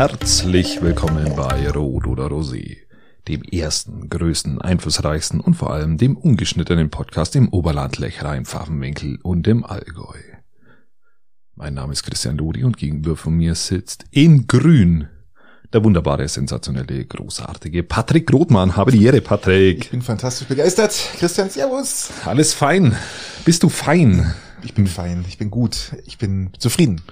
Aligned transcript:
Herzlich 0.00 0.80
willkommen 0.80 1.36
bei 1.36 1.68
Rot 1.68 2.06
oder 2.06 2.28
Rosé, 2.28 2.78
dem 3.28 3.42
ersten, 3.42 4.08
größten, 4.08 4.58
einflussreichsten 4.58 5.40
und 5.40 5.52
vor 5.52 5.74
allem 5.74 5.98
dem 5.98 6.16
ungeschnittenen 6.16 6.88
Podcast 6.88 7.36
im 7.36 7.50
Oberland, 7.50 7.98
Lechra, 7.98 8.34
im 8.34 8.46
Pfaffenwinkel 8.46 9.18
und 9.22 9.46
im 9.46 9.62
Allgäu. 9.62 10.16
Mein 11.54 11.74
Name 11.74 11.92
ist 11.92 12.02
Christian 12.02 12.38
Lodi 12.38 12.64
und 12.64 12.78
gegenüber 12.78 13.14
von 13.14 13.34
mir 13.34 13.54
sitzt 13.54 14.06
in 14.10 14.46
Grün 14.46 15.06
der 15.70 15.84
wunderbare, 15.84 16.26
sensationelle, 16.28 17.04
großartige 17.04 17.82
Patrick 17.82 18.32
Rothmann. 18.32 18.76
Habe 18.76 18.92
die 18.92 19.04
Ehre, 19.04 19.20
Patrick. 19.20 19.84
Ich 19.84 19.90
bin 19.90 20.00
fantastisch 20.00 20.48
begeistert. 20.48 20.94
Christian, 21.18 21.50
servus. 21.50 22.08
Alles 22.24 22.54
fein. 22.54 22.96
Bist 23.44 23.62
du 23.64 23.68
fein? 23.68 24.34
Ich 24.62 24.72
bin 24.72 24.86
fein. 24.86 25.26
Ich 25.28 25.36
bin 25.36 25.50
gut. 25.50 25.94
Ich 26.06 26.16
bin 26.16 26.52
zufrieden. 26.58 27.02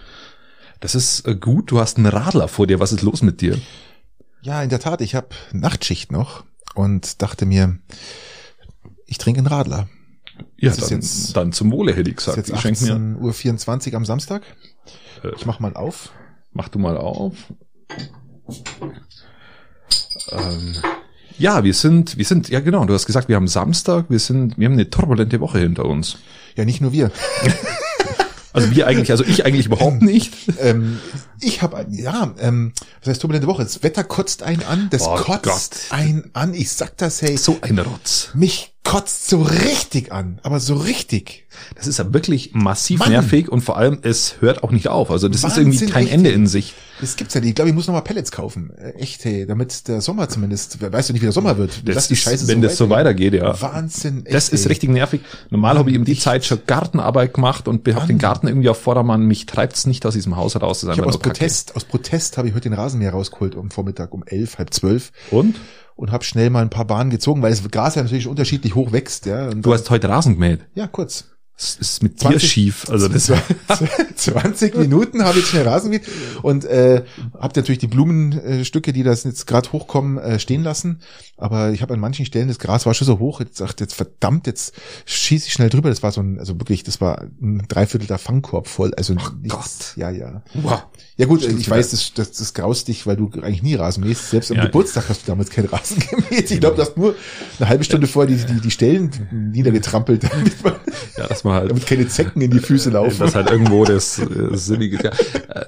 Das 0.81 0.95
ist 0.95 1.27
äh, 1.27 1.35
gut. 1.35 1.71
Du 1.71 1.81
hast 1.81 1.97
einen 1.97 2.07
Radler 2.07 2.49
vor 2.49 2.67
dir. 2.67 2.81
Was 2.81 2.93
ist 2.93 3.03
los 3.03 3.23
mit 3.23 3.41
dir? 3.41 3.59
Ja, 4.43 4.63
in 4.63 4.71
der 4.71 4.81
Tat. 4.81 5.01
Ich 5.01 5.15
habe 5.15 5.29
Nachtschicht 5.53 6.13
noch 6.13 6.45
und 6.75 7.23
dachte 7.23 7.47
mir, 7.47 7.79
ich 9.07 9.19
trinke 9.19 9.39
einen 9.39 9.49
Radler. 9.49 9.89
Ja, 10.57 10.73
dann, 10.73 10.89
jetzt, 10.89 11.37
dann 11.37 11.53
zum 11.53 11.73
Wohle 11.73 11.95
hätte 11.95 12.11
ich 12.11 12.17
gesagt. 12.17 12.39
Ist 12.39 12.49
jetzt 12.49 12.65
18 12.65 13.17
Uhr 13.17 13.33
24 13.33 13.97
am 13.97 14.05
Samstag. 14.05 14.43
Äh, 15.25 15.33
ich 15.37 15.47
mach 15.47 15.59
mal 15.59 15.75
auf. 15.75 16.13
Mach 16.53 16.69
du 16.69 16.79
mal 16.79 16.97
auf. 16.97 17.35
Ähm, 20.31 20.77
ja, 21.39 21.63
wir 21.65 21.75
sind, 21.75 22.17
wir 22.17 22.25
sind, 22.25 22.49
ja 22.49 22.61
genau, 22.61 22.85
du 22.85 22.95
hast 22.95 23.07
gesagt, 23.07 23.29
wir 23.29 23.37
haben 23.37 23.49
Samstag, 23.49 24.07
wir 24.09 24.19
sind, 24.19 24.59
wir 24.59 24.67
haben 24.67 24.75
eine 24.75 24.91
turbulente 24.91 25.41
Woche 25.41 25.59
hinter 25.59 25.85
uns. 25.85 26.19
Ja, 26.57 26.65
nicht 26.65 26.81
nur 26.81 26.93
wir. 26.93 27.11
Also 28.53 28.71
wir 28.71 28.87
eigentlich, 28.87 29.11
also 29.11 29.25
ich 29.25 29.45
eigentlich 29.45 29.67
überhaupt 29.67 30.03
nicht. 30.03 30.33
Ähm, 30.61 30.99
ich 31.41 31.63
habe, 31.63 31.87
ja, 31.91 32.35
ähm, 32.41 32.73
was 33.01 33.11
heißt 33.11 33.21
turbulente 33.21 33.47
Woche? 33.47 33.63
Das 33.63 33.83
Wetter 33.83 34.05
kotzt 34.05 34.43
einen 34.43 34.63
an, 34.65 34.89
das 34.91 35.03
oh 35.03 35.17
kotzt 35.17 35.43
Gott. 35.43 35.71
einen 35.91 36.31
an. 36.33 36.55
Ich 36.55 36.73
sag 36.73 36.97
das, 36.97 37.23
hey. 37.23 37.37
So 37.37 37.59
ein 37.61 37.79
Rotz. 37.79 38.31
Mich 38.35 38.75
kotzt 38.85 39.29
so 39.29 39.43
richtig 39.43 40.13
an, 40.13 40.41
aber 40.43 40.61
so 40.61 40.75
richtig. 40.75 41.47
Das 41.75 41.87
ist 41.87 41.99
ja 41.99 42.13
wirklich 42.15 42.55
massiv 42.55 43.01
Mann. 43.01 43.11
nervig 43.11 43.51
und 43.51 43.61
vor 43.61 43.77
allem, 43.77 43.99
es 44.03 44.41
hört 44.41 44.63
auch 44.63 44.71
nicht 44.71 44.89
auf. 44.89 45.11
Also 45.11 45.29
das 45.29 45.43
Wahnsinn, 45.43 45.69
ist 45.71 45.83
irgendwie 45.83 45.93
kein 45.93 46.03
richtig. 46.05 46.15
Ende 46.15 46.31
in 46.31 46.47
sich. 46.47 46.75
Das 47.01 47.17
gibt's 47.17 47.35
ja 47.35 47.41
nicht. 47.41 47.51
Ich 47.51 47.55
glaube, 47.55 47.69
ich 47.69 47.75
muss 47.75 47.87
nochmal 47.87 48.03
Pellets 48.03 48.33
kaufen. 48.33 48.71
Äh, 48.79 48.93
echt, 48.93 49.25
hey, 49.25 49.47
damit 49.47 49.89
der 49.89 50.01
Sommer 50.01 50.29
zumindest, 50.29 50.81
weißt 50.81 51.09
du 51.09 51.13
nicht, 51.13 51.21
wie 51.21 51.27
der 51.27 51.33
Sommer 51.33 51.59
wird. 51.59 51.87
Das 51.87 51.97
Lass 51.97 52.09
die 52.09 52.17
Scheiße 52.17 52.45
ist, 52.45 52.49
wenn 52.49 52.63
so 52.63 52.69
das 52.69 52.77
so 52.79 52.89
weitergeht, 52.89 53.35
ja. 53.35 53.61
Wahnsinn. 53.61 54.25
Echt, 54.25 54.35
das 54.35 54.49
ist 54.49 54.63
ey. 54.63 54.69
richtig 54.69 54.89
nervig. 54.91 55.21
Normal 55.51 55.77
habe 55.79 55.91
ich 55.91 55.99
um 55.99 56.05
die 56.05 56.19
Zeit 56.19 56.47
schon 56.47 56.61
Gartenarbeit 56.67 57.35
gemacht 57.35 57.69
und 57.69 57.87
habe 57.95 58.07
den 58.07 58.19
Garten 58.19 58.49
irgendwie 58.49 58.71
auf 58.71 58.81
Vordermann. 58.81 59.27
Mich 59.27 59.45
treibt's 59.45 59.87
nicht 59.87 60.07
aus 60.07 60.15
diesem 60.15 60.37
Haus 60.37 60.57
raus. 60.57 60.81
Das 60.81 60.97
ich 60.97 61.03
aus 61.03 61.19
Protest, 61.19 61.77
aus 61.77 61.85
Protest 61.85 62.39
habe 62.39 62.49
ich 62.49 62.55
heute 62.55 62.71
den 62.71 62.75
Rasenmäher 62.75 63.11
rausgeholt 63.11 63.55
um 63.55 63.71
Vormittag 63.71 64.15
um 64.15 64.25
elf, 64.27 64.57
halb 64.59 64.73
zwölf. 64.73 65.13
Und? 65.31 65.57
Und 65.99 66.13
habe 66.13 66.23
schnell 66.23 66.49
mal 66.49 66.63
ein 66.63 66.71
paar 66.71 66.87
Bahnen 66.87 67.11
gezogen, 67.11 67.43
weil 67.43 67.51
das 67.51 67.69
Gras 67.71 67.97
ja 67.97 68.03
natürlich 68.05 68.29
unterschiedlich 68.29 68.77
hoch 68.77 68.93
wächst. 68.93 69.27
Ja. 69.27 69.49
Und 69.49 69.63
du 69.63 69.73
hast 69.73 69.91
heute 69.91 70.09
Rasen 70.09 70.35
gemäht? 70.35 70.61
Ja, 70.75 70.87
kurz. 70.87 71.25
Das 71.59 71.75
ist 71.75 72.05
mit 72.05 72.21
20, 72.21 72.41
dir 72.41 72.49
schief. 72.49 72.89
Also 72.89 73.09
das 73.09 73.33
20 74.15 74.77
Minuten 74.77 75.25
habe 75.25 75.41
ich 75.41 75.47
schnell 75.47 75.67
Rasen 75.67 75.91
gemäht 75.91 76.09
und 76.43 76.65
äh, 76.65 77.03
habe 77.37 77.53
natürlich 77.57 77.81
die 77.81 77.89
Blumenstücke, 77.89 78.93
die 78.93 79.03
das 79.03 79.25
jetzt 79.25 79.49
gerade 79.49 79.73
hochkommen, 79.73 80.19
äh, 80.19 80.39
stehen 80.39 80.63
lassen. 80.63 81.01
Aber 81.37 81.73
ich 81.73 81.83
habe 81.83 81.95
an 81.95 82.01
manchen 82.01 82.27
Stellen 82.27 82.47
das 82.47 82.61
Gras 82.61 82.87
war 82.87 82.95
schon 82.95 83.07
so 83.07 83.19
hoch. 83.19 83.41
Jetzt 83.41 83.61
dachte 83.61 83.83
jetzt 83.83 83.95
verdammt, 83.95 84.47
jetzt 84.47 84.73
schieße 85.05 85.49
ich 85.49 85.53
schnell 85.53 85.69
drüber. 85.69 85.89
Das 85.89 86.05
war 86.05 86.13
so 86.13 86.21
ein, 86.21 86.39
also 86.39 86.55
wirklich, 86.61 86.85
das 86.85 87.01
war 87.01 87.27
ein 87.43 87.65
Dreiviertel 87.67 88.07
der 88.07 88.19
Fangkorb 88.19 88.69
voll. 88.69 88.95
Also 88.95 89.15
oh 89.15 89.33
nichts, 89.43 89.95
Gott. 89.95 89.97
ja, 89.97 90.11
ja. 90.11 90.43
Wow. 90.55 90.85
Ja 91.17 91.27
gut, 91.27 91.43
Stimmt 91.43 91.59
ich 91.59 91.69
weiß, 91.69 91.91
das, 91.91 92.13
das, 92.15 92.31
das 92.31 92.55
graust 92.55 92.87
dich, 92.87 93.05
weil 93.09 93.17
du 93.17 93.29
eigentlich 93.43 93.65
nie 93.65 93.75
Rasen 93.75 94.05
mähst. 94.05 94.31
Selbst 94.31 94.53
am 94.53 94.59
ja, 94.59 94.67
Geburtstag 94.67 95.09
hast 95.09 95.23
du 95.23 95.33
damals 95.33 95.51
keinen 95.51 95.67
Rasen 95.67 95.99
gemäht. 95.99 96.49
Ich 96.53 96.61
glaube, 96.61 96.77
du 96.77 96.83
hast 96.83 96.97
nur 96.97 97.17
eine 97.59 97.69
halbe 97.69 97.83
Stunde 97.83 98.07
vorher 98.07 98.37
die, 98.37 98.45
die, 98.45 98.61
die 98.61 98.71
Stellen 98.71 99.11
niedergetrampelt, 99.33 100.23
damit, 100.31 100.63
man, 100.63 100.75
ja, 101.17 101.27
dass 101.27 101.43
man 101.49 101.57
halt, 101.57 101.71
damit 101.71 101.87
keine 101.87 102.09
Zecken 102.09 102.41
in 102.41 102.51
die 102.51 102.59
Füße 102.59 102.91
laufen. 102.91 103.19
Das 103.19 103.35
halt 103.35 103.51
irgendwo 103.51 103.85
das, 103.85 104.21
das 104.51 104.67
Sinnige 104.67 105.03
Ja, 105.03 105.11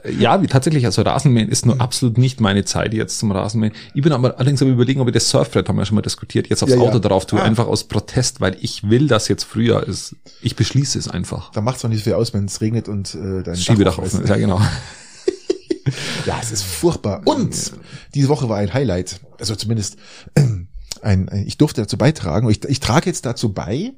äh, 0.04 0.12
ja 0.12 0.42
wie 0.42 0.46
tatsächlich, 0.46 0.84
also 0.86 1.02
Rasenmähen 1.02 1.48
ist 1.48 1.66
nur 1.66 1.80
absolut 1.80 2.18
nicht 2.18 2.40
meine 2.40 2.64
Zeit 2.64 2.94
jetzt 2.94 3.18
zum 3.18 3.32
Rasenmähen. 3.32 3.72
Ich 3.94 4.02
bin 4.02 4.12
aber 4.12 4.36
allerdings 4.36 4.62
am 4.62 4.70
überlegen, 4.70 5.00
ob 5.00 5.08
ich 5.08 5.14
das 5.14 5.28
Surfbrett, 5.28 5.68
haben 5.68 5.76
wir 5.76 5.84
schon 5.84 5.96
mal 5.96 6.02
diskutiert, 6.02 6.48
jetzt 6.48 6.62
aufs 6.62 6.72
ja, 6.72 6.78
Auto 6.78 6.94
ja. 6.94 6.98
drauf 7.00 7.26
tue, 7.26 7.40
ah. 7.40 7.44
einfach 7.44 7.66
aus 7.66 7.84
Protest, 7.84 8.40
weil 8.40 8.56
ich 8.60 8.88
will, 8.88 9.08
dass 9.08 9.28
jetzt 9.28 9.44
früher 9.44 9.86
ist. 9.86 10.16
Ich 10.42 10.56
beschließe 10.56 10.98
es 10.98 11.08
einfach. 11.08 11.50
Da 11.52 11.60
macht 11.60 11.78
es 11.78 11.84
auch 11.84 11.88
nicht 11.88 11.98
so 11.98 12.04
viel 12.04 12.14
aus, 12.14 12.32
wenn 12.34 12.44
es 12.44 12.60
regnet 12.60 12.88
und 12.88 13.14
äh, 13.14 13.42
dein 13.42 13.56
Schiebedach 13.56 13.98
offen 13.98 14.22
ist. 14.22 14.28
Ja, 14.28 14.36
genau. 14.36 14.60
ja, 16.26 16.38
es 16.40 16.52
ist 16.52 16.62
furchtbar. 16.62 17.22
Und 17.24 17.72
diese 18.14 18.28
Woche 18.28 18.48
war 18.48 18.58
ein 18.58 18.72
Highlight. 18.72 19.20
Also 19.38 19.54
zumindest 19.56 19.96
ein, 20.34 20.68
ein 21.02 21.44
ich 21.46 21.58
durfte 21.58 21.82
dazu 21.82 21.96
beitragen. 21.96 22.48
Ich, 22.50 22.64
ich 22.64 22.80
trage 22.80 23.06
jetzt 23.06 23.26
dazu 23.26 23.52
bei, 23.52 23.92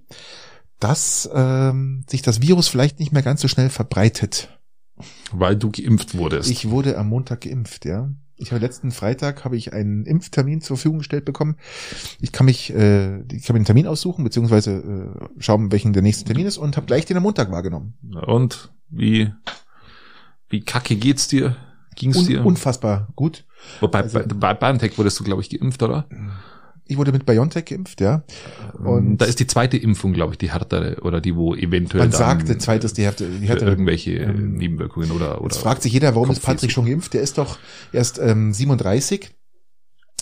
dass 0.83 1.31
ähm, 1.33 2.05
sich 2.09 2.23
das 2.23 2.43
Virus 2.43 2.69
vielleicht 2.69 2.99
nicht 2.99 3.13
mehr 3.13 3.23
ganz 3.23 3.41
so 3.41 3.49
schnell 3.49 3.71
verbreitet. 3.71 4.49
Weil 5.31 5.57
du 5.57 5.71
geimpft 5.71 6.17
wurdest. 6.17 6.51
Ich 6.51 6.71
wurde 6.71 6.99
am 6.99 7.09
Montag 7.09 7.43
geimpft, 7.43 7.85
ja. 7.85 8.11
Ich 8.37 8.51
habe 8.51 8.61
letzten 8.61 8.91
Freitag 8.91 9.45
habe 9.45 9.57
ich 9.57 9.73
einen 9.73 10.05
Impftermin 10.05 10.61
zur 10.61 10.77
Verfügung 10.77 10.99
gestellt 10.99 11.25
bekommen. 11.25 11.57
Ich 12.21 12.33
kann 12.33 12.47
mich, 12.47 12.75
äh, 12.75 13.21
ich 13.33 13.45
kann 13.45 13.55
mir 13.55 13.59
einen 13.59 13.65
Termin 13.65 13.87
aussuchen 13.87 14.25
beziehungsweise 14.25 14.73
äh, 14.73 15.41
schauen, 15.41 15.71
welchen 15.71 15.93
der 15.93 16.03
nächste 16.03 16.25
Termin 16.25 16.47
ist 16.47 16.59
und 16.59 16.77
habe 16.77 16.87
gleich 16.87 17.07
den 17.07 17.17
am 17.17 17.23
Montag 17.23 17.53
wahrgenommen. 17.53 17.95
Und 18.27 18.73
wie 18.89 19.31
wie 20.49 20.61
kacke 20.61 20.97
geht's 20.97 21.29
dir? 21.29 21.57
Ging's 21.95 22.19
Un 22.19 22.27
dir? 22.27 22.45
Unfassbar 22.45 23.09
gut. 23.15 23.45
Wobei 23.81 24.01
also, 24.01 24.19
bei, 24.19 24.27
bei 24.27 24.55
BioNTech 24.55 24.99
wurdest 24.99 25.21
du, 25.21 25.25
glaube 25.25 25.43
ich, 25.43 25.49
geimpft, 25.49 25.83
oder? 25.83 26.09
Ich 26.87 26.97
wurde 26.97 27.13
mit 27.13 27.25
BioNTech 27.25 27.65
geimpft, 27.65 28.01
ja. 28.01 28.23
Ähm, 28.79 28.87
Und 28.87 29.19
da 29.19 29.25
ist 29.25 29.39
die 29.41 29.47
zweite 29.47 29.77
Impfung, 29.77 30.13
glaube 30.13 30.35
ich, 30.35 30.39
die 30.39 30.53
härtere 30.53 30.97
oder 31.03 31.21
die, 31.21 31.37
wo 31.37 31.55
eventuell. 31.55 32.03
Man 32.05 32.13
sagt, 32.13 32.49
die 32.49 32.59
zweite 32.59 32.87
ist 32.87 32.99
die 32.99 33.05
härtere. 33.05 33.29
Die 33.31 33.47
härtere 33.47 33.71
irgendwelche 33.71 34.13
ähm, 34.13 34.55
Nebenwirkungen 34.55 35.13
oder, 35.13 35.41
oder. 35.41 35.55
Jetzt 35.55 35.63
fragt 35.63 35.83
sich 35.83 35.93
jeder, 35.93 36.15
warum 36.15 36.31
ist 36.31 36.43
Patrick 36.43 36.73
schon 36.73 36.87
geimpft? 36.87 37.15
Der 37.15 37.23
ist 37.23 37.39
doch 37.39 37.59
erst 37.93 38.19
ähm, 38.19 38.53
37. 38.53 39.31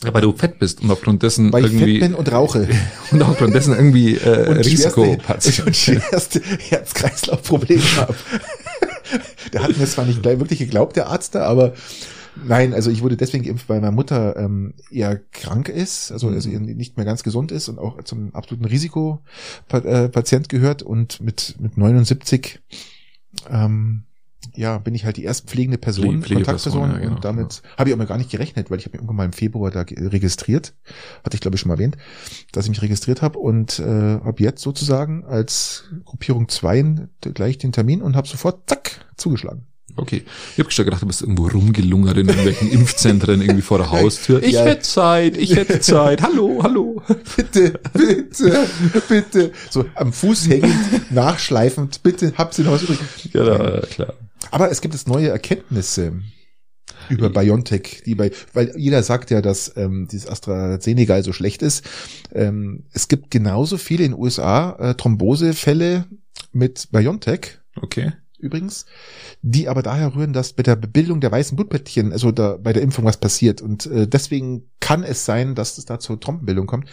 Ja, 0.05 0.15
weil 0.15 0.23
du 0.23 0.33
fett 0.33 0.59
bist 0.59 0.83
und 0.83 0.91
aufgrund 0.91 1.23
dessen 1.23 1.53
weil 1.53 1.65
irgendwie. 1.65 1.97
ich 1.97 2.01
fett 2.01 2.11
bin 2.11 2.15
und 2.15 2.33
rauche. 2.33 2.69
Und 3.11 3.23
aufgrund 3.23 3.55
dessen 3.55 3.75
irgendwie 3.75 4.15
äh, 4.15 4.49
und 4.51 4.59
Risikopatient. 4.59 5.61
Und 5.67 5.77
schwerste 5.77 6.41
Herz-Kreislauf-Probleme 6.41 7.83
habe. 7.97 8.15
der 9.53 9.63
hat 9.63 9.77
mir 9.77 9.87
zwar 9.87 10.07
nicht 10.07 10.25
wirklich 10.25 10.59
geglaubt, 10.61 10.97
der 10.97 11.09
Arzt 11.09 11.35
da, 11.35 11.43
aber 11.43 11.75
Nein, 12.47 12.75
also 12.75 12.91
ich 12.91 13.03
wurde 13.03 13.17
deswegen 13.17 13.45
geimpft, 13.45 13.69
weil 13.69 13.81
meine 13.81 13.93
Mutter 13.93 14.37
ähm, 14.37 14.75
eher 14.91 15.21
krank 15.33 15.69
ist, 15.69 16.13
also, 16.13 16.29
also 16.29 16.49
mhm. 16.49 16.65
nicht 16.77 16.97
mehr 16.97 17.07
ganz 17.07 17.23
gesund 17.23 17.53
ist 17.53 17.69
und 17.69 17.79
auch 17.79 18.03
zum 18.05 18.35
absoluten 18.35 18.65
Risikopatient 18.65 20.49
gehört 20.49 20.83
und 20.83 21.21
mit, 21.21 21.57
mit 21.59 21.77
79 21.77 22.61
ähm, 23.51 24.05
ja, 24.55 24.79
bin 24.79 24.95
ich 24.95 25.05
halt 25.05 25.17
die 25.17 25.25
erst 25.25 25.49
pflegende 25.49 25.79
Person, 25.79 26.23
Pflege 26.23 26.43
Kontaktperson 26.43 26.91
ja, 26.91 26.99
genau. 26.99 27.15
und 27.15 27.25
damit 27.25 27.63
ja. 27.63 27.79
habe 27.79 27.91
ich 27.91 27.95
auch 27.95 27.99
mal 27.99 28.07
gar 28.07 28.19
nicht 28.19 28.31
gerechnet, 28.31 28.71
weil 28.71 28.79
ich 28.79 28.85
habe 28.85 28.93
mich 28.93 29.01
irgendwann 29.01 29.17
mal 29.17 29.25
im 29.25 29.33
Februar 29.33 29.71
da 29.71 29.83
registriert, 29.83 30.75
hatte 31.25 31.35
ich 31.35 31.41
glaube 31.41 31.57
ich 31.57 31.61
schon 31.61 31.69
mal 31.69 31.75
erwähnt, 31.75 31.97
dass 32.53 32.65
ich 32.65 32.71
mich 32.71 32.83
registriert 32.83 33.23
habe 33.23 33.39
und 33.39 33.79
äh, 33.79 33.85
habe 33.85 34.43
jetzt 34.43 34.63
sozusagen 34.63 35.25
als 35.25 35.85
Gruppierung 36.05 36.49
2 36.49 37.09
gleich 37.35 37.59
den 37.59 37.73
Termin 37.73 38.03
und 38.03 38.17
habe 38.17 38.27
sofort 38.27 38.69
zack 38.69 39.07
zugeschlagen. 39.17 39.67
Okay. 40.01 40.23
Ich 40.55 40.59
habe 40.59 40.71
schon 40.71 40.87
gedacht, 40.87 41.03
du 41.03 41.07
bist 41.07 41.21
irgendwo 41.21 41.47
rumgelungert 41.49 42.17
in 42.17 42.29
irgendwelchen 42.29 42.71
Impfzentren 42.73 43.43
irgendwie 43.43 43.61
vor 43.61 43.77
der 43.77 43.91
Haustür. 43.91 44.43
Ich 44.43 44.53
ja. 44.53 44.65
hätte 44.65 44.81
Zeit, 44.81 45.37
ich 45.37 45.55
hätte 45.55 45.81
Zeit. 45.81 46.23
Hallo, 46.23 46.61
hallo. 46.63 47.03
Bitte, 47.37 47.79
bitte, 47.93 48.67
bitte. 49.09 49.53
So 49.69 49.85
am 49.95 50.15
Fuß 50.15 50.49
hängend, 50.49 51.13
nachschleifend. 51.13 52.03
Bitte, 52.03 52.33
habt 52.39 52.59
ihr 52.59 52.65
noch 52.65 52.73
was 52.73 52.83
übrig? 52.85 52.99
Ja, 53.35 53.45
ja, 53.45 53.81
klar. 53.83 54.15
Aber 54.51 54.71
es 54.71 54.81
gibt 54.81 54.95
jetzt 54.95 55.07
neue 55.07 55.29
Erkenntnisse 55.29 56.23
über 57.11 57.29
BioNTech, 57.29 58.03
die 58.07 58.15
bei, 58.15 58.31
weil 58.55 58.73
jeder 58.77 59.03
sagt 59.03 59.31
ja, 59.31 59.43
dass 59.43 59.77
ähm, 59.77 60.09
dieses 60.11 60.27
AstraZeneca 60.29 61.23
so 61.23 61.35
schlecht 61.35 61.61
ist. 61.61 61.85
Ähm, 62.33 62.85
es 62.93 63.09
gibt 63.09 63.31
genauso 63.31 63.77
viele 63.77 64.05
in 64.05 64.13
den 64.13 64.21
USA 64.21 64.77
äh, 64.79 64.95
Thrombosefälle 64.95 66.07
mit 66.53 66.89
BioNTech. 66.91 67.59
Okay 67.77 68.13
übrigens, 68.41 68.87
die 69.43 69.69
aber 69.69 69.83
daher 69.83 70.15
rühren, 70.15 70.33
dass 70.33 70.53
bei 70.53 70.63
der 70.63 70.77
Bebildung 70.77 71.21
der 71.21 71.33
weißen 71.33 71.57
Blutplättchen, 71.57 72.13
also 72.13 72.33
da, 72.33 72.57
bei 72.57 72.73
der 72.73 72.83
Impfung 72.83 73.05
was 73.05 73.19
passiert. 73.19 73.63
Und 73.63 73.87
äh, 73.87 74.07
deswegen 74.07 74.71
kann 74.81 75.03
es 75.05 75.25
sein, 75.25 75.55
dass 75.55 75.79
es 75.79 75.85
da 75.85 75.99
zur 75.99 76.21
Trompenbildung 76.21 76.67
kommt. 76.67 76.89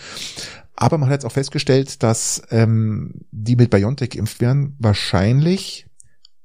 Aber 0.76 0.98
man 0.98 1.10
hat 1.10 1.16
jetzt 1.16 1.26
auch 1.26 1.32
festgestellt, 1.32 2.04
dass 2.04 2.44
ähm, 2.52 3.26
die 3.32 3.56
mit 3.56 3.72
BioNTech 3.72 4.12
geimpft 4.12 4.40
werden, 4.42 4.76
wahrscheinlich 4.78 5.88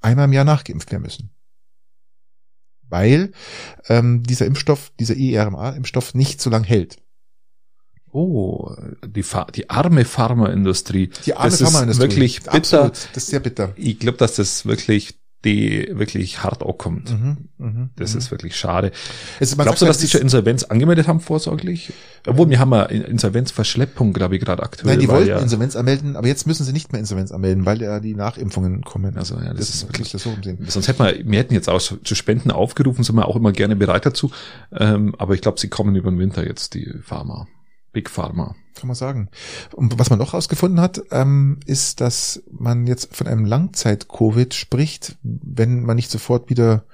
einmal 0.01 0.25
im 0.25 0.33
Jahr 0.33 0.45
nachgeimpft 0.45 0.91
werden 0.91 1.03
müssen. 1.03 1.31
Weil 2.89 3.33
ähm, 3.89 4.23
dieser 4.23 4.47
Impfstoff, 4.47 4.93
dieser 4.99 5.17
IRMA-Impfstoff 5.17 6.15
nicht 6.15 6.41
so 6.41 6.51
lang 6.51 6.65
hält. 6.65 6.99
Oh, 8.13 8.75
die, 9.07 9.25
die 9.55 9.71
arme 9.71 10.05
Pharmaindustrie. 10.05 11.11
Die 11.25 11.35
arme 11.35 11.51
das 11.51 11.63
Pharmaindustrie. 11.63 12.07
Ist 12.07 12.11
wirklich 12.13 12.43
bitter. 12.43 12.55
Absolut, 12.55 13.09
das 13.15 13.23
ist 13.25 13.27
sehr 13.29 13.41
bitter. 13.41 13.73
Ich 13.77 13.99
glaube, 13.99 14.19
dass 14.19 14.37
das 14.37 14.67
wirklich 14.67 15.19
die 15.45 15.89
wirklich 15.93 16.43
hart 16.45 16.63
ankommt. 16.65 17.11
Mhm, 17.11 17.37
mhm, 17.59 17.91
Das 17.97 18.13
mhm. 18.13 18.19
ist 18.19 18.31
wirklich 18.31 18.57
schade. 18.57 18.93
Man 19.57 19.65
Glaubst 19.65 19.83
du, 19.83 19.87
dass 19.87 19.99
die 19.99 20.09
schon 20.09 20.21
Insolvenz 20.21 20.63
angemeldet 20.65 21.09
haben 21.09 21.21
vorsorglich? 21.21 21.93
Obwohl, 22.27 22.49
wir 22.49 22.61
haben 22.61 22.73
ja 22.73 22.85
Insolvenzverschleppung, 22.85 24.13
glaube 24.13 24.37
ich, 24.37 24.43
gerade 24.43 24.63
aktuell. 24.63 24.93
Nein, 24.93 25.01
die 25.01 25.09
wollten 25.09 25.29
ja, 25.29 25.39
Insolvenz 25.39 25.75
anmelden, 25.75 26.17
aber 26.17 26.29
jetzt 26.29 26.47
müssen 26.47 26.65
sie 26.65 26.73
nicht 26.73 26.93
mehr 26.93 27.01
Insolvenz 27.01 27.33
anmelden, 27.33 27.67
weil 27.67 27.83
ja 27.83 27.99
die 27.99 28.15
Nachimpfungen 28.15 28.83
kommen. 28.83 29.17
Also, 29.17 29.35
ja, 29.37 29.53
das 29.53 29.69
ist 29.69 29.89
wirklich- 29.89 30.13
das 30.13 30.23
so 30.23 30.31
umsehen. 30.31 30.59
Sonst 30.69 30.87
hätten 30.87 31.05
wir, 31.05 31.19
wir 31.25 31.39
hätten 31.39 31.55
jetzt 31.55 31.69
auch 31.69 31.81
zu 31.81 32.15
Spenden 32.15 32.51
aufgerufen, 32.51 33.03
sind 33.03 33.17
wir 33.17 33.27
auch 33.27 33.37
immer 33.37 33.53
gerne 33.53 33.75
bereit 33.75 34.07
dazu. 34.07 34.31
Ähm, 34.73 35.15
aber 35.19 35.35
ich 35.35 35.41
glaube, 35.41 35.59
sie 35.59 35.69
kommen 35.69 35.97
über 35.97 36.11
den 36.11 36.21
Winter 36.21 36.47
jetzt, 36.47 36.75
die 36.75 36.93
Pharma. 37.03 37.49
Big 37.93 38.11
Pharma. 38.11 38.55
Kann 38.75 38.89
man 38.89 38.97
sagen. 38.97 39.29
Und 39.75 39.99
was 39.99 40.11
man 40.11 40.19
noch 40.19 40.33
herausgefunden 40.33 40.81
hat, 40.81 41.03
ähm, 41.11 41.61
ist, 41.67 42.01
dass 42.01 42.43
man 42.51 42.87
jetzt 42.87 43.15
von 43.15 43.27
einem 43.27 43.45
Langzeit-Covid 43.45 44.55
spricht, 44.55 45.19
wenn 45.23 45.83
man 45.83 45.97
nicht 45.97 46.11
sofort 46.11 46.49
wieder 46.49 46.85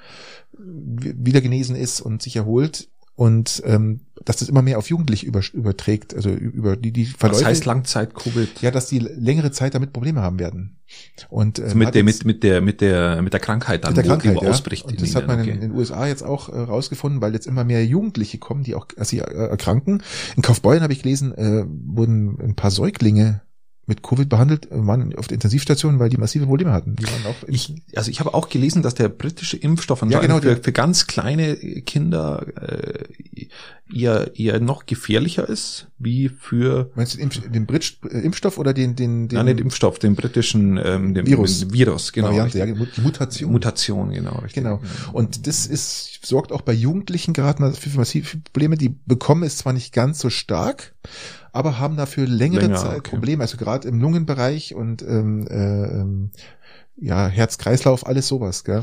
wieder 0.60 1.40
genesen 1.40 1.76
ist 1.76 2.00
und 2.00 2.20
sich 2.20 2.36
erholt 2.36 2.88
und 3.18 3.64
ähm, 3.66 3.98
dass 4.24 4.36
das 4.36 4.48
immer 4.48 4.62
mehr 4.62 4.78
auf 4.78 4.88
Jugendliche 4.88 5.26
über, 5.26 5.40
überträgt, 5.52 6.14
also 6.14 6.30
über 6.30 6.76
die 6.76 6.92
die 6.92 7.04
Verläufe. 7.04 7.46
heißt 7.46 7.64
Langzeit-Covid? 7.64 8.62
ja, 8.62 8.70
dass 8.70 8.86
die 8.86 9.00
längere 9.00 9.50
Zeit 9.50 9.74
damit 9.74 9.92
Probleme 9.92 10.22
haben 10.22 10.38
werden. 10.38 10.76
Und 11.28 11.58
ähm, 11.58 11.64
Also 11.64 11.76
mit 11.78 11.94
der, 11.96 12.04
jetzt- 12.04 12.24
mit, 12.24 12.36
mit 12.36 12.42
der, 12.44 12.60
mit 12.60 12.80
der, 12.80 13.20
mit 13.22 13.32
der 13.32 13.40
Krankheit 13.40 13.82
dann, 13.82 13.90
mit 13.94 13.96
der 13.96 14.04
Krankheit, 14.04 14.40
ja. 14.40 14.48
ausbricht. 14.48 14.84
Und 14.84 15.02
das 15.02 15.16
hat 15.16 15.26
man 15.26 15.40
in, 15.40 15.42
okay. 15.46 15.50
in 15.52 15.60
den 15.60 15.72
USA 15.72 16.06
jetzt 16.06 16.22
auch 16.22 16.48
äh, 16.48 16.60
rausgefunden, 16.60 17.20
weil 17.20 17.32
jetzt 17.34 17.48
immer 17.48 17.64
mehr 17.64 17.84
Jugendliche 17.84 18.38
kommen, 18.38 18.62
die 18.62 18.76
auch 18.76 18.86
also 18.96 19.10
sie, 19.10 19.18
äh, 19.18 19.48
erkranken. 19.48 20.00
In 20.36 20.42
Kaufbeuren 20.42 20.84
habe 20.84 20.92
ich 20.92 21.02
gelesen, 21.02 21.36
äh, 21.36 21.64
wurden 21.66 22.38
ein 22.40 22.54
paar 22.54 22.70
Säuglinge 22.70 23.40
mit 23.88 24.02
Covid 24.02 24.28
behandelt, 24.28 24.68
waren 24.70 25.16
auf 25.16 25.28
der 25.28 25.36
Intensivstation, 25.36 25.98
weil 25.98 26.10
die 26.10 26.18
massive 26.18 26.44
Probleme 26.44 26.72
hatten. 26.72 26.94
Die 26.96 27.04
waren 27.04 27.24
auch 27.26 27.48
Ich, 27.48 27.74
also 27.96 28.10
ich 28.10 28.20
habe 28.20 28.34
auch 28.34 28.50
gelesen, 28.50 28.82
dass 28.82 28.94
der 28.94 29.08
britische 29.08 29.56
Impfstoff 29.56 30.02
Ja, 30.08 30.20
genau, 30.20 30.40
für, 30.40 30.56
für 30.56 30.72
ganz 30.72 31.06
kleine 31.06 31.56
Kinder 31.56 32.46
äh, 32.60 33.46
eher, 33.90 34.38
eher 34.38 34.60
noch 34.60 34.84
gefährlicher 34.84 35.48
ist, 35.48 35.88
wie 35.98 36.28
für 36.28 36.90
meinst 36.94 37.14
du 37.14 37.18
den, 37.18 37.24
Impf, 37.24 37.50
den 37.50 37.64
Brit 37.64 37.98
Impfstoff 38.10 38.58
oder 38.58 38.74
den 38.74 38.94
den, 38.94 39.28
den 39.28 39.36
Nein, 39.36 39.46
nicht 39.46 39.60
Impfstoff, 39.60 39.98
den 39.98 40.14
britischen 40.14 40.78
ähm, 40.84 41.14
den, 41.14 41.26
Virus. 41.26 41.60
den 41.60 41.72
Virus, 41.72 42.12
genau. 42.12 42.28
Variante, 42.28 42.58
ja, 42.58 42.66
die 42.66 43.00
Mutation. 43.00 43.52
Mutation, 43.52 44.10
genau. 44.10 44.38
Richtig. 44.40 44.62
Genau. 44.62 44.82
Und 45.14 45.46
das 45.46 45.66
ist, 45.66 46.26
sorgt 46.26 46.52
auch 46.52 46.60
bei 46.60 46.74
Jugendlichen 46.74 47.32
gerade 47.32 47.62
mal 47.62 47.72
für 47.72 47.88
massive 47.96 48.36
Probleme. 48.52 48.76
Die 48.76 48.94
bekommen 49.06 49.44
es 49.44 49.56
zwar 49.56 49.72
nicht 49.72 49.94
ganz 49.94 50.18
so 50.18 50.28
stark, 50.28 50.94
aber 51.52 51.78
haben 51.78 51.96
dafür 51.96 52.26
längere 52.26 52.62
Länger, 52.66 52.76
Zeit 52.76 52.98
okay. 52.98 53.10
Probleme. 53.10 53.42
Also 53.42 53.56
gerade 53.56 53.86
im 53.88 54.00
Lungenbereich 54.00 54.74
und 54.74 55.02
ähm, 55.02 55.46
äh, 55.48 55.54
ähm, 55.54 56.30
ja, 57.00 57.28
Herz-Kreislauf, 57.28 58.06
alles 58.06 58.26
sowas, 58.26 58.64
gell? 58.64 58.82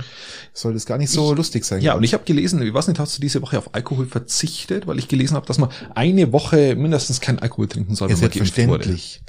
Soll 0.54 0.74
das 0.74 0.86
gar 0.86 0.98
nicht 0.98 1.10
so 1.12 1.32
Ich- 1.32 1.38
lustig 1.38 1.66
sein. 1.66 1.82
Ja, 1.82 1.96
und 1.96 2.04
ich 2.04 2.14
habe 2.14 2.24
gelesen, 2.24 2.62
ich 2.62 2.74
weiß 2.74 2.88
nicht, 2.88 2.98
hast 3.00 3.18
du 3.18 3.22
diese 3.22 3.42
Woche 3.42 3.58
auf 3.58 3.76
Alkohol 3.76 4.06
verzichtet, 4.06 4.88
weil 4.88 5.00
ich 5.00 5.10
gelesen 5.10 5.36
habe, 5.36 5.46
dass 5.46 5.58
man 5.58 5.70
eine 5.96 6.32
Woche 6.32 6.76
mindestens 6.78 7.20
kein 7.20 7.40
Alkohol 7.40 7.68
trinken 7.68 7.94
soll, 7.96 8.10
ja, 8.10 8.16
wenn 8.16 8.22
man 8.22 8.32
geimpft 8.32 8.58
wurde. 8.58 8.84
selbstverständlich. 8.86 9.22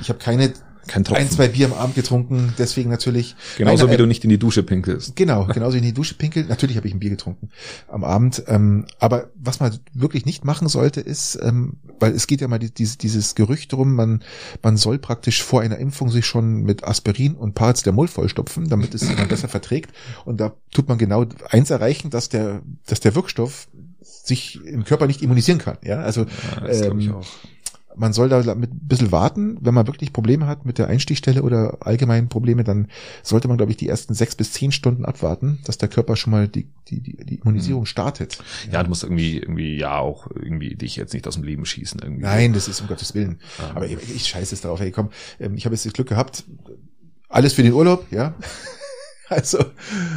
Ich 0.00 0.08
habe 0.10 0.18
keine 0.18 0.52
Kein 0.88 1.04
Tropfen. 1.04 1.22
ein, 1.22 1.30
zwei 1.30 1.48
Bier 1.48 1.66
am 1.66 1.72
Abend 1.74 1.94
getrunken, 1.94 2.54
deswegen 2.58 2.90
natürlich. 2.90 3.36
Genauso 3.56 3.84
Nein, 3.84 3.90
wie 3.92 3.94
äh, 3.94 3.98
du 3.98 4.06
nicht 4.06 4.24
in 4.24 4.30
die 4.30 4.38
Dusche 4.38 4.62
pinkelst. 4.62 5.14
Genau, 5.14 5.44
genauso 5.52 5.76
in 5.76 5.82
die 5.82 5.92
Dusche 5.92 6.14
pinkeln. 6.14 6.48
Natürlich 6.48 6.76
habe 6.76 6.88
ich 6.88 6.94
ein 6.94 6.98
Bier 6.98 7.10
getrunken 7.10 7.50
am 7.86 8.02
Abend. 8.02 8.42
Ähm, 8.48 8.86
aber 8.98 9.30
was 9.36 9.60
man 9.60 9.78
wirklich 9.94 10.26
nicht 10.26 10.44
machen 10.44 10.68
sollte, 10.68 11.00
ist, 11.00 11.38
ähm, 11.42 11.74
weil 12.00 12.12
es 12.12 12.26
geht 12.26 12.40
ja 12.40 12.48
mal 12.48 12.58
die, 12.58 12.72
dieses, 12.72 12.98
dieses 12.98 13.34
Gerücht 13.34 13.72
drum, 13.72 13.94
man, 13.94 14.24
man 14.62 14.76
soll 14.76 14.98
praktisch 14.98 15.42
vor 15.42 15.60
einer 15.60 15.78
Impfung 15.78 16.10
sich 16.10 16.26
schon 16.26 16.62
mit 16.62 16.84
Aspirin 16.84 17.34
und 17.34 17.54
Paracetamol 17.54 18.08
vollstopfen, 18.08 18.68
damit 18.68 18.94
es 18.94 19.04
man 19.16 19.28
besser 19.28 19.48
verträgt. 19.48 19.92
Und 20.24 20.40
da 20.40 20.54
tut 20.72 20.88
man 20.88 20.98
genau 20.98 21.26
eins 21.50 21.70
erreichen, 21.70 22.10
dass 22.10 22.28
der, 22.28 22.62
dass 22.86 23.00
der 23.00 23.14
Wirkstoff 23.14 23.68
sich 24.00 24.64
im 24.64 24.84
Körper 24.84 25.06
nicht 25.06 25.22
immunisieren 25.22 25.60
kann. 25.60 25.78
Ja, 25.82 26.00
also 26.00 26.22
Ja, 26.22 26.66
das 26.66 26.82
glaube 26.82 27.00
ich 27.00 27.06
ähm, 27.06 27.14
auch. 27.14 27.26
Man 27.98 28.12
soll 28.12 28.28
da 28.28 28.54
mit 28.54 28.72
ein 28.72 28.88
bisschen 28.88 29.12
warten. 29.12 29.58
Wenn 29.60 29.74
man 29.74 29.86
wirklich 29.86 30.12
Probleme 30.12 30.46
hat 30.46 30.64
mit 30.64 30.78
der 30.78 30.88
Einstichstelle 30.88 31.42
oder 31.42 31.78
allgemein 31.80 32.28
Probleme, 32.28 32.64
dann 32.64 32.88
sollte 33.22 33.48
man, 33.48 33.56
glaube 33.56 33.72
ich, 33.72 33.76
die 33.76 33.88
ersten 33.88 34.14
sechs 34.14 34.34
bis 34.34 34.52
zehn 34.52 34.72
Stunden 34.72 35.04
abwarten, 35.04 35.58
dass 35.64 35.78
der 35.78 35.88
Körper 35.88 36.16
schon 36.16 36.30
mal 36.30 36.48
die, 36.48 36.68
die, 36.88 37.00
die, 37.00 37.16
die 37.16 37.34
Immunisierung 37.36 37.86
startet. 37.86 38.38
Ja, 38.72 38.82
du 38.82 38.88
musst 38.88 39.02
irgendwie, 39.02 39.38
irgendwie, 39.38 39.76
ja, 39.76 39.98
auch 39.98 40.28
irgendwie 40.34 40.74
dich 40.76 40.96
jetzt 40.96 41.12
nicht 41.12 41.26
aus 41.26 41.34
dem 41.34 41.44
Leben 41.44 41.66
schießen. 41.66 42.00
Irgendwie. 42.02 42.22
Nein, 42.22 42.52
das 42.52 42.68
ist 42.68 42.80
um 42.80 42.86
Gottes 42.86 43.14
Willen. 43.14 43.40
Ja. 43.58 43.70
Aber 43.74 43.86
ich, 43.86 43.96
ich 44.14 44.26
scheiße 44.26 44.54
es 44.54 44.60
darauf. 44.60 44.80
Hey, 44.80 44.90
komm, 44.90 45.10
ähm, 45.40 45.54
ich 45.54 45.64
habe 45.64 45.74
jetzt 45.74 45.84
das 45.84 45.92
Glück 45.92 46.08
gehabt. 46.08 46.44
Alles 47.28 47.52
für 47.52 47.62
den 47.62 47.72
Urlaub, 47.72 48.06
ja. 48.10 48.34
Also, 49.30 49.62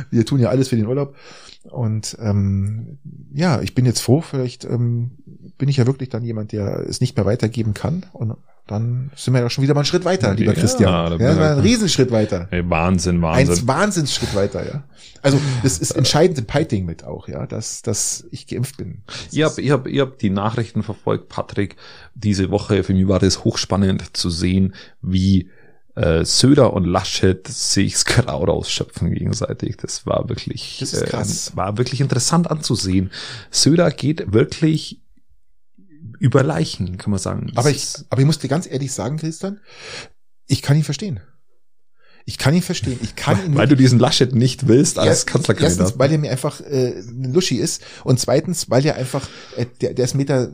wir 0.09 0.25
tun 0.25 0.39
ja 0.39 0.47
alles 0.47 0.69
für 0.69 0.77
den 0.77 0.85
Urlaub. 0.85 1.17
Und 1.63 2.17
ähm, 2.19 2.97
ja, 3.33 3.61
ich 3.61 3.75
bin 3.75 3.85
jetzt 3.85 4.01
froh, 4.01 4.21
vielleicht 4.21 4.65
ähm, 4.65 5.11
bin 5.57 5.69
ich 5.69 5.77
ja 5.77 5.85
wirklich 5.85 6.09
dann 6.09 6.23
jemand, 6.23 6.51
der 6.51 6.79
es 6.87 7.01
nicht 7.01 7.15
mehr 7.15 7.25
weitergeben 7.25 7.73
kann. 7.73 8.05
Und 8.13 8.35
dann 8.67 9.11
sind 9.15 9.33
wir 9.33 9.41
ja 9.41 9.49
schon 9.49 9.63
wieder 9.63 9.73
mal 9.73 9.81
einen 9.81 9.85
Schritt 9.85 10.05
weiter, 10.05 10.33
lieber 10.33 10.53
Ja, 10.53 10.59
Christian. 10.59 11.19
Ja, 11.19 11.37
war 11.37 11.51
ein 11.51 11.59
Riesenschritt 11.59 12.11
weiter. 12.11 12.47
Hey, 12.49 12.67
Wahnsinn, 12.69 13.17
Ein 13.17 13.21
Wahnsinn. 13.21 13.67
Wahnsinnsschritt 13.67 14.33
weiter, 14.33 14.65
ja. 14.65 14.83
Also 15.21 15.39
das 15.61 15.77
ist 15.77 15.91
entscheidend 15.91 16.39
im 16.39 16.45
Piting 16.45 16.85
mit 16.85 17.03
auch, 17.03 17.27
ja, 17.27 17.45
dass, 17.45 17.83
dass 17.83 18.25
ich 18.31 18.47
geimpft 18.47 18.77
bin. 18.77 19.03
Das 19.05 19.27
Ich 19.31 19.43
habe 19.43 19.61
ich 19.61 19.71
hab, 19.71 19.87
ich 19.87 19.99
hab 19.99 20.17
die 20.17 20.31
Nachrichten 20.31 20.81
verfolgt, 20.81 21.29
Patrick. 21.29 21.75
Diese 22.15 22.49
Woche, 22.49 22.83
für 22.83 22.93
mich 22.93 23.07
war 23.07 23.19
das 23.19 23.43
hochspannend 23.43 24.17
zu 24.17 24.29
sehen, 24.31 24.73
wie 25.01 25.49
äh, 25.95 26.23
Söder 26.25 26.73
und 26.73 26.85
Laschet 26.85 27.47
sich's 27.47 28.05
Kraut 28.05 28.49
ausschöpfen 28.49 29.11
gegenseitig. 29.13 29.77
Das 29.77 30.05
war 30.05 30.29
wirklich, 30.29 30.77
Das. 30.79 30.93
Äh, 31.51 31.55
war 31.57 31.77
wirklich 31.77 32.01
interessant 32.01 32.49
anzusehen. 32.49 33.11
Söder 33.49 33.91
geht 33.91 34.31
wirklich 34.33 35.01
über 36.19 36.43
Leichen, 36.43 36.97
kann 36.97 37.11
man 37.11 37.19
sagen. 37.19 37.51
Aber 37.55 37.69
ich, 37.71 37.93
aber 38.09 38.21
ich 38.21 38.25
muss 38.27 38.39
dir 38.39 38.47
ganz 38.47 38.67
ehrlich 38.69 38.91
sagen, 38.91 39.17
Christian, 39.17 39.59
ich 40.47 40.61
kann 40.61 40.77
ihn 40.77 40.83
verstehen. 40.83 41.19
Ich 42.25 42.37
kann 42.37 42.53
ihn 42.53 42.61
verstehen. 42.61 42.99
Ich 43.01 43.15
kann 43.15 43.43
ihn 43.45 43.55
weil 43.55 43.67
du 43.67 43.75
diesen 43.75 43.97
Laschet 43.99 44.33
nicht 44.35 44.67
willst 44.67 44.99
als 44.99 45.07
Erst- 45.09 45.27
Kanzlerkandidat. 45.27 45.79
Erstens, 45.79 45.99
weil 45.99 46.11
er 46.11 46.17
mir 46.19 46.31
einfach 46.31 46.61
äh, 46.61 46.99
ein 46.99 47.33
Luschi 47.33 47.55
ist 47.57 47.81
und 48.03 48.19
zweitens, 48.19 48.69
weil 48.69 48.85
er 48.85 48.95
einfach, 48.95 49.27
äh, 49.57 49.65
der, 49.81 49.93
der 49.95 50.05
ist 50.05 50.13
Meter 50.13 50.51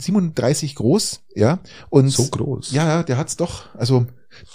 37 0.00 0.74
groß, 0.74 1.20
ja, 1.34 1.60
und 1.90 2.08
so 2.08 2.26
groß. 2.26 2.72
ja, 2.72 2.88
ja, 2.88 3.02
der 3.02 3.18
hat's 3.18 3.36
doch. 3.36 3.74
Also 3.74 4.06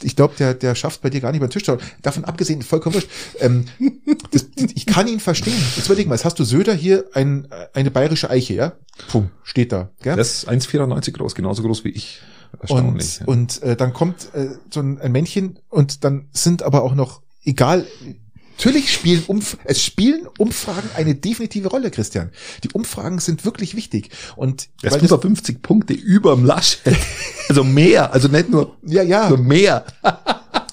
ich 0.01 0.15
glaube, 0.15 0.35
der, 0.37 0.53
der 0.53 0.75
schafft 0.75 1.01
bei 1.01 1.09
dir 1.09 1.21
gar 1.21 1.31
nicht 1.31 1.41
beim 1.41 1.49
Tisch. 1.49 1.63
Davon 2.01 2.25
abgesehen, 2.25 2.61
vollkommen 2.61 2.95
wurscht. 2.95 3.09
Ähm, 3.39 3.65
das, 4.31 4.47
ich 4.55 4.85
kann 4.85 5.07
ihn 5.07 5.19
verstehen. 5.19 5.61
Jetzt 5.75 5.85
überleg 5.85 6.07
mal, 6.07 6.15
jetzt 6.15 6.25
hast 6.25 6.39
du 6.39 6.43
Söder 6.43 6.73
hier 6.73 7.05
ein, 7.13 7.47
eine 7.73 7.91
bayerische 7.91 8.29
Eiche, 8.29 8.53
ja? 8.53 8.73
Puh, 9.09 9.25
steht 9.43 9.71
da. 9.71 9.89
Gell? 10.01 10.15
Das 10.15 10.43
ist 10.43 10.49
1,94 10.49 11.11
groß, 11.11 11.35
genauso 11.35 11.63
groß 11.63 11.83
wie 11.83 11.89
ich. 11.89 12.21
Erstaunlich. 12.59 13.19
Und, 13.25 13.61
und 13.61 13.63
äh, 13.63 13.75
dann 13.75 13.93
kommt 13.93 14.33
äh, 14.33 14.49
so 14.69 14.79
ein, 14.79 14.99
ein 14.99 15.11
Männchen 15.11 15.59
und 15.69 16.03
dann 16.03 16.29
sind 16.31 16.63
aber 16.63 16.83
auch 16.83 16.95
noch, 16.95 17.21
egal, 17.43 17.85
natürlich 18.57 18.91
spielen 18.91 19.23
Umf 19.27 19.57
es 19.65 19.83
spielen 19.83 20.27
Umfragen 20.37 20.89
eine 20.95 21.15
definitive 21.15 21.67
Rolle, 21.67 21.91
Christian. 21.91 22.31
Die 22.63 22.69
Umfragen 22.71 23.19
sind 23.19 23.45
wirklich 23.45 23.75
wichtig. 23.75 24.09
Und 24.35 24.69
Er 24.81 24.91
weil 24.91 24.99
ist 24.99 25.05
über 25.05 25.21
50 25.21 25.61
Punkte 25.61 25.93
überm 25.93 26.45
Laschet. 26.45 26.95
Also 27.47 27.63
mehr, 27.63 28.11
also 28.11 28.27
nicht 28.27 28.49
nur, 28.49 28.75
ja, 28.81 29.03
ja, 29.03 29.29
nur 29.29 29.37
mehr. 29.37 29.85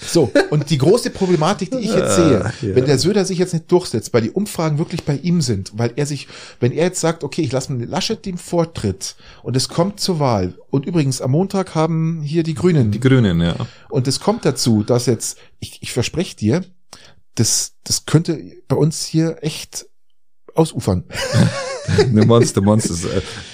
so. 0.00 0.32
Und 0.48 0.70
die 0.70 0.78
große 0.78 1.10
Problematik, 1.10 1.70
die 1.70 1.80
ich 1.80 1.94
jetzt 1.94 2.16
sehe, 2.16 2.50
ja. 2.62 2.74
wenn 2.74 2.86
der 2.86 2.98
Söder 2.98 3.26
sich 3.26 3.36
jetzt 3.36 3.52
nicht 3.52 3.70
durchsetzt, 3.70 4.14
weil 4.14 4.22
die 4.22 4.30
Umfragen 4.30 4.78
wirklich 4.78 5.04
bei 5.04 5.16
ihm 5.16 5.42
sind, 5.42 5.72
weil 5.74 5.92
er 5.96 6.06
sich, 6.06 6.28
wenn 6.60 6.72
er 6.72 6.84
jetzt 6.84 7.02
sagt, 7.02 7.24
okay, 7.24 7.42
ich 7.42 7.52
lasse 7.52 7.74
Laschet 7.74 8.24
den 8.24 8.38
Vortritt 8.38 9.16
und 9.42 9.54
es 9.54 9.68
kommt 9.68 10.00
zur 10.00 10.18
Wahl 10.18 10.54
und 10.70 10.86
übrigens 10.86 11.20
am 11.20 11.32
Montag 11.32 11.74
haben 11.74 12.22
hier 12.22 12.42
die 12.42 12.54
Grünen 12.54 12.90
Die 12.90 13.00
Grünen, 13.00 13.42
ja. 13.42 13.54
Und 13.90 14.08
es 14.08 14.18
kommt 14.18 14.46
dazu, 14.46 14.82
dass 14.82 15.04
jetzt, 15.04 15.36
ich, 15.60 15.82
ich 15.82 15.92
verspreche 15.92 16.36
dir, 16.36 16.64
das, 17.34 17.74
das 17.84 18.06
könnte 18.06 18.38
bei 18.68 18.76
uns 18.76 19.04
hier 19.04 19.38
echt 19.42 19.86
ausufern. 20.54 21.04
Der 22.12 22.26
Monster, 22.26 22.60
Monster. 22.60 22.94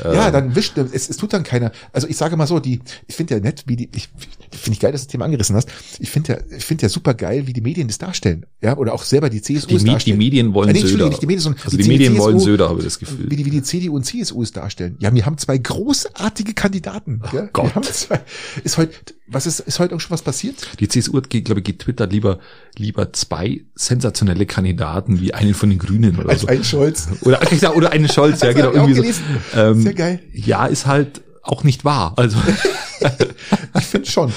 Äh, 0.04 0.14
ja, 0.14 0.30
dann 0.30 0.54
wischt, 0.54 0.76
es, 0.78 1.08
es 1.08 1.16
tut 1.16 1.32
dann 1.32 1.42
keiner. 1.42 1.72
Also 1.92 2.06
ich 2.08 2.16
sage 2.16 2.36
mal 2.36 2.46
so, 2.46 2.60
die, 2.60 2.80
ich 3.06 3.14
finde 3.16 3.34
ja 3.34 3.40
nett, 3.40 3.64
wie 3.66 3.76
die, 3.76 3.88
ich 3.94 4.08
finde 4.52 4.72
ich 4.74 4.80
geil, 4.80 4.92
dass 4.92 5.02
du 5.02 5.06
das 5.06 5.12
Thema 5.12 5.24
angerissen 5.24 5.56
hast. 5.56 5.68
Ich 5.98 6.10
finde 6.10 6.32
ja, 6.34 6.56
ich 6.56 6.64
finde 6.64 6.82
ja 6.82 6.88
super 6.88 7.14
geil, 7.14 7.46
wie 7.46 7.52
die 7.52 7.60
Medien 7.60 7.88
das 7.88 7.98
darstellen. 7.98 8.44
Ja, 8.62 8.76
oder 8.76 8.92
auch 8.92 9.02
selber 9.02 9.30
die 9.30 9.40
CSU 9.40 9.66
die, 9.68 9.74
es 9.76 9.82
Me 9.82 9.86
die 9.88 9.92
darstellen. 9.92 10.18
Medien 10.18 10.54
wollen 10.54 10.68
Äh, 10.70 10.72
nee, 10.74 10.80
Söder. 10.80 11.08
nicht 11.08 11.22
die 11.22 11.26
Medien, 11.26 11.42
sondern 11.42 11.62
also 11.64 11.76
die 11.76 11.82
die, 11.82 11.88
Medien 11.88 12.14
CSU, 12.14 12.22
wollen 12.24 12.40
Söder, 12.40 12.68
habe 12.68 12.78
ich 12.80 12.84
das 12.84 12.98
Gefühl. 12.98 13.30
Wie 13.30 13.36
die, 13.36 13.44
wie 13.46 13.50
die 13.50 13.62
CDU 13.62 13.96
und 13.96 14.04
CSU 14.04 14.42
es 14.42 14.52
darstellen. 14.52 14.96
Ja, 15.00 15.14
wir 15.14 15.24
haben 15.26 15.38
zwei 15.38 15.56
großartige 15.58 16.54
Kandidaten. 16.54 17.22
gell? 17.30 17.44
Oh 17.48 17.50
Gott. 17.52 17.66
Wir 17.66 17.74
haben 17.76 17.82
zwei, 17.84 18.20
ist 18.64 18.76
heute, 18.78 18.92
was 19.26 19.46
ist, 19.46 19.60
ist 19.60 19.78
heute 19.78 19.94
auch 19.94 20.00
schon 20.00 20.10
was 20.10 20.22
passiert? 20.22 20.56
Die 20.80 20.88
CSU 20.88 21.16
hat, 21.16 21.30
glaube 21.30 21.60
ich, 21.60 21.64
getwittert 21.64 22.12
lieber, 22.12 22.38
lieber 22.76 23.12
zwei 23.12 23.62
sensationelle 23.74 24.46
Kandidaten 24.46 25.20
wie 25.20 25.34
einen 25.34 25.54
von 25.54 25.70
den 25.70 25.78
Grünen 25.78 26.18
oder 26.18 26.30
Als 26.30 26.42
so. 26.42 26.46
ein 26.48 26.64
Scholz. 26.64 27.08
Oder, 27.22 27.40
oder 27.76 27.90
einen 27.92 28.08
Scholz, 28.08 28.17
ja, 28.26 28.30
Das 28.30 28.54
genau. 28.54 28.72
Irgendwie 28.72 29.12
so. 29.12 29.22
Ähm, 29.54 29.82
Sehr 29.82 29.94
geil. 29.94 30.20
Ja, 30.32 30.66
ist 30.66 30.86
halt 30.86 31.22
auch 31.42 31.64
nicht 31.64 31.84
wahr. 31.84 32.12
Also, 32.16 32.36
Ich 33.78 33.84
finde 33.84 34.10
schon. 34.10 34.32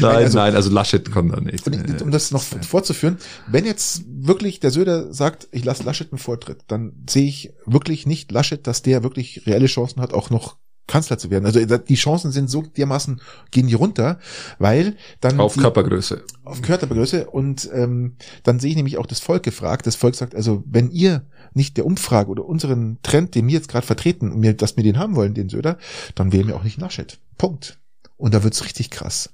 Nein, 0.00 0.16
also- 0.16 0.38
nein, 0.38 0.54
also 0.54 0.70
Laschet 0.70 1.10
kommt 1.10 1.32
da 1.32 1.40
nicht. 1.40 1.66
Um 2.00 2.10
das 2.10 2.30
noch 2.30 2.42
fortzuführen, 2.42 3.18
wenn 3.48 3.64
jetzt 3.64 4.04
wirklich 4.08 4.60
der 4.60 4.70
Söder 4.70 5.12
sagt, 5.12 5.48
ich 5.52 5.64
lasse 5.64 5.82
Laschet 5.82 6.12
einen 6.12 6.18
Vortritt, 6.18 6.60
dann 6.68 6.92
sehe 7.08 7.26
ich 7.26 7.52
wirklich 7.66 8.06
nicht 8.06 8.30
Laschet, 8.30 8.66
dass 8.66 8.82
der 8.82 9.02
wirklich 9.02 9.46
reelle 9.46 9.66
Chancen 9.66 10.00
hat, 10.00 10.12
auch 10.14 10.30
noch 10.30 10.56
Kanzler 10.86 11.16
zu 11.18 11.30
werden. 11.30 11.46
Also 11.46 11.60
die 11.78 11.94
Chancen 11.94 12.32
sind 12.32 12.50
so 12.50 12.62
dermaßen, 12.62 13.20
gehen 13.50 13.66
die 13.66 13.74
runter, 13.74 14.18
weil 14.58 14.96
dann 15.20 15.38
Auf 15.40 15.54
die, 15.54 15.60
Körpergröße. 15.60 16.24
auf 16.44 16.60
Körpergröße 16.60 17.30
und 17.30 17.70
ähm, 17.72 18.16
dann 18.42 18.58
sehe 18.60 18.70
ich 18.70 18.76
nämlich 18.76 18.98
auch 18.98 19.06
das 19.06 19.20
Volk 19.20 19.42
gefragt. 19.42 19.86
Das 19.86 19.96
Volk 19.96 20.14
sagt 20.14 20.34
also, 20.34 20.62
wenn 20.66 20.90
ihr 20.90 21.24
nicht 21.54 21.76
der 21.76 21.86
Umfrage 21.86 22.30
oder 22.30 22.44
unseren 22.44 22.98
Trend, 23.02 23.34
den 23.34 23.46
wir 23.46 23.54
jetzt 23.54 23.68
gerade 23.68 23.86
vertreten, 23.86 24.32
und 24.32 24.40
mir, 24.40 24.54
dass 24.54 24.76
wir 24.76 24.84
den 24.84 24.98
haben 24.98 25.14
wollen, 25.16 25.34
den 25.34 25.48
Söder, 25.48 25.78
dann 26.14 26.32
wählen 26.32 26.46
wir 26.48 26.56
auch 26.56 26.64
nicht 26.64 26.78
Laschet. 26.78 27.18
Punkt. 27.38 27.78
Und 28.16 28.34
da 28.34 28.42
wird's 28.42 28.64
richtig 28.64 28.90
krass. 28.90 29.30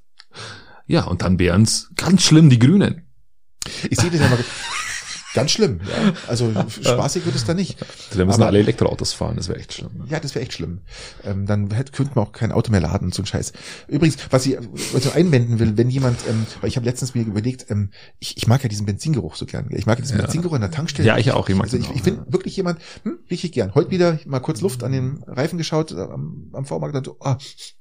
Ja, 0.86 1.04
und 1.04 1.22
dann 1.22 1.38
wären's 1.38 1.90
ganz 1.96 2.22
schlimm 2.22 2.50
die 2.50 2.58
Grünen. 2.58 3.02
Ich 3.90 3.98
sehe 4.00 4.10
das 4.10 4.20
ja 4.20 4.28
mal 4.28 4.38
ganz 5.38 5.50
schlimm. 5.52 5.80
Ja? 5.84 6.12
Also 6.26 6.52
spaßig 6.68 7.24
wird 7.24 7.36
es 7.36 7.44
da 7.44 7.54
nicht. 7.54 7.78
Da 8.14 8.24
müssen 8.24 8.40
Aber- 8.42 8.46
alle 8.46 8.58
Elektroautos 8.58 9.12
fahren, 9.12 9.36
das 9.36 9.48
wäre 9.48 9.58
echt 9.58 9.72
schlimm. 9.74 10.04
Ja, 10.08 10.20
das 10.20 10.34
wäre 10.34 10.42
echt 10.42 10.52
schlimm. 10.54 10.80
Ähm, 11.24 11.46
dann 11.46 11.70
hätte, 11.70 11.92
könnte 11.92 12.12
man 12.14 12.26
auch 12.26 12.32
kein 12.32 12.52
Auto 12.52 12.70
mehr 12.70 12.80
laden 12.80 13.06
und 13.06 13.14
so 13.14 13.22
ein 13.22 13.26
Scheiß. 13.26 13.52
Übrigens, 13.86 14.16
was 14.30 14.46
ich 14.46 14.58
also 14.94 15.10
einwenden 15.12 15.58
will, 15.58 15.76
wenn 15.76 15.90
jemand, 15.90 16.18
ähm, 16.28 16.46
weil 16.60 16.68
ich 16.68 16.76
habe 16.76 16.86
letztens 16.86 17.14
mir 17.14 17.22
überlegt, 17.22 17.70
ähm, 17.70 17.90
ich, 18.18 18.36
ich 18.36 18.46
mag 18.46 18.62
ja 18.62 18.68
diesen 18.68 18.86
Benzingeruch 18.86 19.36
so 19.36 19.46
gern. 19.46 19.68
Ich 19.70 19.86
mag 19.86 19.98
ja 19.98 20.02
diesen 20.02 20.16
Ja. 20.16 20.22
Benzingeruch 20.24 20.54
an 20.54 20.60
der 20.62 20.70
Tankstelle. 20.70 21.06
Ja, 21.06 21.18
ich 21.18 21.32
auch, 21.32 21.48
ich 21.48 21.54
mag 21.54 21.64
also 21.66 21.76
ich, 21.76 21.90
ich 21.90 22.02
finde 22.02 22.24
ja. 22.26 22.32
wirklich 22.32 22.56
jemand, 22.56 22.80
hm, 23.04 23.18
richtig 23.30 23.52
gern. 23.52 23.74
Heute 23.74 23.90
wieder 23.90 24.18
mal 24.26 24.40
kurz 24.40 24.60
Luft 24.60 24.82
an 24.82 24.92
den 24.92 25.22
Reifen 25.26 25.58
geschaut 25.58 25.92
am, 25.92 26.50
am 26.52 26.64
V-Markt 26.66 26.96
und 26.96 27.06
so, 27.06 27.16
ah, 27.20 27.36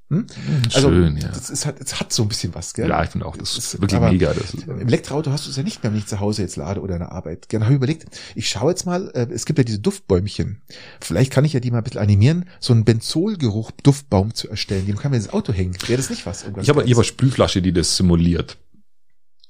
hm? 0.10 0.26
Also, 0.74 0.90
Schön, 0.90 1.18
ja. 1.18 1.28
Das 1.28 1.50
ist 1.50 1.66
halt, 1.66 1.82
es 1.82 2.00
hat 2.00 2.14
so 2.14 2.24
ein 2.24 2.30
bisschen 2.30 2.56
was, 2.56 2.74
gell? 2.74 2.88
Ja, 2.88 3.04
ich 3.04 3.10
finde 3.10 3.26
auch, 3.26 3.36
das 3.36 3.58
ist 3.58 3.82
wirklich 3.82 4.00
mega. 4.00 4.34
Das 4.34 4.54
ist, 4.54 4.66
Im 4.68 4.88
Elektroauto 4.88 5.32
hast 5.32 5.46
du 5.46 5.50
es 5.50 5.58
ja 5.58 5.64
nicht 5.64 5.84
mehr, 5.84 5.92
wenn 5.92 6.00
ich 6.00 6.06
zu 6.08 6.20
Hause 6.22 6.44
jetzt 6.44 6.56
lade 6.56 6.80
oder 6.82 6.94
in 6.96 7.00
der 7.00 7.12
Arbeit. 7.12 7.50
Gerne 7.50 7.66
habe 7.66 7.74
ich 7.74 7.78
überlegt, 7.78 8.06
ich 8.34 8.50
schaue 8.50 8.72
jetzt 8.72 8.86
mal, 8.86 9.12
äh, 9.14 9.28
es 9.34 9.46
gibt 9.46 9.60
ja 9.60 9.64
diese 9.66 9.80
Duftbäumchen. 9.80 10.62
Vielleicht 11.02 11.32
kann 11.34 11.44
ich 11.44 11.52
ja 11.54 11.60
die 11.60 11.72
mal 11.72 11.80
ein 11.80 11.84
bisschen 11.84 12.00
animieren, 12.02 12.46
so 12.62 12.72
einen 12.72 12.86
Benzolgeruch-Duftbaum 12.86 14.34
zu 14.34 14.50
erstellen. 14.50 14.86
Den 14.86 14.96
kann 14.98 15.12
man 15.12 15.20
ins 15.20 15.30
Auto 15.34 15.52
hängen. 15.52 15.76
Wäre 15.88 15.98
das 15.98 16.10
nicht 16.10 16.26
was? 16.26 16.46
Ich 16.62 16.70
habe 16.70 16.84
eine? 16.84 17.04
Sprühflasche, 17.04 17.62
die 17.62 17.74
das 17.74 17.98
simuliert. 17.98 18.58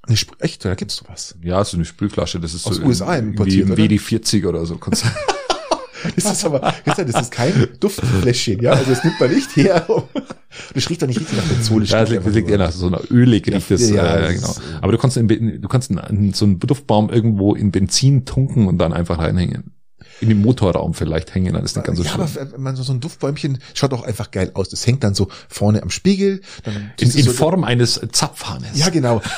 Eine 0.03 0.15
Sp- 0.17 0.39
Echt, 0.39 0.63
da 0.65 0.73
gibt's 0.75 0.95
sowas. 0.95 1.35
Ja, 1.43 1.63
so 1.65 1.77
eine 1.77 1.85
Sprühflasche, 1.85 2.39
das 2.39 2.53
ist 2.53 2.65
Aus 2.65 2.77
so 2.77 2.83
USA 2.83 3.15
importiert, 3.15 3.67
im 3.67 3.71
oder? 3.73 3.83
WD40 3.83 4.47
oder 4.47 4.65
so. 4.65 4.79
Das 6.15 6.25
ist 6.31 6.45
aber, 6.45 6.73
das 6.85 6.97
ist 6.99 7.31
kein 7.31 7.67
Duftfläschchen, 7.79 8.61
ja? 8.61 8.71
Also 8.71 8.91
das 8.91 9.03
nimmt 9.03 9.19
man 9.19 9.33
nicht 9.33 9.55
her. 9.55 9.85
Das 10.73 10.89
riecht 10.89 11.01
doch 11.01 11.07
nicht 11.07 11.19
richtig 11.19 11.37
nach 11.37 11.45
Benzol. 11.45 11.83
ja, 11.83 12.01
das 12.01 12.09
liegt, 12.09 12.25
liegt 12.27 12.49
eher 12.49 12.57
nach 12.57 12.71
so 12.71 12.87
einer 12.87 13.01
ölig 13.11 13.45
Ja, 13.47 13.55
riecht 13.55 13.69
das, 13.71 13.89
ja, 13.89 14.15
äh, 14.15 14.21
das 14.21 14.33
genau. 14.35 14.49
ist, 14.51 14.57
äh, 14.59 14.61
Aber 14.81 14.91
du 14.91 14.97
kannst, 14.97 15.17
in, 15.17 15.27
du 15.61 15.67
kannst 15.67 15.91
einen, 15.91 16.33
so 16.33 16.45
einen 16.45 16.59
Duftbaum 16.59 17.09
irgendwo 17.09 17.53
in 17.55 17.71
Benzin 17.71 18.25
tunken 18.25 18.67
und 18.67 18.77
dann 18.77 18.93
einfach 18.93 19.19
reinhängen. 19.19 19.73
In 20.19 20.29
den 20.29 20.41
Motorraum 20.41 20.93
vielleicht 20.95 21.35
hängen, 21.35 21.53
dann 21.53 21.63
ist 21.63 21.75
nicht 21.75 21.85
ganz 21.85 21.99
so 21.99 22.03
ja, 22.03 22.09
schlimm. 22.09 22.21
aber 22.21 22.51
wenn 22.53 22.61
man 22.61 22.75
so 22.75 22.91
ein 22.91 22.99
Duftbäumchen 22.99 23.59
schaut 23.75 23.93
auch 23.93 24.03
einfach 24.03 24.31
geil 24.31 24.49
aus. 24.55 24.69
Das 24.69 24.87
hängt 24.87 25.03
dann 25.03 25.13
so 25.13 25.27
vorne 25.47 25.83
am 25.83 25.91
Spiegel. 25.91 26.41
In, 26.99 27.11
in 27.11 27.23
so- 27.23 27.31
Form 27.33 27.63
eines 27.63 28.01
Zapfhahnes. 28.13 28.69
Ja, 28.79 28.89
genau. 28.89 29.21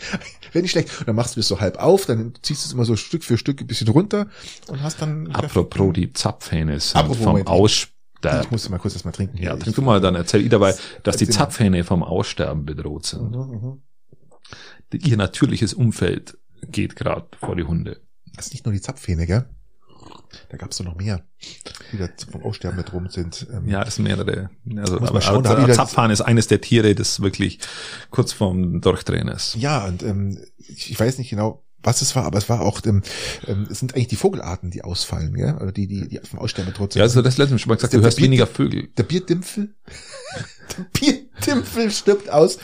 Wäre 0.52 0.62
nicht 0.62 0.72
schlecht. 0.72 0.98
Und 1.00 1.08
dann 1.08 1.16
machst 1.16 1.36
du 1.36 1.40
das 1.40 1.48
so 1.48 1.60
halb 1.60 1.78
auf, 1.78 2.06
dann 2.06 2.34
ziehst 2.42 2.64
du 2.64 2.66
es 2.68 2.72
immer 2.72 2.84
so 2.84 2.96
Stück 2.96 3.24
für 3.24 3.38
Stück 3.38 3.60
ein 3.60 3.66
bisschen 3.66 3.88
runter 3.88 4.28
und 4.68 4.82
hast 4.82 5.00
dann. 5.00 5.30
Apropos 5.32 5.92
die 5.92 6.12
Zapfhähne 6.12 6.80
vom 6.80 7.18
Moment. 7.18 7.48
Aussterben. 7.48 8.42
Ich 8.42 8.50
muss 8.50 8.68
mal 8.68 8.78
kurz 8.78 8.94
das 8.94 9.04
mal 9.04 9.12
trinken. 9.12 9.38
Ja, 9.38 9.56
trink 9.56 9.76
du 9.76 9.82
mal, 9.82 10.00
dann 10.00 10.14
erzähl 10.14 10.42
ich 10.42 10.48
dabei, 10.48 10.74
dass 11.02 11.16
die. 11.16 11.28
Zapfhähne 11.28 11.84
vom 11.84 12.02
Aussterben 12.02 12.64
bedroht 12.64 13.06
sind. 13.06 13.30
Mhm, 13.30 13.38
mhm. 13.38 13.82
Ihr 14.92 15.16
natürliches 15.16 15.74
Umfeld 15.74 16.36
geht 16.62 16.96
gerade 16.96 17.28
vor 17.38 17.56
die 17.56 17.62
Hunde. 17.62 18.00
Das 18.34 18.46
ist 18.46 18.52
nicht 18.52 18.66
nur 18.66 18.72
die 18.72 18.80
Zapfhähne, 18.80 19.26
gell? 19.26 19.48
Da 20.48 20.56
gab's 20.56 20.76
doch 20.78 20.84
noch 20.84 20.96
mehr, 20.96 21.22
die 21.92 21.98
da 21.98 22.08
vom 22.30 22.42
Aussterben 22.42 22.76
bedroht 22.76 23.12
sind. 23.12 23.46
Ähm, 23.52 23.68
Ja, 23.68 23.84
das 23.84 23.96
sind 23.96 24.04
mehrere. 24.04 24.50
Also, 24.76 24.96
aber, 25.00 25.20
schauen, 25.20 25.46
aber 25.46 25.68
ich 25.68 25.74
Zapfhahn 25.74 26.10
ist 26.10 26.20
eines 26.20 26.46
der 26.46 26.60
Tiere, 26.60 26.94
das 26.94 27.20
wirklich 27.20 27.58
kurz 28.10 28.32
vorm 28.32 28.80
Durchdrehen 28.80 29.28
ist. 29.28 29.56
Ja, 29.56 29.86
und 29.86 30.02
ähm, 30.02 30.38
ich, 30.58 30.90
ich 30.90 31.00
weiß 31.00 31.18
nicht 31.18 31.30
genau, 31.30 31.64
was 31.82 32.02
es 32.02 32.14
war, 32.14 32.24
aber 32.26 32.36
es 32.38 32.48
war 32.50 32.60
auch, 32.60 32.80
ähm, 32.84 33.02
ähm, 33.46 33.66
es 33.70 33.78
sind 33.78 33.94
eigentlich 33.94 34.08
die 34.08 34.16
Vogelarten, 34.16 34.70
die 34.70 34.82
ausfallen, 34.82 35.32
gell? 35.34 35.54
Oder 35.54 35.72
die, 35.72 35.86
die, 35.86 36.08
die 36.08 36.20
vom 36.22 36.38
Aussterben 36.38 36.72
bedroht 36.72 36.92
sind. 36.92 37.00
Ja, 37.00 37.04
also 37.04 37.22
das 37.22 37.38
letzte 37.38 37.54
Mal 37.54 37.58
schon 37.58 37.70
mal 37.70 37.76
gesagt, 37.76 37.94
Der 37.94 38.00
du 38.00 38.04
hörst 38.04 38.18
Bier- 38.18 38.24
weniger 38.26 38.46
Vögel. 38.46 38.88
Der 38.98 39.02
Bierdimpfel. 39.04 39.74
der 40.76 40.84
Bierdimpfel 40.92 41.90
stirbt 41.90 42.28
aus. 42.30 42.58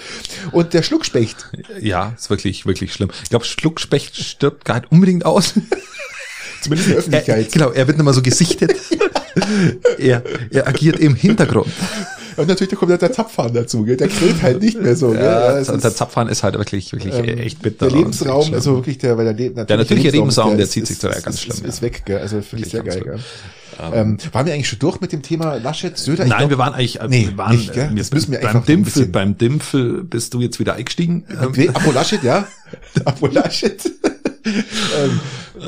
Und 0.53 0.75
der 0.75 0.83
Schluckspecht. 0.83 1.51
Ja, 1.81 2.11
ist 2.17 2.29
wirklich, 2.29 2.67
wirklich 2.67 2.93
schlimm. 2.93 3.11
Ich 3.23 3.31
glaube, 3.31 3.47
Schluckspecht 3.47 4.17
stirbt 4.17 4.65
gar 4.67 4.81
nicht 4.81 4.93
unbedingt 4.93 5.25
aus. 5.25 5.55
Zumindest 6.63 6.89
in 6.89 6.93
der 6.93 6.95
Er, 6.95 6.99
Öffentlichkeit. 6.99 7.53
genau, 7.53 7.71
er 7.71 7.87
wird 7.87 7.97
nicht 7.99 8.05
mal 8.05 8.15
so 8.15 8.23
gesichtet. 8.23 8.75
er, 9.99 10.23
er 10.51 10.67
agiert 10.69 10.99
im 10.99 11.15
Hintergrund. 11.15 11.69
Und 12.37 12.49
natürlich 12.49 12.71
da 12.71 12.77
kommt 12.77 12.91
dann 12.93 12.99
der 12.99 13.13
Zapfhahn 13.13 13.55
dazu, 13.55 13.83
gell? 13.85 13.97
Der 13.97 14.09
kräht 14.09 14.43
halt 14.43 14.61
nicht 14.61 14.79
mehr 14.81 14.95
so, 14.95 15.11
gell? 15.13 15.23
Ja, 15.23 15.57
es 15.59 15.69
der 15.69 15.77
ist, 15.77 15.97
Zapfhahn 15.97 16.29
ist 16.29 16.43
halt 16.43 16.59
wirklich, 16.59 16.93
wirklich 16.93 17.15
ähm, 17.15 17.39
echt 17.39 17.63
bitter. 17.63 17.89
Der 17.89 17.97
Lebensraum, 17.97 18.53
also 18.53 18.77
wirklich 18.77 18.99
der, 18.99 19.17
weil 19.17 19.25
der, 19.25 19.35
Le 19.35 19.65
Der 19.65 19.77
natürliche 19.79 20.11
Lebensraum, 20.11 20.55
der 20.57 20.65
ist- 20.65 20.73
zieht 20.73 20.87
sich 20.87 20.99
ist- 20.99 21.05
ist- 21.05 21.25
ganz 21.25 21.37
ist- 21.37 21.43
schlimm, 21.43 21.65
Ist 21.67 21.77
ja. 21.79 21.83
weg, 21.83 22.03
gell? 22.05 22.19
Also 22.19 22.43
finde 22.43 22.67
ich 22.67 22.73
sehr 22.73 22.83
geil, 22.83 23.01
gell? 23.01 23.19
Ähm, 23.93 24.19
waren 24.33 24.47
wir 24.47 24.53
eigentlich 24.55 24.69
schon 24.69 24.79
durch 24.79 25.01
mit 25.01 25.13
dem 25.13 25.23
Thema 25.23 25.57
Laschet, 25.57 25.97
Söder? 25.99 26.25
Ich 26.25 26.31
Nein, 26.31 26.39
glaub, 26.41 26.51
wir 26.51 26.59
waren 26.59 26.75
eigentlich, 26.75 27.01
äh, 27.01 27.09
Nee, 27.09 27.29
wir 27.29 27.39
waren, 27.39 27.57
nicht, 27.57 27.73
gell? 27.73 27.91
äh, 27.93 27.97
Das 27.97 28.11
müssen 28.11 28.33
wir 28.33 28.41
beim 28.41 28.65
Dimpfel, 28.65 29.07
beim 29.07 29.37
Dimpfel 29.39 30.05
bist 30.05 30.33
du 30.35 30.41
jetzt 30.41 30.59
wieder 30.59 30.75
eingestiegen. 30.75 31.25
Ähm, 31.31 31.71
Apo 31.75 31.91
Laschet, 31.93 32.23
ja. 32.23 32.47
Apo 33.05 33.27
Laschet. 33.29 33.81
Ähm, 34.47 35.21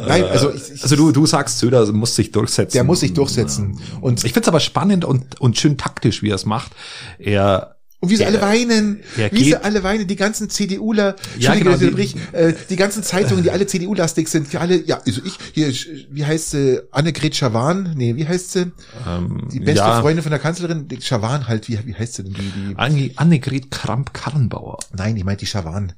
nein, 0.06 0.24
also 0.24 0.52
ich, 0.52 0.72
ich, 0.74 0.82
also 0.82 0.96
du, 0.96 1.12
du 1.12 1.26
sagst, 1.26 1.58
Söder 1.58 1.90
muss 1.92 2.14
sich 2.14 2.32
durchsetzen. 2.32 2.72
der 2.74 2.84
muss 2.84 3.00
sich 3.00 3.12
durchsetzen. 3.14 3.78
Und, 4.00 4.24
Ich 4.24 4.32
find's 4.32 4.48
aber 4.48 4.60
spannend 4.60 5.04
und, 5.04 5.40
und 5.40 5.58
schön 5.58 5.76
taktisch, 5.76 6.22
wie 6.22 6.30
er 6.30 6.36
es 6.36 6.46
macht. 6.46 6.72
Er, 7.18 7.74
und 8.00 8.10
wie 8.10 8.16
sie 8.16 8.24
alle 8.26 8.40
weinen, 8.40 9.00
wie 9.32 9.42
sie 9.42 9.56
alle 9.56 9.82
weinen, 9.82 10.06
die 10.06 10.14
ganzen 10.14 10.48
CDUler, 10.48 11.16
Ja, 11.36 11.54
genau, 11.56 11.76
die- 11.76 11.86
unterbrich, 11.86 12.14
äh, 12.30 12.52
die 12.70 12.76
ganzen 12.76 13.02
Zeitungen, 13.02 13.42
die 13.42 13.50
alle 13.50 13.66
CDU-lastig 13.66 14.28
sind, 14.28 14.52
die 14.52 14.58
alle, 14.58 14.80
ja, 14.84 15.00
also 15.04 15.20
ich, 15.24 15.36
hier, 15.52 15.72
wie 16.10 16.24
heißt 16.24 16.50
sie, 16.52 16.80
Annegret 16.92 17.34
Schawan, 17.34 17.94
nee, 17.96 18.14
wie 18.14 18.28
heißt 18.28 18.52
sie? 18.52 18.70
ähm, 19.04 19.48
Die 19.52 19.58
beste 19.58 19.78
ja, 19.84 20.00
Freundin 20.00 20.22
von 20.22 20.30
der 20.30 20.38
Kanzlerin, 20.38 20.86
die 20.86 21.02
Schawan 21.02 21.48
halt, 21.48 21.68
wie, 21.68 21.76
wie 21.86 21.94
heißt 21.96 22.14
sie 22.14 22.22
denn, 22.22 22.34
die, 22.34 22.40
die, 22.68 22.76
Anne- 22.76 23.10
Annegret 23.16 23.72
Kramp-Karrenbauer, 23.72 24.78
nein, 24.96 25.16
ich 25.16 25.24
meinte 25.24 25.40
die 25.40 25.50
Schawan. 25.50 25.92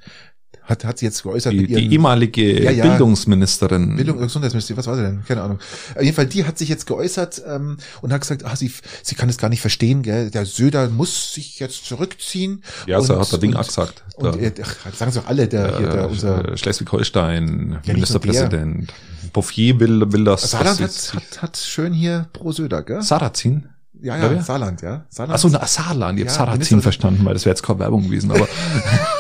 Hat, 0.71 0.85
hat 0.85 0.99
sie 0.99 1.05
jetzt 1.07 1.23
geäußert 1.23 1.53
die, 1.53 1.67
ihren, 1.67 1.81
die 1.83 1.93
ehemalige 1.93 2.63
Ja, 2.63 2.71
ja. 2.71 2.87
Bildungsministerin. 2.87 3.97
Bildung 3.97 4.19
Gesundheitsministerin, 4.19 4.79
was 4.79 4.87
war 4.87 4.97
sie 4.97 5.03
denn? 5.03 5.25
Keine 5.27 5.43
Ahnung. 5.43 5.59
Auf 5.97 6.03
jeden 6.03 6.15
Fall, 6.15 6.27
die 6.27 6.45
hat 6.45 6.57
sich 6.59 6.69
jetzt 6.69 6.87
geäußert 6.87 7.43
ähm, 7.47 7.77
und 8.03 8.13
hat 8.13 8.21
gesagt, 8.21 8.45
ah, 8.45 8.55
sie, 8.57 8.73
sie 9.03 9.15
kann 9.17 9.29
es 9.29 9.37
gar 9.37 9.49
nicht 9.49 9.61
verstehen, 9.61 10.03
gell? 10.03 10.31
Der 10.31 10.47
Söder 10.47 10.89
muss 10.89 11.35
sich 11.35 11.59
jetzt 11.59 11.85
zurückziehen. 11.87 12.63
ja, 12.87 13.01
so 13.01 13.15
und, 13.15 13.21
hat 13.21 13.33
der 13.33 13.39
Ding 13.41 13.51
und, 13.51 13.57
auch 13.57 13.67
gesagt. 13.67 14.05
Und 14.15 14.37
Der- 14.37 14.57
er, 14.59 14.65
ach, 14.65 14.95
sagen 14.95 15.11
sie 15.13 15.19
doch 15.21 15.27
alle, 15.27 15.49
der, 15.49 15.79
hier, 15.79 15.89
der, 15.89 16.09
unser 16.09 16.53
äh, 16.53 16.57
Schleswig-Holstein, 16.57 17.79
Ja, 17.85 17.93
Ministerpräsident. 17.93 18.93
Bouffier 19.33 19.79
will, 19.81 20.13
will 20.13 20.25
das. 20.25 20.51
Saarland 20.51 20.81
das 20.81 21.15
hat, 21.15 21.23
hat, 21.23 21.43
hat 21.43 21.57
schön 21.57 21.93
hier 21.93 22.27
pro 22.33 22.53
Söder, 22.53 22.83
gell? 22.83 23.03
Sarrazin? 23.03 23.69
Ja, 24.03 24.17
ja, 24.17 24.31
wer? 24.31 24.43
Saarland, 24.43 24.81
ja. 24.83 25.05
Saarland. 25.11 25.35
Achso, 25.35 25.49
na, 25.49 25.67
Saarland, 25.67 26.19
ich 26.19 26.25
hab 26.27 26.31
Ja, 26.33 26.35
Sarrazin 26.39 26.81
verstanden, 26.81 27.25
weil 27.25 27.35
das 27.35 27.45
wäre 27.45 27.53
jetzt 27.55 27.63
keine 27.63 27.81
Werbung 27.81 28.05
gewesen, 28.05 28.31
aber 28.31 28.49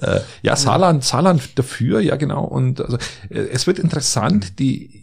äh, 0.00 0.20
ja, 0.42 0.56
Saarland, 0.56 1.04
Saarland 1.04 1.58
dafür, 1.58 2.00
ja 2.00 2.16
genau. 2.16 2.44
Und 2.44 2.80
also 2.80 2.96
äh, 3.28 3.38
es 3.38 3.66
wird 3.66 3.78
interessant, 3.78 4.58
die 4.58 5.02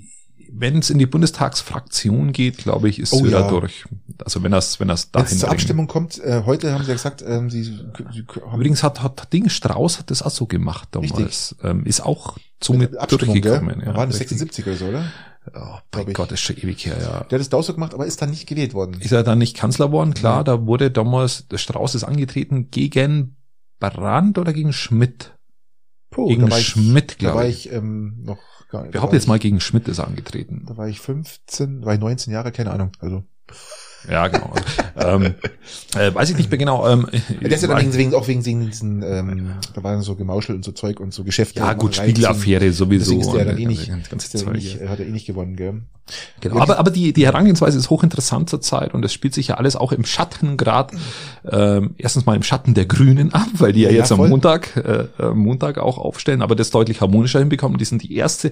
wenn 0.60 0.80
es 0.80 0.90
in 0.90 0.98
die 0.98 1.06
Bundestagsfraktion 1.06 2.32
geht, 2.34 2.58
glaube 2.58 2.90
ich, 2.90 3.00
ist 3.00 3.14
Oh, 3.14 3.24
Söder 3.24 3.42
ja. 3.42 3.50
durch. 3.50 3.86
Also 4.24 4.44
wenn 4.44 4.52
das, 4.52 4.80
wenn 4.80 4.90
das 4.90 5.12
dahin 5.12 5.28
es 5.28 5.40
zur. 5.40 5.50
Abstimmung 5.50 5.88
kommt, 5.88 6.20
äh, 6.20 6.44
heute 6.46 6.74
haben 6.74 6.84
sie 6.84 6.90
ja 6.90 6.96
gesagt, 6.96 7.24
ähm, 7.26 7.50
sie, 7.50 7.64
sie 7.64 8.26
Übrigens 8.54 8.84
hat, 8.84 9.02
hat 9.02 9.32
Ding 9.32 9.48
Strauß 9.48 10.00
hat 10.00 10.12
das 10.12 10.22
auch 10.22 10.32
so 10.32 10.46
gemacht 10.46 10.90
damals. 10.92 11.56
Ähm, 11.64 11.86
ist 11.86 12.02
auch 12.06 12.38
somit 12.62 12.92
durchgekommen. 13.10 13.82
Ja, 13.86 13.96
waren 13.96 14.10
das 14.10 14.20
richtig. 14.20 14.40
76 14.40 14.68
oder 14.68 14.76
so, 14.76 14.86
oder? 14.86 15.06
Oh, 15.56 16.00
ich. 16.06 16.14
Gott, 16.14 16.32
ist 16.32 16.42
schon 16.42 16.58
ewig 16.58 16.86
her, 16.86 16.98
ja. 17.02 17.24
Der 17.24 17.38
hat 17.38 17.42
es 17.42 17.50
da 17.50 17.58
auch 17.58 17.64
so 17.64 17.74
gemacht, 17.74 17.94
aber 17.94 18.06
ist 18.06 18.22
dann 18.22 18.30
nicht 18.30 18.46
gewählt 18.46 18.74
worden. 18.74 18.98
Ist 19.00 19.12
er 19.12 19.24
dann 19.24 19.40
nicht 19.40 19.56
Kanzler 19.56 19.88
geworden? 19.88 20.14
Klar, 20.14 20.44
da 20.44 20.66
wurde 20.66 20.92
damals, 20.92 21.48
der 21.48 21.58
Strauß 21.58 21.96
ist 21.96 22.04
angetreten 22.04 22.70
gegen 22.70 23.36
Brandt 23.80 24.38
oder 24.38 24.54
gegen 24.54 24.74
Schmidt? 24.74 25.36
Puh, 26.12 26.28
gegen 26.28 26.46
da 26.46 26.52
war 26.52 26.60
ich, 26.60 26.68
Schmidt, 26.68 27.22
da 27.22 27.28
war 27.28 27.32
glaube 27.34 27.50
ich. 27.50 27.72
ähm, 27.72 28.24
noch 28.24 28.40
gar 28.70 28.84
Wir 28.86 28.92
behaupten 28.92 29.16
jetzt 29.16 29.28
mal, 29.28 29.40
gegen 29.40 29.60
Schmidt 29.60 29.88
ist 29.88 30.00
er 30.00 30.08
angetreten. 30.08 30.66
Da 30.68 30.78
war 30.78 30.88
ich 30.88 31.00
15, 31.00 31.82
da 31.82 31.88
war 31.88 31.94
ich 31.94 32.00
19 32.00 32.34
Jahre, 32.34 32.52
keine 32.52 32.72
Ahnung. 32.72 32.92
Also 33.00 33.24
Ja, 34.10 34.28
genau. 34.28 34.54
ähm, 34.98 35.36
äh, 35.96 36.14
weiß 36.14 36.30
ich 36.30 36.38
nicht 36.38 36.50
mehr 36.50 36.58
genau. 36.58 36.88
Ähm, 36.88 37.08
Der 37.42 37.52
ist 37.52 37.62
ja 37.62 37.68
dann 37.68 37.94
wegen, 37.94 38.14
auch 38.14 38.28
wegen, 38.28 38.46
wegen 38.46 38.66
diesen, 38.68 39.04
ähm, 39.04 39.54
da 39.74 39.84
waren 39.84 40.02
so 40.02 40.16
Gemauschel 40.16 40.56
und 40.56 40.64
so 40.64 40.72
Zeug 40.72 41.00
und 41.00 41.14
so 41.14 41.24
Geschäfte. 41.24 41.60
ja, 41.60 41.74
gut, 41.74 41.96
Spiegelaffäre 41.96 42.72
sowieso. 42.72 43.12
Deswegen 43.16 43.22
ist 43.22 43.34
der 43.34 43.46
dann 43.46 43.58
eh 43.58 43.64
und, 43.64 43.68
nicht, 43.70 43.90
äh, 43.90 44.16
ist 44.16 44.34
der 44.34 44.52
nicht, 44.52 44.80
hat 44.88 45.00
er 45.00 45.08
eh 45.08 45.12
nicht 45.12 45.26
gewonnen, 45.26 45.56
gell? 45.56 45.82
Genau, 46.42 46.56
Ja, 46.56 46.62
aber, 46.64 46.80
aber 46.80 46.90
die, 46.92 47.14
die 47.14 47.26
Herangehensweise 47.26 47.78
ist 47.78 47.90
hochinteressant 47.92 48.50
zurzeit 48.50 48.94
und 48.96 49.06
es 49.06 49.14
spielt 49.14 49.36
sich 49.36 49.50
ja 49.50 49.56
alles 49.56 49.76
auch 49.76 49.92
im 49.92 50.06
Schatten 50.06 50.58
grad 50.58 50.92
ähm, 51.48 51.94
erstens 51.98 52.26
mal 52.26 52.36
im 52.36 52.42
Schatten 52.42 52.74
der 52.74 52.86
Grünen 52.88 53.32
ab, 53.34 53.48
weil 53.54 53.74
die 53.74 53.82
ja, 53.82 53.90
Ja, 53.90 53.98
jetzt 53.98 54.12
am 54.12 54.18
voll. 54.18 54.30
Montag, 54.30 54.76
äh, 54.76 55.06
äh, 55.20 55.34
Montag 55.34 55.78
auch 55.78 55.98
aufstellen, 56.00 56.42
aber 56.42 56.56
das 56.56 56.72
deutlich 56.72 57.02
harmonischer 57.02 57.40
hinbekommen. 57.40 57.78
Die 57.78 57.86
sind 57.86 58.02
die 58.02 58.16
erste, 58.16 58.52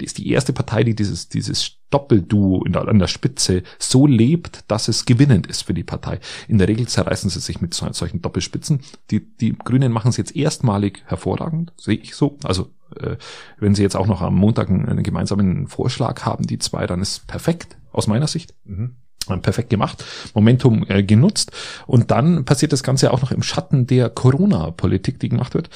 die 0.00 0.04
ist 0.04 0.18
die 0.18 0.28
erste 0.30 0.52
Partei, 0.52 0.84
die 0.84 0.94
dieses, 0.94 1.28
dieses 1.30 1.72
Doppelduo 1.90 2.62
in 2.64 2.72
der, 2.74 2.86
an 2.86 2.98
der 2.98 3.06
Spitze 3.06 3.62
so 3.78 4.06
lebt, 4.06 4.64
dass 4.68 4.87
es 4.88 5.04
gewinnend 5.04 5.46
ist 5.46 5.62
für 5.62 5.74
die 5.74 5.84
Partei. 5.84 6.20
In 6.48 6.58
der 6.58 6.68
Regel 6.68 6.88
zerreißen 6.88 7.30
sie 7.30 7.40
sich 7.40 7.60
mit 7.60 7.74
so, 7.74 7.90
solchen 7.92 8.22
Doppelspitzen. 8.22 8.80
Die, 9.10 9.20
die 9.36 9.56
Grünen 9.56 9.92
machen 9.92 10.08
es 10.08 10.16
jetzt 10.16 10.34
erstmalig 10.34 11.02
hervorragend, 11.06 11.72
sehe 11.76 11.96
ich 11.96 12.14
so. 12.14 12.38
Also 12.44 12.70
äh, 12.96 13.16
wenn 13.58 13.74
sie 13.74 13.82
jetzt 13.82 13.96
auch 13.96 14.06
noch 14.06 14.22
am 14.22 14.34
Montag 14.34 14.68
einen, 14.68 14.86
einen 14.86 15.02
gemeinsamen 15.02 15.68
Vorschlag 15.68 16.24
haben, 16.24 16.46
die 16.46 16.58
zwei, 16.58 16.86
dann 16.86 17.00
ist 17.00 17.26
perfekt 17.26 17.76
aus 17.92 18.06
meiner 18.06 18.26
Sicht. 18.26 18.54
Mhm. 18.64 18.96
Äh, 19.28 19.38
Perfekt 19.38 19.70
gemacht, 19.70 20.04
Momentum 20.34 20.84
äh, 20.88 21.02
genutzt 21.02 21.52
und 21.86 22.10
dann 22.10 22.44
passiert 22.44 22.72
das 22.72 22.82
Ganze 22.82 23.12
auch 23.12 23.22
noch 23.22 23.32
im 23.32 23.42
Schatten 23.42 23.86
der 23.86 24.10
Corona-Politik, 24.10 25.20
die 25.20 25.28
gemacht 25.28 25.54
wird. 25.54 25.70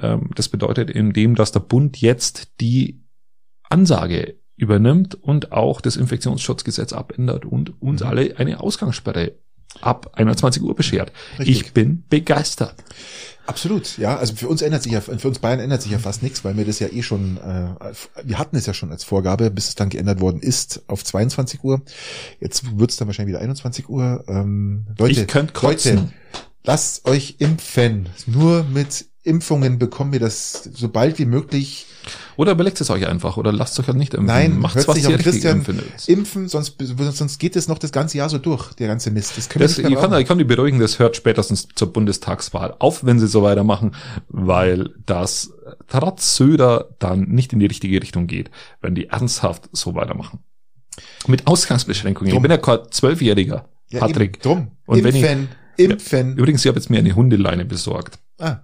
Ähm, 0.00 0.30
das 0.34 0.48
bedeutet 0.48 0.90
in 0.90 1.12
dem, 1.12 1.34
dass 1.34 1.52
der 1.52 1.60
Bund 1.60 2.00
jetzt 2.00 2.60
die 2.60 3.02
Ansage 3.68 4.36
übernimmt 4.58 5.14
und 5.14 5.52
auch 5.52 5.80
das 5.80 5.96
Infektionsschutzgesetz 5.96 6.92
abändert 6.92 7.44
und 7.46 7.80
uns 7.80 8.02
Mhm. 8.02 8.06
alle 8.08 8.36
eine 8.38 8.60
Ausgangssperre 8.60 9.32
ab 9.80 10.10
21 10.14 10.62
Uhr 10.62 10.74
beschert. 10.74 11.12
Richtig. 11.38 11.60
Ich 11.62 11.72
bin 11.72 12.04
begeistert. 12.08 12.74
Absolut, 13.46 13.96
ja. 13.96 14.16
Also 14.18 14.34
für 14.34 14.48
uns 14.48 14.60
ändert 14.60 14.82
sich 14.82 14.92
ja, 14.92 15.00
für 15.00 15.26
uns 15.28 15.38
Bayern 15.38 15.60
ändert 15.60 15.80
sich 15.80 15.92
ja 15.92 15.98
fast 15.98 16.22
nichts, 16.22 16.44
weil 16.44 16.56
wir 16.58 16.66
das 16.66 16.80
ja 16.80 16.88
eh 16.88 17.02
schon, 17.02 17.38
äh, 17.38 17.92
wir 18.24 18.38
hatten 18.38 18.56
es 18.56 18.66
ja 18.66 18.74
schon 18.74 18.90
als 18.90 19.04
Vorgabe, 19.04 19.50
bis 19.50 19.68
es 19.68 19.74
dann 19.74 19.88
geändert 19.88 20.20
worden 20.20 20.40
ist 20.40 20.82
auf 20.86 21.02
22 21.02 21.64
Uhr. 21.64 21.80
Jetzt 22.40 22.78
wird 22.78 22.90
es 22.90 22.96
dann 22.98 23.08
wahrscheinlich 23.08 23.32
wieder 23.34 23.42
21 23.42 23.88
Uhr. 23.88 24.24
Ähm, 24.28 24.86
Leute, 24.98 25.22
Ich 25.22 25.26
könnt 25.28 25.54
kotzen. 25.54 25.96
Leute, 25.96 26.12
lasst 26.64 27.06
euch 27.06 27.36
impfen. 27.38 28.08
Nur 28.26 28.64
mit 28.64 29.06
Impfungen 29.28 29.78
bekommen 29.78 30.12
wir 30.12 30.20
das 30.20 30.68
so 30.74 30.88
bald 30.88 31.18
wie 31.18 31.26
möglich. 31.26 31.86
Oder 32.36 32.52
überlegt 32.52 32.80
es 32.80 32.88
euch 32.88 33.06
einfach 33.06 33.36
oder 33.36 33.52
lasst 33.52 33.78
euch 33.78 33.86
halt 33.86 33.98
nicht 33.98 34.14
impfen. 34.14 34.26
Nein, 34.26 34.58
Macht's, 34.58 34.76
hört 34.76 34.88
was 34.88 34.94
sich 34.96 35.08
ihr 35.08 35.16
auf 35.16 35.20
Christian 35.22 35.58
empfindet. 35.58 36.08
impfen, 36.08 36.48
sonst, 36.48 36.76
sonst 37.12 37.38
geht 37.38 37.54
es 37.56 37.68
noch 37.68 37.78
das 37.78 37.92
ganze 37.92 38.16
Jahr 38.18 38.28
so 38.30 38.38
durch, 38.38 38.72
der 38.74 38.88
ganze 38.88 39.10
Mist. 39.10 39.36
Das 39.36 39.48
können 39.48 39.62
Das, 39.62 39.76
wir 39.76 39.84
ich, 39.84 39.90
nicht 39.90 40.00
mehr 40.00 40.08
kann, 40.08 40.20
ich 40.20 40.26
kann 40.26 40.38
die 40.38 40.44
beruhigen, 40.44 40.78
das 40.78 40.98
hört 40.98 41.16
spätestens 41.16 41.68
zur 41.74 41.92
Bundestagswahl 41.92 42.74
auf, 42.78 43.04
wenn 43.04 43.18
sie 43.18 43.26
so 43.28 43.42
weitermachen, 43.42 43.94
weil 44.28 44.90
das 45.04 45.52
trotz 45.88 46.36
Söder 46.36 46.88
dann 46.98 47.22
nicht 47.28 47.52
in 47.52 47.58
die 47.58 47.66
richtige 47.66 48.00
Richtung 48.00 48.26
geht, 48.26 48.50
wenn 48.80 48.94
die 48.94 49.08
ernsthaft 49.08 49.68
so 49.72 49.94
weitermachen. 49.94 50.38
Mit 51.26 51.46
Ausgangsbeschränkungen. 51.46 52.30
Drum. 52.32 52.38
Ich 52.38 52.42
bin 52.42 52.50
ja 52.50 52.56
kein 52.56 52.90
Zwölfjähriger, 52.90 53.68
Ja, 53.90 54.00
Patrick. 54.00 54.36
Eben, 54.36 54.42
drum. 54.42 54.70
Und 54.86 55.04
wenn 55.04 55.14
ich- 55.14 55.22
impfen, 55.22 55.48
impfen. 55.76 56.36
Übrigens, 56.36 56.64
ich 56.64 56.68
habe 56.68 56.78
jetzt 56.78 56.88
mir 56.88 56.98
eine 56.98 57.14
Hundeleine 57.14 57.64
besorgt. 57.66 58.18
Ah, 58.38 58.58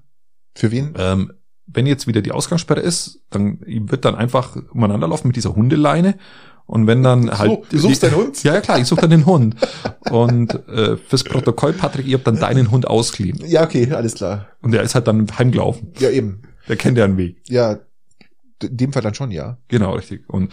für 0.54 0.70
wen? 0.70 0.94
Ähm, 0.98 1.32
wenn 1.66 1.86
jetzt 1.86 2.06
wieder 2.06 2.22
die 2.22 2.32
Ausgangssperre 2.32 2.80
ist, 2.80 3.20
dann 3.30 3.60
wird 3.66 4.04
dann 4.04 4.14
einfach 4.14 4.56
umeinander 4.72 5.08
laufen 5.08 5.28
mit 5.28 5.36
dieser 5.36 5.56
Hundeleine. 5.56 6.16
Und 6.66 6.86
wenn 6.86 7.02
dann 7.02 7.30
halt. 7.38 7.60
du 7.70 7.78
suchst 7.78 8.02
deinen 8.02 8.16
Hund? 8.16 8.42
Ja, 8.42 8.54
ja 8.54 8.60
klar, 8.60 8.78
ich 8.78 8.86
suche 8.86 9.02
dann 9.02 9.10
den 9.10 9.26
Hund. 9.26 9.56
Und 10.10 10.54
äh, 10.68 10.96
fürs 10.96 11.24
Protokoll, 11.24 11.74
Patrick, 11.74 12.06
ihr 12.06 12.16
habt 12.16 12.26
dann 12.26 12.38
deinen 12.38 12.70
Hund 12.70 12.86
ausgeliehen. 12.86 13.38
Ja, 13.46 13.64
okay, 13.64 13.92
alles 13.92 14.14
klar. 14.14 14.48
Und 14.62 14.72
der 14.72 14.82
ist 14.82 14.94
halt 14.94 15.06
dann 15.06 15.26
heimgelaufen. 15.38 15.92
Ja, 15.98 16.08
eben. 16.08 16.42
Der 16.68 16.76
kennt 16.76 16.96
ja 16.96 17.04
einen 17.04 17.18
Weg. 17.18 17.42
Ja, 17.48 17.80
in 18.62 18.76
dem 18.76 18.92
Fall 18.92 19.02
dann 19.02 19.14
schon, 19.14 19.30
ja. 19.30 19.58
Genau, 19.68 19.94
richtig. 19.94 20.28
Und 20.28 20.52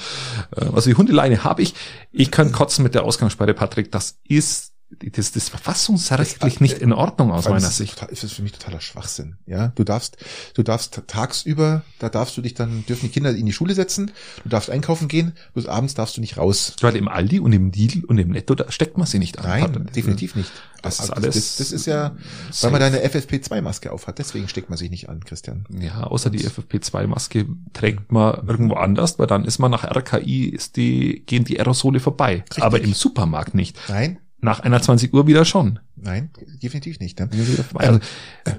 äh, 0.55 0.65
also 0.65 0.89
die 0.89 0.95
Hundeleine 0.95 1.45
habe 1.45 1.61
ich. 1.61 1.75
Ich 2.11 2.29
kann 2.29 2.51
kotzen 2.51 2.83
mit 2.83 2.93
der 2.93 3.03
Ausgangssperre, 3.03 3.53
Patrick. 3.53 3.91
Das 3.91 4.19
ist 4.27 4.70
das, 4.99 5.31
das 5.31 5.43
ist 5.43 5.49
verfassungsrechtlich 5.49 6.59
nicht 6.59 6.79
in 6.79 6.93
Ordnung 6.93 7.31
aus 7.31 7.45
meiner 7.47 7.67
ist 7.67 7.77
Sicht. 7.77 7.97
Total, 7.97 8.09
ist 8.11 8.23
es 8.23 8.33
für 8.33 8.41
mich 8.41 8.51
totaler 8.51 8.81
Schwachsinn. 8.81 9.37
Ja, 9.45 9.69
du 9.75 9.83
darfst, 9.83 10.17
du 10.53 10.63
darfst 10.63 11.01
tagsüber, 11.07 11.83
da 11.99 12.09
darfst 12.09 12.35
du 12.37 12.41
dich 12.41 12.53
dann, 12.53 12.85
dürfen 12.85 13.07
die 13.07 13.11
Kinder 13.11 13.31
in 13.33 13.45
die 13.45 13.53
Schule 13.53 13.73
setzen, 13.73 14.11
du 14.43 14.49
darfst 14.49 14.69
einkaufen 14.69 15.07
gehen, 15.07 15.33
bis 15.53 15.65
abends 15.65 15.93
darfst 15.93 16.17
du 16.17 16.21
nicht 16.21 16.37
raus. 16.37 16.75
Weil 16.81 16.95
im 16.95 17.07
Aldi 17.07 17.39
und 17.39 17.53
im 17.53 17.71
Lidl 17.71 18.05
und 18.05 18.17
im 18.17 18.29
Netto, 18.29 18.55
da 18.55 18.71
steckt 18.71 18.97
man 18.97 19.07
sie 19.07 19.19
nicht 19.19 19.39
an. 19.39 19.45
Nein, 19.45 19.71
Patrick. 19.71 19.93
definitiv 19.93 20.35
nicht. 20.35 20.51
Das 20.81 20.99
ist 20.99 21.09
Aber 21.11 21.17
alles 21.23 21.35
Das, 21.35 21.55
das 21.57 21.71
ist 21.71 21.85
ja, 21.85 22.15
safe. 22.49 22.63
weil 22.63 22.71
man 22.71 22.79
da 22.81 22.87
eine 22.87 23.07
FFP2-Maske 23.07 23.91
aufhat, 23.91 24.19
deswegen 24.19 24.47
steckt 24.47 24.69
man 24.69 24.77
sich 24.77 24.89
nicht 24.89 25.09
an, 25.09 25.23
Christian. 25.23 25.65
Ja, 25.79 26.03
außer 26.03 26.29
die 26.29 26.39
FFP2-Maske 26.47 27.45
trägt 27.73 28.11
man 28.11 28.47
irgendwo 28.47 28.75
anders, 28.75 29.19
weil 29.19 29.27
dann 29.27 29.45
ist 29.45 29.59
man 29.59 29.71
nach 29.71 29.83
RKI, 29.83 30.45
ist 30.45 30.75
die, 30.75 31.23
gehen 31.25 31.43
die 31.45 31.59
Aerosole 31.59 31.99
vorbei. 31.99 32.43
Richtig. 32.49 32.63
Aber 32.63 32.81
im 32.81 32.93
Supermarkt 32.93 33.53
nicht. 33.53 33.77
Nein, 33.89 34.17
Nach 34.41 34.59
21 34.61 35.13
Uhr 35.13 35.27
wieder 35.27 35.45
schon. 35.45 35.79
nein, 35.95 36.31
definitiv 36.63 36.99
nicht. 36.99 37.19
Ne? 37.19 37.29
Also, 37.75 37.99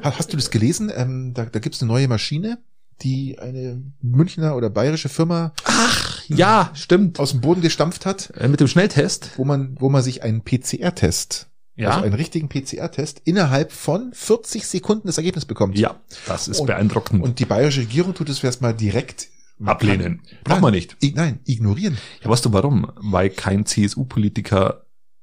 Ha- 0.02 0.12
Hast 0.16 0.32
du 0.32 0.36
das 0.36 0.50
gelesen? 0.50 0.90
Ähm, 0.94 1.34
da 1.34 1.44
da 1.44 1.58
gibt 1.58 1.74
es 1.74 1.82
eine 1.82 1.88
neue 1.88 2.06
Maschine, 2.08 2.58
die 3.02 3.38
eine 3.40 3.82
Münchner 4.00 4.54
oder 4.56 4.70
bayerische 4.70 5.08
Firma 5.08 5.52
ach, 5.64 6.22
ja, 6.28 6.70
stimmt. 6.74 7.18
aus 7.18 7.32
dem 7.32 7.40
Boden 7.40 7.60
gestampft 7.62 8.06
hat, 8.06 8.32
Äh, 8.36 8.46
Mit 8.48 8.60
dem 8.60 8.68
Schnelltest. 8.68 9.30
wo 9.36 9.44
man, 9.44 9.76
wo 9.80 9.88
man 9.90 10.02
sich 10.02 10.22
einen 10.22 10.42
PCR-Test, 10.44 11.48
Ja. 11.74 11.90
also 11.90 12.04
einen 12.04 12.14
richtigen 12.14 12.48
PCR-Test, 12.48 13.22
innerhalb 13.24 13.72
von 13.72 14.12
40 14.14 14.66
Sekunden 14.68 15.08
das 15.08 15.16
Ergebnis 15.18 15.46
bekommt. 15.46 15.76
ja, 15.76 15.96
das 16.26 16.46
ist 16.46 16.60
Und- 16.60 16.68
beeindruckend. 16.68 17.24
Und 17.24 17.40
die 17.40 17.44
bayerische 17.44 17.80
Regierung 17.80 18.14
tut 18.14 18.28
es 18.28 18.42
erstmal 18.44 18.72
direkt 18.74 19.28
Ablehnen. 19.64 20.22
Braucht 20.42 20.60
man 20.60 20.72
nicht. 20.72 20.96
Nein, 21.14 21.38
ignorieren. 21.44 21.96
Ja, 22.24 22.30
weißt 22.30 22.44
du 22.44 22.52
warum? 22.52 22.90
Weil 22.96 23.30
kein 23.30 23.64
CSU-Politiker 23.64 24.81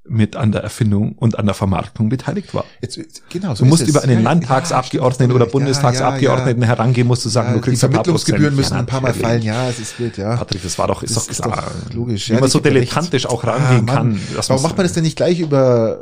mit 0.09 0.35
an 0.35 0.51
der 0.51 0.61
Erfindung 0.63 1.13
und 1.13 1.37
an 1.37 1.45
der 1.45 1.53
Vermarktung 1.55 2.09
beteiligt 2.09 2.53
war. 2.53 2.65
Jetzt, 2.81 2.99
genau, 3.29 3.53
so 3.55 3.63
Du 3.63 3.69
musst 3.69 3.87
über 3.87 4.01
einen 4.03 4.17
Ja, 4.23 4.29
Landtagsabgeordneten 4.31 5.29
ja, 5.29 5.35
oder 5.35 5.45
Bundestagsabgeordneten 5.45 6.63
herangehen, 6.63 7.07
musst 7.07 7.23
du 7.25 7.29
sagen, 7.29 7.49
Ja, 7.49 7.53
du 7.53 7.59
die 7.59 7.65
kriegst 7.69 7.81
paar 7.81 7.91
Vermittlungsgebühren 7.91 8.55
müssen 8.55 8.73
Ja, 8.73 8.79
ein 8.79 8.85
paar 8.85 9.01
Mal 9.01 9.13
fallen. 9.13 9.41
Ja, 9.43 9.69
es 9.69 9.79
ist 9.79 9.99
wild, 9.99 10.17
ja. 10.17 10.35
Patrick, 10.35 10.63
das 10.63 10.77
war 10.79 10.87
doch, 10.87 11.03
ist 11.03 11.15
Das 11.15 11.25
doch 11.25 11.31
ist 11.31 11.41
klar. 11.43 11.71
doch 11.87 11.93
logisch. 11.93 12.29
Wie 12.29 12.33
Ja, 12.33 12.39
man 12.39 12.49
die 12.49 12.51
so 12.51 12.59
dilettantisch 12.59 13.25
auch 13.27 13.43
Ah, 13.43 13.51
rangehen 13.51 13.85
Mann. 13.85 13.95
kann. 13.95 14.19
Warum 14.47 14.63
macht 14.63 14.77
man 14.77 14.85
das 14.85 14.93
denn 14.93 15.03
nicht 15.03 15.15
gleich 15.15 15.39
über, 15.39 15.99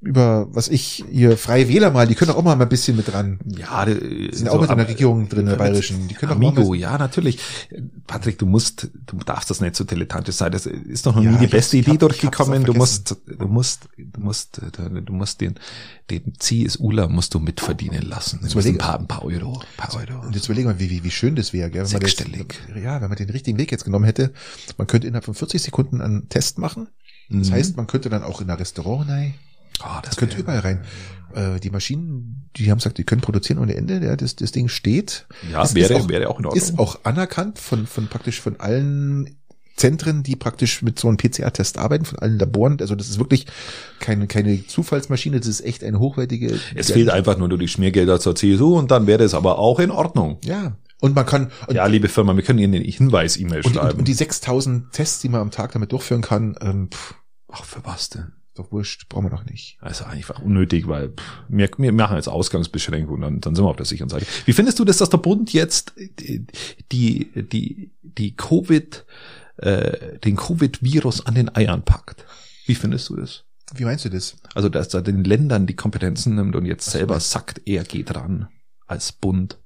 über, 0.00 0.46
was 0.54 0.68
ich, 0.68 1.04
hier 1.10 1.36
Freie 1.36 1.68
Wähler 1.68 1.90
mal, 1.90 2.06
die 2.06 2.14
können 2.14 2.30
doch 2.30 2.38
auch 2.38 2.42
mal 2.42 2.58
ein 2.60 2.68
bisschen 2.68 2.96
mit 2.96 3.12
dran. 3.12 3.38
Ja, 3.46 3.84
die 3.84 4.28
Die 4.30 4.36
sind 4.36 4.48
auch 4.48 4.60
mit 4.60 4.70
in 4.70 4.76
der 4.78 4.88
Regierung 4.88 5.28
drin, 5.28 5.46
der 5.46 5.56
bayerischen. 5.56 6.08
Die 6.08 6.14
können 6.14 6.38
mal 6.38 6.48
Amigo, 6.48 6.72
ein 6.72 6.78
ja, 6.80 6.96
natürlich. 6.98 7.38
Patrick, 8.06 8.38
du 8.38 8.46
musst, 8.46 8.88
du 9.06 9.16
darfst 9.24 9.50
das 9.50 9.60
nicht 9.60 9.76
so 9.76 9.84
dilettantisch 9.84 10.36
sein. 10.36 10.52
Das 10.52 10.66
ist 10.66 11.06
doch 11.06 11.14
noch 11.14 11.22
Ja, 11.22 11.30
nie 11.32 11.38
die 11.38 11.46
beste 11.46 11.76
Idee 11.76 11.96
durchgekommen. 11.96 12.62
auch 12.62 12.66
Du 12.66 12.72
vergessen. 12.72 12.80
Musst, 12.98 13.16
du 13.26 13.46
musst, 13.48 13.88
du 13.98 14.20
musst, 14.20 14.60
du 15.06 15.12
musst 15.12 15.40
den, 15.40 15.54
den 16.10 16.34
CSUler 16.38 17.08
musst 17.08 17.34
du 17.34 17.40
mitverdienen 17.40 18.02
lassen. 18.02 18.40
Jetzt 18.42 18.52
Du 18.54 18.58
musst 18.58 18.68
ein 18.68 18.74
überleg- 18.74 18.78
paar, 18.78 18.98
ein 19.00 19.08
paar 19.08 19.24
Euro, 19.24 19.60
ein 19.60 19.76
paar 19.76 19.94
Euro. 19.96 20.20
Und 20.26 20.34
jetzt 20.34 20.46
überlegen 20.46 20.68
wir, 20.68 20.78
wie, 20.78 20.90
wie, 20.90 21.04
wie 21.04 21.10
schön 21.10 21.36
das 21.36 21.52
wäre, 21.52 21.70
gell? 21.70 21.84
Wenn 21.84 21.92
man 21.92 22.00
das- 22.00 22.10
Sechsstellig. 22.12 22.54
ja, 22.82 23.00
wenn 23.00 23.08
man 23.08 23.16
den 23.18 23.30
richtigen 23.30 23.58
Weg 23.58 23.70
jetzt 23.72 23.84
genommen 23.84 24.04
hätte. 24.04 24.32
Man 24.78 24.86
könnte 24.86 25.06
innerhalb 25.06 25.24
von 25.24 25.34
40 25.34 25.62
Sekunden 25.62 26.00
einen 26.00 26.28
Test 26.28 26.58
machen. 26.58 26.88
Das 27.30 27.48
Mhm. 27.48 27.52
heißt, 27.54 27.76
man 27.76 27.86
könnte 27.86 28.10
dann 28.10 28.22
auch 28.22 28.40
in 28.40 28.50
ein 28.50 28.56
Restaurant 28.58 29.08
rein. 29.08 29.34
Oh, 29.82 30.00
Das 30.02 30.16
könnte 30.16 30.36
überall 30.36 30.60
rein. 30.60 30.84
Äh, 31.34 31.58
die 31.58 31.70
Maschinen, 31.70 32.48
die 32.56 32.70
haben 32.70 32.78
gesagt, 32.78 32.96
die 32.98 33.02
können 33.04 33.22
produzieren 33.22 33.58
ohne 33.58 33.74
Ende. 33.74 33.98
Ja, 34.04 34.14
das, 34.14 34.36
das 34.36 34.52
Ding 34.52 34.68
steht. 34.68 35.26
Ja, 35.50 35.62
Es 35.64 35.74
wäre, 35.74 35.92
ist 35.94 36.00
auch, 36.02 36.08
wäre 36.08 36.28
auch 36.28 36.38
in 36.38 36.46
Ordnung. 36.46 36.62
Ist 36.62 36.78
auch 36.78 37.00
anerkannt 37.04 37.58
von, 37.58 37.86
von 37.88 38.06
praktisch 38.06 38.40
von 38.40 38.60
allen 38.60 39.34
Zentren, 39.76 40.22
die 40.22 40.36
praktisch 40.36 40.82
mit 40.82 40.98
so 40.98 41.08
einem 41.08 41.16
PCR-Test 41.16 41.78
arbeiten, 41.78 42.04
von 42.04 42.18
allen 42.18 42.38
Laboren. 42.38 42.78
Also 42.80 42.94
das 42.94 43.08
ist 43.08 43.18
wirklich 43.18 43.46
keine, 43.98 44.26
keine 44.26 44.66
Zufallsmaschine, 44.66 45.38
das 45.38 45.48
ist 45.48 45.62
echt 45.62 45.82
eine 45.82 45.98
hochwertige. 45.98 46.58
es 46.74 46.92
fehlt 46.92 47.10
einfach 47.10 47.36
nur 47.36 47.48
die 47.56 47.68
Schmiergelder 47.68 48.20
zur 48.20 48.36
CSU 48.36 48.78
und 48.78 48.90
dann 48.90 49.06
wäre 49.06 49.24
es 49.24 49.34
aber 49.34 49.58
auch 49.58 49.80
in 49.80 49.90
Ordnung. 49.90 50.38
Ja. 50.44 50.76
Und 51.00 51.14
man 51.14 51.26
kann, 51.26 51.50
und, 51.66 51.74
Ja, 51.74 51.86
liebe 51.86 52.08
Firma, 52.08 52.34
wir 52.34 52.42
können 52.42 52.60
Ihnen 52.60 52.74
eine 52.74 52.84
Hinweis-E-Mail 52.84 53.58
und, 53.58 53.66
und, 53.66 53.74
schreiben. 53.74 53.98
und 53.98 54.08
die 54.08 54.14
6000 54.14 54.92
Tests, 54.92 55.20
die 55.20 55.28
man 55.28 55.40
am 55.40 55.50
Tag 55.50 55.72
damit 55.72 55.92
durchführen 55.92 56.22
kann, 56.22 56.56
ähm, 56.60 56.88
pff, 56.90 57.14
Ach, 57.50 57.64
für 57.64 57.84
was 57.84 58.10
denn? 58.10 58.32
doch 58.54 58.70
wurscht, 58.70 59.08
brauchen 59.08 59.24
wir 59.26 59.30
doch 59.30 59.44
nicht. 59.44 59.78
Also 59.80 60.04
einfach 60.04 60.40
unnötig, 60.40 60.86
weil 60.86 61.08
pff, 61.08 61.22
wir, 61.48 61.68
wir 61.76 61.92
machen 61.92 62.16
jetzt 62.16 62.28
Ausgangsbeschränkungen, 62.28 63.20
dann, 63.20 63.40
dann 63.40 63.54
sind 63.54 63.64
wir 63.64 63.68
auf 63.68 63.76
der 63.76 63.84
sicheren 63.86 64.08
Seite. 64.08 64.26
Wie 64.44 64.52
findest 64.52 64.78
du 64.78 64.84
das, 64.84 64.98
dass 64.98 65.10
der 65.10 65.18
Bund 65.18 65.52
jetzt 65.52 65.92
die, 66.20 66.46
die, 66.92 67.30
die, 67.34 67.90
die 68.02 68.36
Covid, 68.36 69.04
äh, 69.56 70.18
den 70.18 70.36
Covid-Virus 70.36 71.26
an 71.26 71.34
den 71.34 71.54
Eiern 71.54 71.82
packt? 71.84 72.24
Wie 72.66 72.74
findest 72.74 73.08
du 73.08 73.16
das? 73.16 73.44
Wie 73.74 73.84
meinst 73.84 74.04
du 74.04 74.10
das? 74.10 74.36
Also, 74.54 74.68
dass 74.68 74.92
er 74.92 75.02
den 75.02 75.24
Ländern 75.24 75.66
die 75.66 75.76
Kompetenzen 75.76 76.34
nimmt 76.34 76.54
und 76.54 76.66
jetzt 76.66 76.90
selber 76.90 77.18
sagt, 77.20 77.62
er 77.66 77.84
geht 77.84 78.14
ran 78.14 78.48
als 78.86 79.12
Bund 79.12 79.58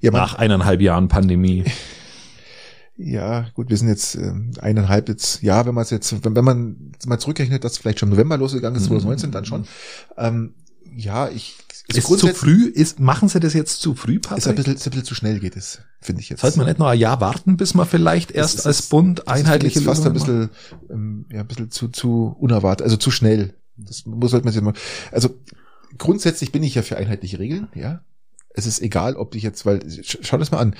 Ja, 0.00 0.10
man, 0.10 0.20
nach 0.20 0.34
eineinhalb 0.34 0.80
Jahren 0.80 1.08
Pandemie. 1.08 1.64
Ja, 3.00 3.46
gut, 3.54 3.70
wir 3.70 3.76
sind 3.76 3.86
jetzt 3.86 4.16
ähm, 4.16 4.50
eineinhalb 4.60 5.08
jetzt, 5.08 5.40
ja, 5.40 5.64
wenn 5.64 5.74
man 5.74 5.82
es 5.82 5.90
jetzt, 5.90 6.24
wenn, 6.24 6.34
wenn 6.34 6.44
man 6.44 6.92
mal 7.06 7.20
zurückrechnet, 7.20 7.62
dass 7.62 7.78
vielleicht 7.78 8.00
schon 8.00 8.08
November 8.08 8.36
losgegangen 8.36 8.76
ist, 8.76 8.86
2019, 8.86 9.30
dann 9.30 9.44
schon. 9.44 9.68
Ähm, 10.16 10.54
ja, 10.94 11.28
ich 11.28 11.56
ist 11.88 12.06
zu 12.06 12.28
früh, 12.34 12.66
ist, 12.66 13.00
machen 13.00 13.28
sie 13.28 13.40
das 13.40 13.54
jetzt 13.54 13.80
zu 13.80 13.94
früh, 13.94 14.18
Patrick? 14.18 14.38
Ist 14.38 14.48
ein 14.48 14.54
bisschen, 14.56 14.74
ist 14.74 14.86
ein 14.86 14.90
bisschen 14.90 15.06
zu 15.06 15.14
schnell 15.14 15.40
geht 15.40 15.56
es, 15.56 15.80
finde 16.00 16.20
ich 16.20 16.28
jetzt. 16.28 16.40
Sollte 16.40 16.58
man 16.58 16.66
nicht 16.66 16.78
noch 16.78 16.88
ein 16.88 16.98
Jahr 16.98 17.20
warten, 17.22 17.56
bis 17.56 17.72
man 17.72 17.86
vielleicht 17.86 18.30
erst 18.30 18.56
ist, 18.56 18.66
als 18.66 18.82
Bund 18.82 19.26
einheitliche 19.26 19.80
Lösungen 19.80 19.96
fast 19.96 20.06
ein 20.06 20.12
bisschen, 20.12 20.50
ähm, 20.90 21.24
ja, 21.30 21.40
ein 21.40 21.46
bisschen 21.46 21.70
zu, 21.70 21.88
zu 21.88 22.36
unerwartet, 22.38 22.84
also 22.84 22.98
zu 22.98 23.10
schnell. 23.10 23.54
Das 23.76 24.04
muss 24.04 24.34
halt 24.34 24.44
man 24.44 24.52
sich 24.52 24.60
mal, 24.60 24.74
also 25.12 25.30
grundsätzlich 25.96 26.52
bin 26.52 26.62
ich 26.62 26.74
ja 26.74 26.82
für 26.82 26.98
einheitliche 26.98 27.38
Regeln, 27.38 27.68
ja. 27.74 28.02
Es 28.50 28.66
ist 28.66 28.82
egal, 28.82 29.16
ob 29.16 29.34
ich 29.34 29.42
jetzt, 29.42 29.64
weil, 29.64 29.80
schau 30.02 30.36
das 30.36 30.50
mal 30.50 30.58
an. 30.58 30.74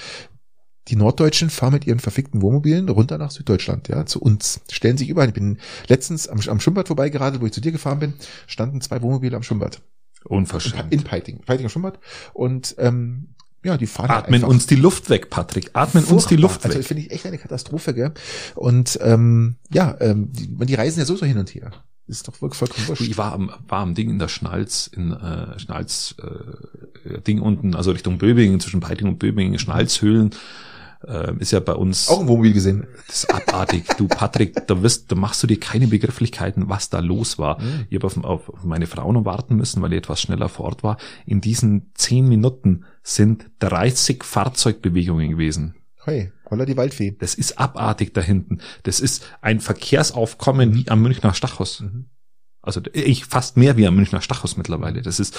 Die 0.89 0.97
Norddeutschen 0.97 1.49
fahren 1.49 1.75
mit 1.75 1.87
ihren 1.87 2.01
verfickten 2.01 2.43
Wohnmobilen 2.43 2.89
runter 2.89 3.19
nach 3.19 3.31
Süddeutschland, 3.31 3.89
ja, 3.89 4.05
zu 4.05 4.21
uns. 4.21 4.61
Stellen 4.71 4.97
sich 4.97 5.09
überall. 5.11 5.29
Ich 5.29 5.35
bin 5.35 5.59
letztens 5.87 6.29
am, 6.29 6.41
am 6.41 6.61
Schwimmbad 6.61 6.89
vorbei 6.89 7.09
gerade, 7.11 7.41
wo 7.41 7.47
ich 7.47 7.53
zu 7.53 7.61
dir 7.61 7.73
gefahren 7.73 7.99
bin, 7.99 8.15
standen 8.47 8.81
zwei 8.81 9.01
Wohnmobile 9.01 9.37
am 9.37 9.43
Schwimmbad. 9.43 9.83
Unverschämt. 10.29 10.93
In 10.93 11.03
Peiting, 11.03 11.41
Peitinger 11.41 11.69
Schwimmbad. 11.69 11.99
Und 12.33 12.75
ähm, 12.79 13.29
ja, 13.65 13.77
die 13.77 13.87
fahren 13.87 14.11
Atmen 14.11 14.45
uns 14.45 14.67
die 14.67 14.77
Luft 14.77 15.11
weg, 15.11 15.31
Patrick. 15.31 15.71
Atmen 15.73 16.03
furchtbar. 16.03 16.15
uns 16.15 16.27
die 16.27 16.37
Luft 16.37 16.65
also, 16.65 16.69
weg. 16.69 16.77
Also 16.77 16.89
finde 16.89 17.03
ich 17.03 17.11
echt 17.11 17.27
eine 17.27 17.39
Katastrophe, 17.39 17.95
gell? 17.95 18.13
Und 18.55 18.99
ähm, 19.03 19.57
ja, 19.71 19.97
ähm, 20.01 20.31
die, 20.33 20.67
die 20.67 20.75
reisen 20.75 21.01
ja 21.01 21.05
so 21.05 21.17
so 21.17 21.27
hin 21.27 21.39
und 21.39 21.55
her. 21.55 21.73
Ist 22.07 22.27
doch 22.27 22.41
wirklich 22.41 22.59
vollkommen 22.59 22.89
wurscht. 22.89 23.03
Ich 23.03 23.19
war 23.19 23.33
am, 23.33 23.51
war 23.67 23.81
am 23.81 23.95
Ding 23.95 24.09
in 24.09 24.19
der 24.19 24.29
Schnalz, 24.29 24.87
in 24.87 25.13
äh, 25.13 25.59
Schnalz 25.59 26.15
äh, 26.23 27.21
Ding 27.21 27.41
unten, 27.41 27.75
also 27.75 27.91
Richtung 27.91 28.17
Böbingen, 28.17 28.61
zwischen 28.61 28.81
Peiting 28.81 29.09
und 29.09 29.19
Böbingen, 29.19 29.59
Schnalzhöhlen. 29.59 30.31
Äh, 31.07 31.35
ist 31.39 31.53
ja 31.53 31.61
bei 31.61 31.75
uns. 31.75 32.09
Auch 32.09 32.21
ein 32.21 32.29
Wohnmobil 32.29 32.53
gesehen. 32.53 32.87
Das 33.07 33.25
ist 33.25 33.33
abartig. 33.33 33.85
du, 33.97 34.09
Patrick, 34.09 34.67
da 34.67 34.83
wirst, 34.83 35.11
da 35.13 35.17
machst 35.17 35.43
du 35.43 35.47
dir 35.47 35.61
keine 35.61 35.87
Begrifflichkeiten, 35.87 36.69
was 36.69 36.91
da 36.91 36.99
los 36.99 37.39
war. 37.39 37.61
Mhm. 37.61 37.87
Ich 37.89 37.97
habe 37.97 38.07
auf, 38.07 38.49
auf 38.49 38.65
meine 38.65 38.87
Frau 38.87 39.13
noch 39.13 39.25
warten 39.25 39.57
müssen, 39.57 39.81
weil 39.81 39.93
ich 39.93 39.99
etwas 39.99 40.21
schneller 40.21 40.49
vor 40.49 40.67
Ort 40.67 40.83
war. 40.83 40.97
In 41.25 41.41
diesen 41.41 41.93
zehn 41.95 42.29
Minuten 42.29 42.85
sind 43.03 43.47
30 43.61 44.25
Fahrzeugbewegungen 44.25 45.31
gewesen. 45.31 45.75
Hey, 46.05 46.33
holla 46.51 46.65
die 46.65 46.77
Waldfee. 46.77 47.17
Das 47.19 47.35
ist 47.35 47.59
abartig 47.59 48.15
da 48.15 48.21
hinten. 48.21 48.59
Das 48.83 48.99
ist 48.99 49.25
ein 49.41 49.61
Verkehrsaufkommen 49.61 50.75
wie 50.75 50.89
am 50.89 51.03
Münchner 51.03 51.35
Stachus. 51.35 51.81
Mhm. 51.81 52.07
Also 52.69 52.83
ich 52.93 53.25
fast 53.25 53.57
mehr 53.57 53.79
wie 53.79 53.87
am 53.87 53.97
Münchner 53.97 54.21
Stachus 54.21 54.59
mittlerweile. 54.59 55.01
Das 55.01 55.19
ist, 55.19 55.39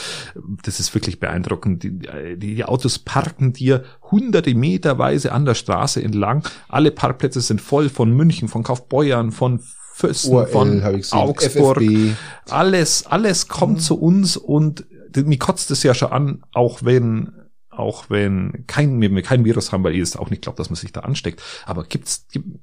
das 0.64 0.80
ist 0.80 0.96
wirklich 0.96 1.20
beeindruckend. 1.20 1.84
Die, 1.84 2.00
die, 2.38 2.66
Autos 2.66 2.98
parken 2.98 3.54
dir 3.54 3.84
hunderte 4.10 4.56
Meterweise 4.56 5.32
an 5.32 5.46
der 5.46 5.54
Straße 5.54 6.02
entlang. 6.02 6.44
Alle 6.68 6.90
Parkplätze 6.90 7.40
sind 7.42 7.62
voll 7.62 7.90
von 7.90 8.12
München, 8.12 8.48
von 8.48 8.64
Kaufbeuern, 8.64 9.32
von 9.32 9.60
Fürsten, 9.94 10.34
ORL, 10.34 10.48
von 10.48 10.84
Augsburg. 11.12 11.84
FFB. 11.84 12.16
Alles, 12.50 13.06
alles 13.06 13.48
kommt 13.48 13.76
mhm. 13.76 13.82
zu 13.82 14.00
uns 14.00 14.36
und 14.36 14.88
mir 15.16 15.38
kotzt 15.38 15.70
es 15.70 15.84
ja 15.84 15.94
schon 15.94 16.12
an, 16.12 16.44
auch 16.52 16.80
wenn 16.82 17.32
auch 17.70 18.10
wenn 18.10 18.66
kein, 18.68 19.00
wir 19.00 19.22
kein 19.22 19.46
Virus 19.46 19.72
haben, 19.72 19.84
weil 19.84 19.96
ich 19.96 20.02
es 20.02 20.18
auch 20.18 20.30
nicht 20.30 20.42
glaube, 20.42 20.58
dass 20.58 20.70
man 20.70 20.76
sich 20.76 20.92
da 20.92 21.02
ansteckt. 21.02 21.42
Aber 21.66 21.86
gibt's, 21.86 22.28
gibt, 22.30 22.60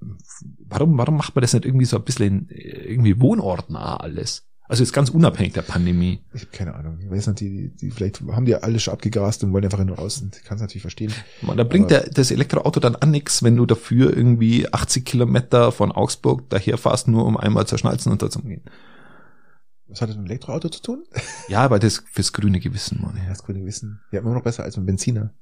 warum, 0.59 0.99
warum 0.99 1.17
macht 1.17 1.35
man 1.35 1.41
das 1.41 1.55
nicht 1.55 1.65
irgendwie 1.65 1.87
so 1.87 1.97
ein 1.97 2.05
bisschen 2.05 2.49
irgendwie 2.51 3.19
wohnortnah 3.19 3.97
alles? 3.97 4.46
Also 4.69 4.83
jetzt 4.83 4.93
ganz 4.93 5.11
unabhängig 5.11 5.53
der 5.53 5.63
Pandemie. 5.63 6.21
Ich 6.33 6.43
habe 6.43 6.51
keine 6.53 6.75
Ahnung. 6.75 6.99
Ich 7.01 7.11
weiß 7.11 7.29
nicht, 7.29 7.41
die, 7.41 7.69
die, 7.69 7.91
vielleicht 7.91 8.21
haben 8.23 8.47
die 8.47 8.55
alle 8.57 8.81
schon 8.81 8.95
abgegrast 8.95 9.45
und 9.45 9.53
wollen 9.53 9.65
einfach 9.65 9.85
nur 9.85 9.97
raus. 9.97 10.23
Ich 10.35 10.45
kann 10.45 10.57
es 10.57 10.61
natürlich 10.61 10.83
verstehen. 10.83 11.13
Man, 11.43 11.57
da 11.57 11.65
bringt 11.65 11.91
der, 11.91 12.09
das 12.11 12.31
Elektroauto 12.31 12.81
dann 12.81 12.97
an 12.97 13.11
nichts, 13.11 13.43
wenn 13.43 13.57
du 13.57 13.65
dafür 13.65 14.17
irgendwie 14.17 14.73
80 14.73 15.05
Kilometer 15.05 15.71
von 15.71 15.93
Augsburg 15.93 16.51
daherfährst, 16.51 17.07
nur 17.07 17.25
um 17.27 17.37
einmal 17.37 17.67
zur 17.67 17.79
Schnalzen 17.79 18.11
unterzugehen. 18.11 18.63
Was 19.89 20.01
hat 20.01 20.09
das 20.09 20.17
mit 20.17 20.27
dem 20.27 20.31
Elektroauto 20.31 20.69
zu 20.69 20.83
tun? 20.83 21.05
Ja, 21.49 21.63
aber 21.63 21.79
das 21.79 22.03
fürs 22.11 22.33
grüne 22.33 22.59
Gewissen, 22.59 23.01
Mann. 23.01 23.17
Ja, 23.17 23.29
das 23.29 23.45
grüne 23.45 23.61
Gewissen. 23.61 24.01
Ja, 24.11 24.19
immer 24.19 24.35
noch 24.35 24.43
besser 24.43 24.65
als 24.65 24.77
mit 24.77 24.87
Benziner. 24.87 25.33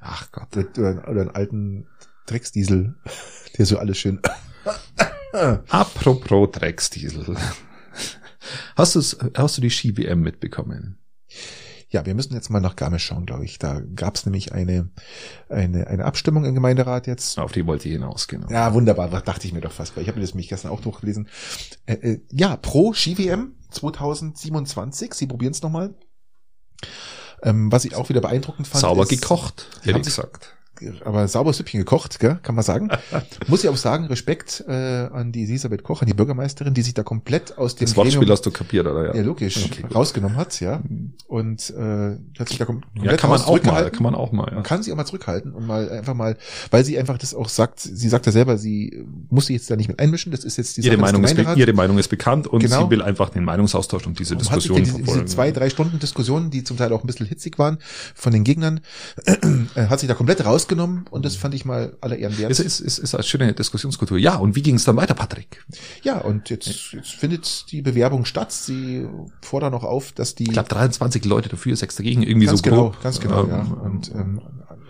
Ach 0.00 0.32
Gott. 0.32 0.56
Oder, 0.56 1.08
oder 1.08 1.20
einen 1.20 1.30
alten 1.30 1.86
Drecksdiesel, 2.26 2.96
der 3.58 3.66
so 3.66 3.78
alles 3.78 3.98
schön. 3.98 4.20
Apropos 5.68 6.50
Drecksdiesel. 6.52 7.36
Hast, 8.76 8.94
du's, 8.94 9.16
hast 9.36 9.56
du 9.56 9.60
die 9.60 9.70
Ski-WM 9.70 10.20
mitbekommen? 10.20 10.98
Ja, 11.88 12.04
wir 12.04 12.14
müssen 12.14 12.34
jetzt 12.34 12.50
mal 12.50 12.60
nach 12.60 12.74
Garmisch 12.74 13.04
schauen, 13.04 13.24
glaube 13.24 13.44
ich. 13.44 13.58
Da 13.58 13.80
gab 13.94 14.16
es 14.16 14.26
nämlich 14.26 14.52
eine, 14.52 14.90
eine, 15.48 15.86
eine 15.86 16.04
Abstimmung 16.04 16.44
im 16.44 16.54
Gemeinderat 16.54 17.06
jetzt. 17.06 17.38
Auf 17.38 17.52
die 17.52 17.66
wollte 17.66 17.88
ich 17.88 17.94
hinaus, 17.94 18.26
genau. 18.26 18.50
Ja, 18.50 18.74
wunderbar, 18.74 19.08
dachte 19.08 19.46
ich 19.46 19.52
mir 19.52 19.60
doch 19.60 19.70
fast, 19.70 19.96
weil 19.96 20.02
ich 20.02 20.08
habe 20.08 20.18
mir 20.18 20.26
das 20.26 20.34
mich 20.34 20.48
gestern 20.48 20.72
auch 20.72 20.80
durchgelesen. 20.80 21.28
Äh, 21.86 21.94
äh, 21.94 22.20
ja, 22.32 22.56
pro 22.56 22.94
Ski-WM 22.94 23.54
2027, 23.70 25.14
Sie 25.14 25.26
probieren 25.28 25.52
es 25.52 25.62
nochmal. 25.62 25.94
Ähm, 27.42 27.70
was 27.70 27.84
ich 27.84 27.94
auch 27.94 28.08
wieder 28.08 28.20
beeindruckend 28.20 28.66
fand. 28.66 28.80
Sauber 28.80 29.04
ist, 29.04 29.10
gekocht, 29.10 29.68
hätte 29.82 29.98
ich 29.98 30.04
gesagt 30.04 30.56
aber 31.04 31.28
sauberes 31.28 31.56
Süppchen 31.58 31.80
gekocht, 31.80 32.18
gell, 32.18 32.38
kann 32.42 32.54
man 32.54 32.64
sagen. 32.64 32.88
Muss 33.46 33.64
ich 33.64 33.70
auch 33.70 33.76
sagen, 33.76 34.06
Respekt 34.06 34.64
äh, 34.66 34.72
an 34.72 35.32
die 35.32 35.44
Elisabeth 35.44 35.82
Koch, 35.82 36.02
an 36.02 36.06
die 36.06 36.14
Bürgermeisterin, 36.14 36.74
die 36.74 36.82
sich 36.82 36.94
da 36.94 37.02
komplett 37.02 37.56
aus 37.58 37.76
dem 37.76 37.86
Das 37.86 37.96
Wortspiel 37.96 38.20
Gremium, 38.20 38.32
hast 38.32 38.46
du 38.46 38.50
kapiert, 38.50 38.86
oder 38.86 39.06
ja? 39.06 39.14
Ja, 39.14 39.22
logisch, 39.22 39.64
okay, 39.64 39.84
rausgenommen 39.92 40.36
hat, 40.36 40.60
ja. 40.60 40.82
Und 41.26 41.70
äh, 41.70 42.16
hat 42.38 42.48
sich 42.48 42.58
da 42.58 42.64
komplett 42.64 43.04
ja, 43.04 43.16
kann 43.16 43.30
man 43.30 43.40
auch 43.40 43.62
mal, 43.62 43.90
kann 43.90 44.02
man 44.02 44.14
auch 44.14 44.32
mal, 44.32 44.48
ja. 44.48 44.54
Man 44.54 44.62
kann 44.62 44.82
sie 44.82 44.92
auch 44.92 44.96
mal 44.96 45.04
zurückhalten 45.04 45.52
und 45.52 45.66
mal 45.66 45.88
einfach 45.90 46.14
mal, 46.14 46.36
weil 46.70 46.84
sie 46.84 46.98
einfach 46.98 47.18
das 47.18 47.34
auch 47.34 47.48
sagt, 47.48 47.80
sie 47.80 48.08
sagt 48.08 48.26
ja 48.26 48.32
selber, 48.32 48.58
sie 48.58 49.04
muss 49.30 49.46
sich 49.46 49.56
jetzt 49.56 49.70
da 49.70 49.76
nicht 49.76 49.88
mit 49.88 49.98
einmischen, 49.98 50.32
das 50.32 50.44
ist 50.44 50.56
jetzt 50.56 50.76
die 50.76 50.82
ihre 50.82 50.96
Meinung 50.96 51.24
ist, 51.24 51.36
ihre 51.56 51.72
Meinung 51.72 51.98
ist 51.98 52.08
bekannt 52.08 52.46
und 52.46 52.60
genau. 52.60 52.84
sie 52.84 52.90
will 52.90 53.02
einfach 53.02 53.30
den 53.30 53.44
Meinungsaustausch 53.44 54.06
und 54.06 54.18
diese 54.18 54.36
Diskussion 54.36 54.78
und 54.78 54.86
diese, 54.86 55.02
diese 55.02 55.24
zwei, 55.26 55.50
drei 55.50 55.70
Stunden 55.70 55.98
Diskussionen, 55.98 56.50
die 56.50 56.64
zum 56.64 56.76
Teil 56.76 56.92
auch 56.92 57.02
ein 57.02 57.06
bisschen 57.06 57.26
hitzig 57.26 57.58
waren 57.58 57.78
von 58.14 58.32
den 58.32 58.44
Gegnern, 58.44 58.80
äh, 59.26 59.86
hat 59.86 60.00
sich 60.00 60.08
da 60.08 60.14
komplett 60.14 60.44
rausgenommen 60.64 61.04
und 61.10 61.24
das 61.24 61.36
fand 61.36 61.54
ich 61.54 61.64
mal 61.64 61.96
alle 62.00 62.16
Ehren 62.16 62.36
wert. 62.38 62.50
Es 62.50 62.60
ist, 62.60 62.80
ist, 62.80 62.98
ist 62.98 63.14
eine 63.14 63.22
schöne 63.24 63.52
Diskussionskultur. 63.52 64.18
Ja, 64.18 64.36
und 64.36 64.56
wie 64.56 64.62
ging 64.62 64.76
es 64.76 64.84
dann 64.84 64.96
weiter, 64.96 65.14
Patrick? 65.14 65.64
Ja, 66.02 66.18
und 66.18 66.50
jetzt, 66.50 66.92
jetzt 66.92 67.12
findet 67.12 67.70
die 67.70 67.82
Bewerbung 67.82 68.24
statt. 68.24 68.52
Sie 68.52 69.06
fordern 69.42 69.72
noch 69.72 69.84
auf, 69.84 70.12
dass 70.12 70.34
die... 70.34 70.44
Ich 70.44 70.52
glaube 70.52 70.68
23 70.68 71.24
Leute 71.24 71.48
dafür, 71.48 71.76
sechs 71.76 71.96
dagegen, 71.96 72.22
irgendwie 72.22 72.46
ganz 72.46 72.58
so 72.58 72.62
genau, 72.62 72.90
grob. 72.90 73.02
Ganz 73.02 73.20
genau, 73.20 73.44
ähm, 73.44 73.50
ja. 73.50 73.62
Und 73.62 74.10
ähm, 74.14 74.40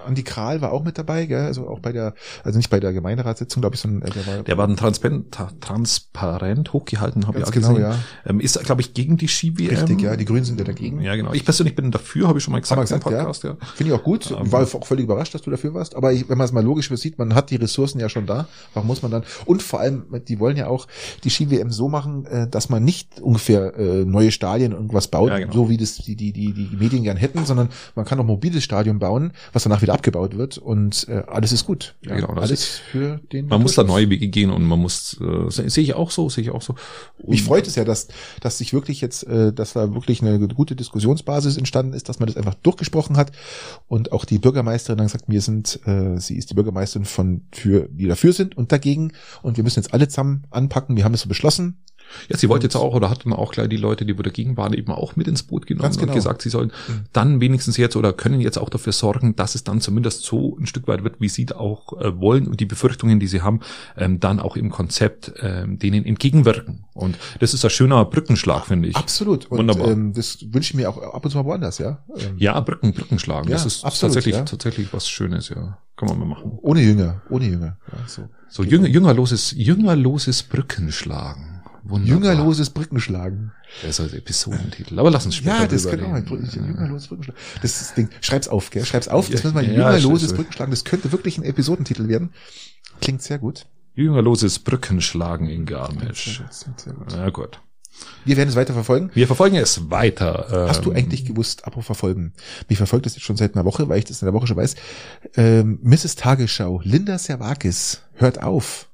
Andi 0.05 0.23
Kral 0.23 0.61
war 0.61 0.73
auch 0.73 0.85
mit 0.85 0.99
dabei, 0.99 1.27
gell? 1.27 1.45
also 1.45 1.69
auch 1.69 1.81
bei 1.81 1.93
der, 1.93 2.15
also 2.43 2.59
nicht 2.59 2.71
bei 2.71 2.81
der 2.81 2.93
Gemeinderatssitzung, 2.93 3.61
glaube 3.61 3.77
ich, 3.77 3.81
sondern 3.81 4.09
äh, 4.09 4.13
der 4.13 4.27
war, 4.27 4.43
der 4.43 4.59
war 4.59 4.67
dann 4.67 4.77
transparent, 4.77 5.37
transparent 5.61 6.73
hochgehalten, 6.73 7.27
habe 7.27 7.39
ich 7.39 7.45
auch 7.47 7.51
genau, 7.51 7.69
gesehen. 7.69 7.83
Ja. 7.83 7.97
Ähm, 8.27 8.41
ist, 8.41 8.63
glaube 8.65 8.81
ich, 8.81 8.95
gegen 8.95 9.17
die 9.17 9.29
Ski-WM. 9.29 9.71
Richtig, 9.71 10.01
ja, 10.01 10.17
die 10.17 10.25
Grünen 10.25 10.45
sind 10.45 10.59
ja 10.59 10.65
dagegen. 10.65 11.01
Ja, 11.01 11.17
genau. 11.17 11.33
Ich 11.33 11.45
persönlich 11.45 11.75
bin 11.75 11.91
dafür, 11.91 12.29
habe 12.29 12.39
ich 12.39 12.45
schon 12.45 12.53
mal 12.53 12.61
gesagt, 12.61 12.81
gesagt 12.81 13.05
Podcast, 13.05 13.45
ja. 13.45 13.51
ja. 13.51 13.57
Finde 13.75 13.93
ich 13.93 13.99
auch 13.99 14.05
gut. 14.05 14.31
Ähm, 14.31 14.51
war 14.53 14.63
auch 14.63 14.87
völlig 14.87 15.05
überrascht, 15.05 15.35
dass 15.35 15.43
du 15.43 15.51
dafür 15.51 15.75
warst. 15.75 15.95
Aber 15.95 16.13
ich, 16.13 16.29
wenn 16.29 16.39
man 16.39 16.45
es 16.45 16.53
mal 16.53 16.65
logisch 16.65 16.91
sieht, 16.95 17.19
man 17.19 17.35
hat 17.35 17.51
die 17.51 17.57
Ressourcen 17.57 18.01
ja 18.01 18.09
schon 18.09 18.27
da. 18.27 18.47
Warum 18.73 18.87
muss 18.87 19.03
man 19.03 19.11
dann? 19.11 19.25
Und 19.47 19.63
vor 19.63 19.81
allem, 19.81 20.05
die 20.29 20.39
wollen 20.39 20.57
ja 20.57 20.69
auch 20.69 20.87
die 21.25 21.31
Ski-WM 21.31 21.71
so 21.71 21.89
machen, 21.89 22.27
äh, 22.27 22.49
dass 22.49 22.69
man 22.69 22.85
nicht 22.85 23.21
ungefähr 23.21 23.77
äh, 23.77 24.05
neue 24.05 24.31
Stadien 24.31 24.73
irgendwas 24.73 25.09
baut, 25.09 25.31
ja, 25.31 25.39
genau. 25.39 25.53
so 25.53 25.69
wie 25.69 25.77
das 25.77 25.97
die, 25.97 26.17
die, 26.17 26.33
die, 26.33 26.53
die 26.53 26.77
Medien 26.77 27.03
gern 27.03 27.17
hätten, 27.17 27.45
sondern 27.45 27.69
man 27.95 28.05
kann 28.05 28.19
auch 28.21 28.25
mobiles 28.25 28.65
Stadion 28.65 28.99
bauen, 28.99 29.33
was 29.53 29.65
danach 29.65 29.83
wieder 29.83 29.94
abgebaut 29.95 30.37
wird. 30.37 30.59
Und 30.59 31.07
äh, 31.09 31.23
alles 31.27 31.53
ist 31.53 31.65
gut. 31.65 31.95
Ja, 32.05 32.17
genau, 32.17 32.29
alles 32.35 32.65
für 32.65 33.21
den. 33.33 33.47
Man 33.47 33.63
muss 33.63 33.75
da 33.75 33.85
neue 33.85 34.11
Wege 34.11 34.29
gehen 34.29 34.51
und 34.51 34.65
man 34.65 34.79
muss, 34.79 35.19
äh, 35.21 35.51
sehe 35.51 35.85
ich 35.85 35.95
auch 35.95 36.11
so, 36.11 36.29
sehe 36.29 36.43
ich 36.43 36.51
auch 36.51 36.63
so. 36.63 36.75
Und 37.19 37.31
Mich 37.31 37.43
freut 37.43 37.67
es 37.67 37.77
ja, 37.77 37.85
dass, 37.85 38.09
dass 38.41 38.59
sich 38.59 38.73
wirklich 38.75 39.01
jetzt, 39.01 39.25
äh, 39.25 39.53
dass 39.53 39.73
da 39.73 39.95
wirklich 39.95 40.23
eine 40.23 40.47
gute 40.49 40.77
Diskussionsbasis 40.77 41.57
entstanden 41.57 41.95
ist, 41.95 42.09
dass 42.09 42.19
man 42.19 42.27
das 42.27 42.37
einfach 42.37 42.55
durchgesprochen 42.55 43.17
hat 43.17 43.33
und 43.89 44.13
auch 44.13 44.25
die 44.25 44.39
Bürgermeisterin 44.39 44.99
dann 44.99 45.07
gesagt, 45.07 45.25
wir 45.29 45.41
sind, 45.41 45.81
äh, 45.87 46.19
sie 46.19 46.37
ist 46.37 46.51
die 46.51 46.55
Bürgermeisterin 46.55 47.07
von 47.07 47.43
für, 47.53 47.89
die 47.91 48.07
dafür 48.07 48.33
sind 48.33 48.57
und 48.57 48.73
dagegen 48.73 49.13
und 49.43 49.57
wir 49.57 49.65
müssen 49.65 49.79
jetzt 49.81 49.95
alle 49.95 50.09
zusammen 50.09 50.45
anpacken. 50.51 50.97
Wir 50.97 51.05
haben 51.05 51.15
es 51.15 51.23
so 51.23 51.29
beschlossen 51.29 51.79
ja, 52.29 52.37
sie 52.37 52.49
wollte 52.49 52.65
jetzt 52.65 52.77
auch 52.77 52.95
oder 52.95 53.11
hat 53.11 53.25
dann 53.25 53.33
auch 53.33 53.53
gleich 53.53 53.69
die 53.69 53.77
Leute, 53.77 54.05
die 54.05 54.19
wo 54.19 54.23
dagegen 54.23 54.57
waren, 54.57 54.73
eben 54.73 54.93
auch 54.93 55.17
mit 55.17 55.29
ins 55.29 55.43
Boot 55.43 55.67
genommen 55.67 55.93
genau. 55.93 56.09
und 56.09 56.15
gesagt, 56.15 56.43
sie 56.43 56.51
sollen 56.51 56.73
mhm. 56.89 57.01
dann 57.13 57.41
wenigstens 57.41 57.77
jetzt 57.77 57.97
oder 57.97 58.13
können 58.13 58.41
jetzt 58.41 58.59
auch 58.59 58.69
dafür 58.69 58.93
sorgen, 58.93 59.37
dass 59.37 59.55
es 59.55 59.65
dann 59.65 59.81
zumindest 59.81 60.23
so 60.23 60.57
ein 60.59 60.67
Stück 60.67 60.89
weit 60.89 61.05
wird, 61.05 61.21
wie 61.21 61.29
sie 61.29 61.47
auch 61.53 62.01
äh, 62.01 62.19
wollen 62.19 62.47
und 62.47 62.61
die 62.61 62.67
Befürchtungen, 62.67 63.21
die 63.21 63.27
sie 63.27 63.43
haben, 63.43 63.61
ähm, 63.97 64.21
dann 64.21 64.41
auch 64.41 64.57
im 64.57 64.71
Konzept 64.71 65.33
ähm, 65.41 65.79
denen 65.79 66.05
entgegenwirken. 66.05 66.85
Und 66.95 67.17
das 67.41 67.55
ist 67.55 67.65
ein 67.65 67.71
schöner 67.71 68.05
Brückenschlag, 68.05 68.67
finde 68.67 68.89
ich. 68.89 68.97
Absolut. 68.97 69.47
Und, 69.47 69.59
Wunderbar. 69.59 69.89
Ähm, 69.89 70.13
das 70.13 70.39
wünsche 70.53 70.73
ich 70.73 70.75
mir 70.75 70.89
auch 70.89 70.99
ab 70.99 71.25
und 71.25 71.31
zu 71.31 71.37
mal 71.39 71.45
woanders, 71.45 71.79
ja. 71.79 71.99
Ähm, 72.17 72.37
ja, 72.39 72.59
Brücken, 72.61 72.93
Brückenschlagen. 72.93 73.49
Ja, 73.51 73.57
das 73.57 73.67
ist 73.67 73.85
absolut, 73.85 74.15
tatsächlich, 74.15 74.35
ja. 74.37 74.43
tatsächlich 74.43 74.93
was 74.93 75.09
Schönes, 75.09 75.49
ja. 75.49 75.79
Kann 75.97 76.09
man 76.09 76.19
mal 76.19 76.27
machen. 76.27 76.59
Ohne 76.61 76.83
Jünger, 76.83 77.23
ohne 77.31 77.47
Jünger. 77.47 77.77
Ja, 77.93 77.99
so 78.09 78.29
so 78.55 78.63
jünger, 78.63 78.87
jüngerloses, 78.87 79.53
jüngerloses 79.57 80.45
Brückenschlagen. 80.45 81.54
Wunderbar. 81.85 82.15
Jüngerloses 82.15 82.71
Brückenschlagen. 82.71 83.53
Das 83.83 83.91
ist 83.91 84.01
also 84.01 84.17
Episodentitel. 84.17 84.99
Aber 84.99 85.11
lass 85.11 85.27
uns 85.27 85.37
später 85.37 85.61
Ja, 85.61 85.67
das 85.67 85.87
könnte 85.87 86.07
auch 86.07 86.13
ein 86.13 86.25
Jüngerloses 86.27 87.09
Brückenschlagen. 87.09 87.41
Das 87.63 87.71
ist 87.73 87.81
das 87.81 87.95
Ding. 87.95 88.09
Schreib's 88.21 88.49
auf, 88.49 88.71
gell? 88.71 88.85
Schreib's 88.85 89.09
auf. 89.09 89.29
Das 89.29 89.43
ja, 89.43 89.51
müssen 89.51 89.55
wir 89.55 89.69
ein 89.69 89.77
ja, 89.79 89.93
Jüngerloses 89.93 90.33
Brückenschlagen. 90.33 90.71
Das 90.71 90.85
könnte 90.85 91.13
wirklich 91.13 91.37
ein 91.39 91.45
Episodentitel 91.45 92.09
werden. 92.09 92.33
Klingt 93.01 93.23
sehr 93.23 93.39
gut. 93.39 93.67
Jüngerloses 93.95 94.59
Brückenschlagen 94.59 95.47
in 95.49 95.67
Garmisch. 95.67 96.43
Na 97.15 97.31
gut. 97.31 97.61
Wir 98.25 98.37
werden 98.37 98.49
es 98.49 98.57
weiter 98.57 98.73
verfolgen. 98.75 99.11
Wir 99.15 99.27
verfolgen 99.27 99.57
es 99.57 99.91
weiter. 99.91 100.67
Hast 100.69 100.85
du 100.85 100.91
Ähm, 100.91 100.97
eigentlich 100.97 101.25
gewusst, 101.25 101.65
apropos 101.65 101.87
verfolgen? 101.87 102.33
Mich 102.69 102.79
verfolgt 102.79 103.07
das 103.07 103.15
jetzt 103.15 103.25
schon 103.25 103.37
seit 103.37 103.55
einer 103.55 103.65
Woche, 103.65 103.89
weil 103.89 103.99
ich 103.99 104.05
das 104.05 104.21
in 104.21 104.27
der 104.27 104.35
Woche 104.35 104.49
schon 104.49 104.57
weiß. 104.57 104.75
Ähm, 105.37 105.79
Mrs. 105.83 106.17
Tagesschau, 106.17 106.81
Linda 106.83 107.19
Servakis, 107.19 108.01
hört 108.15 108.43
auf. 108.43 108.89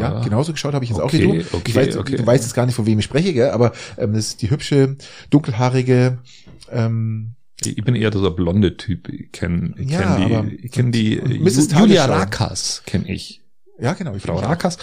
Ja, 0.00 0.20
äh, 0.20 0.24
genauso 0.24 0.52
geschaut 0.52 0.74
habe 0.74 0.84
ich 0.84 0.90
jetzt 0.90 1.00
auch 1.00 1.04
okay, 1.06 1.18
wie 1.32 1.38
du. 1.38 1.44
okay, 1.56 1.62
ich 1.66 1.74
weiß, 1.74 1.96
okay. 1.96 2.16
Du 2.16 2.26
weißt 2.26 2.44
jetzt 2.44 2.54
gar 2.54 2.66
nicht, 2.66 2.74
von 2.74 2.86
wem 2.86 2.98
ich 2.98 3.04
spreche, 3.04 3.32
gell? 3.32 3.50
aber 3.50 3.72
ähm, 3.98 4.12
das 4.12 4.28
ist 4.28 4.42
die 4.42 4.50
hübsche, 4.50 4.96
dunkelhaarige, 5.30 6.18
ähm, 6.70 7.34
Ich 7.64 7.84
bin 7.84 7.94
eher 7.94 8.10
dieser 8.10 8.30
blonde 8.30 8.76
Typ. 8.76 9.08
Ich 9.08 9.30
kenne 9.32 9.74
ich 9.78 9.90
Ja, 9.90 10.00
kenn 10.00 10.32
aber- 10.32 10.42
die, 10.48 10.56
ich 10.56 10.72
kenn 10.72 10.92
die 10.92 11.16
Mrs. 11.20 11.70
Ju- 11.72 11.80
Julia. 11.80 12.06
Rakas 12.06 12.82
kenne 12.86 13.12
ich. 13.12 13.40
ja 13.78 13.92
genau. 13.94 14.14
Ich 14.16 14.22
Frau 14.22 14.34
auch- 14.34 14.42
Rakas. 14.42 14.78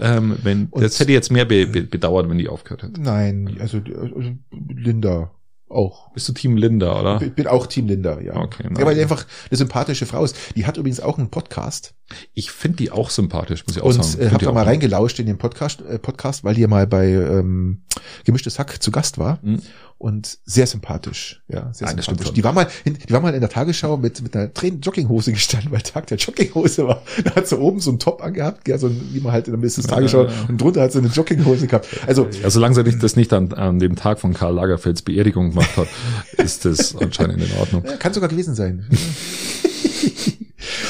Ähm, 0.00 0.36
wenn, 0.42 0.66
Und- 0.70 0.82
das 0.82 0.98
hätte 0.98 1.12
jetzt 1.12 1.30
mehr 1.30 1.44
be, 1.44 1.66
be, 1.66 1.82
bedauert, 1.82 2.28
wenn 2.30 2.38
die 2.38 2.48
aufgehört 2.48 2.82
hätte. 2.82 3.00
Nein, 3.00 3.56
also, 3.60 3.78
also 3.78 4.32
Linda 4.74 5.30
auch. 5.68 6.12
Bist 6.12 6.28
du 6.28 6.32
Team 6.32 6.56
Linda, 6.56 7.00
oder? 7.00 7.20
Ich 7.22 7.34
bin 7.34 7.46
auch 7.46 7.66
Team 7.66 7.88
Linda, 7.88 8.20
ja. 8.20 8.36
Okay, 8.36 8.64
nein. 8.64 8.76
ja, 8.78 8.86
weil 8.86 8.94
die 8.94 9.02
einfach 9.02 9.26
eine 9.50 9.56
sympathische 9.58 10.06
Frau 10.06 10.24
ist. 10.24 10.36
Die 10.54 10.66
hat 10.66 10.76
übrigens 10.76 11.00
auch 11.00 11.18
einen 11.18 11.30
Podcast 11.30 11.94
Ich 12.34 12.50
finde 12.50 12.76
die 12.78 12.90
auch 12.90 13.10
sympathisch, 13.10 13.66
muss 13.66 13.76
ich 13.76 13.82
auch 13.82 13.86
und 13.86 13.94
sagen. 13.94 14.18
äh, 14.20 14.28
Find 14.28 14.34
hab 14.34 14.42
da 14.42 14.52
mal 14.52 14.64
reingelauscht 14.64 15.18
in 15.18 15.26
den 15.26 15.38
Podcast, 15.38 15.82
äh, 15.82 15.98
Podcast, 15.98 16.44
weil 16.44 16.54
die 16.54 16.60
ja 16.60 16.68
mal 16.68 16.86
bei 16.86 17.08
ähm, 17.08 17.82
Gemischtes 18.24 18.58
Hack 18.58 18.80
zu 18.82 18.90
Gast 18.90 19.18
war 19.18 19.40
Hm. 19.42 19.60
Und 19.98 20.38
sehr 20.44 20.66
sympathisch, 20.66 21.42
ja, 21.48 21.72
sehr 21.72 21.86
Nein, 21.88 21.98
sympathisch. 22.02 22.32
Die 22.34 22.44
war 22.44 22.52
mal, 22.52 22.66
in, 22.84 22.98
die 22.98 23.10
war 23.12 23.20
mal 23.20 23.32
in 23.34 23.40
der 23.40 23.48
Tagesschau 23.48 23.96
mit 23.96 24.20
mit 24.22 24.36
einer 24.36 24.52
Tränen 24.52 24.80
Jogginghose 24.82 25.32
gestanden, 25.32 25.70
weil 25.72 25.80
Tag 25.80 26.06
der 26.08 26.18
Jogginghose 26.18 26.86
war. 26.86 27.02
Da 27.24 27.34
hat 27.36 27.48
sie 27.48 27.58
oben 27.58 27.80
so 27.80 27.90
einen 27.90 27.98
Top 27.98 28.22
angehabt, 28.22 28.68
ja, 28.68 28.76
so 28.76 28.88
ein, 28.88 29.00
wie 29.12 29.20
man 29.20 29.32
halt 29.32 29.48
in 29.48 29.52
der 29.52 29.60
Mrs. 29.60 29.86
Tagesschau 29.86 30.24
Ja, 30.24 30.30
ja. 30.30 30.44
und 30.48 30.60
drunter 30.60 30.82
hat 30.82 30.92
sie 30.92 30.98
eine 30.98 31.08
Jogginghose 31.08 31.66
gehabt. 31.66 31.88
Also 32.06 32.28
Ja, 32.42 32.50
solange 32.50 32.74
sie 32.74 32.82
nicht, 32.82 33.02
das 33.02 33.16
nicht 33.16 33.32
an, 33.32 33.52
an 33.54 33.78
dem 33.78 33.96
Tag 33.96 34.20
von 34.20 34.34
Karl 34.34 34.54
Lagerfelds 34.54 35.00
Beerdigung 35.02 35.50
gemacht 35.50 35.76
hat, 35.78 35.88
ist 36.36 36.66
das 36.66 36.94
anscheinend 37.00 37.42
in 37.42 37.58
Ordnung. 37.58 37.82
ja, 37.86 37.96
kann 37.96 38.12
sogar 38.12 38.28
gewesen 38.28 38.54
sein. 38.54 38.86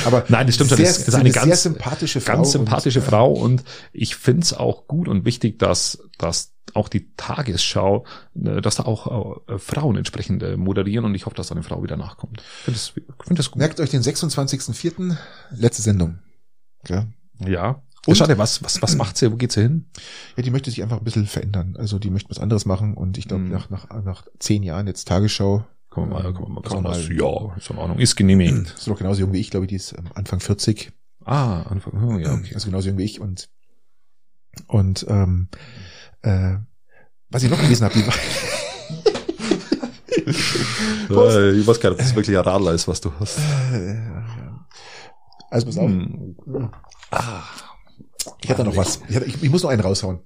Aber 0.05 0.25
Nein, 0.29 0.47
das 0.47 0.55
stimmt 0.55 0.71
schon. 0.71 0.79
Das 0.79 0.99
ist 0.99 1.15
eine 1.15 1.33
sehr 1.33 1.43
ganz- 1.43 1.63
sympathische 1.63 2.21
Frau. 2.21 2.33
Ganz 2.35 2.53
sympathische 2.53 3.01
und, 3.01 3.05
äh, 3.05 3.09
Frau 3.09 3.33
und 3.33 3.65
ich 3.93 4.17
find's 4.17 4.53
auch 4.53 4.87
gut 4.87 5.09
und 5.09 5.25
wichtig, 5.25 5.59
dass, 5.59 5.99
dass 6.19 6.53
auch 6.75 6.89
die 6.89 7.13
Tagesschau, 7.17 8.05
äh, 8.35 8.61
dass 8.61 8.77
da 8.77 8.85
auch 8.85 9.47
äh, 9.49 9.59
Frauen 9.59 9.97
entsprechend 9.97 10.43
äh, 10.43 10.57
moderieren 10.57 11.05
und 11.05 11.15
ich 11.15 11.27
hoffe, 11.27 11.37
dass 11.37 11.49
da 11.49 11.55
eine 11.55 11.63
Frau 11.63 11.83
wieder 11.83 11.97
nachkommt. 11.97 12.41
Ich 12.41 12.65
finde 12.65 12.79
das, 12.79 12.89
find 13.27 13.39
das 13.39 13.51
gut. 13.51 13.59
Merkt 13.61 13.81
euch 13.81 13.91
den 13.91 14.03
26.04. 14.03 15.17
letzte 15.53 15.83
Sendung. 15.83 16.19
Ja. 16.89 17.07
Ja. 17.47 17.83
Und- 18.07 18.17
Schade, 18.17 18.39
was, 18.39 18.63
was, 18.63 18.81
was 18.83 18.95
macht 18.97 19.17
sie? 19.17 19.33
Wo 19.33 19.37
geht 19.37 19.53
sie 19.53 19.63
hin? 19.63 19.87
ja, 20.37 20.43
die 20.43 20.51
möchte 20.51 20.71
sich 20.71 20.83
einfach 20.83 20.99
ein 20.99 21.05
bisschen 21.05 21.27
verändern. 21.27 21.77
Also 21.77 21.99
die 21.99 22.11
möchte 22.11 22.31
was 22.31 22.39
anderes 22.39 22.65
machen 22.65 22.95
und 22.95 23.19
ich 23.19 23.27
glaube, 23.27 23.43
Mhm. 23.45 23.51
nach, 23.51 23.71
nach, 23.71 23.89
nach 24.05 24.27
zehn 24.39 24.63
Jahren 24.63 24.87
jetzt 24.87 25.09
Tagesschau, 25.09 25.65
Kommen 25.89 26.11
wir 26.11 26.23
mal, 26.23 26.33
kommen 26.35 26.49
wir 26.49 26.55
mal, 26.55 26.61
Ist 26.63 26.69
kommen 26.71 26.85
wir 26.85 26.91
auch 26.91 26.95
mal. 26.95 27.03
mal- 27.43 27.51
Ja, 27.53 27.57
ist 27.57 27.71
in 27.71 27.79
Ordnung. 27.79 27.99
Ist 27.99 28.17
genehmigt. 28.17 28.75
ist 28.77 28.87
doch 28.87 28.99
genauso 28.99 29.21
jung 29.21 29.33
wie 29.33 29.41
ich, 29.41 29.51
glaube 29.51 29.65
ich, 29.67 29.71
die 29.71 29.77
ist 29.77 29.93
ähm, 29.93 30.05
Anfang 30.15 30.41
40. 30.41 30.93
Ah, 31.25 31.63
Anfang, 31.63 31.95
oh, 32.03 32.19
ja, 32.19 32.35
okay. 32.35 32.55
Also 32.55 32.67
genauso 32.69 32.89
jung 32.91 32.99
wie 32.99 33.05
ich 33.05 33.21
und 33.21 33.49
und 34.69 35.05
ähm, 35.09 35.49
äh, 36.27 36.57
was 37.31 37.43
ich 37.43 37.51
noch 37.51 37.61
gelesen 37.61 37.85
habe, 37.85 37.95
die 37.95 38.07
war, 38.07 38.15
Äh, 41.09 41.53
ich 41.61 41.67
weiß 41.67 41.81
gar 41.81 41.91
nicht, 41.91 41.99
ob 42.01 42.05
das 42.05 42.15
wirklich 42.17 42.37
ein 42.37 42.43
Radler 42.45 42.73
ist, 42.73 42.89
was 42.89 43.01
du 43.01 43.13
hast. 43.21 43.39
äh, 43.73 43.97
also 45.51 45.67
pass 45.67 45.79
auf, 45.79 45.89
Hm. 45.89 46.37
Ah. 47.13 47.43
ich 48.43 48.51
hatte 48.51 48.65
noch 48.65 48.77
was. 48.77 49.01
Ich, 49.09 49.15
hatte, 49.17 49.27
ich, 49.27 49.41
ich 49.43 49.51
muss 49.51 49.63
noch 49.63 49.71
einen 49.71 49.81
raushauen. 49.83 50.19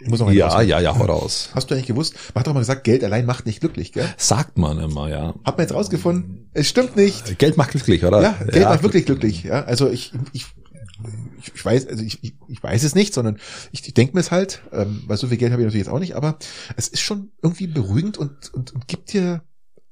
Ich 0.00 0.08
muss 0.08 0.18
noch 0.18 0.26
einen 0.26 0.36
Ja, 0.36 0.46
raushauen. 0.48 0.68
ja, 0.68 0.80
ja, 0.80 0.98
hau 0.98 1.04
raus. 1.04 1.50
Hast 1.54 1.70
du 1.70 1.74
eigentlich 1.74 1.86
gewusst? 1.86 2.14
Man 2.34 2.40
hat 2.40 2.46
doch 2.48 2.52
mal 2.54 2.60
gesagt, 2.60 2.82
Geld 2.84 3.04
allein 3.04 3.26
macht 3.26 3.46
nicht 3.46 3.60
glücklich, 3.60 3.92
gell? 3.92 4.08
Sagt 4.16 4.58
man 4.58 4.78
immer, 4.80 5.08
ja. 5.08 5.34
Hat 5.44 5.56
man 5.56 5.60
jetzt 5.66 5.72
rausgefunden? 5.74 6.50
Es 6.52 6.68
stimmt 6.68 6.96
nicht. 6.96 7.38
Geld 7.38 7.56
macht 7.56 7.70
glücklich, 7.70 8.04
oder? 8.04 8.20
Ja, 8.22 8.32
Geld 8.44 8.64
macht 8.64 8.82
wirklich 8.82 9.06
glücklich. 9.06 9.44
Ja, 9.44 9.62
also 9.64 9.88
ich, 9.88 10.12
ich, 10.32 10.46
ich, 11.38 11.52
ich 11.54 11.64
weiß, 11.64 11.86
also 11.88 12.02
ich, 12.02 12.22
ich, 12.22 12.34
ich 12.48 12.62
weiß 12.62 12.82
es 12.84 12.94
nicht, 12.94 13.14
sondern 13.14 13.38
ich, 13.72 13.86
ich 13.86 13.94
denke 13.94 14.14
mir 14.14 14.20
es 14.20 14.30
halt, 14.30 14.62
ähm, 14.72 15.02
weil 15.06 15.16
so 15.16 15.28
viel 15.28 15.36
Geld 15.38 15.52
habe 15.52 15.62
ich 15.62 15.66
natürlich 15.66 15.86
jetzt 15.86 15.92
auch 15.94 15.98
nicht, 16.00 16.14
aber 16.16 16.38
es 16.76 16.88
ist 16.88 17.00
schon 17.00 17.30
irgendwie 17.42 17.66
beruhigend 17.66 18.18
und, 18.18 18.52
und, 18.54 18.72
und 18.74 18.88
gibt 18.88 19.12
dir 19.12 19.42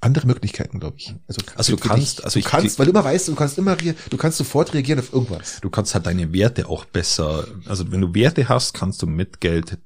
andere 0.00 0.26
Möglichkeiten, 0.26 0.80
glaube 0.80 0.96
ich. 0.98 1.14
Also, 1.28 1.40
Also 1.54 1.76
du 1.76 1.78
kannst- 1.82 2.18
dich. 2.18 2.24
also 2.24 2.34
du 2.34 2.38
ich- 2.40 2.44
kannst, 2.44 2.78
weil 2.78 2.86
du 2.86 2.90
immer 2.92 3.04
weißt, 3.04 3.28
du 3.28 3.34
kannst 3.34 3.56
immer, 3.58 3.74
du 3.76 4.16
kannst 4.18 4.36
sofort 4.38 4.74
reagieren 4.74 4.98
auf 4.98 5.12
irgendwas. 5.14 5.60
Du 5.62 5.70
kannst 5.70 5.94
halt 5.94 6.04
deine 6.06 6.32
Werte 6.34 6.68
auch 6.68 6.84
besser, 6.84 7.46
also 7.66 7.90
wenn 7.90 8.02
du 8.02 8.14
Werte 8.14 8.48
hast, 8.48 8.74
kannst 8.74 9.00
du 9.02 9.06
mit 9.06 9.40
Geld 9.40 9.78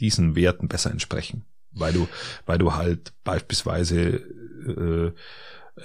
diesen 0.00 0.36
Werten 0.36 0.68
besser 0.68 0.90
entsprechen. 0.90 1.44
Weil 1.76 1.92
du, 1.92 2.06
weil 2.46 2.58
du 2.58 2.74
halt 2.74 3.12
beispielsweise 3.24 3.98
äh, 4.66 5.12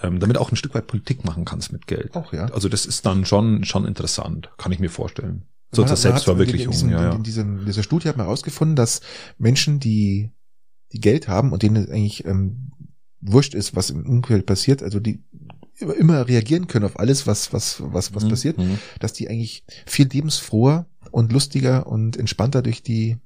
ähm, 0.01 0.19
damit 0.19 0.37
auch 0.37 0.51
ein 0.51 0.55
Stück 0.55 0.75
weit 0.75 0.87
Politik 0.87 1.25
machen 1.25 1.45
kannst 1.45 1.71
mit 1.71 1.87
Geld. 1.87 2.15
Auch, 2.15 2.33
ja. 2.33 2.45
Also 2.47 2.69
das 2.69 2.85
ist 2.85 3.05
dann 3.05 3.25
schon, 3.25 3.63
schon 3.63 3.85
interessant, 3.85 4.49
kann 4.57 4.71
ich 4.71 4.79
mir 4.79 4.89
vorstellen. 4.89 5.43
So 5.71 5.83
zur 5.83 5.97
Selbstverwirklichung, 5.97 6.65
In, 6.67 6.71
diesem, 6.71 6.89
ja, 6.89 7.03
ja. 7.03 7.15
in, 7.15 7.23
diesem, 7.23 7.59
in 7.59 7.65
dieser 7.65 7.83
Studie 7.83 8.07
hat 8.07 8.17
man 8.17 8.25
herausgefunden, 8.25 8.75
dass 8.75 9.01
Menschen, 9.37 9.79
die, 9.79 10.31
die 10.93 10.99
Geld 10.99 11.27
haben 11.27 11.51
und 11.51 11.61
denen 11.61 11.75
es 11.75 11.89
eigentlich 11.89 12.25
ähm, 12.25 12.71
wurscht 13.21 13.53
ist, 13.53 13.75
was 13.75 13.89
im 13.89 14.05
Umfeld 14.07 14.45
passiert, 14.45 14.81
also 14.81 14.99
die 14.99 15.23
immer, 15.75 15.95
immer 15.95 16.27
reagieren 16.27 16.67
können 16.67 16.85
auf 16.85 16.99
alles, 16.99 17.27
was, 17.27 17.53
was, 17.53 17.81
was, 17.85 18.15
was 18.15 18.23
Mhm, 18.23 18.29
passiert, 18.29 18.57
mhm. 18.57 18.79
dass 18.99 19.13
die 19.13 19.29
eigentlich 19.29 19.63
viel 19.85 20.07
lebensfroher 20.07 20.87
und 21.11 21.31
lustiger 21.31 21.87
und 21.87 22.17
entspannter 22.17 22.61
durch 22.61 22.81
die, 22.81 23.17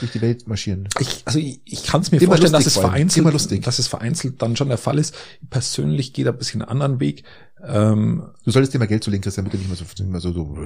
durch 0.00 0.12
die 0.12 0.20
Welt 0.20 0.46
marschieren. 0.48 0.88
Ich, 1.00 1.22
also 1.24 1.38
ich, 1.38 1.60
ich 1.64 1.84
kann 1.84 2.00
es 2.00 2.12
mir 2.12 2.18
Immer 2.18 2.28
vorstellen, 2.28 2.52
dass 2.52 2.66
es 2.66 2.76
vereinzelt, 2.76 3.66
dass 3.66 3.78
es 3.78 3.88
vereinzelt 3.88 4.40
dann 4.42 4.56
schon 4.56 4.68
der 4.68 4.78
Fall 4.78 4.98
ist. 4.98 5.14
Persönlich 5.50 6.12
geht 6.12 6.26
er 6.26 6.32
ein 6.32 6.38
bisschen 6.38 6.62
einen 6.62 6.70
anderen 6.70 7.00
Weg. 7.00 7.24
Ähm, 7.64 8.22
Du 8.44 8.50
solltest 8.50 8.74
dir 8.74 8.78
mal 8.78 8.86
Geld 8.86 9.02
zulegen, 9.02 9.22
Christian, 9.22 9.44
bitte 9.44 9.56
nicht 9.56 9.68
mehr 9.68 9.76
so, 9.76 9.84
nicht 9.84 10.10
mehr 10.10 10.20
so, 10.20 10.32
so 10.32 10.58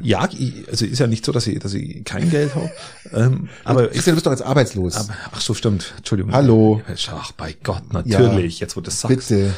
ja, 0.00 0.28
ich, 0.32 0.68
also 0.68 0.86
ist 0.86 0.98
ja 0.98 1.06
nicht 1.06 1.24
so, 1.24 1.32
dass 1.32 1.46
ich, 1.46 1.58
dass 1.58 1.74
ich 1.74 2.04
kein 2.04 2.30
Geld 2.30 2.54
habe. 2.54 2.70
Ähm, 3.12 3.48
aber 3.64 3.86
ich, 3.86 3.92
Christian, 3.92 4.14
du 4.14 4.16
bist 4.16 4.26
doch 4.26 4.32
jetzt 4.32 4.42
arbeitslos. 4.42 4.96
aber, 4.96 5.14
ach 5.32 5.40
so, 5.40 5.54
stimmt. 5.54 5.92
Entschuldigung. 5.98 6.32
Hallo. 6.32 6.80
Ach, 7.10 7.32
bei 7.32 7.54
Gott, 7.62 7.92
natürlich. 7.92 8.60
Jetzt, 8.60 8.76
wo 8.76 8.80
du 8.80 8.86
das 8.86 9.00
sagst. 9.00 9.28
bitte. 9.28 9.52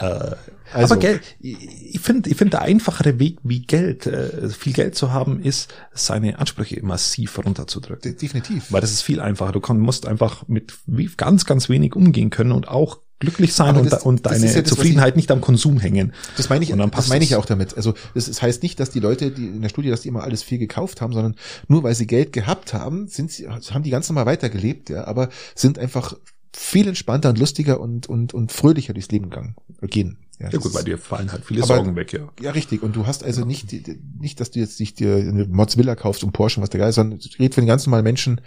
Äh, 0.00 0.36
Also- 0.72 0.94
aber 0.94 1.00
Geld, 1.00 1.20
ich 1.40 1.56
ich 1.94 2.00
finde, 2.00 2.30
ich 2.30 2.36
finde 2.36 2.52
der 2.52 2.62
einfachere 2.62 3.18
Weg, 3.18 3.38
wie 3.42 3.60
Geld, 3.62 4.06
äh, 4.06 4.48
viel 4.50 4.72
Geld 4.72 4.94
zu 4.94 5.12
haben, 5.12 5.42
ist, 5.42 5.72
seine 5.92 6.38
Ansprüche 6.38 6.80
massiv 6.84 7.38
runterzudrücken. 7.38 8.02
De- 8.02 8.14
Definitiv. 8.20 8.70
Weil 8.70 8.80
das 8.80 8.92
ist 8.92 9.02
viel 9.02 9.20
einfacher. 9.20 9.52
Du 9.52 9.60
kann, 9.60 9.78
musst 9.80 10.06
einfach 10.06 10.46
mit 10.48 10.74
ganz, 11.16 11.44
ganz 11.44 11.68
wenig 11.68 11.94
umgehen 11.96 12.30
können 12.30 12.52
und 12.52 12.68
auch 12.68 12.98
glücklich 13.18 13.52
sein 13.52 13.76
und, 13.76 13.92
das- 13.92 14.02
und 14.02 14.24
das 14.24 14.40
deine 14.40 14.52
ja 14.52 14.60
das, 14.62 14.70
Zufriedenheit 14.70 15.14
nicht 15.16 15.30
am 15.30 15.40
Konsum 15.42 15.78
hängen. 15.78 16.12
Das 16.38 16.48
meine 16.48 16.64
ich, 16.64 16.72
Und 16.72 16.78
das 16.94 17.08
meine 17.08 17.22
ich 17.22 17.32
es. 17.32 17.36
auch 17.36 17.44
damit. 17.44 17.76
Also 17.76 17.92
das, 18.14 18.26
das 18.26 18.40
heißt 18.40 18.62
nicht, 18.62 18.80
dass 18.80 18.90
die 18.90 19.00
Leute, 19.00 19.30
die 19.30 19.46
in 19.46 19.60
der 19.60 19.68
Studie, 19.68 19.90
dass 19.90 20.00
die 20.02 20.08
immer 20.08 20.22
alles 20.22 20.42
viel 20.42 20.56
gekauft 20.58 21.00
haben, 21.02 21.12
sondern 21.12 21.34
nur 21.68 21.82
weil 21.82 21.94
sie 21.94 22.06
Geld 22.06 22.32
gehabt 22.32 22.72
haben, 22.72 23.08
sind 23.08 23.30
sie, 23.30 23.46
haben 23.48 23.82
die 23.82 23.90
ganz 23.90 24.08
normal 24.08 24.24
weitergelebt, 24.26 24.88
ja, 24.88 25.04
aber 25.06 25.28
sind 25.54 25.78
einfach 25.78 26.14
viel 26.56 26.88
entspannter 26.88 27.28
und 27.28 27.38
lustiger 27.38 27.78
und, 27.80 28.08
und, 28.08 28.32
und 28.34 28.52
fröhlicher 28.52 28.92
durchs 28.94 29.10
Leben 29.10 29.28
gegangen, 29.30 29.54
gehen. 29.82 30.16
Ja 30.40 30.48
das 30.48 30.62
gut, 30.62 30.72
bei 30.72 30.82
dir 30.82 30.96
fallen 30.96 31.30
halt 31.32 31.44
viele 31.44 31.62
Aber- 31.62 31.74
Sorgen 31.76 31.96
weg, 31.96 32.12
ja. 32.14 32.28
Ja, 32.40 32.52
richtig. 32.52 32.82
Und 32.82 32.96
du 32.96 33.06
hast 33.06 33.22
also 33.24 33.44
nicht, 33.44 33.70
die- 33.72 33.82
die- 33.82 34.00
nicht, 34.18 34.40
dass 34.40 34.50
du 34.50 34.58
jetzt 34.58 34.80
nicht 34.80 34.98
dir 34.98 35.16
eine 35.16 35.44
Mozzvilla 35.46 35.94
kaufst 35.96 36.24
und 36.24 36.32
Porsche 36.32 36.58
und 36.58 36.62
was 36.62 36.70
der 36.70 36.80
Geist, 36.80 36.94
sondern 36.96 37.18
ich 37.18 37.38
rede 37.38 37.54
von 37.54 37.62
den 37.62 37.68
ganz 37.68 37.86
normalen 37.86 38.04
Menschen, 38.04 38.40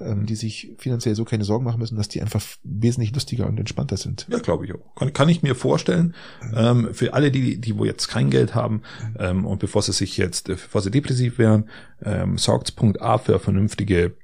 ähm, 0.00 0.26
die 0.26 0.36
sich 0.36 0.70
finanziell 0.78 1.16
so 1.16 1.24
keine 1.24 1.42
Sorgen 1.44 1.64
machen 1.64 1.80
müssen, 1.80 1.96
dass 1.96 2.08
die 2.08 2.22
einfach 2.22 2.40
wesentlich 2.62 3.12
lustiger 3.12 3.46
und 3.48 3.58
entspannter 3.58 3.96
sind. 3.96 4.26
Ja, 4.30 4.38
glaube 4.38 4.64
ich 4.64 4.72
auch. 4.74 4.94
Kann, 4.94 5.12
kann 5.12 5.28
ich 5.28 5.42
mir 5.42 5.54
vorstellen. 5.56 6.14
Ähm, 6.54 6.90
für 6.92 7.14
alle, 7.14 7.30
die, 7.32 7.60
die 7.60 7.76
wo 7.76 7.84
jetzt 7.84 8.06
kein 8.06 8.30
Geld 8.30 8.54
haben 8.54 8.82
ähm, 9.18 9.44
und 9.44 9.58
bevor 9.58 9.82
sie 9.82 9.92
sich 9.92 10.16
jetzt, 10.16 10.48
äh, 10.48 10.52
bevor 10.52 10.82
sie 10.82 10.90
depressiv 10.92 11.38
wären, 11.38 11.68
ähm, 12.02 12.38
sorgt 12.38 12.76
Punkt 12.76 13.00
A 13.02 13.18
für 13.18 13.40
vernünftige 13.40 14.14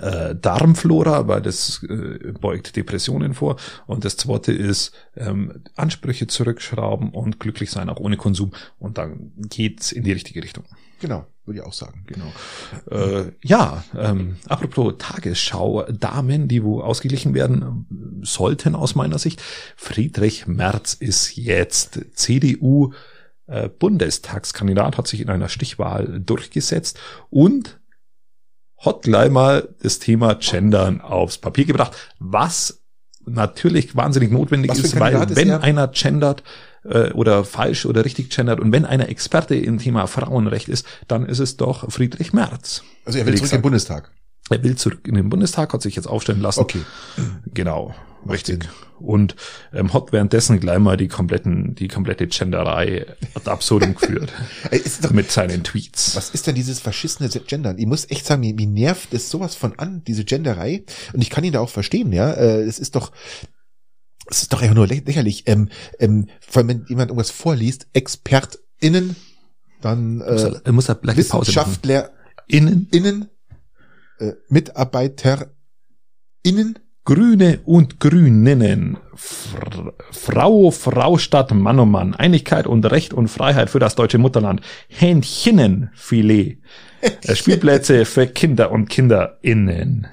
äh, 0.00 0.34
Darmflora, 0.34 1.28
weil 1.28 1.42
das 1.42 1.82
äh, 1.84 2.32
beugt 2.32 2.76
Depressionen 2.76 3.34
vor. 3.34 3.56
Und 3.86 4.04
das 4.04 4.16
zweite 4.16 4.52
ist 4.52 4.92
ähm, 5.16 5.62
Ansprüche 5.76 6.26
zurückschrauben 6.26 7.10
und 7.10 7.40
glücklich 7.40 7.70
sein, 7.70 7.88
auch 7.88 8.00
ohne 8.00 8.16
Konsum. 8.16 8.52
Und 8.78 8.98
dann 8.98 9.32
geht's 9.36 9.92
in 9.92 10.04
die 10.04 10.12
richtige 10.12 10.42
Richtung. 10.42 10.64
Genau, 11.00 11.26
würde 11.44 11.60
ich 11.60 11.66
auch 11.66 11.72
sagen. 11.72 12.04
Genau. 12.06 12.32
Äh, 12.90 13.32
ja, 13.42 13.84
ähm, 13.96 14.36
apropos 14.48 14.94
Tagesschau, 14.98 15.82
Damen, 15.92 16.48
die 16.48 16.64
wo 16.64 16.80
ausgeglichen 16.80 17.34
werden 17.34 18.20
sollten 18.22 18.74
aus 18.74 18.94
meiner 18.94 19.18
Sicht. 19.18 19.42
Friedrich 19.76 20.46
Merz 20.46 20.94
ist 20.94 21.36
jetzt 21.36 22.00
CDU 22.14 22.92
äh, 23.46 23.68
Bundestagskandidat, 23.68 24.96
hat 24.96 25.06
sich 25.06 25.20
in 25.20 25.28
einer 25.28 25.48
Stichwahl 25.48 26.20
durchgesetzt 26.20 26.98
und 27.28 27.78
hat 28.78 29.02
gleich 29.02 29.30
mal 29.30 29.68
das 29.82 29.98
Thema 29.98 30.34
Gendern 30.34 31.00
aufs 31.00 31.38
Papier 31.38 31.64
gebracht, 31.64 31.96
was 32.18 32.80
natürlich 33.26 33.96
wahnsinnig 33.96 34.30
notwendig 34.30 34.72
ist, 34.72 34.98
weil 35.00 35.14
ist 35.14 35.36
wenn 35.36 35.48
er? 35.48 35.62
einer 35.62 35.88
gendert, 35.88 36.42
äh, 36.84 37.12
oder 37.12 37.44
falsch 37.44 37.86
oder 37.86 38.04
richtig 38.04 38.30
gendert. 38.30 38.60
Und 38.60 38.72
wenn 38.72 38.84
einer 38.84 39.08
Experte 39.08 39.54
im 39.54 39.78
Thema 39.78 40.06
Frauenrecht 40.06 40.68
ist, 40.68 40.86
dann 41.08 41.26
ist 41.26 41.38
es 41.38 41.56
doch 41.56 41.90
Friedrich 41.90 42.32
Merz. 42.32 42.82
Also 43.04 43.18
er 43.18 43.26
will 43.26 43.34
zurück 43.36 43.52
im 43.52 43.62
Bundestag. 43.62 44.10
Er 44.50 44.62
will 44.62 44.76
zurück 44.76 45.08
in 45.08 45.14
den 45.14 45.30
Bundestag, 45.30 45.72
hat 45.72 45.80
sich 45.80 45.96
jetzt 45.96 46.06
aufstellen 46.06 46.40
lassen. 46.40 46.60
Okay. 46.60 46.82
Genau, 47.46 47.94
richtig. 48.28 48.68
Und 49.00 49.34
ähm, 49.72 49.92
hat 49.92 50.12
währenddessen 50.12 50.60
gleich 50.60 50.78
mal 50.78 50.96
die 50.96 51.08
kompletten, 51.08 51.74
die 51.74 51.88
komplette 51.88 52.26
Genderei 52.28 53.06
ad 53.34 53.50
absurdum 53.50 53.94
geführt. 53.96 54.32
Doch, 55.02 55.10
mit 55.10 55.30
seinen 55.30 55.62
Tweets. 55.64 56.14
was 56.16 56.30
ist 56.30 56.46
denn 56.46 56.54
dieses 56.54 56.80
verschissene 56.80 57.28
Gendern? 57.28 57.78
Ich 57.78 57.86
muss 57.86 58.08
echt 58.10 58.24
sagen, 58.24 58.40
mir, 58.40 58.54
mir 58.54 58.66
nervt 58.68 59.12
es 59.12 59.30
sowas 59.30 59.56
von 59.56 59.78
an, 59.78 60.02
diese 60.04 60.24
Genderei. 60.24 60.84
Und 61.12 61.20
ich 61.22 61.28
kann 61.30 61.44
ihn 61.44 61.52
da 61.52 61.60
auch 61.60 61.68
verstehen, 61.70 62.12
ja. 62.12 62.32
Äh, 62.32 62.62
Es 62.62 62.78
ist 62.78 62.94
doch, 62.96 63.12
es 64.30 64.42
ist 64.42 64.52
doch 64.52 64.62
einfach 64.62 64.76
nur 64.76 64.86
lä- 64.86 65.04
lächerlich. 65.04 65.46
Ähm, 65.48 65.68
ähm, 65.98 66.28
vor 66.40 66.60
allem, 66.60 66.68
wenn 66.68 66.86
jemand 66.88 67.10
irgendwas 67.10 67.30
vorliest, 67.30 67.88
ExpertInnen, 67.92 69.16
dann 69.82 70.18
Muss 70.18 70.42
äh, 70.44 70.60
er, 70.64 70.72
muss 70.72 70.88
er. 70.88 70.98
WissenschaftlerInnen, 71.02 72.88
Innen, 72.90 73.28
äh, 74.18 74.32
MitarbeiterInnen, 74.48 76.78
Grüne 77.04 77.60
und 77.64 78.00
Grüninnen. 78.00 78.96
Fr 79.14 79.92
Frau, 80.10 80.70
Frau 80.70 81.18
statt 81.18 81.52
Mann 81.52 81.78
um 81.78 81.90
Mann. 81.90 82.14
Einigkeit 82.14 82.66
und 82.66 82.86
Recht 82.86 83.12
und 83.12 83.28
Freiheit 83.28 83.68
für 83.68 83.78
das 83.78 83.94
deutsche 83.94 84.18
Mutterland. 84.18 84.60
Hähnchenenfilet. 84.88 86.58
Äh, 87.04 87.36
Spielplätze 87.36 88.06
für 88.06 88.26
Kinder 88.26 88.72
und 88.72 88.88
KinderInnen. 88.88 90.06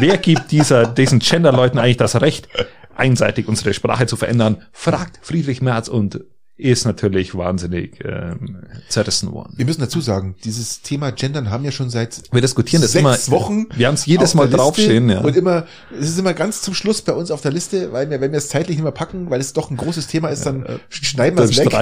Wer 0.00 0.16
gibt 0.16 0.50
dieser, 0.52 0.86
diesen 0.86 1.18
Genderleuten 1.18 1.78
eigentlich 1.78 1.98
das 1.98 2.18
Recht, 2.22 2.48
einseitig 2.96 3.46
unsere 3.46 3.74
Sprache 3.74 4.06
zu 4.06 4.16
verändern? 4.16 4.62
Fragt 4.72 5.18
Friedrich 5.20 5.60
Merz 5.60 5.88
und 5.88 6.24
ist 6.58 6.84
natürlich 6.84 7.36
wahnsinnig 7.36 8.04
ähm, 8.04 8.66
zerrissen 8.88 9.32
worden. 9.32 9.54
Wir 9.56 9.64
müssen 9.64 9.80
dazu 9.80 10.00
sagen, 10.00 10.34
dieses 10.44 10.82
Thema 10.82 11.12
Gendern 11.12 11.50
haben 11.50 11.64
ja 11.64 11.70
schon 11.70 11.88
seit 11.88 12.22
Wir 12.32 12.40
diskutieren 12.40 12.82
das 12.82 12.92
sechs 12.92 13.28
immer. 13.28 13.38
Wochen. 13.38 13.66
Wir 13.76 13.86
haben 13.86 13.94
es 13.94 14.06
jedes 14.06 14.34
Mal 14.34 14.50
draufstehen, 14.50 15.08
ja. 15.08 15.20
Und 15.20 15.36
immer, 15.36 15.66
es 15.98 16.08
ist 16.10 16.18
immer 16.18 16.34
ganz 16.34 16.60
zum 16.60 16.74
Schluss 16.74 17.02
bei 17.02 17.12
uns 17.12 17.30
auf 17.30 17.40
der 17.40 17.52
Liste, 17.52 17.92
weil 17.92 18.10
wir, 18.10 18.20
wenn 18.20 18.32
wir 18.32 18.38
es 18.38 18.48
zeitlich 18.48 18.76
nicht 18.76 18.82
mehr 18.82 18.92
packen, 18.92 19.30
weil 19.30 19.40
es 19.40 19.52
doch 19.52 19.70
ein 19.70 19.76
großes 19.76 20.08
Thema 20.08 20.28
ist, 20.28 20.44
dann 20.46 20.80
schneiden 20.88 21.38
wir 21.38 21.44
es 21.44 21.56
weg. 21.56 21.72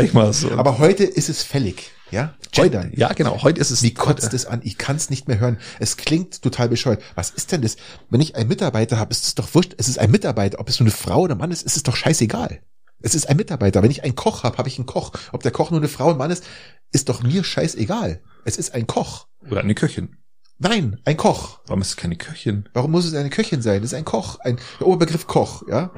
Aber 0.58 0.78
heute 0.78 1.04
ist 1.04 1.30
es 1.30 1.42
fällig, 1.42 1.90
ja? 2.10 2.34
Gendern. 2.52 2.92
Ja, 2.94 3.12
genau. 3.12 3.42
Heute 3.42 3.60
ist 3.60 3.70
es. 3.70 3.82
Wie 3.82 3.94
kotzt 3.94 4.34
es 4.34 4.46
an? 4.46 4.60
Ich 4.62 4.76
kann 4.78 4.96
es 4.96 5.10
nicht 5.10 5.26
mehr 5.26 5.38
hören. 5.38 5.58
Es 5.78 5.96
klingt 5.96 6.42
total 6.42 6.68
bescheuert. 6.68 7.02
Was 7.14 7.30
ist 7.30 7.52
denn 7.52 7.62
das? 7.62 7.76
Wenn 8.10 8.20
ich 8.20 8.36
einen 8.36 8.48
Mitarbeiter 8.48 8.98
habe, 8.98 9.10
ist 9.10 9.24
es 9.24 9.34
doch 9.34 9.54
wurscht. 9.54 9.74
Es 9.78 9.88
ist 9.88 9.98
ein 9.98 10.10
Mitarbeiter. 10.10 10.60
Ob 10.60 10.68
es 10.68 10.78
nur 10.78 10.86
eine 10.86 10.96
Frau 10.96 11.22
oder 11.22 11.34
ein 11.34 11.38
Mann 11.38 11.50
ist, 11.50 11.62
ist 11.62 11.76
es 11.76 11.82
doch 11.82 11.96
scheißegal. 11.96 12.60
Es 13.00 13.14
ist 13.14 13.28
ein 13.28 13.36
Mitarbeiter. 13.36 13.82
Wenn 13.82 13.90
ich 13.90 14.02
einen 14.04 14.14
Koch 14.16 14.42
habe, 14.42 14.56
habe 14.58 14.68
ich 14.68 14.78
einen 14.78 14.86
Koch. 14.86 15.12
Ob 15.32 15.42
der 15.42 15.52
Koch 15.52 15.70
nur 15.70 15.80
eine 15.80 15.88
Frau 15.88 16.10
ein 16.10 16.16
Mann 16.18 16.30
ist, 16.30 16.44
ist 16.92 17.08
doch 17.08 17.22
mir 17.22 17.44
scheißegal. 17.44 18.22
Es 18.44 18.56
ist 18.56 18.74
ein 18.74 18.86
Koch. 18.86 19.26
Oder 19.50 19.60
eine 19.60 19.74
Köchin. 19.74 20.16
Nein, 20.58 21.00
ein 21.04 21.16
Koch. 21.18 21.60
Warum 21.66 21.82
ist 21.82 21.88
es 21.90 21.96
keine 21.96 22.16
Köchin? 22.16 22.68
Warum 22.72 22.90
muss 22.92 23.04
es 23.04 23.14
eine 23.14 23.28
Köchin 23.30 23.60
sein? 23.60 23.82
Das 23.82 23.92
ist 23.92 23.96
ein 23.98 24.06
Koch. 24.06 24.38
Ein, 24.40 24.58
der 24.80 24.86
Oberbegriff 24.86 25.26
Koch, 25.26 25.62
ja? 25.68 25.90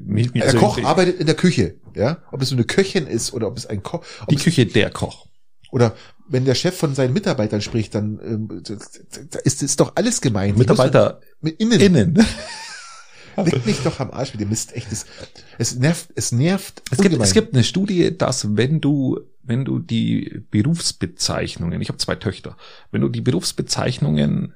Mich- 0.00 0.32
mich- 0.32 0.42
der 0.42 0.44
also 0.44 0.58
Koch 0.58 0.78
ich- 0.78 0.86
arbeitet 0.86 1.20
in 1.20 1.26
der 1.26 1.34
Küche, 1.36 1.78
ja? 1.94 2.22
Ob 2.32 2.40
es 2.40 2.50
nur 2.50 2.58
eine 2.58 2.66
Köchin 2.66 3.06
ist 3.06 3.34
oder 3.34 3.48
ob 3.48 3.58
es 3.58 3.66
ein 3.66 3.82
Koch, 3.82 4.04
Die 4.30 4.36
es, 4.36 4.42
Küche 4.42 4.64
der 4.66 4.90
Koch. 4.90 5.26
oder 5.70 5.94
wenn 6.28 6.46
der 6.46 6.54
Chef 6.54 6.74
von 6.76 6.94
seinen 6.94 7.12
Mitarbeitern 7.12 7.60
spricht, 7.60 7.94
dann 7.94 8.18
ähm, 8.24 8.62
da 9.30 9.38
ist 9.40 9.62
ist 9.62 9.80
doch 9.80 9.92
alles 9.96 10.22
gemeint. 10.22 10.56
Mitarbeiter 10.56 11.20
mit 11.40 11.60
innen. 11.60 11.80
innen. 11.80 12.26
Leg 13.44 13.66
mich 13.66 13.80
doch 13.82 14.00
am 14.00 14.10
Arsch 14.10 14.32
mit 14.32 14.40
dem 14.40 14.48
Mist. 14.48 14.74
Echt, 14.74 14.90
es, 14.90 15.06
es 15.58 15.76
nervt, 15.76 16.08
es 16.14 16.32
nervt. 16.32 16.82
Es 16.90 16.98
gibt, 16.98 17.20
es 17.20 17.32
gibt 17.32 17.54
eine 17.54 17.64
Studie, 17.64 18.16
dass 18.16 18.56
wenn 18.56 18.80
du, 18.80 19.20
wenn 19.42 19.64
du 19.64 19.78
die 19.78 20.42
Berufsbezeichnungen, 20.50 21.80
ich 21.80 21.88
habe 21.88 21.98
zwei 21.98 22.16
Töchter, 22.16 22.56
wenn 22.90 23.00
du 23.00 23.08
die 23.08 23.20
Berufsbezeichnungen, 23.20 24.54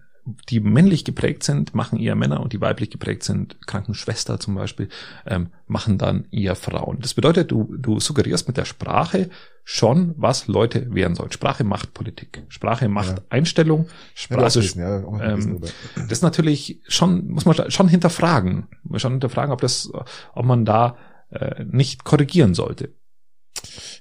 die 0.48 0.60
männlich 0.60 1.04
geprägt 1.04 1.42
sind, 1.44 1.74
machen 1.74 1.98
eher 1.98 2.16
Männer 2.16 2.40
und 2.40 2.52
die 2.52 2.60
weiblich 2.60 2.90
geprägt 2.90 3.22
sind, 3.22 3.56
Krankenschwester 3.66 4.40
zum 4.40 4.54
Beispiel, 4.56 4.88
ähm, 5.26 5.48
machen 5.66 5.98
dann 5.98 6.26
eher 6.32 6.56
Frauen. 6.56 6.98
Das 7.00 7.14
bedeutet, 7.14 7.50
du, 7.52 7.72
du 7.78 8.00
suggerierst 8.00 8.48
mit 8.48 8.56
der 8.56 8.64
Sprache 8.64 9.30
schon, 9.64 10.14
was 10.16 10.48
Leute 10.48 10.92
werden 10.94 11.14
sollen. 11.14 11.32
Sprache 11.32 11.64
macht 11.64 11.94
Politik. 11.94 12.44
Sprache 12.48 12.88
macht 12.88 13.18
Ja. 13.18 13.24
Einstellung. 13.30 13.86
ja, 13.86 14.50
Sprache, 14.50 14.60
ja, 14.60 14.98
gelesen 14.98 15.54
ähm, 15.54 15.60
das 15.94 16.18
ist 16.18 16.22
natürlich 16.22 16.80
schon, 16.88 17.28
muss 17.28 17.44
man 17.44 17.70
schon 17.70 17.88
hinterfragen. 17.88 18.66
Muss 18.82 18.92
man 18.92 19.00
Schon 19.00 19.12
hinterfragen, 19.12 19.52
ob 19.52 19.60
das, 19.60 19.90
ob 20.34 20.44
man 20.44 20.64
da 20.64 20.96
äh, 21.30 21.64
nicht 21.64 22.04
korrigieren 22.04 22.54
sollte. 22.54 22.94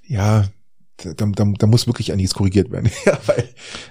ja, 0.04 0.46
da, 0.98 1.14
da, 1.14 1.46
da 1.58 1.68
muss 1.68 1.88
wirklich 1.88 2.12
einiges 2.12 2.34
korrigiert 2.34 2.72
werden. 2.72 2.90
ja, 3.06 3.18
weil 3.26 3.44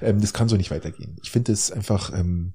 ähm, 0.03 0.21
das 0.21 0.33
kann 0.33 0.49
so 0.49 0.57
nicht 0.57 0.71
weitergehen. 0.71 1.17
Ich 1.23 1.31
finde 1.31 1.53
es 1.53 1.71
einfach, 1.71 2.12
ähm, 2.19 2.53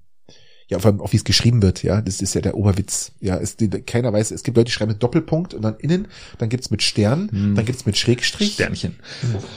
ja, 0.68 0.78
vor 0.78 0.92
allem 0.92 1.02
auch 1.02 1.12
wie 1.14 1.18
es 1.18 1.24
geschrieben 1.24 1.64
wird, 1.64 1.82
ja, 1.82 2.00
das 2.00 2.22
ist 2.22 2.36
ja 2.36 2.42
der 2.42 2.56
Oberwitz. 2.56 3.12
Ja, 3.20 3.38
es, 3.38 3.58
keiner 3.88 4.14
weiß, 4.14 4.30
es 4.30 4.44
gibt 4.44 4.56
Leute, 4.56 4.66
die 4.66 4.72
schreiben 4.72 4.92
mit 4.92 5.02
Doppelpunkt 5.02 5.56
und 5.56 5.64
dann 5.64 5.76
innen, 5.80 6.08
dann 6.38 6.48
gibt's 6.50 6.70
mit 6.70 6.84
Stern, 6.84 7.28
Hm. 7.32 7.56
dann 7.56 7.66
gibt's 7.66 7.88
mit 7.88 7.98
Schrägstrich. 7.98 8.54
Sternchen. 8.54 8.96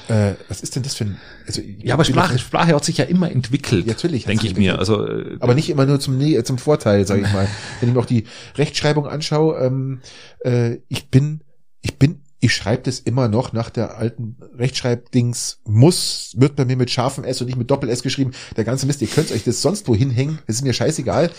Äh, 0.08 0.32
was 0.48 0.62
ist 0.62 0.74
denn 0.74 0.82
das 0.82 0.94
für 0.94 1.04
ein, 1.04 1.18
also, 1.46 1.60
Ja, 1.60 1.94
aber 1.94 2.04
Sprache, 2.06 2.38
Sprache 2.38 2.74
hat 2.74 2.84
sich 2.86 2.96
ja 2.96 3.04
immer 3.04 3.30
entwickelt. 3.30 3.84
Ja, 3.84 3.92
natürlich 3.92 4.24
Denke 4.24 4.46
ich 4.46 4.56
mir. 4.56 4.72
entwickelt. 4.72 4.78
Also, 4.78 5.06
äh, 5.06 5.36
Aber 5.40 5.54
nicht 5.54 5.68
immer 5.68 5.84
nur 5.84 6.00
zum, 6.00 6.16
Ne- 6.16 6.42
zum 6.44 6.56
Vorteil, 6.56 7.06
sage 7.06 7.20
ich 7.26 7.32
mal. 7.34 7.46
Wenn 7.80 7.90
ich 7.90 7.94
mir 7.94 8.00
auch 8.00 8.06
die 8.06 8.24
Rechtschreibung 8.56 9.06
anschaue, 9.06 9.58
ähm, 9.58 10.00
äh, 10.46 10.78
ich 10.88 11.10
bin, 11.10 11.42
ich 11.82 11.98
bin, 11.98 12.22
ich 12.42 12.52
schreibe 12.52 12.82
das 12.82 12.98
immer 12.98 13.28
noch 13.28 13.52
nach 13.52 13.70
der 13.70 13.96
alten 13.96 14.36
Rechtschreibdings 14.58 15.60
muss, 15.64 16.34
wird 16.36 16.56
bei 16.56 16.64
mir 16.64 16.76
mit 16.76 16.90
scharfem 16.90 17.22
S 17.22 17.40
und 17.40 17.46
nicht 17.46 17.56
mit 17.56 17.70
Doppel-S 17.70 18.02
geschrieben. 18.02 18.32
Der 18.56 18.64
ganze 18.64 18.84
Mist, 18.84 19.00
ihr 19.00 19.06
könnt 19.06 19.30
euch 19.30 19.44
das 19.44 19.62
sonst 19.62 19.86
wo 19.86 19.94
hinhängen, 19.94 20.40
das 20.48 20.56
ist 20.56 20.62
mir 20.62 20.72
scheißegal. 20.72 21.30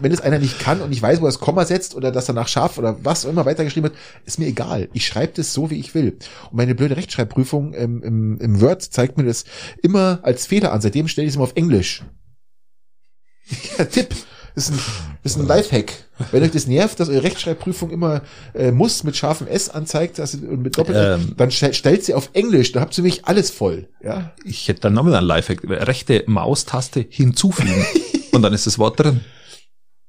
Wenn 0.00 0.12
es 0.12 0.22
einer 0.22 0.38
nicht 0.38 0.58
kann 0.58 0.80
und 0.80 0.92
ich 0.92 1.02
weiß, 1.02 1.20
wo 1.20 1.26
er 1.26 1.28
das 1.28 1.40
Komma 1.40 1.66
setzt 1.66 1.94
oder 1.94 2.10
dass 2.10 2.24
danach 2.24 2.48
scharf 2.48 2.78
oder 2.78 2.96
was 3.04 3.26
auch 3.26 3.30
immer 3.30 3.44
weitergeschrieben 3.44 3.90
wird, 3.90 4.00
ist 4.24 4.38
mir 4.38 4.46
egal. 4.46 4.88
Ich 4.94 5.06
schreibe 5.06 5.34
das 5.36 5.52
so, 5.52 5.70
wie 5.70 5.78
ich 5.78 5.94
will. 5.94 6.16
Und 6.50 6.56
meine 6.56 6.74
blöde 6.74 6.96
Rechtschreibprüfung 6.96 7.74
im, 7.74 8.02
im, 8.02 8.40
im 8.40 8.60
Word 8.62 8.80
zeigt 8.80 9.18
mir 9.18 9.24
das 9.24 9.44
immer 9.82 10.20
als 10.22 10.46
Fehler 10.46 10.72
an. 10.72 10.80
Seitdem 10.80 11.06
stelle 11.06 11.26
ich 11.26 11.32
es 11.32 11.36
immer 11.36 11.44
auf 11.44 11.56
Englisch. 11.56 12.02
Tipp. 13.92 14.14
Das 14.56 14.70
ist 14.70 14.74
ein, 14.74 14.80
das 15.22 15.32
ist 15.32 15.38
ein 15.38 15.46
Lifehack. 15.46 15.92
Wenn 16.32 16.42
euch 16.42 16.50
das 16.50 16.66
nervt, 16.66 16.98
dass 16.98 17.08
eure 17.10 17.22
Rechtschreibprüfung 17.22 17.90
immer 17.90 18.22
äh, 18.54 18.72
muss 18.72 19.04
mit 19.04 19.14
scharfem 19.16 19.46
S 19.46 19.68
anzeigt, 19.68 20.18
dass 20.18 20.34
und 20.34 20.62
mit 20.62 20.78
Doppel, 20.78 20.96
Ähm. 21.20 21.34
dann 21.36 21.50
stell, 21.50 21.74
stellt 21.74 22.04
sie 22.04 22.14
auf 22.14 22.30
Englisch, 22.32 22.72
dann 22.72 22.80
habt 22.82 22.96
ihr 22.96 23.04
wirklich 23.04 23.26
alles 23.26 23.50
voll. 23.50 23.88
Ja, 24.02 24.32
ich 24.44 24.66
hätte 24.66 24.80
dann 24.80 24.94
nochmal 24.94 25.14
einen 25.14 25.26
Lifehack. 25.26 25.60
Rechte 25.64 26.24
Maustaste 26.26 27.04
hinzufügen. 27.08 27.84
und 28.32 28.40
dann 28.42 28.52
ist 28.54 28.66
das 28.66 28.78
Wort 28.78 28.98
drin. 28.98 29.20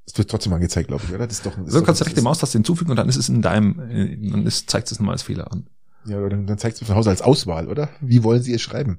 das 0.06 0.18
wird 0.18 0.32
trotzdem 0.32 0.54
angezeigt, 0.54 0.88
glaube 0.88 1.04
ich, 1.06 1.14
oder? 1.14 1.28
Das 1.28 1.38
ist 1.38 1.46
doch, 1.46 1.52
das 1.54 1.68
ist 1.68 1.74
So 1.74 1.80
doch, 1.80 1.86
kannst 1.86 2.00
du 2.00 2.04
das 2.06 2.08
rechte 2.08 2.20
ist- 2.22 2.24
Maustaste 2.24 2.58
hinzufügen 2.58 2.92
und 2.92 2.96
dann 2.98 3.10
ist 3.10 3.18
es 3.18 3.28
in 3.28 3.42
deinem, 3.42 3.80
äh, 3.90 4.32
dann 4.32 4.46
ist, 4.48 4.70
zeigt 4.70 4.90
es 4.90 4.98
nochmal 4.98 5.14
als 5.16 5.24
Fehler 5.24 5.52
an. 5.52 5.68
Ja, 6.08 6.18
oder 6.20 6.38
dann, 6.38 6.58
zeigt 6.58 6.80
es 6.82 6.88
von 6.88 6.96
Hause 6.96 7.10
als 7.10 7.22
Auswahl, 7.22 7.68
oder? 7.68 7.90
Wie 8.00 8.24
wollen 8.24 8.42
sie 8.42 8.54
es 8.54 8.62
schreiben? 8.62 8.98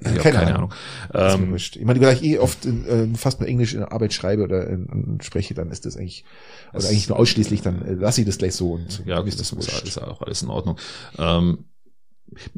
Ich 0.00 0.06
hab 0.06 0.18
keine, 0.18 0.54
Ahnung. 0.54 0.74
Das 1.12 1.34
ist 1.34 1.40
mir 1.40 1.46
Ähm. 1.46 1.56
Ich 1.76 1.84
meine, 1.84 2.00
da 2.00 2.10
ich 2.12 2.22
eh 2.24 2.38
oft 2.38 2.64
in, 2.64 2.86
äh, 2.86 3.16
fast 3.16 3.40
nur 3.40 3.48
Englisch 3.48 3.72
in 3.72 3.80
der 3.80 3.92
Arbeit 3.92 4.12
schreibe 4.12 4.42
oder 4.42 4.66
in, 4.68 4.86
in 4.86 5.20
spreche, 5.20 5.54
dann 5.54 5.70
ist 5.70 5.86
das 5.86 5.96
eigentlich, 5.96 6.24
oder 6.72 6.82
Das- 6.82 6.90
eigentlich 6.90 7.08
nur 7.08 7.18
ausschließlich, 7.18 7.62
dann 7.62 7.82
äh, 7.82 7.94
lasse 7.94 8.20
ich 8.22 8.26
das 8.26 8.38
gleich 8.38 8.54
so 8.54 8.72
und 8.72 9.02
ja, 9.06 9.20
ist 9.20 9.38
das 9.40 9.52
ist, 9.52 9.56
wurscht. 9.56 9.86
ist 9.86 9.98
auch 9.98 10.22
alles 10.22 10.42
in 10.42 10.48
Ordnung. 10.48 10.76
Ähm, 11.18 11.64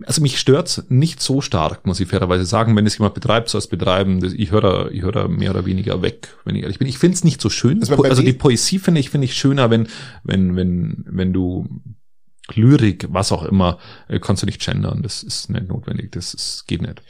also 0.04 0.20
mich 0.20 0.38
stört's 0.38 0.84
nicht 0.88 1.20
so 1.20 1.40
stark, 1.40 1.86
muss 1.86 2.00
ich 2.00 2.08
fairerweise 2.08 2.44
sagen. 2.44 2.76
Wenn 2.76 2.86
es 2.86 2.98
jemand 2.98 3.14
betreibt, 3.14 3.48
soll 3.48 3.58
es 3.58 3.68
betreiben. 3.68 4.20
Das, 4.20 4.32
ich 4.32 4.50
höre 4.50 4.60
da, 4.60 4.88
ich 4.88 5.02
höre 5.02 5.28
mehr 5.28 5.50
oder 5.50 5.64
weniger 5.64 6.02
weg, 6.02 6.28
wenn 6.44 6.54
ich 6.56 6.62
ehrlich 6.62 6.78
bin. 6.78 6.88
Ich 6.88 6.98
finde 6.98 7.14
es 7.16 7.24
nicht 7.24 7.40
so 7.40 7.48
schön. 7.48 7.80
Also 7.80 8.02
also 8.02 8.22
die 8.22 8.34
Poesie 8.34 8.78
finde 8.78 9.00
ich, 9.00 9.10
finde 9.10 9.24
ich 9.24 9.34
schöner, 9.34 9.70
wenn, 9.70 9.88
wenn, 10.24 10.56
wenn, 10.56 11.04
wenn 11.08 11.32
du 11.32 11.66
Lyrik, 12.54 13.06
was 13.10 13.32
auch 13.32 13.44
immer, 13.44 13.78
äh, 14.08 14.18
kannst 14.20 14.42
du 14.42 14.46
nicht 14.46 14.60
gendern. 14.64 15.02
Das 15.02 15.22
ist 15.22 15.48
nicht 15.50 15.68
notwendig. 15.68 16.12
Das 16.12 16.34
ist, 16.34 16.66
geht 16.66 16.82
nicht. 16.82 17.02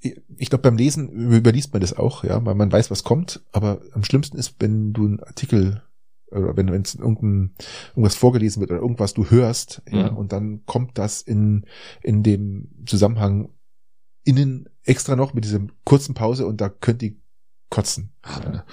ich 0.00 0.50
glaube, 0.50 0.62
beim 0.62 0.76
Lesen 0.76 1.08
überliest 1.10 1.72
man 1.72 1.80
das 1.80 1.94
auch, 1.96 2.24
ja, 2.24 2.44
weil 2.44 2.54
man 2.54 2.70
weiß, 2.70 2.90
was 2.90 3.04
kommt. 3.04 3.40
Aber 3.52 3.80
am 3.92 4.04
schlimmsten 4.04 4.36
ist, 4.36 4.56
wenn 4.58 4.92
du 4.92 5.06
einen 5.06 5.20
Artikel 5.20 5.82
oder 6.30 6.56
wenn 6.56 6.68
es 6.82 6.94
irgendein 6.96 7.54
irgendwas 7.90 8.16
vorgelesen 8.16 8.60
wird 8.60 8.70
oder 8.72 8.80
irgendwas 8.80 9.14
du 9.14 9.30
hörst, 9.30 9.82
ja, 9.90 10.10
Mhm. 10.10 10.16
und 10.16 10.32
dann 10.32 10.66
kommt 10.66 10.98
das 10.98 11.22
in 11.22 11.64
in 12.02 12.22
dem 12.22 12.68
Zusammenhang 12.86 13.48
innen 14.24 14.68
extra 14.82 15.16
noch 15.16 15.32
mit 15.32 15.44
diesem 15.44 15.70
kurzen 15.84 16.14
Pause 16.14 16.46
und 16.46 16.60
da 16.60 16.68
könnt 16.68 17.02
ihr 17.02 17.14
kotzen. 17.74 18.10
Ja. 18.24 18.64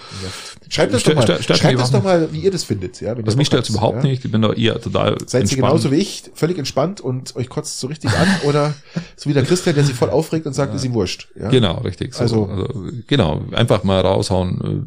Schreibt 0.70 0.94
das 0.94 1.02
Stört- 1.02 1.18
doch 1.18 1.22
mal, 1.22 1.24
stört- 1.24 1.44
stört 1.44 1.60
schreibt 1.60 1.80
das 1.80 1.92
doch 1.92 2.04
mal, 2.04 2.32
wie 2.32 2.40
ihr 2.42 2.52
das 2.52 2.64
findet, 2.64 3.02
ja. 3.02 3.14
Also 3.14 3.24
ihr 3.32 3.36
mich 3.38 3.48
stört's 3.48 3.68
habt, 3.70 3.78
überhaupt 3.78 4.04
ja. 4.04 4.10
nicht. 4.10 4.24
Ich 4.24 4.32
bin 4.32 4.42
da 4.42 4.54
eher 4.54 4.80
total 4.80 5.18
Seid 5.26 5.34
ihr 5.34 5.40
entspannt. 5.42 5.62
genauso 5.64 5.92
wie 5.92 5.96
ich, 5.96 6.24
völlig 6.34 6.58
entspannt 6.58 7.02
und 7.02 7.36
euch 7.36 7.50
kotzt 7.50 7.80
so 7.80 7.88
richtig 7.88 8.12
an 8.12 8.28
oder 8.48 8.74
so 9.18 9.30
wie 9.30 9.34
der 9.34 9.44
Christian, 9.44 9.76
der 9.76 9.84
sich 9.84 9.96
voll 9.96 10.10
aufregt 10.10 10.46
und 10.46 10.54
sagt, 10.54 10.74
ist 10.76 10.86
ihm 10.86 10.94
wurscht. 10.94 11.28
Ja? 11.38 11.50
Genau, 11.50 11.80
richtig. 11.80 12.14
So, 12.14 12.22
Also- 12.22 12.46
also, 12.46 12.68
genau, 13.08 13.42
einfach 13.52 13.84
mal 13.84 14.00
raushauen. 14.02 14.86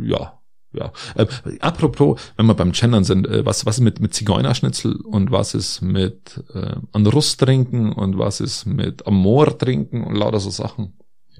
äh, 0.00 0.04
Ja, 0.10 0.40
ja. 0.72 0.90
Äh, 1.14 1.26
apropos, 1.60 2.20
wenn 2.36 2.46
wir 2.46 2.54
beim 2.54 2.72
Gendern 2.72 3.04
sind, 3.04 3.28
äh, 3.28 3.46
was, 3.46 3.64
was 3.64 3.76
ist 3.76 3.84
mit, 3.84 4.00
mit 4.00 4.12
Zigeunerschnitzel 4.12 4.96
und 5.02 5.30
was 5.30 5.54
ist 5.54 5.82
mit 5.82 6.42
äh, 6.52 6.74
an 6.90 7.06
Russ 7.06 7.36
trinken 7.36 7.92
und 7.92 8.18
was 8.18 8.40
ist 8.40 8.66
mit 8.66 9.06
Amor 9.06 9.56
trinken 9.56 10.02
und 10.02 10.16
lauter 10.16 10.40
so 10.40 10.50
Sachen? 10.50 10.94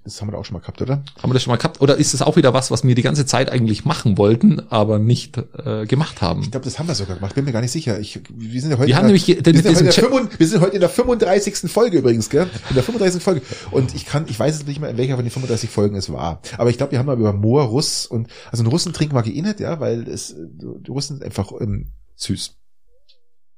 Das 0.04 0.20
haben 0.20 0.30
wir 0.30 0.36
auch 0.36 0.44
schon 0.44 0.52
mal 0.52 0.60
gehabt, 0.60 0.82
oder? 0.82 1.02
Haben 1.22 1.30
wir 1.30 1.32
das 1.32 1.42
schon 1.42 1.50
mal 1.50 1.56
gehabt? 1.56 1.80
Oder 1.80 1.96
ist 1.96 2.12
es 2.12 2.20
auch 2.20 2.36
wieder 2.36 2.52
was, 2.52 2.70
was 2.70 2.84
wir 2.84 2.94
die 2.94 3.00
ganze 3.00 3.24
Zeit 3.24 3.50
eigentlich 3.50 3.86
machen 3.86 4.18
wollten, 4.18 4.60
aber 4.68 4.98
nicht 4.98 5.38
äh, 5.38 5.86
gemacht 5.86 6.20
haben? 6.20 6.42
Ich 6.42 6.50
glaube, 6.50 6.64
das 6.64 6.78
haben 6.78 6.88
wir 6.88 6.94
sogar 6.94 7.16
gemacht. 7.16 7.34
Bin 7.34 7.46
mir 7.46 7.52
gar 7.52 7.62
nicht 7.62 7.70
sicher. 7.70 7.98
Ich, 7.98 8.20
wir 8.28 8.60
sind 8.60 8.70
ja 8.70 8.76
heute, 8.76 8.88
Wir 8.88 8.96
haben 8.96 9.08
in 9.08 9.14
der, 9.14 9.52
nämlich 9.54 9.62
wir, 9.62 9.62
sind 9.62 9.70
heute 9.70 9.76
in 9.76 9.80
der 9.84 9.92
diesem 9.92 10.08
35 10.10 10.40
wir 10.40 10.46
sind 10.46 10.60
heute 10.60 10.74
in 10.74 10.80
der 10.80 10.90
35. 10.90 11.70
Folge 11.70 11.98
übrigens, 11.98 12.28
gell? 12.28 12.50
In 12.68 12.74
der 12.74 12.82
35. 12.84 13.22
Folge. 13.22 13.40
Und 13.70 13.94
ich 13.94 14.04
kann, 14.04 14.26
ich 14.28 14.38
weiß 14.38 14.54
es 14.56 14.66
nicht 14.66 14.78
mehr, 14.78 14.90
in 14.90 14.98
welcher 14.98 15.16
von 15.16 15.24
den 15.24 15.30
35 15.30 15.70
Folgen 15.70 15.96
es 15.96 16.12
war. 16.12 16.42
Aber 16.58 16.68
ich 16.68 16.76
glaube, 16.76 16.92
wir 16.92 16.98
haben 16.98 17.06
mal 17.06 17.18
über 17.18 17.32
Moor, 17.32 17.64
Russ 17.64 18.04
und, 18.04 18.28
also 18.50 18.62
einen 18.62 18.70
Russen 18.70 18.92
trinken 18.92 19.14
mag 19.14 19.26
ich 19.26 19.34
eh 19.34 19.42
nicht, 19.42 19.60
ja, 19.60 19.80
weil 19.80 20.06
es, 20.06 20.34
die 20.36 20.90
Russen 20.90 21.16
sind 21.16 21.24
einfach, 21.24 21.50
ähm, 21.60 21.92
Süß. 22.16 22.56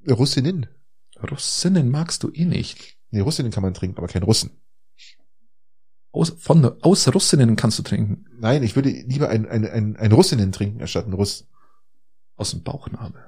Russinnen. 0.08 0.66
Russinnen 1.28 1.90
magst 1.90 2.22
du 2.22 2.30
eh 2.32 2.44
nicht. 2.44 2.96
Nee, 3.10 3.20
Russinnen 3.20 3.50
kann 3.50 3.64
man 3.64 3.74
trinken, 3.74 3.98
aber 3.98 4.06
kein 4.06 4.22
Russen. 4.22 4.50
Aus, 6.16 6.34
von, 6.38 6.64
aus 6.82 7.12
Russinnen 7.14 7.56
kannst 7.56 7.78
du 7.78 7.82
trinken. 7.82 8.24
Nein, 8.40 8.62
ich 8.62 8.74
würde 8.74 8.88
lieber 8.88 9.28
ein, 9.28 9.46
ein, 9.46 9.68
ein, 9.68 9.96
ein 9.96 10.12
Russinnen 10.12 10.50
trinken, 10.50 10.80
anstatt 10.80 11.06
ein 11.06 11.12
Russ. 11.12 11.46
Aus 12.36 12.50
dem 12.50 12.62
Bauchnabel. 12.62 13.20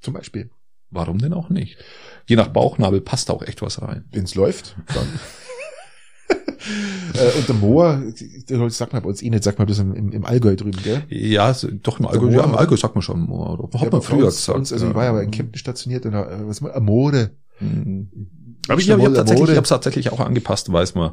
Zum 0.00 0.14
Beispiel. 0.14 0.50
Warum 0.90 1.18
denn 1.18 1.34
auch 1.34 1.50
nicht? 1.50 1.78
Je 2.26 2.36
nach 2.36 2.48
Bauchnabel 2.48 3.00
passt 3.00 3.30
auch 3.30 3.42
echt 3.42 3.62
was 3.62 3.80
rein. 3.80 4.04
Wenn 4.10 4.24
es 4.24 4.34
läuft, 4.34 4.76
dann. 4.88 5.06
äh, 7.14 7.38
und 7.38 7.48
der 7.48 7.56
Moor, 7.56 8.02
das 8.48 8.78
sagt 8.78 8.92
man 8.92 9.02
bei 9.02 9.08
uns 9.08 9.22
eh 9.22 9.30
nicht, 9.30 9.44
sagt 9.44 9.58
man 9.58 9.66
bloß 9.66 9.78
im, 9.80 9.94
im, 9.94 10.12
im 10.12 10.24
Allgäu 10.24 10.56
drüben, 10.56 10.82
gell? 10.82 11.04
Ja, 11.08 11.54
doch 11.82 12.00
im 12.00 12.06
Allgäu, 12.06 12.30
ja, 12.30 12.44
im? 12.44 12.54
Allgäu 12.54 12.76
sagt 12.76 12.94
man 12.94 13.02
schon 13.02 13.20
Moor. 13.20 13.70
Hat 13.72 13.74
Ja, 13.74 13.80
man 13.82 13.90
bei 13.90 14.00
früher 14.00 14.26
uns, 14.26 14.36
gesagt. 14.36 14.58
Uns, 14.58 14.72
also 14.72 14.88
ich 14.88 14.94
war 14.94 15.04
ja 15.04 15.10
aber 15.10 15.22
in 15.22 15.30
Kempten 15.30 15.58
stationiert 15.58 16.06
und 16.06 16.12
da, 16.12 16.28
äh, 16.28 16.46
was 16.46 16.60
mal, 16.60 16.72
Amore. 16.72 17.30
Mhm. 17.60 18.08
Aber 18.70 18.80
ich, 18.80 18.86
Nicht 18.86 18.98
habe 18.98 19.12
tatsächlich, 19.12 19.48
ich 19.50 19.56
habe 19.56 19.64
es 19.64 19.68
tatsächlich 19.68 20.12
auch 20.12 20.20
angepasst, 20.20 20.72
weiß 20.72 20.94
man, 20.94 21.10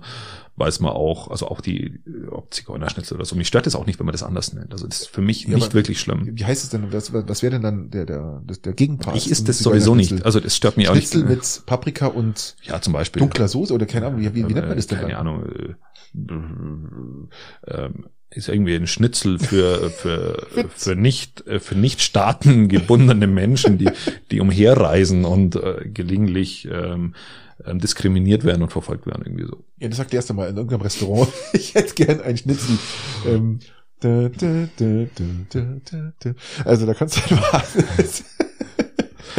weiß 0.57 0.79
man 0.79 0.91
auch, 0.91 1.29
also 1.29 1.47
auch 1.47 1.59
die, 1.61 1.99
ob 2.29 2.53
Zigeunerschnitzel 2.53 3.15
oder 3.15 3.25
so. 3.25 3.35
Mich 3.35 3.47
stört 3.47 3.67
es 3.67 3.75
auch 3.75 3.85
nicht, 3.85 3.99
wenn 3.99 4.05
man 4.05 4.13
das 4.13 4.23
anders 4.23 4.53
nennt. 4.53 4.71
Also 4.71 4.87
das 4.87 5.01
ist 5.01 5.07
für 5.09 5.21
mich 5.21 5.45
Ja, 5.45 5.55
nicht 5.55 5.73
wirklich 5.73 5.99
schlimm. 5.99 6.29
Wie 6.33 6.45
heißt 6.45 6.63
es 6.63 6.69
denn, 6.69 6.91
was, 6.93 7.13
was 7.13 7.41
wäre 7.43 7.51
denn 7.53 7.61
dann 7.63 7.89
der, 7.91 8.05
der, 8.05 8.41
das- 8.45 8.61
der 8.61 8.73
Gegenpart? 8.73 9.15
Ich 9.17 9.29
ist 9.29 9.37
zum 9.37 9.45
das 9.47 9.59
sowieso 9.59 9.95
nicht. 9.95 10.23
Also 10.25 10.39
das 10.39 10.55
stört 10.55 10.77
mich 10.77 10.89
auch 10.89 10.95
nicht. 10.95 11.09
Schnitzel 11.11 11.27
mit 11.27 11.63
Paprika 11.65 12.07
und 12.07 12.55
ja, 12.63 12.79
zum 12.81 12.93
Beispiel. 12.93 13.19
dunkler 13.21 13.47
Soße 13.47 13.73
oder 13.73 13.85
keine 13.85 14.07
Ahnung, 14.07 14.21
wie, 14.21 14.33
wie, 14.35 14.47
wie 14.47 14.53
nennt 14.53 14.67
man 14.67 14.75
das 14.75 14.87
denn 14.87 14.99
Keine 14.99 15.13
dann? 15.13 15.21
Ahnung. 15.27 15.45
Äh, 15.45 15.75
ähm, 17.67 18.05
ist 18.29 18.49
irgendwie 18.49 18.75
ein 18.75 18.87
Schnitzel 18.87 19.39
für 19.39 19.89
für 19.89 20.45
für 20.75 20.95
nicht 20.95 21.47
äh, 21.47 21.59
für 21.59 21.75
nicht 21.75 22.01
staatengebundene 22.01 23.25
Menschen, 23.27 23.77
die 23.77 23.89
die 24.31 24.41
umherreisen 24.41 25.23
und 25.25 25.55
äh, 25.55 25.87
gelegentlich 25.93 26.67
ähm, 26.71 27.15
ähm, 27.65 27.79
diskriminiert 27.79 28.43
werden 28.43 28.61
und 28.63 28.71
verfolgt 28.71 29.05
werden 29.07 29.23
irgendwie 29.25 29.45
so. 29.45 29.63
Ja, 29.79 29.87
das 29.89 29.99
erklärst 29.99 30.29
du 30.29 30.33
mal 30.33 30.49
in 30.49 30.55
irgendeinem 30.57 30.81
Restaurant. 30.81 31.29
Ich 31.53 31.73
hätte 31.75 31.93
gern 31.95 32.21
ein 32.21 32.37
Schnitzel. 32.37 32.77
Ähm, 33.25 33.59
da, 33.99 34.29
da, 34.29 34.67
da. 34.75 36.33
Also 36.65 36.85
da 36.85 36.93
kannst 36.93 37.17
du 37.17 37.35
halt 37.51 37.65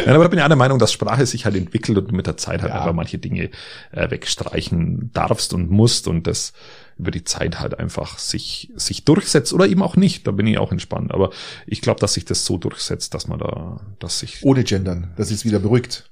Ja, 0.05 0.15
aber 0.15 0.25
da 0.25 0.29
bin 0.29 0.39
ich 0.39 0.45
auch 0.45 0.49
der 0.49 0.57
Meinung, 0.57 0.79
dass 0.79 0.93
Sprache 0.93 1.27
sich 1.27 1.45
halt 1.45 1.57
entwickelt 1.57 1.99
und 1.99 2.13
mit 2.13 2.27
der 2.27 2.37
Zeit 2.37 2.63
halt 2.63 2.73
Ja. 2.73 2.81
einfach 2.81 2.93
manche 2.93 3.19
Dinge 3.19 3.51
äh, 3.91 4.11
wegstreichen 4.11 5.11
darfst 5.13 5.53
und 5.55 5.71
musst 5.71 6.07
und 6.07 6.27
das 6.29 6.53
über 6.99 7.11
die 7.11 7.25
Zeit 7.25 7.59
halt 7.61 7.79
einfach 7.79 8.19
sich 8.19 8.73
sich 8.77 9.05
durchsetzt 9.05 9.53
oder 9.53 9.67
eben 9.67 9.83
auch 9.83 9.97
nicht. 9.97 10.27
Da 10.27 10.31
bin 10.31 10.47
ich 10.47 10.59
auch 10.59 10.71
entspannt. 10.73 11.13
Aber 11.13 11.31
ich 11.67 11.81
glaube, 11.81 11.99
dass 12.01 12.15
sich 12.15 12.25
das 12.25 12.45
so 12.45 12.59
durchsetzt, 12.59 13.13
dass 13.15 13.27
man 13.27 13.39
da, 13.41 13.81
dass 13.99 14.21
sich, 14.21 14.45
ohne 14.45 14.63
Gendern. 14.63 15.13
Das 15.17 15.31
ist 15.33 15.45
wieder 15.45 15.59
beruhigt. 15.59 16.09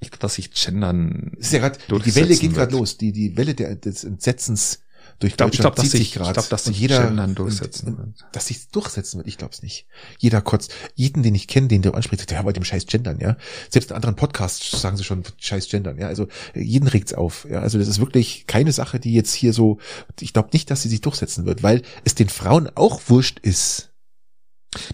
Ich 0.00 0.10
glaub, 0.10 0.20
dass 0.20 0.34
sich 0.34 0.50
Gendern. 0.52 1.32
Ist 1.38 1.52
ja 1.52 1.58
gerade, 1.60 1.78
die 1.88 2.14
Welle 2.14 2.36
geht 2.36 2.54
gerade 2.54 2.72
los. 2.72 2.98
Die, 2.98 3.12
die 3.12 3.36
Welle 3.36 3.54
der, 3.54 3.76
des 3.76 4.04
Entsetzens 4.04 4.80
durch 5.18 5.32
Ich 5.32 5.36
glaube, 5.36 5.54
ich 5.54 5.58
Deutschland 5.58 5.62
glaub, 5.62 5.76
dass 5.76 5.84
zieht 5.84 5.92
sich, 5.92 6.00
sich 6.00 6.08
ich 6.08 6.14
gerade. 6.14 6.32
glaube, 6.34 6.48
dass 6.48 6.64
sich 6.64 6.78
jeder, 6.78 7.06
Gendern 7.06 7.34
durchsetzen 7.34 7.88
und, 7.88 7.98
und, 7.98 8.24
dass 8.32 8.46
sich 8.46 8.68
durchsetzen 8.68 9.18
wird, 9.18 9.26
ich 9.26 9.38
glaube 9.38 9.54
es 9.54 9.62
nicht. 9.62 9.86
Jeder 10.18 10.42
kotzt, 10.42 10.74
jeden, 10.94 11.22
den 11.22 11.34
ich 11.34 11.48
kenne, 11.48 11.68
den 11.68 11.82
du 11.82 11.92
ansprichst, 11.92 12.28
sagt, 12.28 12.32
ja, 12.32 12.42
bei 12.42 12.52
dem 12.52 12.64
scheiß 12.64 12.86
Gendern, 12.86 13.18
ja. 13.20 13.36
Selbst 13.70 13.90
in 13.90 13.96
anderen 13.96 14.16
Podcasts 14.16 14.70
sagen 14.78 14.96
sie 14.96 15.04
schon 15.04 15.24
scheiß 15.38 15.68
Gendern, 15.68 15.98
ja. 15.98 16.08
Also 16.08 16.28
jeden 16.54 16.88
regt's 16.88 17.14
auf, 17.14 17.46
ja. 17.50 17.60
Also 17.60 17.78
das 17.78 17.88
ist 17.88 18.00
wirklich 18.00 18.46
keine 18.46 18.72
Sache, 18.72 19.00
die 19.00 19.14
jetzt 19.14 19.32
hier 19.32 19.52
so, 19.52 19.78
ich 20.20 20.32
glaube 20.32 20.50
nicht, 20.52 20.70
dass 20.70 20.82
sie 20.82 20.88
sich 20.88 21.00
durchsetzen 21.00 21.46
wird, 21.46 21.62
weil 21.62 21.82
es 22.04 22.14
den 22.14 22.28
Frauen 22.28 22.68
auch 22.74 23.00
wurscht 23.06 23.38
ist. 23.40 23.90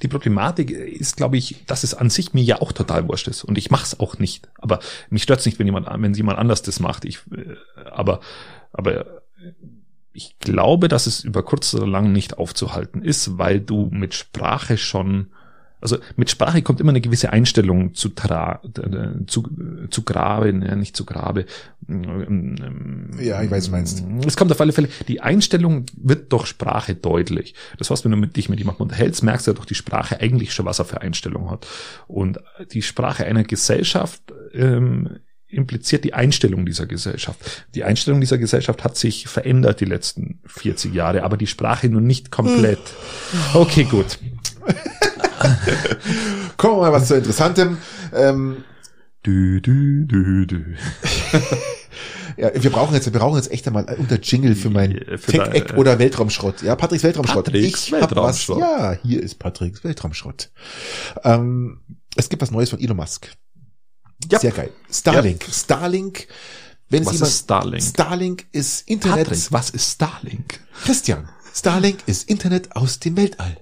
Die 0.03 0.09
Problematik 0.09 0.71
ist, 0.71 1.17
glaube 1.17 1.37
ich, 1.37 1.65
dass 1.67 1.85
es 1.85 1.95
an 1.95 2.11
sich 2.11 2.35
mir 2.35 2.43
ja 2.43 2.61
auch 2.61 2.73
total 2.73 3.09
wurscht 3.09 3.29
ist. 3.29 3.45
Und 3.45 3.59
ich 3.59 3.71
mache 3.71 3.85
es 3.85 4.01
auch 4.01 4.19
nicht. 4.19 4.49
Aber 4.59 4.81
mich 5.11 5.23
stört's 5.23 5.47
nicht, 5.47 5.59
wenn 5.59 5.67
jemand, 5.67 5.87
wenn 5.91 6.15
jemand 6.15 6.39
anders 6.39 6.63
das 6.63 6.81
macht. 6.81 7.05
Ich, 7.05 7.21
äh, 7.35 7.55
aber, 7.91 8.21
aber 8.73 9.23
ich 10.13 10.39
glaube, 10.39 10.89
dass 10.89 11.07
es 11.07 11.25
über 11.25 11.43
kurz 11.43 11.75
oder 11.75 11.87
lang 11.87 12.13
nicht 12.13 12.39
aufzuhalten 12.39 13.03
ist, 13.03 13.39
weil 13.39 13.61
du 13.61 13.89
mit 13.91 14.15
Sprache 14.15 14.77
schon, 14.77 15.29
also 15.83 15.99
mit 16.17 16.31
Sprache 16.31 16.63
kommt 16.63 16.81
immer 16.81 16.91
eine 16.91 17.01
gewisse 17.01 17.33
Einstellung 17.33 17.95
zu 17.95 18.09
tra, 18.11 18.61
äh, 18.65 19.27
zu, 19.27 19.49
zu 19.91 20.03
Grabe, 20.03 20.53
nicht 20.53 20.97
zu 20.97 21.05
Grabe. 21.05 21.47
Ja, 21.89 23.43
ich 23.43 23.51
weiß, 23.51 23.73
was 23.73 23.97
du 23.97 24.07
meinst. 24.07 24.27
Es 24.27 24.37
kommt 24.37 24.53
auf 24.53 24.61
alle 24.61 24.73
Fälle, 24.73 24.89
die 25.09 25.21
Einstellung 25.21 25.87
wird 25.97 26.33
durch 26.33 26.47
Sprache 26.47 26.95
deutlich. 26.95 27.55
Das 27.79 27.91
heißt, 27.91 28.05
wenn 28.05 28.13
du 28.13 28.17
mit 28.17 28.37
dich 28.37 28.49
mit 28.49 28.61
jemandem 28.61 28.83
unterhältst, 28.83 29.23
merkst 29.23 29.47
du 29.47 29.51
ja 29.51 29.55
durch 29.55 29.67
die 29.67 29.75
Sprache 29.75 30.21
eigentlich 30.21 30.55
schon, 30.55 30.67
was 30.67 30.79
er 30.79 30.85
für 30.85 31.01
Einstellung 31.01 31.51
hat. 31.51 31.67
Und 32.07 32.39
die 32.73 32.83
Sprache 32.83 33.25
einer 33.25 33.43
Gesellschaft 33.43 34.23
ähm, 34.55 35.19
impliziert 35.49 36.05
die 36.05 36.15
Einstellung 36.15 36.65
dieser 36.65 36.87
Gesellschaft. 36.87 37.67
Die 37.75 37.85
Einstellung 37.85 38.21
dieser 38.21 38.39
Gesellschaft 38.39 38.85
hat 38.85 38.97
sich 38.97 39.27
verändert 39.29 39.81
die 39.81 39.85
letzten 39.85 40.41
40 40.47 40.95
Jahre, 40.95 41.25
aber 41.25 41.37
die 41.37 41.47
Sprache 41.47 41.89
nun 41.89 42.07
nicht 42.07 42.31
komplett. 42.31 42.81
Okay, 43.53 43.85
gut. 43.85 44.19
Kommen 46.57 46.77
wir 46.77 46.81
mal 46.83 46.93
was 46.93 47.09
zu 47.09 47.17
Interessantem. 47.17 47.79
Ähm, 48.15 48.65
Dü, 49.25 49.61
dü, 49.61 50.05
dü, 50.07 50.47
dü. 50.47 50.77
ja, 52.37 52.51
wir 52.55 52.71
brauchen 52.71 52.93
jetzt, 52.95 53.13
wir 53.13 53.19
brauchen 53.19 53.37
jetzt 53.37 53.53
echt 53.53 53.67
einmal 53.69 53.85
unter 53.99 54.19
Jingle 54.19 54.57
für 54.57 54.69
mein 54.69 54.93
für 55.17 55.31
Tech-Eck 55.33 55.69
dein- 55.69 55.77
oder 55.79 55.99
Weltraumschrott. 56.01 56.63
Ja, 56.63 56.75
Patricks 56.75 57.05
Weltraumschrott. 57.05 57.45
Patricks 57.45 57.87
ich 57.87 57.93
Weltraumschrott. 57.93 58.61
Was, 58.61 58.81
ja, 58.81 58.99
hier 59.05 59.23
ist 59.23 59.39
Patricks 59.39 59.85
Weltraumschrott. 59.85 60.51
Ähm, 61.23 61.81
es 62.17 62.29
gibt 62.29 62.43
was 62.43 62.51
Neues 62.51 62.71
von 62.71 62.81
Elon 62.81 62.97
Musk. 62.97 63.31
Ja. 64.31 64.41
Sehr 64.41 64.51
geil. 64.53 64.71
Starlink. 64.91 65.45
Starlink. 65.51 66.27
Wenn 66.89 67.07
Was 67.07 67.21
ist 67.21 67.45
Starlink? 67.45 67.83
Starlink 67.83 68.47
ist 68.53 68.89
Internet. 68.89 69.29
Patrick, 69.29 69.53
was 69.53 69.71
ist 69.71 69.93
Starlink? 69.93 70.61
Christian. 70.85 71.29
Starlink 71.55 72.01
ist 72.07 72.29
Internet 72.29 72.75
aus 72.75 72.99
dem 72.99 73.17
Weltall. 73.17 73.57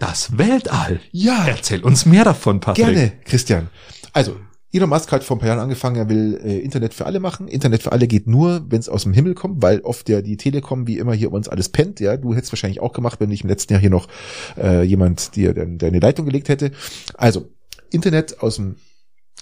Das 0.00 0.36
Weltall. 0.36 0.98
Ja. 1.12 1.46
Erzähl 1.46 1.84
uns 1.84 2.04
mehr 2.06 2.24
davon, 2.24 2.58
Patrick. 2.58 2.86
Gerne, 2.86 3.12
Christian. 3.24 3.68
Also, 4.12 4.36
Elon 4.72 4.88
Musk 4.88 5.10
hat 5.12 5.24
vor 5.24 5.36
ein 5.36 5.40
paar 5.40 5.48
Jahren 5.48 5.58
angefangen, 5.60 5.96
er 5.96 6.08
will 6.08 6.40
äh, 6.44 6.58
Internet 6.58 6.94
für 6.94 7.04
alle 7.04 7.20
machen. 7.20 7.48
Internet 7.48 7.82
für 7.82 7.92
alle 7.92 8.06
geht 8.06 8.26
nur, 8.26 8.64
wenn 8.70 8.78
es 8.80 8.88
aus 8.88 9.02
dem 9.02 9.12
Himmel 9.12 9.34
kommt, 9.34 9.62
weil 9.62 9.80
oft 9.80 10.08
ja 10.08 10.22
die 10.22 10.36
Telekom 10.36 10.86
wie 10.86 10.98
immer 10.98 11.12
hier 11.12 11.32
uns 11.32 11.48
alles 11.48 11.68
pennt. 11.68 12.00
Ja, 12.00 12.16
du 12.16 12.34
hättest 12.34 12.52
wahrscheinlich 12.52 12.80
auch 12.80 12.92
gemacht, 12.92 13.20
wenn 13.20 13.28
nicht 13.28 13.42
im 13.42 13.50
letzten 13.50 13.72
Jahr 13.72 13.80
hier 13.80 13.90
noch 13.90 14.08
äh, 14.56 14.82
jemand 14.82 15.36
dir 15.36 15.54
dein- 15.54 15.78
deine 15.78 15.98
Leitung 16.00 16.24
gelegt 16.24 16.48
hätte. 16.48 16.70
Also, 17.14 17.48
Internet 17.90 18.40
aus 18.40 18.56
dem 18.56 18.76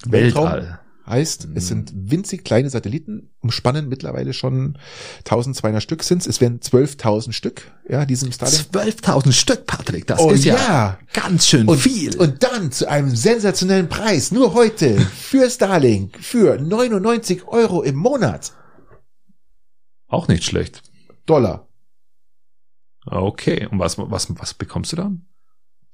Weltraum 0.06 0.44
Weltall. 0.50 0.80
Heißt, 1.09 1.48
es 1.54 1.68
sind 1.68 1.92
winzig 1.94 2.44
kleine 2.44 2.68
Satelliten, 2.70 3.30
umspannen 3.40 3.88
mittlerweile 3.88 4.32
schon 4.32 4.78
1200 5.20 5.82
Stück 5.82 6.02
sind's. 6.02 6.26
Es 6.26 6.40
werden 6.40 6.61
12.000 6.61 7.32
Stück, 7.32 7.70
ja, 7.88 8.04
diesem 8.04 8.32
Starlink. 8.32 8.66
12.000 8.72 9.32
Stück, 9.32 9.66
Patrick. 9.66 10.06
Das 10.06 10.20
Oh 10.20 10.30
ist 10.30 10.44
ja, 10.44 10.56
ja. 10.56 10.98
ganz 11.12 11.46
schön 11.46 11.66
Und, 11.68 11.78
viel. 11.78 12.16
und 12.18 12.42
dann 12.42 12.72
zu 12.72 12.88
einem 12.88 13.14
sensationellen 13.14 13.88
Preis, 13.88 14.32
nur 14.32 14.54
heute, 14.54 14.98
für 15.00 15.48
Starlink, 15.48 16.18
für 16.20 16.59
99 16.59 17.46
Euro 17.48 17.82
im 17.82 17.96
Monat. 17.96 18.52
Auch 20.09 20.28
nicht 20.28 20.44
schlecht. 20.44 20.82
Dollar. 21.26 21.68
Okay. 23.06 23.66
Und 23.70 23.78
was, 23.78 23.98
was, 23.98 24.28
was 24.38 24.54
bekommst 24.54 24.92
du 24.92 24.96
dann? 24.96 25.28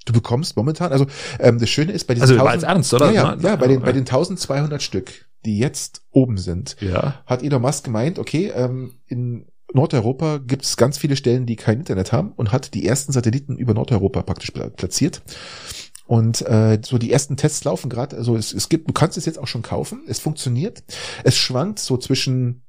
Du 0.05 0.13
bekommst 0.13 0.57
momentan, 0.57 0.93
also 0.93 1.07
ähm, 1.39 1.59
das 1.59 1.69
Schöne 1.71 1.93
ist 1.93 2.07
bei 2.07 2.15
diesen 2.15 2.29
Also 2.31 2.45
war 2.45 2.53
jetzt 2.55 2.65
ernst, 2.65 2.93
oder? 2.93 3.11
Ja, 3.11 3.35
ja, 3.35 3.39
ja 3.41 3.57
bei, 3.57 3.69
den, 3.69 3.81
bei 3.81 3.93
den 3.93 4.03
1200 4.03 4.83
Stück, 4.83 5.27
die 5.45 5.59
jetzt 5.59 6.03
oben 6.11 6.37
sind, 6.37 6.77
Ja. 6.81 7.23
hat 7.27 7.43
Elon 7.43 7.63
Musk 7.63 7.85
gemeint, 7.85 8.19
okay, 8.19 8.53
ähm, 8.55 8.95
in 9.07 9.47
Nordeuropa 9.73 10.39
gibt 10.39 10.65
es 10.65 10.77
ganz 10.77 10.99
viele 10.99 11.17
Stellen, 11.17 11.47
die 11.47 11.57
kein 11.57 11.79
Internet 11.79 12.13
haben 12.13 12.33
und 12.33 12.53
hat 12.53 12.75
die 12.75 12.87
ersten 12.87 13.13
Satelliten 13.13 13.57
über 13.57 13.75
Nordeuropa 13.75 14.23
praktisch 14.23 14.51
pla- 14.51 14.69
platziert. 14.69 15.23
Und 16.07 16.43
äh, 16.43 16.79
so 16.85 16.99
die 16.99 17.11
ersten 17.11 17.37
Tests 17.39 17.65
laufen 17.65 17.89
gerade. 17.89 18.15
Also 18.17 18.37
es, 18.37 18.53
es 18.53 18.69
gibt, 18.69 18.89
du 18.89 18.93
kannst 18.93 19.17
es 19.17 19.25
jetzt 19.25 19.39
auch 19.39 19.47
schon 19.47 19.63
kaufen. 19.63 20.03
Es 20.07 20.21
funktioniert. 20.21 20.85
Es 21.25 21.37
schwankt 21.37 21.79
so 21.79 21.97
zwischen 21.97 22.63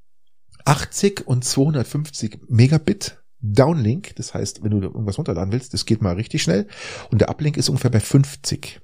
80 0.63 1.27
und 1.27 1.43
250 1.43 2.39
Megabit 2.47 3.17
Downlink, 3.53 4.15
das 4.15 4.33
heißt, 4.33 4.63
wenn 4.63 4.71
du 4.71 4.81
irgendwas 4.81 5.17
runterladen 5.17 5.51
willst, 5.51 5.73
das 5.73 5.85
geht 5.85 6.01
mal 6.01 6.15
richtig 6.15 6.43
schnell. 6.43 6.67
Und 7.11 7.21
der 7.21 7.29
Uplink 7.29 7.57
ist 7.57 7.69
ungefähr 7.69 7.91
bei 7.91 7.99
50. 7.99 8.79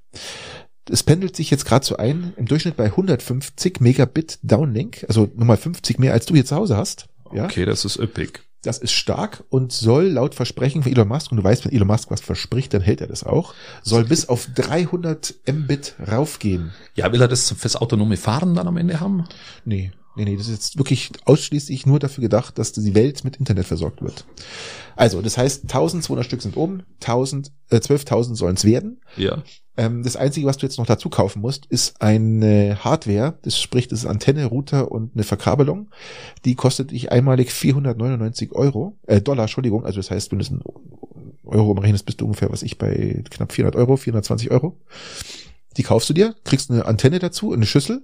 Es 0.89 1.03
pendelt 1.03 1.35
sich 1.35 1.51
jetzt 1.51 1.65
gerade 1.65 1.85
so 1.85 1.97
ein, 1.97 2.33
im 2.37 2.47
Durchschnitt 2.47 2.75
bei 2.75 2.85
150 2.85 3.79
Megabit 3.79 4.39
Downlink, 4.43 5.05
also 5.07 5.29
nochmal 5.35 5.57
50 5.57 5.99
mehr 5.99 6.13
als 6.13 6.25
du 6.25 6.33
hier 6.33 6.45
zu 6.45 6.55
Hause 6.55 6.77
hast. 6.77 7.07
Ja? 7.33 7.45
Okay, 7.45 7.65
das 7.65 7.85
ist 7.85 7.97
üppig. 7.97 8.41
Das 8.63 8.77
ist 8.77 8.91
stark 8.91 9.43
und 9.49 9.71
soll 9.71 10.05
laut 10.05 10.35
Versprechen 10.35 10.83
von 10.83 10.91
Elon 10.91 11.07
Musk, 11.07 11.31
und 11.31 11.37
du 11.37 11.43
weißt, 11.43 11.65
wenn 11.65 11.71
Elon 11.71 11.87
Musk 11.87 12.11
was 12.11 12.21
verspricht, 12.21 12.73
dann 12.73 12.81
hält 12.81 13.01
er 13.01 13.07
das 13.07 13.23
auch, 13.23 13.55
soll 13.81 14.03
bis 14.05 14.29
auf 14.29 14.47
300 14.53 15.33
Mbit 15.51 15.95
raufgehen. 16.11 16.71
Ja, 16.95 17.11
will 17.11 17.21
er 17.21 17.27
das 17.27 17.51
fürs 17.51 17.75
autonome 17.75 18.17
Fahren 18.17 18.53
dann 18.53 18.67
am 18.67 18.77
Ende 18.77 18.99
haben? 18.99 19.25
Nee, 19.65 19.91
nee, 20.15 20.25
nee, 20.25 20.35
das 20.35 20.47
ist 20.47 20.53
jetzt 20.53 20.77
wirklich 20.77 21.11
ausschließlich 21.25 21.85
nur 21.85 21.99
dafür 21.99 22.21
gedacht, 22.21 22.57
dass 22.57 22.73
die 22.73 22.95
Welt 22.95 23.23
mit 23.23 23.37
Internet 23.37 23.65
versorgt 23.65 24.01
wird. 24.01 24.25
Also, 24.95 25.21
das 25.21 25.37
heißt, 25.37 25.63
1200 25.63 26.25
Stück 26.25 26.41
sind 26.41 26.57
oben, 26.57 26.83
1000, 26.99 27.51
äh, 27.69 27.77
12.000 27.77 28.35
sollen 28.35 28.55
es 28.55 28.65
werden. 28.65 29.01
Ja. 29.17 29.43
Ähm, 29.77 30.03
das 30.03 30.15
Einzige, 30.15 30.47
was 30.47 30.57
du 30.57 30.65
jetzt 30.65 30.77
noch 30.77 30.85
dazu 30.85 31.09
kaufen 31.09 31.41
musst, 31.41 31.65
ist 31.67 32.01
eine 32.01 32.83
Hardware. 32.83 33.37
Das 33.41 33.59
spricht, 33.59 33.91
das 33.91 33.99
ist 33.99 34.05
Antenne, 34.05 34.45
Router 34.45 34.91
und 34.91 35.15
eine 35.15 35.23
Verkabelung. 35.23 35.89
Die 36.45 36.55
kostet 36.55 36.91
dich 36.91 37.11
einmalig 37.11 37.51
499 37.51 38.51
Euro, 38.51 38.97
äh, 39.07 39.21
Dollar, 39.21 39.43
Entschuldigung. 39.43 39.85
Also 39.85 39.99
das 39.99 40.11
heißt, 40.11 40.31
wenn 40.31 40.39
du 40.39 40.45
es 40.45 40.51
in 40.51 40.61
Euro 41.45 41.71
umrechnest, 41.71 42.05
bist 42.05 42.21
du 42.21 42.25
ungefähr, 42.25 42.51
was 42.51 42.63
ich, 42.63 42.77
bei 42.77 43.23
knapp 43.29 43.53
400 43.53 43.75
Euro, 43.75 43.97
420 43.97 44.51
Euro. 44.51 44.77
Die 45.77 45.83
kaufst 45.83 46.09
du 46.09 46.13
dir, 46.13 46.35
kriegst 46.43 46.69
eine 46.69 46.85
Antenne 46.85 47.19
dazu, 47.19 47.53
eine 47.53 47.65
Schüssel, 47.65 48.03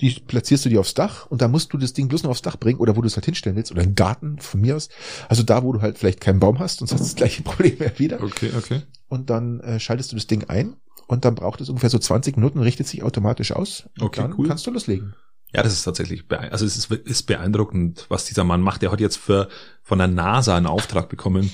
die 0.00 0.10
platzierst 0.10 0.64
du 0.64 0.68
dir 0.68 0.80
aufs 0.80 0.94
Dach 0.94 1.26
und 1.26 1.42
da 1.42 1.48
musst 1.48 1.72
du 1.72 1.78
das 1.78 1.92
Ding 1.92 2.08
bloß 2.08 2.22
noch 2.22 2.30
aufs 2.30 2.42
Dach 2.42 2.56
bringen 2.56 2.78
oder 2.78 2.96
wo 2.96 3.00
du 3.02 3.06
es 3.06 3.16
halt 3.16 3.24
hinstellen 3.24 3.56
willst 3.56 3.72
oder 3.72 3.82
einen 3.82 3.94
Garten 3.94 4.38
von 4.38 4.60
mir 4.60 4.76
aus. 4.76 4.88
Also 5.28 5.42
da, 5.42 5.62
wo 5.62 5.72
du 5.72 5.80
halt 5.82 5.98
vielleicht 5.98 6.20
keinen 6.20 6.40
Baum 6.40 6.58
hast, 6.58 6.78
sonst 6.78 6.92
hast 6.92 7.00
du 7.00 7.04
das 7.04 7.14
gleiche 7.16 7.42
Problem 7.44 7.76
wieder. 7.96 8.22
Okay, 8.22 8.50
okay. 8.56 8.82
Und 9.08 9.30
dann 9.30 9.60
äh, 9.60 9.80
schaltest 9.80 10.12
du 10.12 10.16
das 10.16 10.26
Ding 10.26 10.44
ein 10.48 10.76
und 11.06 11.24
dann 11.24 11.34
braucht 11.34 11.60
es 11.60 11.68
ungefähr 11.68 11.90
so 11.90 11.98
20 11.98 12.36
Minuten, 12.36 12.60
richtet 12.60 12.86
sich 12.88 13.02
automatisch 13.02 13.52
aus. 13.52 13.88
Und 13.98 14.06
Okay, 14.06 14.20
dann 14.22 14.34
cool. 14.38 14.48
kannst 14.48 14.66
du 14.66 14.70
loslegen. 14.70 15.14
Ja, 15.54 15.62
das 15.62 15.72
ist 15.72 15.84
tatsächlich, 15.84 16.24
also 16.28 16.66
es 16.66 16.76
ist, 16.76 16.90
ist 16.90 17.22
beeindruckend, 17.22 18.06
was 18.08 18.24
dieser 18.24 18.44
Mann 18.44 18.60
macht. 18.60 18.82
Er 18.82 18.90
hat 18.90 19.00
jetzt 19.00 19.16
für, 19.16 19.48
von 19.82 19.98
der 19.98 20.08
NASA 20.08 20.56
einen 20.56 20.66
Auftrag 20.66 21.08
bekommen. 21.08 21.50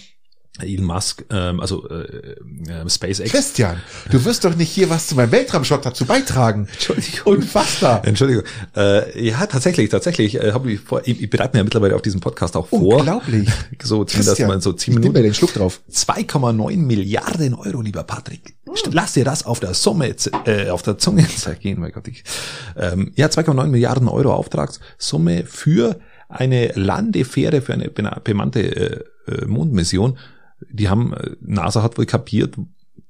Elon 0.60 0.84
Musk, 0.84 1.24
ähm, 1.30 1.60
also 1.60 1.88
äh, 1.88 2.36
äh, 2.68 2.88
SpaceX. 2.88 3.30
Christian, 3.30 3.80
du 4.10 4.22
wirst 4.26 4.44
doch 4.44 4.54
nicht 4.54 4.70
hier 4.70 4.90
was 4.90 5.06
zu 5.06 5.14
meinem 5.14 5.32
Weltraumschrott 5.32 5.84
dazu 5.84 6.04
beitragen. 6.04 6.68
Entschuldigung. 6.70 7.36
Unfassbar. 7.36 8.06
Entschuldigung. 8.06 8.44
Äh, 8.76 9.28
ja, 9.28 9.46
tatsächlich, 9.46 9.88
tatsächlich. 9.88 10.34
Äh, 10.34 10.52
hab 10.52 10.66
ich, 10.66 10.80
vor, 10.80 11.00
ich, 11.06 11.22
ich 11.22 11.30
bereite 11.30 11.54
mir 11.54 11.60
ja 11.60 11.64
mittlerweile 11.64 11.94
auf 11.94 12.02
diesen 12.02 12.20
Podcast 12.20 12.54
auch 12.56 12.68
vor. 12.68 12.98
Unglaublich. 12.98 13.48
So, 13.82 14.04
dass 14.04 14.12
Christian, 14.12 14.48
man 14.48 14.60
so 14.60 14.72
zehn 14.72 14.92
ich 14.94 15.00
Minuten. 15.00 15.22
den 15.22 15.34
Schluck 15.34 15.54
drauf. 15.54 15.80
2,9 15.90 16.76
Milliarden 16.76 17.54
Euro, 17.54 17.80
lieber 17.80 18.04
Patrick. 18.04 18.54
Lass 18.92 19.14
dir 19.14 19.24
das 19.24 19.44
auf 19.44 19.58
der 19.58 19.74
Summe, 19.74 20.14
äh, 20.44 20.68
auf 20.70 20.82
der 20.82 20.98
Zunge 20.98 21.26
zergehen, 21.36 21.80
mein 21.80 21.90
Gott. 21.90 22.06
Ich, 22.06 22.22
ähm, 22.76 23.12
ja, 23.16 23.26
2,9 23.26 23.66
Milliarden 23.66 24.06
Euro 24.08 24.32
Auftragssumme 24.34 25.44
für 25.46 25.98
eine 26.28 26.68
Landefähre, 26.74 27.60
für 27.60 27.72
eine 27.72 27.90
bemannte 27.90 28.60
äh, 28.60 29.04
äh, 29.26 29.46
Mondmission. 29.46 30.18
Die 30.70 30.88
haben, 30.88 31.12
äh, 31.12 31.36
NASA 31.40 31.82
hat 31.82 31.98
wohl 31.98 32.06
kapiert, 32.06 32.56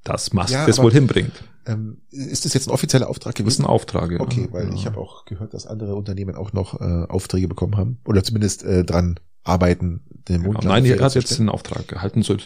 dass 0.05 0.33
Musk 0.33 0.51
Ja, 0.51 0.67
das 0.67 0.79
wohl 0.79 0.93
hinbringt. 0.93 1.33
Ähm, 1.65 1.99
ist 2.11 2.45
das 2.45 2.55
jetzt 2.55 2.69
ein 2.69 2.73
offizieller 2.73 3.09
Auftrag 3.09 3.35
Das 3.35 3.41
ist 3.41 3.45
gewesen? 3.45 3.63
ein 3.63 3.71
Auftrag. 3.71 4.11
ja. 4.11 4.21
Okay, 4.21 4.49
weil 4.51 4.69
ja. 4.69 4.75
ich 4.75 4.87
habe 4.87 4.99
auch 4.99 5.25
gehört, 5.27 5.55
dass 5.55 5.67
andere 5.67 5.95
Unternehmen 5.95 6.35
auch 6.35 6.53
noch 6.53 6.81
äh, 6.81 6.85
Aufträge 7.09 7.47
bekommen 7.47 7.77
haben 7.77 7.99
oder 8.05 8.25
zumindest 8.25 8.65
äh, 8.65 8.85
dran 8.85 9.21
arbeiten, 9.45 10.01
den 10.29 10.43
Genau. 10.43 10.61
Nein, 10.63 10.85
er 10.85 11.01
hat 11.01 11.15
jetzt 11.15 11.39
einen 11.39 11.49
Auftrag 11.49 11.89
gehalten, 11.89 12.23
so, 12.23 12.37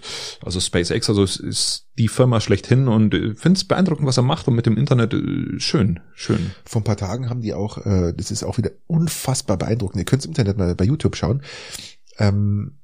also 0.42 0.60
SpaceX, 0.60 1.08
also 1.08 1.22
es 1.22 1.36
ist 1.36 1.86
die 1.98 2.08
Firma 2.08 2.40
schlechthin 2.40 2.88
und 2.88 3.12
äh, 3.14 3.34
finde 3.34 3.58
es 3.58 3.64
beeindruckend, 3.64 4.06
was 4.06 4.16
er 4.16 4.22
macht 4.22 4.48
und 4.48 4.54
mit 4.54 4.66
dem 4.66 4.76
Internet 4.76 5.12
äh, 5.12 5.58
schön, 5.60 6.00
schön. 6.14 6.52
Vor 6.64 6.80
ein 6.80 6.84
paar 6.84 6.96
Tagen 6.96 7.28
haben 7.28 7.40
die 7.42 7.54
auch, 7.54 7.84
äh, 7.84 8.12
das 8.14 8.30
ist 8.30 8.44
auch 8.44 8.56
wieder 8.58 8.70
unfassbar 8.86 9.56
beeindruckend. 9.58 10.00
Ihr 10.00 10.04
könnt 10.04 10.24
im 10.24 10.30
Internet 10.30 10.56
mal 10.58 10.74
bei 10.74 10.84
YouTube 10.84 11.16
schauen. 11.16 11.42
Ähm, 12.18 12.78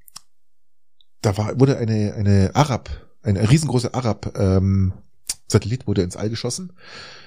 da 1.23 1.37
war, 1.37 1.59
wurde 1.59 1.79
eine, 1.79 2.15
eine 2.15 2.51
Arab, 2.55 2.91
eine 3.23 3.49
riesengroße 3.51 3.95
Arab, 3.95 4.37
ähm, 4.39 4.93
Satellit 5.49 5.87
wurde 5.87 6.03
ins 6.03 6.17
All 6.17 6.31
geschossen 6.31 6.73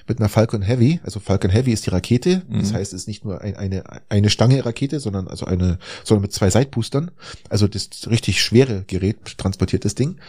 mit 0.08 0.20
einer 0.20 0.30
Falcon 0.30 0.62
Heavy. 0.64 1.00
Also 1.04 1.20
Falcon 1.20 1.52
Heavy 1.52 1.72
ist 1.72 1.86
die 1.86 1.92
Rakete. 1.92 2.44
Das 2.50 2.72
Mhm. 2.72 2.76
heißt, 2.76 2.94
es 2.94 3.02
ist 3.02 3.08
nicht 3.08 3.24
nur 3.24 3.42
ein, 3.42 3.56
eine, 3.56 3.84
eine 4.10 4.30
Stange 4.32 4.66
Rakete, 4.66 5.00
sondern 5.00 5.28
also 5.28 5.46
eine, 5.46 5.78
sondern 6.04 6.24
mit 6.24 6.34
zwei 6.34 6.50
Seitboostern. 6.50 7.12
Also 7.50 7.68
das 7.68 7.90
richtig 8.10 8.42
schwere 8.42 8.84
Gerät 8.88 9.38
transportiert 9.38 9.86
das 9.86 9.94
Ding. 9.96 10.20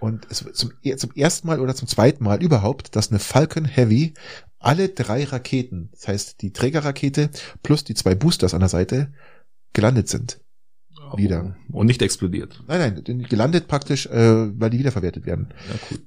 Und 0.00 0.26
es 0.30 0.44
zum, 0.54 0.72
zum 0.96 1.10
ersten 1.14 1.46
Mal 1.46 1.60
oder 1.60 1.74
zum 1.74 1.86
zweiten 1.86 2.24
Mal 2.24 2.42
überhaupt, 2.42 2.96
dass 2.96 3.10
eine 3.10 3.18
Falcon 3.18 3.66
Heavy 3.66 4.14
alle 4.58 4.88
drei 4.88 5.24
Raketen, 5.24 5.90
das 5.92 6.08
heißt 6.08 6.40
die 6.42 6.52
Trägerrakete 6.52 7.28
plus 7.62 7.84
die 7.84 7.94
zwei 7.94 8.14
Boosters 8.14 8.54
an 8.54 8.60
der 8.60 8.68
Seite, 8.70 9.12
gelandet 9.74 10.08
sind. 10.08 10.40
Wieder. 11.18 11.56
Und 11.70 11.86
nicht 11.86 12.02
explodiert. 12.02 12.62
Nein, 12.66 13.02
nein, 13.06 13.26
gelandet 13.28 13.68
praktisch, 13.68 14.06
äh, 14.06 14.60
weil 14.60 14.70
die 14.70 14.78
wiederverwertet 14.78 15.26
werden. 15.26 15.48
Ja, 15.68 15.78
cool. 15.90 15.98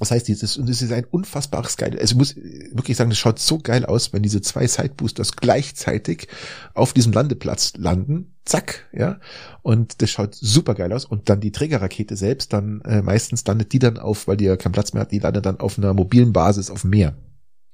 Das 0.00 0.10
heißt, 0.10 0.28
dieses, 0.28 0.56
und 0.56 0.68
es 0.70 0.80
ist 0.80 0.92
ein 0.92 1.04
unfassbares 1.04 1.76
geil. 1.76 1.92
Also 2.00 2.14
ich 2.14 2.16
muss 2.16 2.34
wirklich 2.34 2.96
sagen, 2.96 3.10
das 3.10 3.18
schaut 3.18 3.38
so 3.38 3.58
geil 3.58 3.84
aus, 3.84 4.14
wenn 4.14 4.22
diese 4.22 4.40
zwei 4.40 4.66
Sideboosters 4.66 5.36
gleichzeitig 5.36 6.26
auf 6.72 6.94
diesem 6.94 7.12
Landeplatz 7.12 7.74
landen. 7.76 8.34
Zack, 8.46 8.88
ja. 8.94 9.20
Und 9.60 10.00
das 10.00 10.08
schaut 10.08 10.34
super 10.34 10.74
geil 10.74 10.90
aus. 10.94 11.04
Und 11.04 11.28
dann 11.28 11.42
die 11.42 11.52
Trägerrakete 11.52 12.16
selbst, 12.16 12.54
dann 12.54 12.80
äh, 12.80 13.02
meistens 13.02 13.46
landet 13.46 13.74
die 13.74 13.78
dann 13.78 13.98
auf, 13.98 14.26
weil 14.26 14.38
die 14.38 14.46
ja 14.46 14.56
keinen 14.56 14.72
Platz 14.72 14.94
mehr 14.94 15.02
hat, 15.02 15.12
die 15.12 15.18
landet 15.18 15.44
dann 15.44 15.60
auf 15.60 15.76
einer 15.76 15.92
mobilen 15.92 16.32
Basis 16.32 16.70
auf 16.70 16.80
dem 16.80 16.90
Meer. 16.90 17.18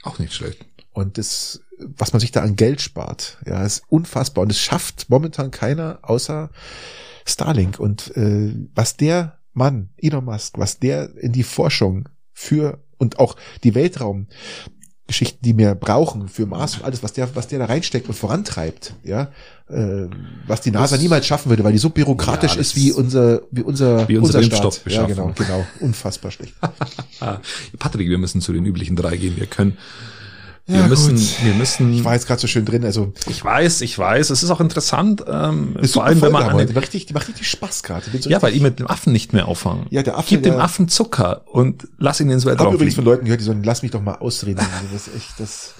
Auch 0.03 0.19
nicht 0.19 0.35
schlecht. 0.35 0.67
Und 0.91 1.19
das, 1.19 1.61
was 1.79 2.13
man 2.13 2.21
sich 2.21 2.33
da 2.33 2.43
an 2.43 2.57
Geld 2.57 2.81
spart, 2.81 3.39
ja, 3.47 3.63
ist 3.65 3.83
unfassbar. 3.89 4.43
Und 4.43 4.51
es 4.51 4.59
schafft 4.61 5.11
momentan 5.11 5.51
keiner 5.51 5.99
außer 6.03 6.51
Starlink. 7.27 7.79
Und 7.79 8.17
äh, 8.17 8.55
was 8.75 8.97
der 8.97 9.39
Mann, 9.53 9.91
Elon 9.97 10.25
Musk, 10.25 10.59
was 10.59 10.79
der 10.79 11.17
in 11.17 11.33
die 11.33 11.43
Forschung 11.43 12.09
für 12.33 12.83
und 12.99 13.19
auch 13.19 13.37
die 13.65 13.75
Weltraumgeschichten, 13.75 15.41
die 15.43 15.57
wir 15.57 15.75
brauchen 15.75 16.29
für 16.29 16.47
Mars 16.47 16.77
und 16.77 16.85
alles, 16.85 17.03
was 17.03 17.13
der, 17.13 17.35
was 17.37 17.49
der 17.49 17.59
da 17.59 17.67
reinsteckt 17.67 18.09
und 18.09 18.15
vorantreibt, 18.15 18.95
ja, 19.03 19.31
äh, 19.69 20.07
was 20.47 20.61
die 20.63 20.71
NASA 20.71 20.97
Das- 20.97 21.03
niemals 21.03 21.27
schaffen 21.27 21.49
würde, 21.51 21.65
weil 21.65 21.73
die 21.73 21.79
so 21.79 21.91
bürokratisch 21.91 22.55
Ja, 22.55 22.61
ist 22.61 22.77
wie 22.77 22.93
unser, 22.93 23.43
wie 23.51 23.63
unser, 23.63 24.09
Wie 24.09 24.19
unser 24.19 24.41
Impfstoff 24.41 24.77
Staat. 24.81 24.93
Ja, 24.93 25.07
genau, 25.07 25.33
genau, 25.37 25.67
unfassbar 25.81 26.31
schlecht. 26.31 26.55
Ah, 27.21 27.41
Patrick, 27.79 28.09
wir 28.11 28.19
müssen 28.19 28.43
zu 28.43 28.53
den 28.53 28.67
üblichen 28.67 28.95
drei 28.95 29.17
gehen. 29.17 29.37
Wir 29.39 29.47
können, 29.47 29.79
wir 30.67 30.79
Ja, 30.81 30.87
müssen, 30.89 31.15
gut. 31.15 31.45
wir 31.45 31.55
müssen. 31.55 31.93
Ich 31.93 32.05
war 32.05 32.15
jetzt 32.15 32.27
gerade 32.27 32.41
so 32.41 32.47
schön 32.49 32.65
drin, 32.65 32.85
also 32.85 33.13
Ich 33.29 33.45
weiß, 33.45 33.83
ich 33.83 33.97
weiß. 33.99 34.31
Es 34.31 34.43
ist 34.43 34.51
auch 34.51 34.61
interessant, 34.61 35.25
ähm, 35.29 35.77
Ist 35.81 35.95
vor 35.95 36.05
allem 36.05 36.21
wenn 36.23 36.33
man 36.33 36.43
an 36.45 36.59
den, 36.59 36.67
Die 36.67 36.73
macht 36.75 36.85
richtig, 36.85 37.07
die 37.07 37.15
macht 37.15 37.29
richtig 37.29 37.49
Spaß 37.49 37.83
gerade. 37.85 38.05
Ich 38.13 38.23
so 38.25 38.31
ja, 38.31 38.43
weil 38.43 38.53
ich 38.55 38.61
mit 38.63 38.79
dem 38.81 38.87
Affen 38.89 39.13
nicht 39.13 39.33
mehr 39.33 39.47
auffangen. 39.47 39.87
Ja, 39.91 40.03
der 40.03 40.19
Affe, 40.19 40.29
Gib 40.31 40.43
dem 40.43 40.57
Affen 40.59 40.89
Zucker 40.89 41.43
und 41.47 41.87
lass 41.99 42.21
ihn 42.21 42.31
ins 42.31 42.43
Ich 42.43 42.49
habe 42.51 42.59
Weltraum 42.59 42.75
übrigens 42.75 42.95
von. 42.97 43.05
Leuten 43.05 43.25
gehört, 43.27 43.41
die 43.41 43.45
so, 43.45 43.55
lass 43.63 43.83
mich 43.83 43.93
doch 43.93 44.03
mal 44.03 44.15
ausreden. 44.17 44.61
Das 44.93 45.07
ist 45.07 45.15
echt 45.15 45.39
das, 45.41 45.75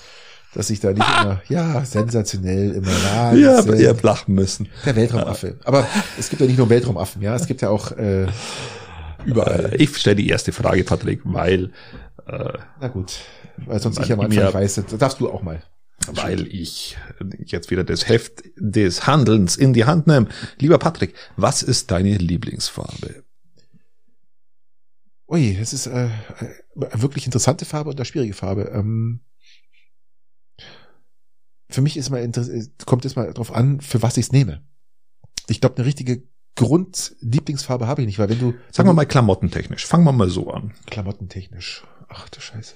dass 0.55 0.71
ich 0.71 0.79
da 0.81 0.89
nicht 0.93 0.99
immer, 1.21 1.43
ja, 1.49 1.85
sensationell 1.85 2.71
immer, 2.77 2.91
ja, 3.15 3.35
Ja, 3.35 3.59
aber 3.59 3.77
ihr 3.77 3.95
lachen 4.03 4.35
müssen. 4.35 4.69
der 4.85 4.95
Weltraumaffe. 4.97 5.57
Aber 5.65 5.87
es 6.19 6.31
gibt 6.31 6.41
ja 6.41 6.47
nicht 6.47 6.59
nur 6.59 6.71
Weltraumaffen, 6.71 7.21
ja, 7.23 7.35
es 7.35 7.47
gibt 7.47 7.61
ja 7.61 7.71
auch 7.71 7.91
äh, 7.93 8.27
überall. 9.25 9.73
Äh, 9.75 9.83
Ich 9.83 9.97
stelle 9.97 10.17
die 10.17 10.29
erste 10.29 10.53
Frage, 10.53 10.85
Patrick, 10.85 11.21
weil, 11.25 11.71
äh, 12.29 12.53
Na 12.81 12.89
gut, 12.89 13.15
weil 13.65 13.81
sonst 13.81 13.97
Weil 13.99 14.05
ich 14.05 14.13
am 14.13 14.21
Anfang 14.21 14.45
mir- 14.45 14.55
weiß, 14.55 14.75
da 14.89 14.97
darfst 14.97 15.21
du 15.21 15.31
auch 15.31 15.43
mal. 15.43 15.63
weil 16.09 16.47
ich 16.49 16.97
jetzt 17.47 17.71
wieder 17.71 17.83
das 17.85 18.09
Heft 18.09 18.45
des 18.57 19.07
Handelns 19.07 19.57
in 19.57 19.73
die 19.73 19.85
Hand 19.87 20.07
nehme. 20.07 20.29
Lieber 20.59 20.79
Patrick, 20.79 21.15
was 21.37 21.63
ist 21.63 21.91
deine 21.91 22.17
Lieblingsfarbe? 22.19 23.25
Ui, 25.29 25.57
das 25.59 25.73
ist 25.73 25.87
äh, 25.87 26.09
eine 26.77 27.03
wirklich 27.03 27.25
interessante 27.27 27.65
Farbe 27.65 27.91
und 27.91 27.97
eine 27.97 28.05
schwierige 28.05 28.35
Farbe. 28.35 28.71
Ähm, 28.73 29.21
für 31.69 31.81
mich 31.81 31.97
ist 31.97 32.11
mal 32.11 32.31
kommt 32.85 33.05
es 33.05 33.17
mal 33.17 33.33
drauf 33.33 33.53
an, 33.53 33.81
für 33.81 34.03
was 34.03 34.17
ich 34.17 34.27
es 34.27 34.33
nehme. 34.33 34.63
Ich 35.49 35.61
glaube, 35.61 35.77
eine 35.77 35.87
richtige 35.87 36.23
Grundlieblingsfarbe 36.55 37.87
habe 37.89 38.03
ich 38.03 38.07
nicht, 38.07 38.19
weil 38.19 38.29
wenn 38.29 38.39
du 38.39 38.55
Sagen 38.71 38.89
wir 38.89 38.93
mal 38.93 39.05
klamottentechnisch. 39.07 39.85
Fangen 39.87 40.05
wir 40.05 40.13
mal 40.13 40.31
so 40.31 40.51
an. 40.51 40.73
klamottentechnisch, 40.87 41.85
ach 42.09 42.29
du 42.29 42.41
Scheiße, 42.41 42.75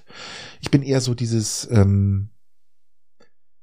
ich 0.61 0.71
bin 0.71 0.83
eher 0.83 1.01
so 1.01 1.15
dieses, 1.15 1.69
ähm, 1.71 2.31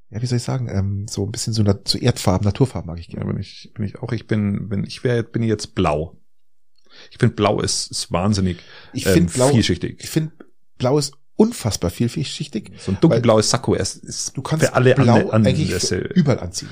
ja, 0.09 0.21
wie 0.21 0.25
soll 0.25 0.37
ich 0.37 0.43
sagen, 0.43 0.69
ähm, 0.69 1.07
so 1.09 1.25
ein 1.25 1.31
bisschen 1.31 1.53
so, 1.53 1.63
so 1.85 1.97
Erdfarben, 1.97 2.45
Naturfarben 2.45 2.87
mag 2.87 2.99
ich 2.99 3.09
gerne. 3.09 3.25
bin 3.25 3.39
ich, 3.41 3.71
bin 3.75 3.85
ich 3.85 3.97
auch. 3.99 4.11
Ich 4.13 4.25
bin, 4.27 4.69
wenn 4.69 4.83
ich 4.85 5.03
wäre, 5.03 5.23
bin 5.23 5.43
ich 5.43 5.49
jetzt 5.49 5.75
blau. 5.75 6.17
Ich 7.11 7.17
finde 7.17 7.35
blau 7.35 7.59
ist, 7.59 7.91
ist 7.91 8.11
wahnsinnig 8.11 8.57
Ich 8.93 9.05
ähm, 9.05 9.25
blau, 9.27 9.49
vielschichtig. 9.49 9.99
ich 10.01 10.09
finde 10.09 10.31
blau 10.77 10.97
ist 10.97 11.13
unfassbar 11.35 11.91
vielschichtig. 11.91 12.71
So 12.79 12.93
ein 12.93 12.99
dunkelblaues 13.01 13.49
Sakko 13.49 13.73
ist, 13.75 13.97
ist 13.97 14.35
Du 14.37 14.41
kannst 14.41 14.65
für 14.65 14.73
alle 14.73 14.95
blau 14.95 15.29
Ande- 15.29 15.47
eigentlich 15.49 15.67
Anlässe. 15.67 15.97
überall 15.97 16.39
anziehen. 16.39 16.69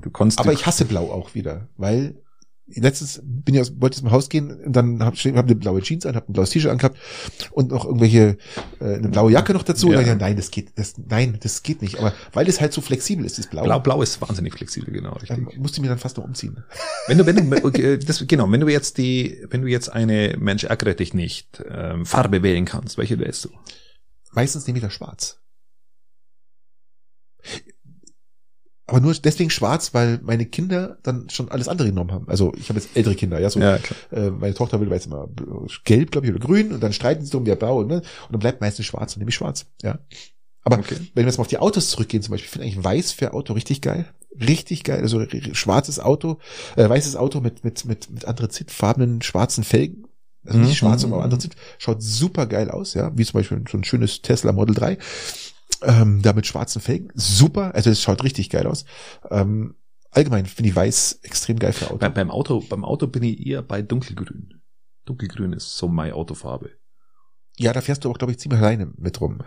Du 0.00 0.10
kannst 0.10 0.38
Aber 0.40 0.52
ich 0.54 0.64
hasse 0.64 0.86
blau 0.86 1.12
auch 1.12 1.34
wieder, 1.34 1.68
weil 1.76 2.21
letztens 2.66 3.20
bin 3.24 3.54
ich 3.54 3.60
aus, 3.60 3.80
wollte 3.80 3.96
aus 3.96 4.00
dem 4.00 4.10
Haus 4.10 4.28
gehen 4.28 4.50
und 4.64 4.72
dann 4.74 5.02
habe 5.02 5.16
hab 5.16 5.44
eine 5.44 5.54
blaue 5.54 5.82
Jeans 5.82 6.06
an, 6.06 6.14
habe 6.14 6.30
ein 6.30 6.32
blaues 6.32 6.50
T-Shirt 6.50 6.70
angehabt 6.70 6.96
und 7.50 7.70
noch 7.70 7.84
irgendwelche 7.84 8.38
äh, 8.80 8.94
eine 8.94 9.08
blaue 9.08 9.32
Jacke 9.32 9.52
noch 9.52 9.62
dazu. 9.62 9.92
Ja. 9.92 9.98
Und 9.98 10.06
dann, 10.06 10.18
nein, 10.18 10.36
das 10.36 10.50
geht, 10.50 10.78
das, 10.78 10.94
nein, 10.96 11.38
das 11.42 11.62
geht 11.62 11.82
nicht. 11.82 11.98
Aber 11.98 12.12
weil 12.32 12.48
es 12.48 12.60
halt 12.60 12.72
so 12.72 12.80
flexibel 12.80 13.24
ist, 13.24 13.38
das 13.38 13.48
Blau, 13.48 13.64
Blau, 13.64 13.80
Blau 13.80 14.02
ist 14.02 14.20
wahnsinnig 14.20 14.54
flexibel, 14.54 14.92
genau, 14.92 15.12
richtig. 15.14 15.38
ähm, 15.38 15.48
musste 15.56 15.78
ich 15.78 15.82
mir 15.82 15.88
dann 15.88 15.98
fast 15.98 16.16
noch 16.16 16.24
umziehen. 16.24 16.64
Wenn 17.08 17.18
du, 17.18 17.26
wenn 17.26 17.50
du, 17.50 17.64
okay, 17.64 17.98
das, 17.98 18.24
genau, 18.26 18.50
wenn 18.50 18.60
du 18.60 18.68
jetzt 18.68 18.96
die, 18.96 19.44
wenn 19.50 19.62
du 19.62 19.68
jetzt 19.68 19.88
eine 19.88 20.36
Mensch 20.38 20.64
ärgere 20.64 20.94
dich 20.94 21.14
nicht 21.14 21.62
ähm, 21.68 22.06
Farbe 22.06 22.42
wählen 22.42 22.64
kannst, 22.64 22.96
welche 22.96 23.18
wählst 23.18 23.44
du? 23.44 23.50
Meistens 24.32 24.66
nehme 24.66 24.78
ich 24.78 24.84
das 24.84 24.92
Schwarz. 24.92 25.40
Aber 28.86 29.00
nur 29.00 29.14
deswegen 29.14 29.50
schwarz, 29.50 29.94
weil 29.94 30.18
meine 30.22 30.44
Kinder 30.44 30.98
dann 31.02 31.30
schon 31.30 31.50
alles 31.50 31.68
andere 31.68 31.88
genommen 31.88 32.10
haben. 32.12 32.28
Also 32.28 32.52
ich 32.56 32.68
habe 32.68 32.80
jetzt 32.80 32.96
ältere 32.96 33.14
Kinder, 33.14 33.38
ja, 33.40 33.48
so 33.48 33.60
klar. 33.60 33.78
äh, 34.10 34.30
meine 34.30 34.54
Tochter 34.54 34.80
will 34.80 34.90
weiß 34.90 35.06
immer 35.06 35.28
gelb, 35.84 36.10
glaube 36.10 36.26
ich, 36.26 36.32
oder 36.34 36.44
grün 36.44 36.72
und 36.72 36.80
dann 36.82 36.92
streiten 36.92 37.24
sie 37.24 37.30
drum, 37.30 37.46
wer 37.46 37.56
blau, 37.56 37.84
ne? 37.84 37.96
Und 37.96 38.32
dann 38.32 38.40
bleibt 38.40 38.60
meistens 38.60 38.86
schwarz 38.86 39.14
und 39.14 39.20
nehme 39.20 39.28
ich 39.28 39.36
schwarz, 39.36 39.66
ja. 39.82 39.98
Aber 40.64 40.78
Okay. 40.78 40.96
wenn 41.14 41.24
wir 41.24 41.28
jetzt 41.28 41.38
mal 41.38 41.42
auf 41.42 41.48
die 41.48 41.58
Autos 41.58 41.90
zurückgehen, 41.90 42.22
zum 42.22 42.32
Beispiel, 42.32 42.46
ich 42.46 42.50
finde 42.50 42.66
eigentlich 42.66 42.84
weiß 42.84 43.12
für 43.12 43.34
Auto 43.34 43.52
richtig 43.52 43.82
geil. 43.82 44.06
Richtig 44.40 44.82
geil. 44.84 45.00
Also 45.00 45.24
schwarzes 45.52 45.98
Auto, 46.00 46.38
äh, 46.76 46.88
weißes 46.88 47.16
Auto 47.16 47.40
mit, 47.40 47.64
mit, 47.64 47.84
mit, 47.84 48.10
mit 48.10 48.24
anthrazitfarbenen 48.24 49.22
schwarzen 49.22 49.62
Felgen. 49.64 50.06
Also 50.44 50.58
nicht 50.58 50.70
Mhm. 50.70 50.74
schwarz, 50.74 51.02
sondern 51.02 51.20
Anthrazit. 51.20 51.54
Schaut 51.78 52.02
super 52.02 52.46
geil 52.46 52.70
aus, 52.70 52.94
ja. 52.94 53.12
Wie 53.16 53.24
zum 53.24 53.38
Beispiel 53.38 53.62
so 53.70 53.78
ein 53.78 53.84
schönes 53.84 54.22
Tesla 54.22 54.52
Model 54.52 54.74
3. 54.74 54.98
Ähm, 55.84 56.22
da 56.22 56.32
mit 56.32 56.46
schwarzen 56.46 56.80
Felgen. 56.80 57.10
Super. 57.14 57.74
Also 57.74 57.90
es 57.90 58.02
schaut 58.02 58.22
richtig 58.24 58.50
geil 58.50 58.66
aus. 58.66 58.84
Ähm, 59.30 59.74
allgemein 60.10 60.46
finde 60.46 60.70
ich 60.70 60.76
weiß 60.76 61.20
extrem 61.22 61.58
geil 61.58 61.72
für 61.72 61.86
Auto. 61.86 61.98
Bei, 61.98 62.08
beim 62.08 62.30
Auto, 62.30 62.62
beim 62.68 62.84
Auto 62.84 63.06
bin 63.06 63.22
ich 63.22 63.46
eher 63.46 63.62
bei 63.62 63.82
dunkelgrün. 63.82 64.60
Dunkelgrün 65.04 65.52
ist 65.52 65.76
so 65.76 65.88
meine 65.88 66.14
Autofarbe. 66.14 66.70
Ja, 67.58 67.72
da 67.72 67.80
fährst 67.80 68.04
du 68.04 68.10
auch, 68.10 68.16
glaube 68.16 68.32
ich, 68.32 68.38
ziemlich 68.38 68.60
alleine 68.60 68.92
mit 68.96 69.20
rum. 69.20 69.38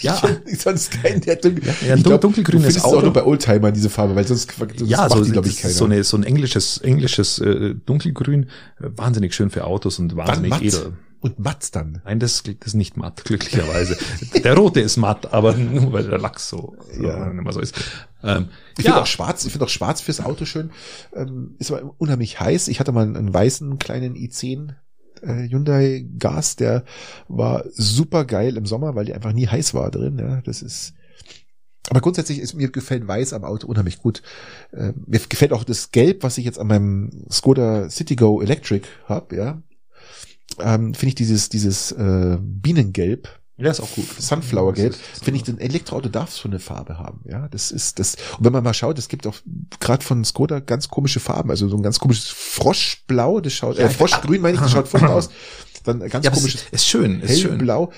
Ja. 0.00 0.20
Ich 0.46 0.60
sonst 0.60 0.90
kein 0.90 1.20
der 1.20 1.36
dunkel. 1.36 1.64
Ja, 1.64 1.92
ein 1.92 1.98
ich 1.98 2.04
glaub, 2.04 2.20
dunkelgrünes 2.20 2.62
du 2.62 2.66
findest 2.66 2.78
es 2.78 2.84
Auto. 2.84 2.98
auch 2.98 3.02
nur 3.02 3.12
bei 3.12 3.24
Oldtimer 3.24 3.72
diese 3.72 3.90
Farbe, 3.90 4.14
weil 4.14 4.26
sonst, 4.26 4.52
sonst 4.52 4.80
ja, 4.90 5.08
so, 5.08 5.22
die, 5.22 5.30
glaube 5.30 5.48
ich, 5.48 5.58
keiner. 5.58 5.70
ist 5.70 5.78
so, 5.78 5.84
eine, 5.84 6.04
so 6.04 6.16
ein 6.16 6.24
englisches, 6.24 6.78
englisches 6.78 7.38
äh, 7.38 7.74
Dunkelgrün, 7.74 8.44
äh, 8.44 8.48
wahnsinnig 8.96 9.34
schön 9.34 9.50
für 9.50 9.64
Autos 9.64 9.98
und 9.98 10.16
wahnsinnig 10.16 10.60
edel. 10.62 10.94
Und 11.24 11.38
matt 11.38 11.74
dann. 11.74 12.02
Nein, 12.04 12.20
das, 12.20 12.42
ist 12.42 12.74
nicht 12.74 12.98
matt, 12.98 13.24
glücklicherweise. 13.24 13.96
der 14.44 14.58
rote 14.58 14.80
ist 14.80 14.98
matt, 14.98 15.32
aber 15.32 15.54
nur 15.56 15.90
weil 15.94 16.04
der 16.06 16.18
Lachs 16.18 16.50
so, 16.50 16.76
Ja. 17.00 17.32
mehr 17.32 17.50
so 17.50 17.60
ist. 17.60 17.74
Ähm, 18.22 18.50
Ich 18.76 18.84
ja, 18.84 18.90
finde 18.90 19.02
auch 19.04 19.06
schwarz, 19.06 19.42
ich 19.46 19.50
finde 19.50 19.64
auch 19.64 19.70
schwarz 19.70 20.02
fürs 20.02 20.20
Auto 20.20 20.44
schön. 20.44 20.70
Ähm, 21.14 21.54
ist 21.58 21.72
aber 21.72 21.94
unheimlich 21.96 22.40
heiß. 22.40 22.68
Ich 22.68 22.78
hatte 22.78 22.92
mal 22.92 23.04
einen, 23.04 23.16
einen 23.16 23.32
weißen 23.32 23.78
kleinen 23.78 24.16
i10 24.16 24.74
äh, 25.22 25.48
Hyundai 25.48 26.06
Gas, 26.18 26.56
der 26.56 26.84
war 27.26 27.64
super 27.72 28.26
geil 28.26 28.58
im 28.58 28.66
Sommer, 28.66 28.94
weil 28.94 29.06
die 29.06 29.14
einfach 29.14 29.32
nie 29.32 29.46
heiß 29.46 29.72
war 29.72 29.90
drin. 29.90 30.18
Ja, 30.18 30.42
das 30.42 30.60
ist. 30.60 30.92
Aber 31.88 32.02
grundsätzlich 32.02 32.38
ist 32.38 32.52
mir 32.52 32.70
gefällt 32.70 33.08
weiß 33.08 33.32
am 33.32 33.44
Auto 33.44 33.66
unheimlich 33.66 33.96
gut. 33.98 34.20
Äh, 34.72 34.92
mir 35.06 35.20
gefällt 35.26 35.54
auch 35.54 35.64
das 35.64 35.90
Gelb, 35.90 36.22
was 36.22 36.36
ich 36.36 36.44
jetzt 36.44 36.58
an 36.58 36.66
meinem 36.66 37.24
Skoda 37.30 37.88
Citigo 37.88 38.42
Electric 38.42 38.86
habe. 39.06 39.36
Ja, 39.36 39.62
ähm, 40.60 40.94
finde 40.94 41.08
ich 41.08 41.14
dieses 41.14 41.48
dieses 41.48 41.92
äh, 41.92 42.38
Bienengelb. 42.40 43.28
ja, 43.56 43.70
ist 43.70 43.80
auch 43.80 43.90
gut. 43.94 44.06
Sunflower-Gelb, 44.18 44.94
finde 45.22 45.40
ich, 45.40 45.48
ein 45.48 45.58
Elektroauto 45.58 46.08
darf 46.08 46.32
so 46.32 46.48
eine 46.48 46.58
Farbe 46.58 46.98
haben. 46.98 47.20
Ja, 47.24 47.48
das 47.48 47.70
ist 47.70 47.98
das. 47.98 48.16
Und 48.38 48.44
wenn 48.44 48.52
man 48.52 48.64
mal 48.64 48.74
schaut, 48.74 48.98
es 48.98 49.08
gibt 49.08 49.26
auch 49.26 49.36
gerade 49.80 50.04
von 50.04 50.24
Skoda 50.24 50.60
ganz 50.60 50.88
komische 50.88 51.20
Farben, 51.20 51.50
also 51.50 51.68
so 51.68 51.76
ein 51.76 51.82
ganz 51.82 51.98
komisches 51.98 52.28
Froschblau, 52.28 53.40
das 53.40 53.52
schaut, 53.52 53.78
äh, 53.78 53.88
Froschgrün 53.88 54.40
meine 54.40 54.54
ich, 54.56 54.60
das 54.60 54.72
schaut 54.72 54.88
furchtbar 54.88 55.14
aus. 55.14 55.30
Dann 55.84 56.02
ein 56.02 56.08
ganz 56.08 56.24
Ja, 56.24 56.30
komisches 56.32 56.64
ist, 56.70 56.86
schön, 56.86 57.20
ist 57.20 57.40
schön. 57.40 57.50
hellblau. 57.52 57.92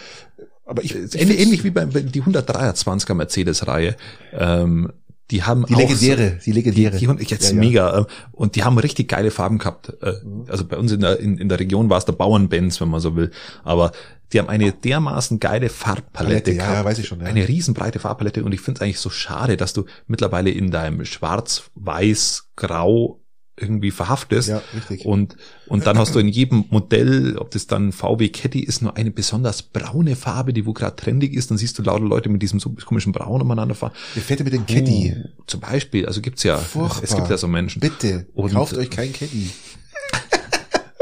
Aber 0.64 0.82
ich, 0.82 0.94
ich 0.94 1.14
ähnlich, 1.20 1.38
ähnlich 1.38 1.62
wie 1.64 1.70
bei 1.70 1.86
bei 1.86 2.00
die 2.00 2.22
123er 2.22 3.14
Mercedes-Reihe. 3.14 3.96
Ähm, 4.32 4.92
die 5.30 5.42
haben 5.42 5.66
die 5.66 5.74
auch 5.74 5.78
legendäre, 5.78 6.38
die 6.44 6.52
legendäre. 6.52 6.96
Die, 6.96 7.06
die 7.06 7.24
jetzt 7.24 7.50
Ja, 7.52 7.56
mega. 7.58 7.98
äh, 8.00 8.04
Und 8.32 8.54
die 8.54 8.62
haben 8.64 8.78
richtig 8.78 9.08
geile 9.08 9.30
Farben 9.30 9.58
gehabt. 9.58 9.92
Äh, 10.02 10.12
Mhm. 10.24 10.44
Also 10.48 10.64
bei 10.64 10.76
uns 10.76 10.92
in 10.92 11.00
der, 11.00 11.18
in, 11.20 11.38
in 11.38 11.48
der 11.48 11.58
Region 11.58 11.90
war 11.90 11.98
es 11.98 12.04
der 12.04 12.12
Bauernbenz, 12.12 12.80
wenn 12.80 12.88
man 12.88 13.00
so 13.00 13.16
will. 13.16 13.30
Aber 13.64 13.92
die 14.32 14.38
haben 14.38 14.48
eine 14.48 14.72
dermaßen 14.72 15.38
geile 15.40 15.68
Farbpalette 15.68 16.12
Palette, 16.12 16.54
gehabt. 16.54 16.74
ja, 16.74 16.84
weiß 16.84 16.98
ich 16.98 17.06
schon, 17.08 17.20
ja. 17.20 17.26
Eine 17.26 17.46
riesenbreite 17.46 17.98
Farbpalette. 17.98 18.44
Und 18.44 18.52
ich 18.52 18.60
finde 18.60 18.78
es 18.78 18.82
eigentlich 18.82 18.98
so 19.00 19.10
schade, 19.10 19.56
dass 19.56 19.72
du 19.72 19.84
mittlerweile 20.06 20.50
in 20.50 20.70
deinem 20.70 21.04
Schwarz, 21.04 21.70
Weiß, 21.74 22.48
Grau 22.56 23.20
irgendwie 23.58 23.90
verhaftest. 23.90 24.48
Ja, 24.48 24.62
richtig. 24.74 25.06
Und, 25.06 25.36
und 25.66 25.86
dann 25.86 25.98
hast 25.98 26.14
du 26.14 26.18
in 26.18 26.28
jedem 26.28 26.66
Modell, 26.70 27.36
ob 27.38 27.50
das 27.50 27.66
dann 27.66 27.92
VW 27.92 28.28
Caddy 28.28 28.60
ist, 28.60 28.82
nur 28.82 28.96
eine 28.96 29.10
besonders 29.10 29.62
braune 29.62 30.14
Farbe, 30.14 30.52
die 30.52 30.66
wo 30.66 30.72
gerade 30.72 30.96
trendig 30.96 31.32
ist. 31.34 31.50
Dann 31.50 31.58
siehst 31.58 31.78
du 31.78 31.82
lauter 31.82 32.04
Leute 32.04 32.28
mit 32.28 32.42
diesem 32.42 32.60
so 32.60 32.70
komischen 32.84 33.12
Braun 33.12 33.40
umeinander 33.40 33.74
fahren. 33.74 33.92
Der 34.14 34.22
fährt 34.22 34.44
mit 34.44 34.52
dem 34.52 34.66
Caddy. 34.66 35.14
Uh, 35.16 35.28
zum 35.46 35.60
Beispiel, 35.60 36.06
also 36.06 36.20
gibt's 36.20 36.42
ja, 36.42 36.58
Furchtbar. 36.58 37.02
es 37.02 37.14
gibt 37.14 37.30
ja 37.30 37.38
so 37.38 37.48
Menschen. 37.48 37.80
Bitte, 37.80 38.26
Und- 38.34 38.52
kauft 38.52 38.76
euch 38.76 38.90
kein 38.90 39.12
Caddy. 39.12 39.50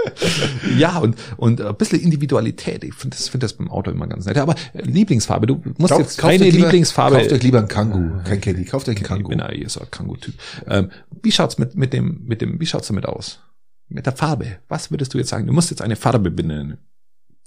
Ja, 0.79 0.99
und, 0.99 1.17
und 1.37 1.61
ein 1.61 1.77
bisschen 1.77 2.01
Individualität. 2.01 2.85
Ich 2.85 2.95
finde 2.95 3.17
das, 3.17 3.29
finde 3.29 3.45
das 3.45 3.53
beim 3.55 3.71
Auto 3.71 3.91
immer 3.91 4.07
ganz 4.07 4.27
nett. 4.27 4.37
Aber 4.39 4.55
äh, 4.73 4.83
Lieblingsfarbe, 4.83 5.47
du 5.47 5.63
musst 5.79 5.93
Kauft- 5.93 6.01
jetzt 6.01 6.19
keine 6.19 6.45
lieber- 6.45 6.65
Lieblingsfarbe. 6.67 7.17
Kauft 7.19 7.33
euch 7.33 7.43
lieber 7.43 7.59
ein 7.61 7.69
Kangoo, 7.69 8.23
kein 8.25 8.41
Caddy. 8.41 8.65
Kauft 8.65 8.89
euch 8.89 8.97
ein 8.97 9.03
ich 9.03 9.07
Kangoo. 9.09 9.29
bin 9.29 9.39
ja 9.39 9.51
eh 9.53 9.67
so 9.69 9.81
ein 9.81 9.91
Kangoo-Typ. 9.91 10.35
Ähm, 10.67 10.91
wie 11.23 11.33
schaut's 11.33 11.59
mit, 11.59 11.75
mit 11.77 11.93
dem, 11.93 12.23
mit 12.25 12.41
dem, 12.41 12.59
wie 12.61 12.67
schaut's 12.67 12.89
damit 12.89 13.07
aus? 13.07 13.41
Mit 13.89 14.07
der 14.07 14.15
Farbe. 14.17 14.59
Was 14.69 14.91
würdest 14.91 15.15
du 15.15 15.19
jetzt 15.19 15.29
sagen? 15.31 15.47
Du 15.47 15.53
musst 15.53 15.71
jetzt 15.71 15.83
eine 15.83 15.97
Farbe 15.97 16.31
benennen. 16.31 16.79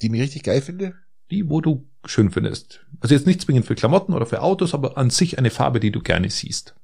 Die 0.02 0.10
mir 0.10 0.22
richtig 0.24 0.44
geil 0.44 0.62
finde. 0.62 0.94
Die, 1.32 1.50
wo 1.50 1.60
du 1.62 1.90
schön 2.06 2.30
findest. 2.32 2.86
Also 3.02 3.14
jetzt 3.16 3.28
nicht 3.28 3.42
zwingend 3.42 3.66
für 3.66 3.76
Klamotten 3.76 4.14
oder 4.14 4.26
für 4.26 4.42
Autos, 4.42 4.74
aber 4.74 4.98
an 4.98 5.10
sich 5.10 5.38
eine 5.38 5.50
Farbe, 5.50 5.80
die 5.80 5.92
du 5.92 6.00
gerne 6.02 6.30
siehst. 6.30 6.76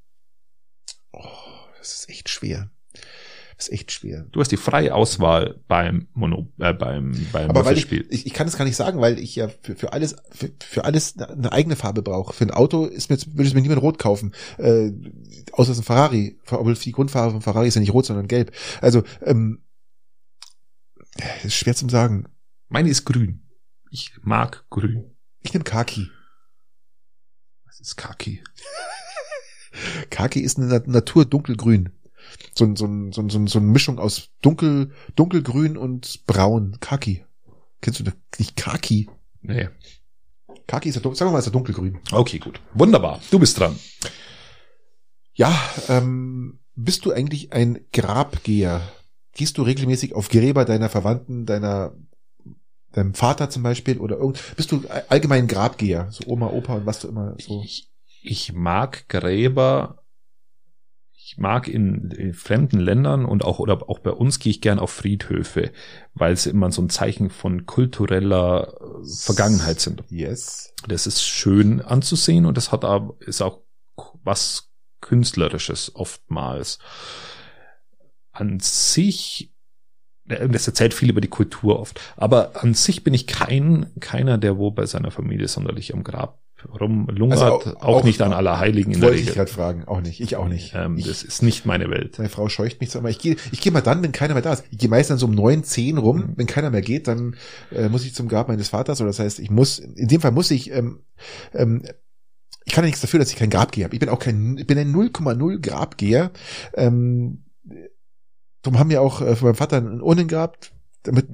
Oh, 1.14 1.24
das 1.80 1.94
ist 1.94 2.10
echt 2.10 2.28
schwer. 2.30 2.70
Das 3.58 3.68
ist 3.68 3.74
echt 3.74 3.92
schwer. 3.92 4.26
Du 4.32 4.40
hast 4.40 4.52
die 4.52 4.58
freie 4.58 4.94
Auswahl 4.96 5.62
beim 5.68 6.08
Mono, 6.14 6.52
äh, 6.60 6.74
beim, 6.74 7.12
beim 7.32 7.50
Aber 7.50 7.66
weil 7.66 7.78
ich, 7.78 7.92
ich, 7.92 8.26
ich 8.26 8.34
kann 8.34 8.48
es 8.48 8.58
gar 8.58 8.66
nicht 8.66 8.76
sagen, 8.76 9.00
weil 9.00 9.20
ich 9.20 9.36
ja 9.36 9.48
für, 9.62 9.76
für 9.76 9.94
alles 9.94 10.16
für, 10.32 10.52
für 10.60 10.86
alles 10.86 11.18
eine 11.18 11.52
eigene 11.52 11.76
Farbe 11.76 12.02
brauche. 12.02 12.34
Für 12.34 12.46
ein 12.46 12.52
Auto 12.52 12.86
ist 12.86 13.10
mir, 13.10 13.18
würde 13.28 13.48
es 13.48 13.54
mir 13.54 13.62
niemand 13.62 13.82
rot 13.82 14.00
kaufen. 14.00 14.34
Äh, 14.58 14.92
außer 15.52 15.72
es 15.72 15.78
ein 15.78 15.84
Ferrari. 15.84 16.40
Obwohl 16.50 16.74
die 16.74 16.92
Grundfarbe 16.92 17.32
von 17.32 17.42
Ferrari 17.42 17.68
ist 17.68 17.76
ja 17.76 17.82
nicht 17.82 17.94
rot, 17.94 18.06
sondern 18.06 18.28
gelb. 18.28 18.52
Also, 18.82 19.04
ähm, 19.22 19.64
ist 21.44 21.54
schwer 21.56 21.76
zum 21.76 21.90
sagen. 21.90 22.26
Meine 22.70 22.90
ist 22.90 23.06
grün. 23.06 23.48
Ich 23.92 24.14
mag 24.24 24.66
grün. 24.72 25.16
Ich 25.42 25.54
nehme 25.54 25.64
Kaki. 25.64 26.10
Was 27.66 27.80
ist 27.80 27.96
Kaki? 27.98 28.44
Kaki 30.10 30.40
ist 30.40 30.58
eine 30.58 30.68
Nat- 30.68 30.88
Natur 30.88 31.26
dunkelgrün. 31.26 31.90
So, 32.56 32.66
ein- 32.66 32.76
so, 32.76 32.86
ein- 32.86 33.12
so, 33.12 33.22
ein- 33.22 33.30
so, 33.30 33.38
ein- 33.40 33.48
so 33.48 33.60
eine 33.60 33.68
Mischung 33.68 34.00
aus 34.00 34.30
dunkel, 34.42 34.92
dunkelgrün 35.16 35.78
und 35.78 36.26
braun. 36.26 36.78
Kaki. 36.80 37.26
Kennst 37.82 38.00
du 38.00 38.04
das? 38.04 38.14
nicht 38.40 38.56
Kaki? 38.56 39.10
Nee. 39.42 39.70
Kaki 40.68 40.90
ist 40.90 40.96
ja, 40.96 41.02
sagen 41.02 41.20
wir 41.20 41.32
mal, 41.32 41.40
ist 41.40 41.46
ja 41.46 41.52
dunkelgrün. 41.52 42.00
Okay, 42.12 42.40
gut. 42.40 42.60
Wunderbar. 42.74 43.20
Du 43.32 43.40
bist 43.40 43.60
dran. 43.60 43.78
Ja, 45.34 45.54
ähm, 45.90 46.60
bist 46.76 47.06
du 47.06 47.12
eigentlich 47.12 47.54
ein 47.54 47.80
Grabgeher? 47.92 48.82
Gehst 49.34 49.58
du 49.58 49.64
regelmäßig 49.64 50.14
auf 50.14 50.30
Gräber 50.30 50.64
deiner 50.64 50.90
Verwandten, 50.90 51.46
deiner, 51.46 51.96
deinem 52.92 53.14
Vater 53.16 53.50
zum 53.50 53.64
Beispiel 53.64 53.98
oder 53.98 54.18
irgend, 54.18 54.40
bist 54.56 54.72
du 54.72 54.84
all- 54.88 55.06
allgemein 55.10 55.48
Grabgeher? 55.48 56.08
So 56.12 56.26
Oma, 56.28 56.48
Opa 56.48 56.76
und 56.76 56.86
was 56.86 57.00
du 57.00 57.08
immer 57.08 57.36
so. 57.40 57.62
Ich, 57.64 57.90
ich 58.22 58.54
mag 58.54 59.10
Gräber. 59.10 60.03
Ich 61.34 61.40
mag 61.40 61.68
in, 61.68 62.12
in 62.12 62.36
fremden 62.36 62.80
Ländern 62.80 63.26
und 63.26 63.44
auch 63.44 63.58
oder 63.58 63.90
auch 63.90 63.98
bei 63.98 64.12
uns 64.12 64.38
gehe 64.38 64.52
ich 64.52 64.62
gern 64.62 64.78
auf 64.78 64.92
Friedhöfe, 64.92 65.72
weil 66.14 66.38
sie 66.38 66.52
immer 66.52 66.72
so 66.72 66.84
ein 66.84 66.92
Zeichen 66.92 67.32
von 67.32 67.66
kultureller 67.66 68.76
äh, 68.80 69.08
Vergangenheit 69.18 69.80
sind. 69.80 70.04
Yes. 70.10 70.76
Das 70.88 71.08
ist 71.08 71.24
schön 71.24 71.82
anzusehen 71.82 72.46
und 72.46 72.56
das 72.56 72.72
hat 72.72 72.86
aber, 72.86 73.16
ist 73.22 73.42
auch 73.42 73.62
was 74.24 74.70
Künstlerisches 75.02 75.96
oftmals. 75.96 76.78
An 78.32 78.60
sich, 78.60 79.53
das 80.26 80.68
erzählt 80.68 80.94
viel 80.94 81.10
über 81.10 81.22
die 81.22 81.28
Kultur 81.28 81.80
oft, 81.80 82.00
aber 82.16 82.64
an 82.64 82.74
sich 82.74 83.04
bin 83.04 83.14
ich 83.14 83.28
kein, 83.28 83.88
keiner, 84.00 84.38
der 84.38 84.58
wo 84.58 84.72
bei 84.72 84.86
seiner 84.86 85.12
Familie 85.12 85.48
sonderlich 85.48 85.94
am 85.94 86.04
Grab 86.04 86.40
rumlungert, 86.80 87.42
Also 87.42 87.54
auch, 87.54 87.66
auch- 87.82 87.82
auch- 88.00 88.04
nicht 88.06 88.22
an 88.22 88.32
Allerheiligen 88.32 88.94
in 88.94 89.02
der 89.02 89.10
Wollte 89.10 89.20
ich 89.20 89.26
Regel. 89.28 89.36
gerade 89.36 89.52
fragen. 89.52 89.84
Auch 89.86 90.00
nicht. 90.00 90.22
Ich 90.22 90.38
auch 90.38 90.48
nicht. 90.48 90.74
Ähm, 90.76 90.98
ich, 90.98 91.08
das 91.08 91.22
ist 91.22 91.44
nicht 91.44 91.66
meine 91.66 91.90
Welt. 91.90 92.18
meine 92.20 92.30
Frau 92.30 92.48
scheucht 92.48 92.80
mich 92.80 92.90
so 92.90 93.00
immer. 93.00 93.10
Ich 93.10 93.20
gehe, 93.20 93.36
ich 93.52 93.60
gehe 93.60 93.74
mal 93.74 93.82
dann, 93.82 94.02
wenn 94.02 94.14
keiner 94.14 94.34
mehr 94.34 94.44
da 94.44 94.54
ist. 94.54 94.64
Ich 94.72 94.78
gehe 94.78 94.90
meistens 94.90 95.20
so 95.20 95.26
um 95.26 95.34
neun, 95.36 95.66
zehn 95.66 95.98
rum. 95.98 96.18
Mhm. 96.20 96.34
Wenn 96.38 96.48
keiner 96.48 96.70
mehr 96.70 96.82
geht, 96.82 97.10
dann 97.10 97.36
äh, 97.72 97.90
muss 97.90 98.06
ich 98.06 98.16
zum 98.16 98.30
Grab 98.30 98.48
meines 98.48 98.70
Vaters. 98.70 99.02
Oder 99.02 99.10
das 99.10 99.20
heißt, 99.20 99.40
ich 99.40 99.50
muss, 99.52 99.78
in 99.80 100.08
dem 100.08 100.22
Fall 100.22 100.32
muss 100.32 100.52
ich, 100.52 100.72
ähm, 100.72 101.02
ähm, 101.54 101.82
ich 102.64 102.72
kann 102.72 102.86
ja 102.86 102.88
nichts 102.88 103.02
dafür, 103.02 103.20
dass 103.20 103.30
ich 103.30 103.36
kein 103.36 103.50
Grabgeher 103.50 103.84
habe. 103.88 103.96
Ich 103.96 104.00
bin 104.00 104.08
auch 104.08 104.20
kein, 104.20 104.58
ich 104.58 104.66
bin 104.66 104.78
ein 104.78 104.94
0,0 104.96 105.60
Grabgeher. 105.60 106.32
Ähm, 106.76 107.43
darum 108.64 108.80
haben 108.80 108.90
wir 108.90 109.02
auch 109.02 109.22
äh, 109.22 109.36
von 109.36 109.48
meinem 109.50 109.56
Vater 109.56 109.78
einen 109.78 110.02
Urnen 110.02 110.28
gehabt, 110.28 110.74
damit 111.04 111.28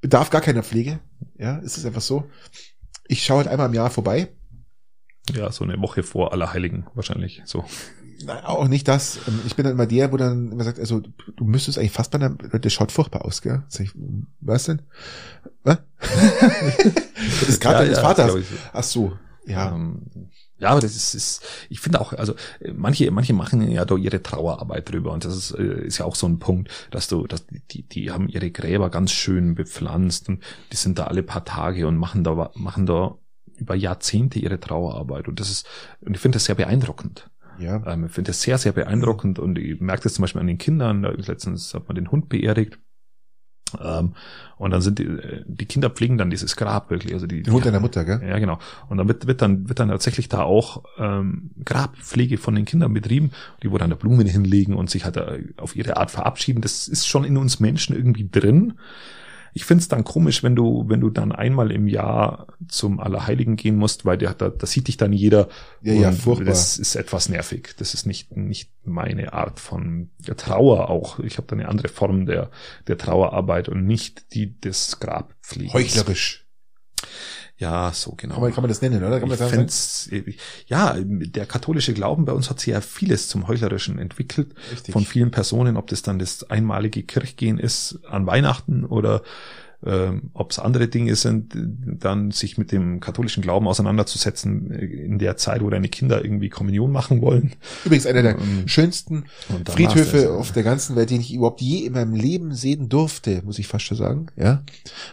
bedarf 0.00 0.30
gar 0.30 0.40
keiner 0.40 0.62
Pflege. 0.62 0.98
Ja, 1.38 1.58
es 1.58 1.78
ist 1.78 1.86
einfach 1.86 2.00
so. 2.00 2.24
Ich 3.06 3.24
schaue 3.24 3.38
halt 3.38 3.48
einmal 3.48 3.68
im 3.68 3.74
Jahr 3.74 3.90
vorbei. 3.90 4.28
Ja, 5.32 5.52
so 5.52 5.64
eine 5.64 5.80
Woche 5.80 6.02
vor 6.02 6.32
Allerheiligen 6.32 6.86
wahrscheinlich. 6.94 7.42
So. 7.44 7.64
Nein, 8.24 8.44
auch 8.44 8.66
nicht 8.66 8.88
das. 8.88 9.18
Ähm, 9.28 9.40
Ich 9.46 9.54
bin 9.56 9.64
dann 9.64 9.74
immer 9.74 9.86
der, 9.86 10.10
wo 10.10 10.16
dann 10.16 10.50
immer 10.50 10.64
sagt, 10.64 10.78
also 10.80 11.00
du 11.36 11.44
müsstest 11.44 11.78
eigentlich 11.78 11.92
fast 11.92 12.10
bei 12.10 12.16
einer, 12.18 12.30
das 12.30 12.72
schaut 12.72 12.90
furchtbar 12.92 13.24
aus, 13.24 13.42
gell? 13.42 13.62
Sag 13.68 13.86
ich, 13.86 13.92
was 14.40 14.64
denn? 14.64 14.82
Was? 15.62 15.78
das 16.00 17.48
ist 17.48 17.60
gerade 17.60 17.76
Ja, 17.76 17.82
deines 17.82 17.98
ja, 17.98 18.02
Vaters. 18.02 18.34
ich. 18.36 18.46
Ach 18.72 18.82
so, 18.82 19.12
ja. 19.48 19.74
Ähm, 19.74 20.30
ja, 20.58 20.70
aber 20.70 20.80
das 20.80 20.96
ist, 20.96 21.14
ist 21.14 21.44
ich 21.68 21.80
finde 21.80 22.00
auch, 22.00 22.12
also 22.12 22.34
äh, 22.60 22.72
manche, 22.72 23.10
manche 23.10 23.32
machen 23.32 23.70
ja 23.70 23.84
da 23.84 23.96
ihre 23.96 24.22
Trauerarbeit 24.22 24.90
drüber 24.90 25.12
und 25.12 25.24
das 25.24 25.36
ist, 25.36 25.50
äh, 25.52 25.86
ist 25.86 25.98
ja 25.98 26.04
auch 26.04 26.16
so 26.16 26.26
ein 26.26 26.38
Punkt, 26.38 26.70
dass 26.90 27.08
du, 27.08 27.26
dass 27.26 27.46
die, 27.46 27.82
die 27.82 28.10
haben 28.10 28.28
ihre 28.28 28.50
Gräber 28.50 28.90
ganz 28.90 29.12
schön 29.12 29.54
bepflanzt 29.54 30.28
und 30.28 30.42
die 30.72 30.76
sind 30.76 30.98
da 30.98 31.04
alle 31.04 31.22
paar 31.22 31.44
Tage 31.44 31.86
und 31.86 31.96
machen 31.96 32.24
da, 32.24 32.50
machen 32.54 32.86
da 32.86 33.16
über 33.56 33.74
Jahrzehnte 33.74 34.38
ihre 34.38 34.60
Trauerarbeit 34.60 35.28
und 35.28 35.40
das 35.40 35.50
ist, 35.50 35.66
und 36.00 36.14
ich 36.14 36.20
finde 36.20 36.36
das 36.36 36.44
sehr 36.44 36.54
beeindruckend. 36.54 37.30
Ja. 37.58 37.84
Ähm, 37.86 38.06
ich 38.06 38.12
finde 38.12 38.30
das 38.30 38.42
sehr, 38.42 38.58
sehr 38.58 38.72
beeindruckend 38.72 39.38
und 39.38 39.58
ich 39.58 39.80
merke 39.80 40.04
das 40.04 40.14
zum 40.14 40.22
Beispiel 40.22 40.40
an 40.40 40.46
den 40.46 40.58
Kindern. 40.58 41.02
Letztens 41.02 41.74
hat 41.74 41.88
man 41.88 41.96
den 41.96 42.10
Hund 42.10 42.28
beerdigt. 42.28 42.78
Ähm, 43.82 44.14
und 44.56 44.70
dann 44.72 44.80
sind 44.80 44.98
die, 44.98 45.08
die 45.46 45.66
Kinder 45.66 45.90
pflegen 45.90 46.18
dann 46.18 46.30
dieses 46.30 46.56
Grab 46.56 46.90
wirklich. 46.90 47.14
Also 47.14 47.26
die, 47.26 47.42
die, 47.42 47.60
deiner 47.60 47.80
Mutter, 47.80 48.04
gell? 48.04 48.20
ja, 48.26 48.38
genau. 48.38 48.58
Und 48.88 48.98
dann 48.98 49.08
wird, 49.08 49.26
wird 49.26 49.42
dann 49.42 49.68
wird 49.68 49.78
dann 49.78 49.88
tatsächlich 49.88 50.28
da 50.28 50.42
auch 50.42 50.84
ähm, 50.98 51.50
Grabpflege 51.64 52.38
von 52.38 52.54
den 52.54 52.64
Kindern 52.64 52.92
betrieben, 52.92 53.30
die 53.62 53.70
wo 53.70 53.78
dann 53.78 53.90
da 53.90 53.96
Blumen 53.96 54.26
hinlegen 54.26 54.74
und 54.74 54.90
sich 54.90 55.04
halt 55.04 55.16
äh, 55.16 55.44
auf 55.56 55.76
ihre 55.76 55.96
Art 55.96 56.10
verabschieden. 56.10 56.60
Das 56.60 56.88
ist 56.88 57.06
schon 57.06 57.24
in 57.24 57.36
uns 57.36 57.60
Menschen 57.60 57.94
irgendwie 57.94 58.28
drin. 58.28 58.74
Ich 59.54 59.64
find's 59.64 59.88
dann 59.88 60.04
komisch, 60.04 60.42
wenn 60.42 60.54
du, 60.54 60.84
wenn 60.88 61.00
du 61.00 61.10
dann 61.10 61.32
einmal 61.32 61.70
im 61.70 61.86
Jahr 61.86 62.46
zum 62.68 63.00
Allerheiligen 63.00 63.56
gehen 63.56 63.76
musst, 63.76 64.04
weil 64.04 64.18
der, 64.18 64.34
da, 64.34 64.48
da 64.48 64.66
sieht 64.66 64.88
dich 64.88 64.96
dann 64.96 65.12
jeder. 65.12 65.48
Ja, 65.82 65.94
ja, 65.94 66.12
furchtbar. 66.12 66.46
Das 66.46 66.78
ist 66.78 66.94
etwas 66.96 67.28
nervig. 67.28 67.74
Das 67.78 67.94
ist 67.94 68.06
nicht, 68.06 68.36
nicht 68.36 68.70
meine 68.84 69.32
Art 69.32 69.60
von 69.60 70.10
der 70.18 70.36
Trauer 70.36 70.90
auch. 70.90 71.18
Ich 71.20 71.38
habe 71.38 71.46
da 71.46 71.54
eine 71.54 71.68
andere 71.68 71.88
Form 71.88 72.26
der, 72.26 72.50
der 72.86 72.98
Trauerarbeit 72.98 73.68
und 73.68 73.86
nicht 73.86 74.34
die 74.34 74.58
des 74.60 75.00
Grabpflegens. 75.00 75.74
Heuchlerisch. 75.74 76.46
Ja, 77.58 77.90
so 77.92 78.14
genau. 78.16 78.34
Kann 78.34 78.42
man, 78.44 78.52
kann 78.54 78.62
man 78.62 78.68
das 78.68 78.80
nennen, 78.82 79.02
oder? 79.02 79.18
Kann 79.18 79.28
man 79.28 79.32
Ich 79.32 79.38
das 79.38 79.50
sagen? 79.50 79.60
fänd's, 79.60 80.10
ja, 80.68 80.94
der 80.96 81.44
katholische 81.44 81.92
Glauben 81.92 82.24
bei 82.24 82.32
uns 82.32 82.50
hat 82.50 82.60
sehr 82.60 82.80
vieles 82.80 83.28
zum 83.28 83.48
Heuchlerischen 83.48 83.98
entwickelt. 83.98 84.54
Richtig. 84.70 84.92
Von 84.92 85.04
vielen 85.04 85.32
Personen, 85.32 85.76
ob 85.76 85.88
das 85.88 86.02
dann 86.02 86.20
das 86.20 86.48
einmalige 86.50 87.02
Kirchgehen 87.02 87.58
ist 87.58 87.98
an 88.08 88.26
Weihnachten 88.26 88.84
oder 88.84 89.22
ähm, 89.86 90.30
ob 90.34 90.50
es 90.50 90.58
andere 90.58 90.88
Dinge 90.88 91.14
sind, 91.14 91.52
dann 91.54 92.32
sich 92.32 92.58
mit 92.58 92.72
dem 92.72 92.98
katholischen 92.98 93.42
Glauben 93.42 93.68
auseinanderzusetzen 93.68 94.72
äh, 94.72 94.84
in 94.84 95.18
der 95.20 95.36
Zeit, 95.36 95.62
wo 95.62 95.70
deine 95.70 95.88
Kinder 95.88 96.24
irgendwie 96.24 96.48
Kommunion 96.48 96.90
machen 96.90 97.20
wollen. 97.20 97.54
Übrigens 97.84 98.06
einer 98.06 98.22
der 98.22 98.38
Ähm, 98.38 98.66
schönsten 98.66 99.26
Friedhöfe 99.68 100.16
das. 100.22 100.26
auf 100.30 100.50
der 100.52 100.64
ganzen 100.64 100.96
Welt, 100.96 101.10
den 101.10 101.20
ich 101.20 101.32
überhaupt 101.32 101.60
je 101.60 101.86
in 101.86 101.92
meinem 101.92 102.14
Leben 102.14 102.52
sehen 102.54 102.88
durfte, 102.88 103.42
muss 103.44 103.58
ich 103.60 103.68
fast 103.68 103.84
schon 103.84 103.96
sagen. 103.96 104.26
Ja, 104.36 104.64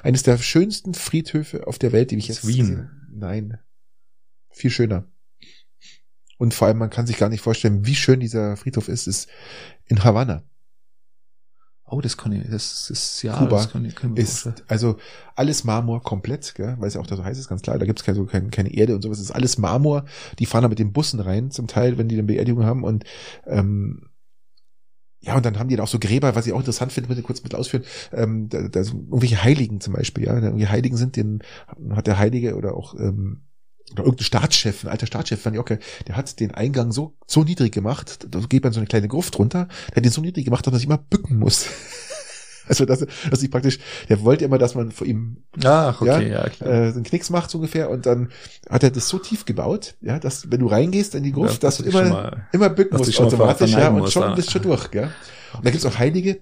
eines 0.02 0.24
der 0.24 0.38
schönsten 0.40 0.94
Friedhöfe 0.96 1.68
auf 1.68 1.78
der 1.78 1.92
Welt, 1.92 2.10
die 2.12 2.16
ich 2.18 2.28
jetzt 2.28 2.48
Wien. 2.48 2.58
gesehen- 2.58 2.90
Nein, 3.18 3.58
viel 4.50 4.72
schöner. 4.72 5.06
Und 6.38 6.54
vor 6.54 6.68
allem, 6.68 6.80
man 6.80 6.90
kann 6.90 7.08
sich 7.08 7.18
gar 7.18 7.30
nicht 7.30 7.42
vorstellen, 7.42 7.86
wie 7.86 7.96
schön 7.96 8.20
dieser 8.20 8.58
Friedhof 8.58 8.90
ist, 8.90 9.08
ist 9.08 9.30
in 9.86 10.04
Havanna. 10.04 10.44
Oh, 11.88 12.02
das 12.02 12.18
kann 12.18 12.32
ich, 12.32 12.50
das 12.50 12.90
ist 12.90 13.22
ja, 13.22 13.38
Kuba 13.38 13.58
das 13.58 13.70
kann 13.70 13.86
ich, 13.86 13.96
kann 13.96 14.12
ich 14.12 14.16
mir 14.18 14.24
Ist 14.24 14.50
also 14.68 14.98
alles 15.36 15.64
Marmor 15.64 16.02
komplett, 16.02 16.56
gell? 16.56 16.76
weil 16.80 16.88
es 16.88 16.96
ja 16.96 17.02
auch 17.02 17.06
da 17.06 17.16
so 17.16 17.24
heiß 17.24 17.38
ist, 17.38 17.48
ganz 17.48 17.62
klar. 17.62 17.78
Da 17.78 17.86
gibt's 17.86 18.04
keine, 18.04 18.18
so 18.18 18.26
keine, 18.26 18.50
keine 18.50 18.74
Erde 18.74 18.96
und 18.96 19.04
sowas. 19.04 19.20
Es 19.20 19.26
ist 19.26 19.32
alles 19.32 19.60
Marmor. 19.60 20.06
Die 20.40 20.48
fahren 20.48 20.64
da 20.64 20.68
mit 20.68 20.80
den 20.80 20.94
Bussen 20.94 21.20
rein, 21.20 21.52
zum 21.52 21.68
Teil, 21.68 22.00
wenn 22.00 22.08
die 22.08 22.18
dann 22.18 22.26
Beerdigung 22.26 22.66
haben. 22.66 22.84
Und 22.84 23.04
ähm, 23.46 24.10
ja, 25.20 25.36
und 25.36 25.46
dann 25.46 25.60
haben 25.60 25.70
die 25.70 25.76
da 25.76 25.84
auch 25.84 25.88
so 25.88 26.00
Gräber, 26.00 26.36
was 26.36 26.48
ich 26.48 26.54
auch 26.54 26.60
interessant 26.60 26.92
finde, 26.92 27.08
bitte 27.10 27.22
kurz 27.22 27.44
mit 27.44 27.54
ausführen. 27.54 27.84
Ähm, 28.14 28.50
da, 28.50 28.68
da 28.68 28.84
sind 28.84 29.06
irgendwelche 29.06 29.44
Heiligen 29.44 29.80
zum 29.80 29.94
Beispiel, 29.94 30.26
ja. 30.26 30.36
Wenn 30.36 30.42
da 30.42 30.48
irgendwie 30.48 30.68
Heiligen 30.68 30.98
sind, 30.98 31.16
den 31.16 31.44
hat 31.92 32.08
der 32.08 32.18
Heilige 32.18 32.56
oder 32.56 32.76
auch 32.76 32.96
ähm, 32.96 33.42
oder 33.92 34.04
irgendein 34.04 34.26
Staatschef, 34.26 34.84
ein 34.84 34.90
alter 34.90 35.06
Staatschef, 35.06 35.42
fand 35.42 35.56
ich 35.56 35.64
geil, 35.66 35.80
der 36.08 36.16
hat 36.18 36.40
den 36.40 36.54
Eingang 36.54 36.92
so, 36.92 37.16
so 37.28 37.44
niedrig 37.44 37.72
gemacht, 37.72 38.28
da 38.30 38.40
geht 38.40 38.64
man 38.64 38.74
so 38.74 38.80
eine 38.80 38.88
kleine 38.88 39.08
Gruft 39.08 39.38
runter, 39.38 39.68
der 39.90 39.98
hat 39.98 40.06
den 40.06 40.12
so 40.12 40.22
niedrig 40.22 40.46
gemacht, 40.46 40.66
dass 40.66 40.72
man 40.72 40.80
sich 40.80 40.88
immer 40.88 40.98
bücken 40.98 41.38
muss. 41.40 41.68
Also, 42.68 42.86
dass, 42.86 43.06
dass 43.30 43.44
ich 43.44 43.52
praktisch, 43.52 43.78
der 44.10 44.24
wollte 44.24 44.44
immer, 44.44 44.58
dass 44.58 44.74
man 44.74 44.92
vor 44.92 45.06
ihm 45.06 45.44
Ach, 45.64 46.02
okay, 46.02 46.32
ja, 46.32 46.50
klar. 46.50 46.68
äh, 46.68 46.88
einen 46.88 47.04
Knicks 47.04 47.30
macht 47.30 47.52
so 47.52 47.60
ungefähr 47.60 47.92
und 47.92 48.08
dann 48.08 48.30
hat 48.68 48.82
er 48.82 48.90
das 48.90 49.08
so 49.08 49.20
tief 49.20 49.46
gebaut, 49.46 49.94
ja, 50.02 50.18
dass 50.18 50.50
wenn 50.50 50.62
du 50.62 50.66
reingehst 50.66 51.14
in 51.14 51.22
die 51.22 51.32
Gruft, 51.32 51.62
Ja, 51.62 51.70
dass 51.70 51.78
du 51.78 51.84
dass 51.84 51.94
du 51.94 52.00
dich 52.00 52.08
immer, 52.10 52.24
mal- 52.24 52.48
immer 52.54 52.70
bücken 52.70 52.98
musst 52.98 53.20
automatisch, 53.20 53.70
ja, 53.72 53.90
und 53.90 54.12
schon 54.12 54.24
ja. 54.24 54.34
bist 54.34 54.48
du 54.48 54.52
schon 54.54 54.62
durch, 54.64 54.90
gell. 54.90 55.12
Und 55.56 55.64
da 55.64 55.70
gibt's 55.70 55.86
auch 55.86 56.00
Heilige, 56.00 56.40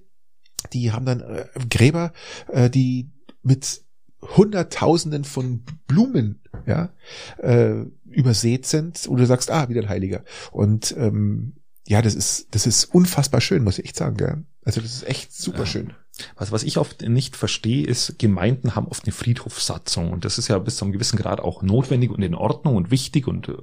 die 0.72 0.94
haben 0.94 1.06
dann 1.06 1.20
äh, 1.20 1.46
Gräber, 1.70 2.14
äh, 2.48 2.70
die 2.70 3.12
mit 3.42 3.82
Hunderttausenden 4.22 5.26
von 5.26 5.64
Blumen, 5.88 6.42
ja, 6.66 6.90
äh, 7.38 7.86
übersät 8.10 8.66
sind, 8.66 9.08
wo 9.08 9.16
du 9.16 9.26
sagst, 9.26 9.52
ah, 9.52 9.70
wieder 9.70 9.82
ein 9.82 9.90
Heiliger. 9.90 10.24
Und 10.52 10.94
ähm, 10.98 11.54
ja, 11.86 12.02
das 12.02 12.16
ist, 12.16 12.48
das 12.52 12.66
ist 12.66 12.86
unfassbar 12.86 13.42
schön, 13.42 13.64
muss 13.64 13.80
ich 13.80 13.86
echt 13.86 13.98
sagen, 13.98 14.18
gell. 14.18 14.44
Also 14.66 14.80
das 14.80 14.94
ist 14.94 15.08
echt 15.08 15.34
super 15.34 15.60
Ja. 15.60 15.66
schön. 15.66 15.94
Was, 16.36 16.52
was 16.52 16.62
ich 16.64 16.78
oft 16.78 17.02
nicht 17.02 17.36
verstehe, 17.36 17.86
ist, 17.88 18.20
Gemeinden 18.20 18.76
haben 18.76 18.88
oft 18.88 19.04
eine 19.04 19.12
Friedhofssatzung 19.12 20.12
und 20.14 20.26
das 20.26 20.38
ist 20.38 20.48
ja 20.48 20.60
bis 20.60 20.76
zu 20.78 20.86
einem 20.86 20.92
gewissen 20.94 21.18
Grad 21.18 21.42
auch 21.42 21.64
notwendig 21.64 22.12
und 22.12 22.22
in 22.22 22.36
Ordnung 22.36 22.76
und 22.76 22.92
wichtig 22.92 23.28
und 23.28 23.50
äh, 23.50 23.54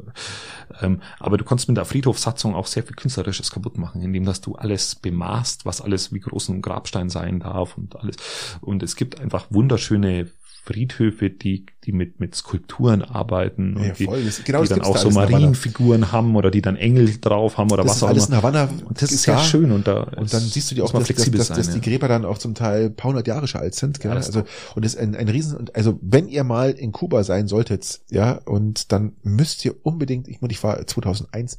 ähm, 0.80 1.01
aber 1.20 1.38
du 1.38 1.45
kannst 1.45 1.68
mit 1.68 1.76
der 1.76 1.84
Friedhofssatzung 1.84 2.57
auch 2.57 2.66
sehr 2.66 2.82
viel 2.82 2.97
Künstlerisches 2.97 3.53
kaputt 3.53 3.78
machen, 3.78 4.03
indem 4.03 4.24
dass 4.24 4.41
du 4.41 4.57
alles 4.57 4.97
bemaßt, 4.97 5.64
was 5.64 5.80
alles 5.80 6.12
wie 6.12 6.18
groß 6.18 6.49
ein 6.49 6.61
Grabstein 6.61 7.09
sein 7.09 7.38
darf 7.38 7.78
und 7.78 7.95
alles. 7.97 8.16
Und 8.61 8.82
es 8.82 8.97
gibt 8.97 9.20
einfach 9.20 9.47
wunderschöne 9.51 10.28
Friedhöfe, 10.62 11.30
die, 11.30 11.64
die 11.84 11.92
mit, 11.92 12.20
mit 12.20 12.34
Skulpturen 12.34 13.02
arbeiten 13.02 13.76
und 13.76 13.84
Ja, 13.84 13.92
die, 13.92 14.04
voll. 14.04 14.22
Das- 14.22 14.44
genau 14.44 14.62
die 14.62 14.68
das 14.68 14.78
dann 14.78 14.86
auch 14.86 14.94
da 14.94 15.00
so. 15.00 15.11
Marienfiguren 15.11 16.12
haben 16.12 16.36
oder 16.36 16.50
die 16.50 16.61
dann 16.61 16.76
Engel 16.76 17.18
drauf 17.20 17.56
haben 17.58 17.70
oder 17.70 17.82
Das 17.82 17.92
was 17.96 18.02
auch 18.02 18.08
alles 18.08 18.26
immer. 18.26 18.36
in 18.36 18.42
Havanna. 18.42 18.68
Und 18.84 19.00
das 19.02 19.11
ist 19.11 19.26
da. 19.26 19.38
sehr 19.38 19.44
schön 19.44 19.72
und 19.72 19.88
da 19.88 20.02
Und 20.02 20.32
dann 20.32 20.40
siehst 20.40 20.70
du 20.70 20.74
dir 20.74 20.82
muss 20.82 20.94
auch, 20.94 20.98
dass, 20.98 21.08
dass, 21.08 21.30
dass, 21.30 21.46
sein, 21.48 21.56
dass 21.56 21.68
die 21.70 21.78
ja. 21.78 21.80
Gräber 21.82 22.08
dann 22.08 22.24
auch 22.24 22.38
zum 22.38 22.54
Teil 22.54 22.86
ein 22.86 22.94
paar 22.94 23.11
hundert 23.11 23.26
Jahre 23.26 23.46
alt 23.58 23.74
sind. 23.74 24.00
Gell? 24.00 24.11
Ja, 24.11 24.14
das 24.16 24.26
also 24.26 24.44
und 24.74 24.84
das 24.84 24.94
ist 24.94 25.00
ein, 25.00 25.16
ein 25.16 25.28
Riesen 25.28 25.56
und 25.56 25.74
also 25.74 25.98
wenn 26.02 26.28
ihr 26.28 26.44
mal 26.44 26.70
in 26.70 26.92
Kuba 26.92 27.24
sein 27.24 27.48
solltet, 27.48 28.00
ja, 28.11 28.32
und 28.44 28.92
dann 28.92 29.12
müsst 29.22 29.64
ihr 29.64 29.74
unbedingt, 29.82 30.28
ich 30.28 30.40
muss, 30.40 30.50
ich 30.50 30.62
war 30.62 30.86
2001, 30.86 31.58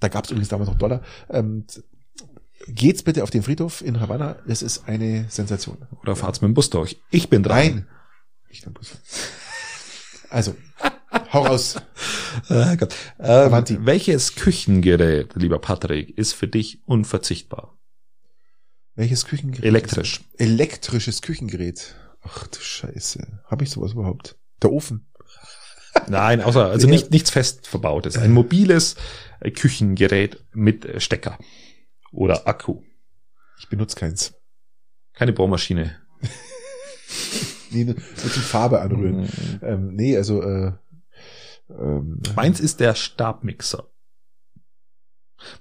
da 0.00 0.08
gab 0.08 0.24
es 0.24 0.30
übrigens 0.30 0.48
damals 0.48 0.68
noch 0.68 0.78
Dollar. 0.78 1.00
Ähm, 1.30 1.64
geht's 2.68 3.02
bitte 3.02 3.22
auf 3.22 3.30
den 3.30 3.42
Friedhof 3.42 3.82
in 3.84 4.00
Havanna. 4.00 4.36
Es 4.46 4.62
ist 4.62 4.88
eine 4.88 5.26
Sensation. 5.28 5.78
Oder 6.02 6.16
fahrt's 6.16 6.40
mit 6.42 6.48
dem 6.50 6.54
Bus 6.54 6.70
durch. 6.70 7.00
Ich 7.10 7.28
bin 7.28 7.42
dran. 7.42 7.56
Nein. 7.56 7.86
Ich 8.52 8.62
glaub, 8.62 8.78
das- 8.78 8.98
Also, 10.30 10.54
hau 11.32 11.46
raus. 11.46 11.76
Äh, 12.48 12.76
Gott. 12.78 12.94
Ähm, 13.18 13.52
welches 13.86 14.34
Küchengerät, 14.34 15.34
lieber 15.34 15.58
Patrick, 15.58 16.16
ist 16.16 16.34
für 16.34 16.48
dich 16.48 16.82
unverzichtbar? 16.86 17.76
Welches 18.94 19.24
Küchengerät? 19.24 19.64
Elektrisch. 19.64 20.20
Elektrisches 20.36 21.22
Küchengerät. 21.22 21.94
Ach 22.20 22.46
du 22.46 22.60
Scheiße. 22.60 23.40
Habe 23.46 23.64
ich 23.64 23.70
sowas 23.70 23.92
überhaupt? 23.92 24.36
Der 24.62 24.70
Ofen. 24.70 25.08
Nein, 26.08 26.40
außer, 26.42 26.66
also 26.66 26.86
nicht, 26.90 27.10
nichts 27.10 27.30
fest 27.30 27.66
verbautes. 27.66 28.16
Ein 28.18 28.32
mobiles 28.32 28.96
Küchengerät 29.56 30.44
mit 30.52 31.02
Stecker. 31.02 31.38
Oder 32.12 32.46
Akku. 32.46 32.82
Ich 33.58 33.68
benutze 33.68 33.96
keins. 33.96 34.34
Keine 35.14 35.32
Bohrmaschine. 35.32 35.96
Nee, 37.72 37.84
nur 37.84 37.96
zum 37.96 38.42
Farbe 38.42 38.80
anrühren. 38.80 39.22
Mhm. 39.22 39.28
Ähm, 39.62 39.94
nee, 39.94 40.16
also 40.16 40.42
äh, 40.42 40.72
ähm, 41.70 42.20
Meins 42.36 42.60
ist 42.60 42.80
der 42.80 42.94
Stabmixer. 42.94 43.86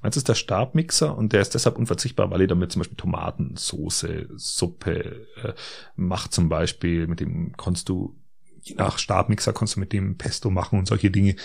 Meins 0.01 0.17
ist 0.17 0.29
der 0.29 0.35
Stabmixer 0.35 1.17
und 1.17 1.33
der 1.33 1.41
ist 1.41 1.53
deshalb 1.53 1.77
unverzichtbar, 1.77 2.29
weil 2.29 2.41
ich 2.41 2.47
damit 2.47 2.71
zum 2.71 2.81
Beispiel 2.81 2.97
Tomatensoße, 2.97 4.29
Suppe 4.35 5.27
äh, 5.43 5.53
macht 5.95 6.33
zum 6.33 6.49
Beispiel. 6.49 7.07
Mit 7.07 7.19
dem 7.19 7.53
kannst 7.57 7.89
du, 7.89 8.15
je 8.61 8.75
nach 8.75 8.99
Stabmixer 8.99 9.53
kannst 9.53 9.75
du 9.75 9.79
mit 9.79 9.91
dem 9.93 10.17
Pesto 10.17 10.51
machen 10.51 10.77
und 10.77 10.87
solche 10.87 11.09
Dinge. 11.09 11.35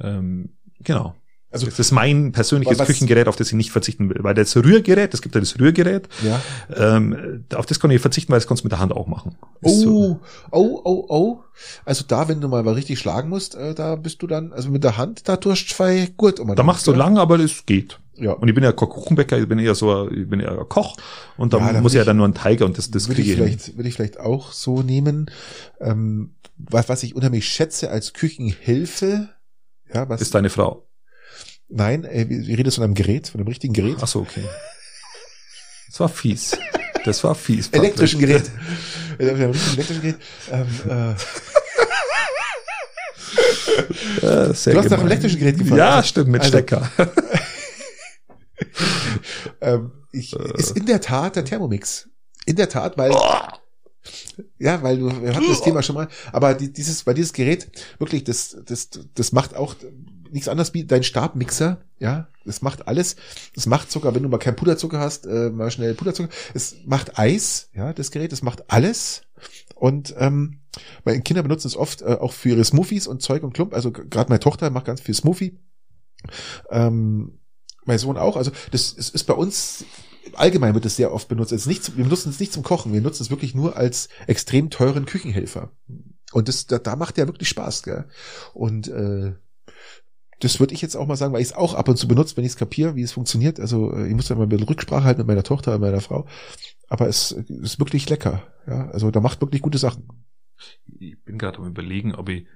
Ähm, 0.00 0.56
genau. 0.80 1.14
Also- 1.52 1.66
das 1.66 1.78
ist 1.78 1.92
mein 1.92 2.32
persönliches 2.32 2.78
Küchengerät, 2.78 3.28
auf 3.28 3.36
das 3.36 3.48
ich 3.48 3.54
nicht 3.54 3.70
verzichten 3.70 4.08
will. 4.08 4.18
Weil 4.20 4.34
das 4.34 4.56
Rührgerät, 4.56 5.12
es 5.14 5.22
gibt 5.22 5.34
ja 5.34 5.40
das 5.40 5.58
Rührgerät, 5.58 6.08
ja. 6.24 6.40
ähm, 6.74 7.44
auf 7.54 7.66
das 7.66 7.78
kann 7.78 7.90
ich 7.90 8.00
verzichten, 8.00 8.32
weil 8.32 8.38
das 8.40 8.46
kannst 8.46 8.62
du 8.62 8.66
mit 8.66 8.72
der 8.72 8.78
Hand 8.80 8.92
auch 8.92 9.06
machen. 9.06 9.36
Ist 9.60 9.80
so. 9.80 10.20
Oh, 10.50 10.80
oh, 10.80 10.80
oh, 10.84 11.06
oh. 11.08 11.38
Also 11.84 12.04
da, 12.08 12.28
wenn 12.28 12.40
du 12.40 12.48
mal 12.48 12.66
richtig 12.68 12.98
schlagen 12.98 13.28
musst, 13.28 13.54
äh, 13.54 13.74
da 13.74 13.96
bist 13.96 14.22
du 14.22 14.26
dann, 14.26 14.52
also 14.52 14.70
mit 14.70 14.82
der 14.82 14.96
Hand, 14.96 15.28
da 15.28 15.36
tust 15.36 15.70
du 15.70 15.74
zwei 15.74 16.08
gut 16.16 16.40
um. 16.40 16.54
Da 16.54 16.62
machst 16.62 16.86
du 16.86 16.92
lang, 16.92 17.18
aber 17.18 17.38
das 17.38 17.66
geht. 17.66 17.98
Ja. 18.14 18.32
Und 18.32 18.46
ich 18.48 18.54
bin 18.54 18.62
ja 18.62 18.72
Kuchenbäcker, 18.72 19.38
ich 19.38 19.48
bin 19.48 19.58
eher 19.58 19.74
so, 19.74 20.10
ich 20.10 20.28
bin 20.28 20.40
eher 20.40 20.54
Koch 20.68 20.96
und 21.38 21.52
da 21.54 21.58
Ja, 21.58 21.80
muss 21.80 21.92
ich 21.92 21.98
ja 21.98 22.04
dann 22.04 22.18
nur 22.18 22.26
einen 22.26 22.34
Teig 22.34 22.60
und 22.60 22.76
das, 22.78 22.90
das 22.90 23.08
würde 23.08 23.22
ich 23.22 23.28
kriege 23.28 23.42
ich 23.44 23.50
hin. 23.50 23.58
vielleicht, 23.58 23.76
würde 23.76 23.88
ich 23.88 23.94
vielleicht 23.94 24.20
auch 24.20 24.52
so 24.52 24.82
nehmen. 24.82 25.30
Ähm, 25.80 26.34
was, 26.56 26.88
was 26.88 27.02
ich 27.02 27.16
unheimlich 27.16 27.46
schätze 27.46 27.90
als 27.90 28.12
Küchenhilfe, 28.12 29.30
ja, 29.92 30.08
was, 30.08 30.20
Ist 30.20 30.34
deine 30.34 30.50
Frau. 30.50 30.86
Nein, 31.72 32.04
äh, 32.04 32.26
wir 32.28 32.38
reden 32.56 32.64
jetzt 32.66 32.76
von 32.76 32.84
einem 32.84 32.94
Gerät, 32.94 33.28
von 33.28 33.40
einem 33.40 33.48
richtigen 33.48 33.72
Gerät. 33.72 33.96
Ach 34.00 34.08
so, 34.08 34.20
okay. 34.20 34.44
Das 35.88 36.00
war 36.00 36.08
fies. 36.08 36.56
Das 37.04 37.22
war 37.24 37.34
fies. 37.34 37.68
Elektrischen 37.70 38.20
Gerät. 38.20 38.50
Von 39.18 39.28
einem 39.28 39.50
richtigen 39.50 39.74
elektrischen 39.74 40.02
Gerät. 40.02 40.16
Ähm, 40.50 40.66
äh, 40.88 41.14
Ja, 44.22 44.46
Du 44.46 44.52
hast 44.52 44.66
nach 44.66 44.98
dem 44.98 45.06
elektrischen 45.06 45.38
Gerät 45.38 45.58
gefragt. 45.58 45.78
Ja, 45.78 46.02
stimmt, 46.02 46.28
mit 46.28 46.42
also- 46.42 46.52
Stecker. 46.52 46.90
ähm, 49.60 49.92
ich, 50.12 50.34
Äh. 50.38 50.58
ist 50.58 50.76
in 50.76 50.86
der 50.86 51.00
Tat 51.00 51.36
der 51.36 51.44
Thermomix. 51.44 52.08
In 52.46 52.56
der 52.56 52.68
Tat, 52.68 52.96
weil 52.98 53.12
Ja, 54.58 54.82
weil 54.82 54.98
wir 55.00 55.34
hatten 55.34 55.48
das 55.48 55.62
Thema 55.62 55.82
schon 55.82 55.94
mal, 55.94 56.08
aber 56.32 56.54
die, 56.54 56.72
dieses, 56.72 57.02
bei 57.04 57.14
dieses 57.14 57.32
Gerät, 57.32 57.68
wirklich, 57.98 58.24
das, 58.24 58.56
das, 58.66 58.88
das 59.14 59.32
macht 59.32 59.54
auch 59.54 59.74
nichts 60.32 60.48
anderes 60.48 60.74
wie 60.74 60.84
dein 60.84 61.02
Stabmixer, 61.02 61.84
ja, 61.98 62.28
das 62.44 62.62
macht 62.62 62.88
alles, 62.88 63.16
das 63.54 63.66
macht 63.66 63.90
sogar, 63.90 64.14
wenn 64.14 64.22
du 64.22 64.28
mal 64.28 64.38
keinen 64.38 64.56
Puderzucker 64.56 64.98
hast, 64.98 65.26
äh, 65.26 65.50
mal 65.50 65.70
schnell 65.70 65.94
Puderzucker, 65.94 66.30
es 66.54 66.76
macht 66.86 67.18
Eis, 67.18 67.70
ja, 67.74 67.92
das 67.92 68.10
Gerät, 68.10 68.32
das 68.32 68.42
macht 68.42 68.70
alles. 68.70 69.22
Und 69.74 70.14
ähm, 70.18 70.60
meine 71.04 71.22
Kinder 71.22 71.42
benutzen 71.42 71.68
es 71.68 71.76
oft 71.76 72.02
äh, 72.02 72.16
auch 72.20 72.32
für 72.32 72.50
ihre 72.50 72.64
Smoothies 72.64 73.06
und 73.06 73.22
Zeug 73.22 73.42
und 73.42 73.52
Klump, 73.52 73.74
also 73.74 73.92
gerade 73.92 74.30
meine 74.30 74.40
Tochter 74.40 74.70
macht 74.70 74.86
ganz 74.86 75.00
viel 75.00 75.14
Smoothie, 75.14 75.58
ähm, 76.70 77.38
mein 77.84 77.98
Sohn 77.98 78.16
auch, 78.16 78.36
also 78.36 78.52
das 78.70 78.92
ist, 78.92 79.14
ist 79.14 79.24
bei 79.24 79.34
uns 79.34 79.84
allgemein 80.34 80.74
wird 80.74 80.86
es 80.86 80.96
sehr 80.96 81.12
oft 81.12 81.28
benutzt. 81.28 81.52
Es 81.52 81.62
ist 81.62 81.66
nicht, 81.66 81.96
wir 81.96 82.04
benutzen 82.04 82.30
es 82.30 82.40
nicht 82.40 82.52
zum 82.52 82.62
Kochen, 82.62 82.92
wir 82.92 83.00
nutzen 83.00 83.24
es 83.24 83.30
wirklich 83.30 83.54
nur 83.54 83.76
als 83.76 84.08
extrem 84.28 84.70
teuren 84.70 85.04
Küchenhelfer. 85.04 85.72
Und 86.32 86.48
das, 86.48 86.66
da, 86.66 86.78
da 86.78 86.96
macht 86.96 87.16
der 87.16 87.26
wirklich 87.26 87.48
Spaß, 87.48 87.82
gell? 87.82 88.08
Und 88.54 88.88
äh, 88.88 89.34
das 90.42 90.58
würde 90.58 90.74
ich 90.74 90.82
jetzt 90.82 90.96
auch 90.96 91.06
mal 91.06 91.14
sagen, 91.14 91.32
weil 91.32 91.40
ich 91.40 91.48
es 91.48 91.54
auch 91.54 91.74
ab 91.74 91.88
und 91.88 91.96
zu 91.96 92.08
benutze, 92.08 92.36
wenn 92.36 92.44
ich 92.44 92.50
es 92.50 92.56
kapiere, 92.56 92.96
wie 92.96 93.02
es 93.02 93.12
funktioniert. 93.12 93.60
Also 93.60 93.94
äh, 93.94 94.08
ich 94.08 94.14
muss 94.14 94.26
dann 94.26 94.38
mal 94.38 94.44
ein 94.44 94.48
bisschen 94.48 94.66
Rücksprache 94.66 95.04
halten 95.04 95.20
mit 95.20 95.28
meiner 95.28 95.44
Tochter 95.44 95.76
und 95.76 95.80
meiner 95.80 96.00
Frau. 96.00 96.26
Aber 96.88 97.06
es 97.06 97.30
ist 97.30 97.78
wirklich 97.78 98.10
lecker. 98.10 98.42
Ja, 98.66 98.90
also 98.90 99.12
da 99.12 99.20
macht 99.20 99.40
wirklich 99.40 99.62
gute 99.62 99.78
Sachen. 99.78 100.08
Ich 100.98 101.22
bin 101.24 101.38
gerade 101.38 101.58
am 101.58 101.66
überlegen, 101.66 102.14
ob 102.14 102.28
ich, 102.28 102.46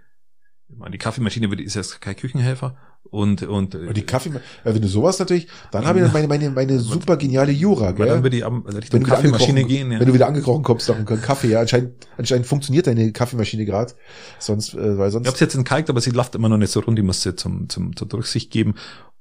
ich 0.68 0.76
meine, 0.76 0.90
die 0.90 0.98
Kaffeemaschine 0.98 1.46
ist 1.62 1.74
jetzt 1.74 2.00
kein 2.00 2.16
Küchenhelfer 2.16 2.76
und, 3.10 3.42
und, 3.42 3.76
die 3.96 4.02
Kaffee, 4.02 4.30
ja, 4.30 4.40
wenn 4.64 4.80
du 4.82 4.88
sowas 4.88 5.18
natürlich, 5.18 5.46
dann 5.70 5.86
habe 5.86 6.00
ich 6.00 6.12
meine, 6.12 6.28
meine, 6.28 6.50
meine 6.50 6.78
super 6.80 7.16
geniale 7.16 7.52
Jura, 7.52 7.88
aber 7.88 8.06
dann 8.06 8.16
gell? 8.16 8.22
würde 8.24 8.36
ich 8.36 8.44
am, 8.44 8.64
Wenn 8.66 8.76
Richtung 8.76 9.00
du, 9.00 9.06
wieder 9.06 9.16
Kaffeemaschine 9.16 9.60
angekrochen, 9.60 9.68
gehen, 9.68 9.92
ja. 9.92 10.00
wenn 10.00 10.06
du 10.06 10.14
wieder 10.14 10.26
angekrochen 10.26 10.62
kommst 10.62 10.88
nach 10.88 10.96
einem 10.96 11.22
Kaffee, 11.22 11.48
ja, 11.48 11.60
anscheinend, 11.60 12.06
anscheinend 12.16 12.46
funktioniert 12.46 12.86
deine 12.86 13.12
Kaffeemaschine 13.12 13.64
gerade, 13.64 13.92
sonst, 14.38 14.74
äh, 14.74 14.98
weil 14.98 15.08
Ich 15.08 15.12
sonst, 15.12 15.28
hab's 15.28 15.40
jetzt 15.40 15.54
entkalkt, 15.54 15.90
aber 15.90 16.00
sie 16.00 16.10
läuft 16.10 16.34
immer 16.34 16.48
noch 16.48 16.58
nicht 16.58 16.72
so 16.72 16.80
rund, 16.80 16.98
ich 16.98 17.04
muss 17.04 17.22
sie 17.22 17.34
zum, 17.36 17.68
zum, 17.68 17.96
zur 17.96 18.08
Durchsicht 18.08 18.50
geben. 18.50 18.74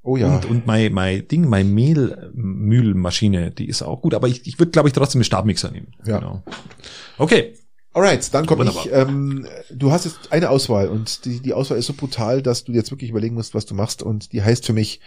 oh 0.03 0.17
ja, 0.17 0.36
Und, 0.36 0.45
und 0.45 0.67
mein, 0.67 0.93
mein 0.93 1.27
Ding, 1.27 1.47
mein 1.47 1.73
Mehlmühlmaschine, 1.73 3.51
die 3.51 3.67
ist 3.67 3.81
auch 3.81 4.01
gut, 4.01 4.13
aber 4.13 4.27
ich, 4.27 4.45
ich 4.47 4.59
würde, 4.59 4.71
glaube 4.71 4.89
ich, 4.89 4.93
trotzdem 4.93 5.19
einen 5.19 5.25
Stabmixer 5.25 5.71
nehmen. 5.71 5.88
Ja. 6.05 6.19
Genau. 6.19 6.43
Okay. 7.17 7.53
Alright, 7.96 8.34
dann 8.34 8.46
komme 8.46 8.66
ich, 8.66 8.91
ähm, 8.91 9.48
du 9.72 9.91
hast 9.91 10.06
jetzt 10.06 10.32
eine 10.32 10.50
Auswahl 10.50 10.89
und 10.89 11.26
die, 11.26 11.39
die 11.39 11.54
Auswahl 11.54 11.80
ist 11.80 11.88
so 11.88 11.93
brutal, 11.93 12.41
dass 12.41 12.66
du 12.66 12.74
jetzt 12.74 12.91
wirklich 12.91 13.10
überlegen 13.10 13.36
musst, 13.36 13.56
was 13.56 13.66
du 13.66 13.74
machst 13.74 14.04
und 14.04 14.34
die 14.34 14.43
heißt 14.43 14.66
für 14.66 14.74
mich, 14.74 15.00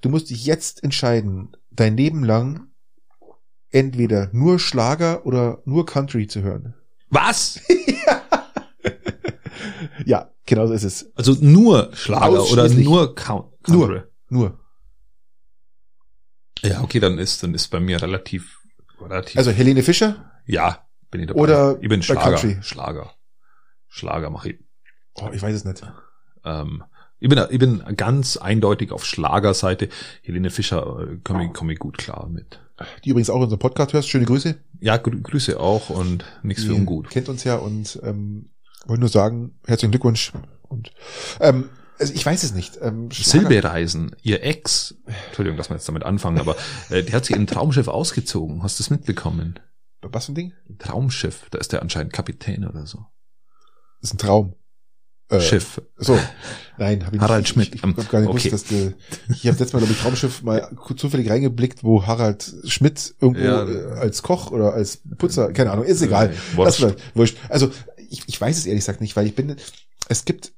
du 0.00 0.08
musst 0.08 0.30
dich 0.30 0.46
jetzt 0.46 0.82
entscheiden, 0.82 1.56
dein 1.70 1.96
Leben 1.96 2.24
lang 2.24 2.68
entweder 3.70 4.30
nur 4.32 4.58
Schlager 4.58 5.26
oder 5.26 5.60
nur 5.64 5.84
Country 5.84 6.28
zu 6.28 6.42
hören. 6.42 6.74
Was? 7.10 7.60
Ja, 10.04 10.30
genau 10.44 10.66
so 10.66 10.74
ist 10.74 10.84
es. 10.84 11.10
Also 11.16 11.36
nur 11.40 11.90
Schlager 11.94 12.44
oder 12.50 12.68
nur 12.68 13.14
Count? 13.14 13.46
Nur. 13.66 13.86
Country? 13.88 14.02
Nur. 14.28 14.60
Ja, 16.62 16.82
okay, 16.82 17.00
dann 17.00 17.18
ist, 17.18 17.42
dann 17.42 17.54
ist 17.54 17.68
bei 17.68 17.80
mir 17.80 18.00
relativ, 18.00 18.60
relativ. 19.00 19.36
Also 19.36 19.50
Helene 19.50 19.82
Fischer? 19.82 20.30
ja, 20.46 20.85
bin 21.10 21.20
ich 21.22 21.26
dabei. 21.28 21.40
Oder 21.40 21.78
ich 21.80 21.88
bin 21.88 22.02
Schlager. 22.02 22.36
Country? 22.36 22.58
Schlager. 22.62 23.12
Schlager 23.88 24.30
mache 24.30 24.50
ich. 24.50 24.58
Oh, 25.14 25.30
ich 25.32 25.40
weiß 25.40 25.54
es 25.54 25.64
nicht. 25.64 25.82
Ähm, 26.44 26.84
ich 27.18 27.28
bin, 27.28 27.42
ich 27.50 27.58
bin 27.58 27.82
ganz 27.96 28.36
eindeutig 28.36 28.92
auf 28.92 29.04
Schlagerseite. 29.06 29.88
Helene 30.22 30.50
Fischer 30.50 31.00
äh, 31.00 31.16
komme 31.24 31.46
ich, 31.46 31.52
komm 31.54 31.70
ich 31.70 31.78
gut 31.78 31.96
klar 31.96 32.28
mit. 32.28 32.60
Die 33.04 33.10
übrigens 33.10 33.30
auch 33.30 33.40
unseren 33.40 33.58
Podcast 33.58 33.94
hörst. 33.94 34.10
Schöne 34.10 34.26
Grüße. 34.26 34.56
Ja, 34.80 34.98
grü 34.98 35.22
Grüße 35.22 35.58
auch 35.58 35.88
und 35.88 36.24
nichts 36.42 36.64
für 36.64 36.74
ungut. 36.74 37.08
Kennt 37.08 37.30
uns 37.30 37.42
ja 37.44 37.56
und 37.56 37.98
ähm, 38.02 38.50
wollte 38.84 39.00
nur 39.00 39.08
sagen, 39.08 39.58
herzlichen 39.66 39.92
Glückwunsch. 39.92 40.32
Und 40.68 40.92
ähm, 41.40 41.70
also 41.98 42.12
ich 42.12 42.26
weiß 42.26 42.42
es 42.42 42.52
nicht. 42.52 42.78
Ähm, 42.82 43.10
Schlager- 43.10 43.30
Silbereisen, 43.48 44.14
ihr 44.20 44.42
Ex, 44.42 44.96
Entschuldigung, 45.28 45.56
dass 45.56 45.70
wir 45.70 45.76
jetzt 45.76 45.88
damit 45.88 46.02
anfangen, 46.02 46.38
aber 46.38 46.56
äh, 46.90 47.02
die 47.02 47.14
hat 47.14 47.24
sich 47.24 47.34
in 47.34 47.44
ein 47.44 47.46
Traumschiff 47.46 47.88
ausgezogen. 47.88 48.62
Hast 48.62 48.78
du 48.78 48.82
das 48.82 48.90
mitbekommen? 48.90 49.58
Was 50.12 50.26
für 50.26 50.32
ein 50.32 50.36
Ding? 50.36 50.52
Ein 50.68 50.78
Traumschiff, 50.78 51.46
da 51.50 51.58
ist 51.58 51.72
der 51.72 51.82
anscheinend 51.82 52.12
Kapitän 52.12 52.66
oder 52.66 52.86
so. 52.86 53.06
Das 54.00 54.10
ist 54.10 54.14
ein 54.14 54.18
Traum. 54.18 54.54
Äh, 55.28 55.40
Schiff. 55.40 55.82
So, 55.96 56.16
nein, 56.78 57.04
habe 57.04 57.16
ich 57.16 57.22
Harald 57.22 57.40
nicht. 57.42 57.48
Schmidt. 57.48 57.74
Ich, 57.74 57.82
ich 57.82 57.82
hab 57.82 58.08
gar 58.10 58.20
nicht 58.20 58.28
Okay. 58.30 58.48
gewusst, 58.48 58.52
dass 58.52 58.64
du, 58.64 58.94
ich 59.32 59.38
habe 59.46 59.58
letztes 59.58 59.72
Mal, 59.72 59.80
glaube 59.80 59.92
ich, 59.92 60.00
Traumschiff 60.00 60.42
mal 60.42 60.60
kurz 60.76 61.00
zufällig 61.00 61.28
reingeblickt, 61.28 61.82
wo 61.82 62.06
Harald 62.06 62.54
Schmidt 62.64 63.14
irgendwo 63.20 63.42
Ja. 63.44 63.68
äh, 63.68 63.98
als 63.98 64.22
Koch 64.22 64.52
oder 64.52 64.72
als 64.74 65.02
Putzer, 65.18 65.52
keine 65.52 65.72
Ahnung, 65.72 65.84
ist 65.84 66.00
egal. 66.02 66.30
Äh, 66.30 66.56
Wurscht. 66.56 66.82
Das 66.82 66.94
wurscht. 67.14 67.36
Also 67.48 67.70
ich, 68.08 68.22
ich 68.26 68.40
weiß 68.40 68.56
es 68.56 68.66
ehrlich 68.66 68.82
gesagt 68.82 69.00
nicht, 69.00 69.16
weil 69.16 69.26
ich 69.26 69.34
bin, 69.34 69.56
es 70.08 70.24
gibt 70.24 70.52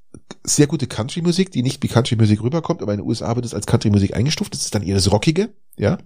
sehr 0.44 0.66
gute 0.66 0.86
Country-Musik, 0.86 1.50
die 1.50 1.62
nicht 1.62 1.82
wie 1.82 1.88
Country-Musik 1.88 2.42
rüberkommt, 2.42 2.82
aber 2.82 2.92
in 2.92 2.98
den 3.00 3.06
USA 3.06 3.34
wird 3.36 3.46
es 3.46 3.54
als 3.54 3.66
Country-Musik 3.66 4.14
eingestuft. 4.14 4.52
Das 4.52 4.62
ist 4.64 4.74
dann 4.74 4.82
eher 4.82 4.96
das 4.96 5.10
Rockige, 5.10 5.48
ja. 5.78 5.96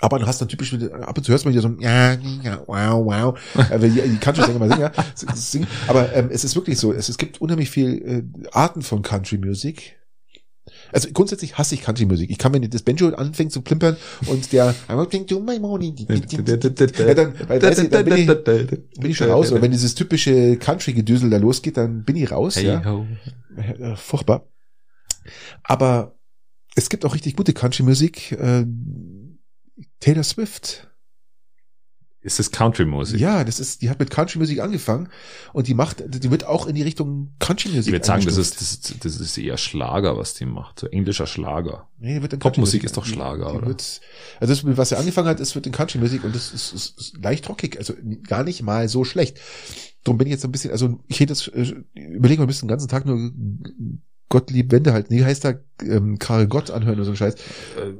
Aber 0.00 0.18
du 0.18 0.26
hast 0.26 0.40
dann 0.40 0.48
typisch, 0.48 0.72
ab 0.72 1.16
und 1.16 1.24
zu 1.24 1.30
hörst 1.32 1.44
man 1.44 1.52
wieder 1.52 1.62
so 1.62 1.68
ein 1.68 1.78
ja, 1.80 2.14
ja, 2.42 2.62
wow, 2.66 3.04
wow, 3.04 3.38
äh, 3.70 3.78
die, 3.78 4.00
die 4.00 4.16
Country-Sänger 4.16 4.58
mal 4.58 4.68
singen, 4.68 4.80
ja, 4.80 5.36
singen. 5.36 5.66
Aber 5.86 6.12
ähm, 6.14 6.28
es 6.32 6.44
ist 6.44 6.56
wirklich 6.56 6.78
so, 6.78 6.92
es, 6.92 7.08
es 7.08 7.18
gibt 7.18 7.40
unheimlich 7.40 7.70
viel 7.70 8.34
äh, 8.42 8.48
Arten 8.52 8.82
von 8.82 9.02
Country-Musik. 9.02 9.96
Also 10.92 11.08
grundsätzlich 11.12 11.58
hasse 11.58 11.74
ich 11.74 11.82
Country-Musik. 11.82 12.30
Ich 12.30 12.38
kann, 12.38 12.52
wenn 12.52 12.68
das 12.68 12.82
Banjo 12.82 13.08
anfängt 13.08 13.52
zu 13.52 13.60
plimpern 13.62 13.96
und 14.26 14.52
der 14.52 14.74
I 14.88 14.92
won't 14.92 15.10
think 15.10 15.28
to 15.28 15.40
my 15.40 15.58
morning, 15.58 15.94
ja, 15.98 17.14
dann, 17.14 17.34
weil, 17.48 17.62
weißt 17.62 17.78
du, 17.80 17.88
dann 17.88 18.04
bin 18.04 18.16
ich, 18.16 18.26
bin 18.26 19.10
ich 19.10 19.16
schon 19.16 19.30
raus. 19.30 19.52
Oder 19.52 19.62
wenn 19.62 19.70
dieses 19.70 19.94
typische 19.94 20.56
Country-Gedüsel 20.56 21.30
da 21.30 21.36
losgeht, 21.36 21.76
dann 21.76 22.04
bin 22.04 22.16
ich 22.16 22.30
raus. 22.30 22.56
Hey 22.56 22.66
ja. 22.66 23.06
Äh, 23.56 23.96
Furchtbar. 23.96 24.46
Aber 25.62 26.16
es 26.74 26.88
gibt 26.88 27.04
auch 27.04 27.14
richtig 27.14 27.36
gute 27.36 27.52
Country-Musik. 27.52 28.36
Taylor 30.00 30.24
Swift. 30.24 30.86
Ist 32.22 32.38
das 32.38 32.50
Country-Musik? 32.50 33.18
Ja, 33.18 33.44
das 33.44 33.60
ist, 33.60 33.80
die 33.80 33.88
hat 33.88 33.98
mit 33.98 34.10
Country-Musik 34.10 34.60
angefangen 34.60 35.08
und 35.54 35.68
die 35.68 35.72
macht, 35.72 36.04
die 36.06 36.30
wird 36.30 36.44
auch 36.44 36.66
in 36.66 36.74
die 36.74 36.82
Richtung 36.82 37.32
Country-Musik. 37.38 37.86
Ich 37.86 37.92
würde 37.92 38.04
sagen, 38.04 38.26
das 38.26 38.36
ist, 38.36 38.60
das, 38.60 38.72
ist, 38.72 39.04
das 39.04 39.16
ist 39.16 39.38
eher 39.38 39.56
Schlager, 39.56 40.18
was 40.18 40.34
die 40.34 40.44
macht. 40.44 40.80
So 40.80 40.86
englischer 40.88 41.26
Schlager. 41.26 41.88
Nee, 41.98 42.20
wird 42.20 42.34
in 42.34 42.38
Popmusik 42.38 42.84
ist 42.84 42.98
doch 42.98 43.06
Schlager, 43.06 43.54
oder? 43.54 43.68
Wird, 43.68 44.02
also 44.38 44.52
das, 44.52 44.76
was 44.76 44.92
er 44.92 44.98
angefangen 44.98 45.28
hat, 45.28 45.40
ist 45.40 45.54
wird 45.54 45.66
in 45.66 45.72
Country-Musik 45.72 46.22
und 46.22 46.34
das 46.34 46.52
ist, 46.52 46.74
ist, 46.74 46.98
ist 46.98 47.16
leicht 47.22 47.48
rockig, 47.48 47.78
also 47.78 47.94
gar 48.24 48.44
nicht 48.44 48.60
mal 48.62 48.86
so 48.90 49.04
schlecht. 49.04 49.40
Drum 50.04 50.18
bin 50.18 50.26
ich 50.26 50.32
jetzt 50.32 50.42
so 50.42 50.48
ein 50.48 50.52
bisschen, 50.52 50.72
also 50.72 51.00
ich 51.08 51.20
hätte 51.20 51.32
jetzt, 51.32 51.48
äh, 51.54 51.74
überlegen 51.94 52.42
wir 52.42 52.46
müssen 52.46 52.66
den 52.66 52.70
ganzen 52.70 52.88
Tag 52.88 53.06
nur 53.06 53.32
Gottlieb 54.28 54.72
Wende 54.72 54.92
halt, 54.92 55.10
nee, 55.10 55.24
heißt 55.24 55.44
da 55.44 55.54
ähm, 55.82 56.18
Karl 56.18 56.48
Gott 56.48 56.70
anhören 56.70 56.96
oder 56.96 57.04
so 57.04 57.12
ein 57.12 57.16
Scheiß. 57.16 57.34
Äh, 57.34 57.94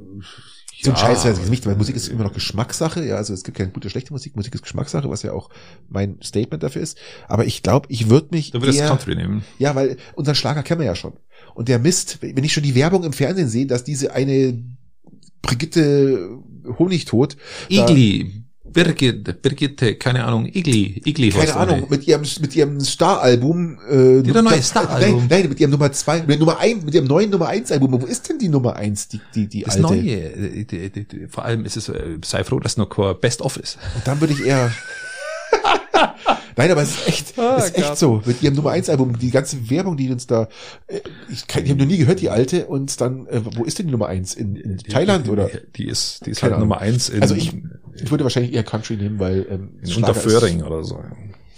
So 0.83 0.91
ein 0.91 0.95
ja. 0.95 1.01
Scheiß 1.01 1.25
weiß 1.25 1.39
ich 1.39 1.49
nicht, 1.49 1.65
weil 1.65 1.75
Musik 1.75 1.95
ist 1.95 2.07
immer 2.07 2.23
noch 2.23 2.33
Geschmackssache, 2.33 3.05
ja, 3.05 3.15
also 3.15 3.33
es 3.33 3.43
gibt 3.43 3.57
keine 3.57 3.71
gute, 3.71 3.89
schlechte 3.89 4.13
Musik, 4.13 4.35
Musik 4.35 4.55
ist 4.55 4.63
Geschmackssache, 4.63 5.09
was 5.09 5.21
ja 5.21 5.31
auch 5.31 5.49
mein 5.89 6.17
Statement 6.23 6.63
dafür 6.63 6.81
ist. 6.81 6.97
Aber 7.27 7.45
ich 7.45 7.61
glaube, 7.61 7.87
ich 7.89 8.09
würde 8.09 8.29
mich 8.31 8.51
Du 8.51 8.61
würdest 8.61 8.79
eher, 8.79 8.87
Country 8.87 9.15
nehmen. 9.15 9.43
ja, 9.59 9.75
weil 9.75 9.97
unseren 10.15 10.35
Schlager 10.35 10.63
kennen 10.63 10.79
wir 10.79 10.87
ja 10.87 10.95
schon. 10.95 11.13
Und 11.53 11.67
der 11.67 11.79
Mist, 11.79 12.19
wenn 12.21 12.43
ich 12.43 12.53
schon 12.53 12.63
die 12.63 12.75
Werbung 12.75 13.03
im 13.03 13.13
Fernsehen 13.13 13.49
sehe, 13.49 13.67
dass 13.67 13.83
diese 13.83 14.13
eine 14.13 14.57
Brigitte 15.41 16.29
Honigtod, 16.79 17.37
Igli. 17.69 18.40
Birgit, 18.73 19.41
Birgitte, 19.41 19.95
keine 19.95 20.23
Ahnung, 20.23 20.45
Igli, 20.45 21.01
Igli 21.05 21.29
keine 21.29 21.55
Ahnung, 21.55 21.87
mit 21.89 22.07
ihrem 22.07 22.21
mit 22.41 22.55
ihrem 22.55 22.79
Star-Album, 22.79 23.79
äh, 23.89 24.21
Die 24.21 24.29
hat 24.29 24.37
ein 24.37 24.43
neues 24.45 24.67
Star-Album. 24.69 25.19
Nein, 25.19 25.27
nein, 25.29 25.49
mit 25.49 25.59
ihrem 25.59 25.71
Nummer 25.71 25.91
zwei, 25.91 26.21
mit 26.23 26.39
Nummer 26.39 26.59
eins, 26.59 26.83
mit 26.83 26.93
ihrem 26.93 27.05
neuen 27.05 27.29
Nummer 27.29 27.47
eins 27.47 27.71
Album. 27.71 28.01
Wo 28.01 28.05
ist 28.05 28.27
denn 28.29 28.37
die 28.39 28.49
Nummer 28.49 28.75
eins, 28.75 29.07
die 29.07 29.19
die 29.35 29.47
die 29.47 29.61
Das 29.63 29.75
alte? 29.75 29.87
Neue, 29.87 30.11
äh, 30.33 30.63
die, 30.65 30.89
die, 30.89 31.03
die, 31.05 31.27
vor 31.27 31.45
allem 31.45 31.65
ist 31.65 31.77
es, 31.77 31.89
äh, 31.89 32.17
sei 32.23 32.43
froh, 32.43 32.59
dass 32.59 32.77
noch 32.77 32.89
kein 32.89 33.19
Best-of 33.19 33.57
ist. 33.57 33.77
Und 33.95 34.07
dann 34.07 34.19
würde 34.21 34.33
ich 34.33 34.45
eher 34.45 34.71
Nein, 36.57 36.69
aber 36.71 36.81
es 36.81 36.91
ist 36.91 37.07
echt, 37.07 37.39
Ah, 37.39 37.55
es 37.57 37.65
ist 37.69 37.77
echt 37.77 37.97
so. 37.97 38.21
Mit 38.25 38.41
ihrem 38.43 38.55
Nummer 38.55 38.71
1 38.71 38.89
Album, 38.89 39.17
die 39.17 39.31
ganze 39.31 39.69
Werbung, 39.69 39.95
die 39.97 40.09
uns 40.09 40.27
da, 40.27 40.47
äh, 40.87 40.99
ich, 41.31 41.47
kann- 41.47 41.63
ich 41.63 41.69
habe 41.71 41.79
noch 41.79 41.87
nie 41.87 41.97
gehört, 41.97 42.19
die 42.21 42.29
alte, 42.29 42.65
und 42.65 42.99
dann, 42.99 43.25
äh, 43.27 43.41
wo 43.55 43.63
ist 43.63 43.79
denn 43.79 43.87
die 43.87 43.91
Nummer 43.91 44.07
1? 44.07 44.33
In, 44.35 44.55
in 44.57 44.77
Thailand 44.77 45.27
die, 45.27 45.29
oder? 45.31 45.49
Die 45.75 45.87
ist, 45.87 46.25
die 46.25 46.31
ist 46.31 46.39
Keine 46.41 46.51
halt 46.55 46.57
Ahnung. 46.61 46.69
Nummer 46.69 46.81
eins 46.81 47.07
in, 47.09 47.21
Also 47.21 47.35
ich, 47.35 47.53
ich 47.95 48.11
würde 48.11 48.23
wahrscheinlich 48.23 48.53
eher 48.53 48.63
Country 48.63 48.97
nehmen, 48.97 49.19
weil 49.19 49.45
ähm, 49.49 49.79
in 49.81 49.95
Unterföhring 49.95 50.59
ist- 50.59 50.65
oder 50.65 50.83
so. 50.83 51.03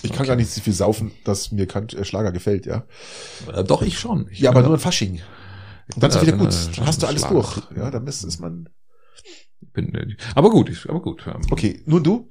Ich 0.02 0.12
kann 0.12 0.26
gar 0.28 0.36
nicht 0.36 0.50
so 0.52 0.60
viel 0.60 0.74
saufen, 0.74 1.12
dass 1.24 1.52
mir 1.52 1.64
äh, 1.68 2.04
Schlager 2.04 2.32
gefällt, 2.34 2.66
ja. 2.66 2.86
Äh, 3.54 3.64
Doch, 3.64 3.82
ich 3.82 3.98
schon. 3.98 4.28
Ich 4.32 4.40
Ja, 4.40 4.50
aber 4.50 4.62
nur 4.62 4.74
ein 4.74 4.80
Fasching. 4.80 5.22
Und 5.96 6.04
dann 6.04 6.10
ist 6.10 6.18
es 6.18 6.22
wieder 6.24 6.38
gut. 6.38 6.54
Dann 6.76 6.86
hast 6.88 7.02
du 7.02 7.08
alles 7.08 7.22
Schlager. 7.22 7.36
durch. 7.36 7.62
Ja, 7.78 7.90
dann 7.92 8.06
ist, 8.08 8.24
ist 8.24 8.40
man. 8.40 8.68
Bin, 9.72 9.94
äh, 9.96 10.16
aber 10.36 10.50
gut, 10.50 10.86
aber 10.90 11.02
gut. 11.02 11.26
ähm, 11.26 11.42
Okay, 11.52 11.82
nun 11.86 12.04
du? 12.04 12.30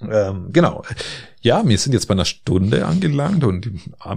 Ähm, 0.00 0.50
genau. 0.52 0.82
Ja, 1.40 1.66
wir 1.66 1.78
sind 1.78 1.94
jetzt 1.94 2.06
bei 2.06 2.12
einer 2.12 2.26
Stunde 2.26 2.84
angelangt 2.84 3.44
und 3.44 3.70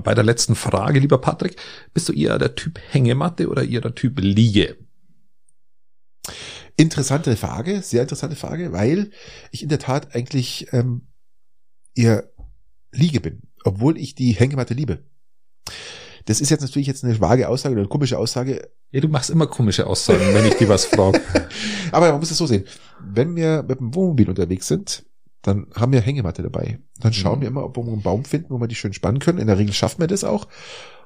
bei 0.04 0.14
der 0.14 0.26
letzten 0.26 0.56
Frage, 0.56 1.00
lieber 1.00 1.20
Patrick, 1.20 1.56
bist 1.94 2.10
du 2.10 2.14
eher 2.14 2.38
der 2.38 2.54
Typ 2.56 2.80
Hängematte 2.90 3.48
oder 3.48 3.64
eher 3.64 3.80
der 3.80 3.96
Typ 3.96 4.20
Liege? 4.20 4.76
Interessante 6.80 7.36
Frage, 7.36 7.82
sehr 7.82 8.02
interessante 8.04 8.36
Frage, 8.36 8.72
weil 8.72 9.12
ich 9.52 9.64
in 9.64 9.70
der 9.70 9.80
Tat 9.80 10.16
eigentlich 10.16 10.68
ähm, 10.72 11.08
eher 11.96 12.30
Liege 12.92 13.20
bin, 13.20 13.42
obwohl 13.66 13.98
ich 13.98 14.16
die 14.16 14.32
Hängematte 14.32 14.74
liebe. 14.74 15.04
Das 16.26 16.42
ist 16.42 16.50
jetzt 16.50 16.62
natürlich 16.62 16.88
jetzt 16.88 17.04
eine 17.04 17.20
vage 17.20 17.50
Aussage 17.50 17.74
oder 17.74 17.82
eine 17.82 17.90
komische 17.90 18.18
Aussage, 18.18 18.70
Ja, 18.92 19.02
du 19.02 19.08
machst 19.08 19.30
immer 19.30 19.48
komische 19.48 19.88
Aussagen, 19.88 20.22
wenn 20.34 20.46
ich 20.46 20.56
dir 20.56 20.70
was 20.70 20.86
frage. 20.86 21.22
aber 21.92 22.12
man 22.12 22.20
muss 22.20 22.32
es 22.32 22.38
so 22.38 22.46
sehen. 22.46 22.64
Wenn 23.00 23.36
wir 23.36 23.64
mit 23.68 23.80
dem 23.80 23.94
Wohnmobil 23.94 24.30
unterwegs 24.30 24.68
sind, 24.68 25.06
dann 25.42 25.68
haben 25.76 25.92
wir 25.92 26.02
Hängematte 26.02 26.44
dabei. 26.44 26.80
Dann 27.00 27.14
schauen 27.14 27.40
Mhm. 27.40 27.42
wir 27.42 27.48
immer, 27.50 27.64
ob 27.66 27.78
wir 27.78 27.84
einen 27.84 28.02
Baum 28.02 28.26
finden, 28.26 28.50
wo 28.52 28.60
wir 28.60 28.68
die 28.68 28.76
schön 28.76 28.94
spannen 28.94 29.20
können. 29.20 29.40
In 29.40 29.48
der 29.48 29.58
Regel 29.58 29.74
schaffen 29.74 30.00
wir 30.02 30.08
das 30.08 30.24
auch. 30.24 30.48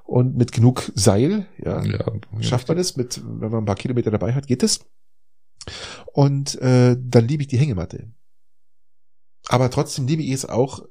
Und 0.05 0.35
mit 0.35 0.51
genug 0.51 0.91
Seil, 0.95 1.45
ja, 1.63 1.83
Ja, 1.83 2.05
schafft 2.41 2.67
man 2.67 2.77
das 2.77 2.97
mit, 2.97 3.21
wenn 3.23 3.51
man 3.51 3.63
ein 3.63 3.65
paar 3.65 3.75
Kilometer 3.75 4.11
dabei 4.11 4.33
hat, 4.33 4.47
geht 4.47 4.63
es. 4.63 4.81
Und 6.13 6.55
äh, 6.61 6.97
dann 6.99 7.27
liebe 7.27 7.43
ich 7.43 7.47
die 7.47 7.57
Hängematte. 7.57 8.11
Aber 9.47 9.69
trotzdem 9.69 10.07
liebe 10.07 10.23
ich 10.23 10.31
es 10.31 10.45
auch, 10.45 10.85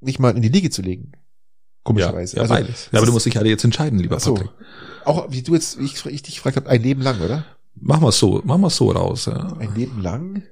mich 0.00 0.18
mal 0.18 0.36
in 0.36 0.42
die 0.42 0.48
Liege 0.48 0.70
zu 0.70 0.82
legen. 0.82 1.12
Komischerweise. 1.82 2.36
Ja, 2.36 2.42
also, 2.42 2.54
beides. 2.54 2.88
Ja, 2.92 2.98
aber 2.98 3.06
du 3.06 3.12
musst 3.12 3.26
dich 3.26 3.36
halt 3.36 3.46
jetzt 3.46 3.64
entscheiden, 3.64 3.98
lieber 3.98 4.18
so. 4.18 4.34
Patrick. 4.34 4.50
Auch 5.04 5.30
wie 5.30 5.42
du 5.42 5.54
jetzt, 5.54 5.78
wie 5.78 5.84
ich, 5.84 6.04
ich 6.06 6.22
dich 6.22 6.36
gefragt 6.36 6.56
habe, 6.56 6.68
ein 6.68 6.82
Leben 6.82 7.02
lang, 7.02 7.20
oder? 7.20 7.44
Mach 7.74 8.00
mal 8.00 8.12
so, 8.12 8.40
mach 8.44 8.56
mal 8.56 8.70
so 8.70 8.90
raus. 8.90 9.26
Ja. 9.26 9.52
Ein 9.58 9.74
Leben 9.74 10.00
lang, 10.00 10.42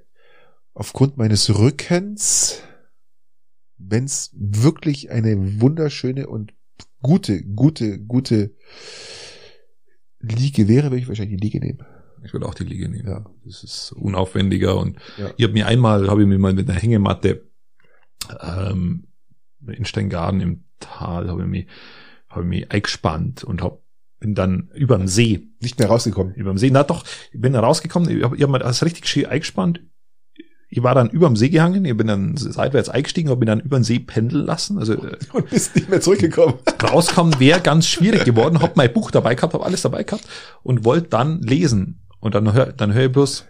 aufgrund 0.75 1.17
meines 1.17 1.57
Rückens, 1.59 2.59
wenn 3.79 4.05
es 4.05 4.31
wirklich 4.35 5.11
eine 5.11 5.61
wunderschöne 5.61 6.27
und 6.27 6.53
gute, 7.01 7.43
gute, 7.43 7.99
gute 7.99 8.55
Liege 10.21 10.69
wäre, 10.69 10.91
würde 10.91 10.99
ich 10.99 11.09
wahrscheinlich 11.09 11.41
die 11.41 11.45
Liege 11.45 11.61
nehmen. 11.61 11.85
Ich 12.25 12.33
würde 12.33 12.47
auch 12.47 12.55
die 12.55 12.65
Liege 12.65 12.89
nehmen. 12.89 13.09
Ja. 13.09 13.25
Das 13.45 13.63
ist 13.65 13.93
unaufwendiger 13.93 14.79
und 14.79 14.97
Ja. 15.19 15.31
ich 15.37 15.45
habe 15.45 15.53
mir 15.55 15.67
einmal, 15.67 16.09
habe 16.09 16.23
ich 16.23 16.29
mir 16.29 16.39
mal 16.39 16.53
mit 16.53 16.69
einer 16.71 16.79
Hängematte 16.79 17.49
ähm, 18.41 19.09
in 19.67 19.85
Steingarten 19.85 20.41
im 20.41 20.65
Tal, 20.81 21.29
habe 21.29 21.43
ich 21.43 21.49
mich, 21.49 21.67
habe 22.29 22.43
ich 22.43 22.49
mich 22.49 22.73
eingespannt 22.73 23.45
und 23.45 23.63
hab, 23.63 23.81
bin 24.19 24.35
dann 24.35 24.71
über 24.75 24.97
den 24.99 25.09
See 25.09 25.49
Nicht 25.61 25.79
mehr 25.79 25.89
rausgekommen. 25.89 26.35
über 26.35 26.51
dem 26.53 26.59
See. 26.59 26.71
Na 26.71 26.83
doch, 26.85 27.05
ich 27.33 27.41
bin 27.41 27.53
da 27.53 27.61
rausgekommen, 27.61 28.09
ich 28.17 28.23
habe 28.25 28.37
hab 28.37 28.51
mir 28.51 28.59
das 28.59 28.85
richtig 28.85 29.07
schön 29.09 29.27
eingespannt. 29.27 29.81
Ich 30.75 30.83
war 30.83 30.95
dann 30.95 31.11
über 31.11 31.27
dem 31.27 31.37
See 31.37 31.51
gehangen, 31.51 31.85
ich 31.85 31.95
bin 31.97 32.07
dann 32.07 32.35
seitwärts 32.39 32.89
eingestiegen, 32.89 33.29
habe 33.29 33.41
mich 33.41 33.47
dann 33.47 33.61
über 33.61 33.79
den 33.79 33.85
See 33.85 33.99
pendeln 33.99 34.47
lassen. 34.47 34.79
Also 34.79 34.95
äh, 34.95 35.19
Und 35.35 35.51
bist 35.51 35.75
nicht 35.77 35.91
mehr 35.91 36.01
zurückgekommen. 36.01 36.55
rauskommen 36.83 37.39
wäre 37.39 37.61
ganz 37.61 37.87
schwierig 37.87 38.25
geworden. 38.25 38.61
Hab 38.63 38.77
mein 38.77 38.91
Buch 38.93 39.11
dabei 39.11 39.35
gehabt, 39.35 39.53
hab 39.53 39.63
alles 39.63 39.83
dabei 39.83 40.03
gehabt 40.05 40.27
und 40.63 40.85
wollte 40.85 41.09
dann 41.09 41.43
lesen. 41.43 42.02
Und 42.23 42.35
dann 42.37 42.51
hör, 42.53 42.73
dann 42.73 42.95
hör 42.95 43.07
ich 43.07 43.13
bloß 43.13 43.45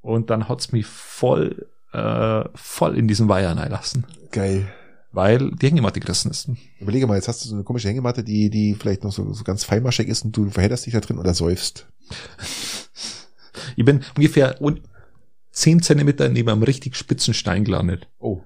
und 0.00 0.28
dann 0.28 0.48
hat's 0.48 0.72
mich 0.72 0.84
voll, 0.86 1.68
äh, 1.92 2.44
voll 2.54 2.98
in 2.98 3.06
diesen 3.06 3.28
Weiher 3.28 3.54
lassen, 3.54 4.04
Geil. 4.32 4.66
weil 5.12 5.52
die 5.52 5.66
Hängematte 5.68 6.00
gerissen 6.00 6.32
ist. 6.32 6.50
Überlege 6.80 7.06
mal, 7.06 7.14
jetzt 7.14 7.28
hast 7.28 7.44
du 7.44 7.48
so 7.48 7.54
eine 7.54 7.62
komische 7.64 7.88
Hängematte, 7.88 8.24
die, 8.24 8.50
die 8.50 8.74
vielleicht 8.74 9.04
noch 9.04 9.12
so, 9.12 9.32
so 9.32 9.44
ganz 9.44 9.62
feinmaschig 9.62 10.08
ist 10.08 10.24
und 10.24 10.36
du 10.36 10.50
verhedderst 10.50 10.84
dich 10.84 10.94
da 10.94 11.00
drin 11.00 11.18
oder 11.18 11.32
säufst. 11.32 11.86
Ich 13.76 13.84
bin 13.84 14.02
ungefähr 14.16 14.60
un- 14.60 14.80
zehn 15.52 15.80
Zentimeter 15.80 16.28
neben 16.28 16.48
einem 16.48 16.62
richtig 16.64 16.96
spitzen 16.96 17.34
Stein 17.34 17.62
gelandet. 17.64 18.08
Oh. 18.18 18.40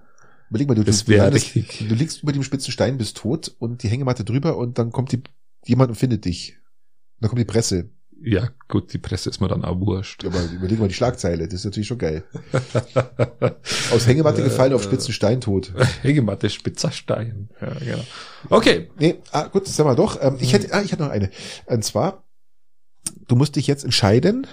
Überleg 0.51 0.69
mal, 0.69 0.75
du, 0.75 0.85
Das 0.85 1.05
du, 1.05 1.13
wär 1.13 1.25
landest- 1.31 1.55
du 1.89 1.95
liegst 1.95 2.23
über 2.23 2.33
dem 2.33 2.43
spitzen 2.43 2.73
Stein, 2.73 2.99
bist 2.99 3.17
tot 3.17 3.55
und 3.59 3.83
die 3.83 3.89
Hängematte 3.89 4.23
drüber 4.25 4.57
und 4.59 4.79
dann 4.79 4.93
kommt 4.93 5.13
die, 5.13 5.23
jemand 5.65 5.89
und 5.89 5.95
findet 5.97 6.25
dich. 6.27 6.57
Und 7.17 7.23
dann 7.23 7.31
kommt 7.31 7.41
die 7.41 7.45
Presse. 7.47 7.89
Ja, 8.23 8.49
gut, 8.69 8.93
die 8.93 8.99
Presse 8.99 9.29
ist 9.29 9.41
mir 9.41 9.49
dann 9.49 9.65
auch 9.65 9.79
wurscht. 9.79 10.25
Aber 10.25 10.43
überleg 10.45 10.79
mal 10.79 10.89
die 10.89 10.95
Schlagzeile, 10.95 11.45
das 11.45 11.55
ist 11.55 11.65
natürlich 11.65 11.87
schon 11.87 11.99
geil. 11.99 12.25
Aus 13.93 14.07
Hängematte 14.07 14.43
gefallen 14.43 14.73
auf 14.73 14.83
spitzen 14.83 15.13
Stein 15.13 15.41
tot. 15.41 15.73
Hängematte, 16.03 16.49
spitzer 16.49 16.91
Stein. 16.91 17.51
Ja, 17.61 17.75
genau. 17.75 18.05
Okay. 18.49 18.91
Nee, 18.99 19.17
ah, 19.33 19.49
gut, 19.49 19.69
sag 19.69 19.85
mal 19.85 19.95
doch. 19.97 20.21
Ähm, 20.21 20.39
ich 20.41 20.53
hätte, 20.53 20.73
ah, 20.73 20.83
ich 20.83 20.93
hätte 20.93 21.03
noch 21.03 21.11
eine. 21.11 21.31
Und 21.67 21.85
zwar, 21.85 22.25
du 23.29 23.37
musst 23.37 23.57
dich 23.57 23.67
jetzt 23.67 23.85
entscheiden, 23.85 24.47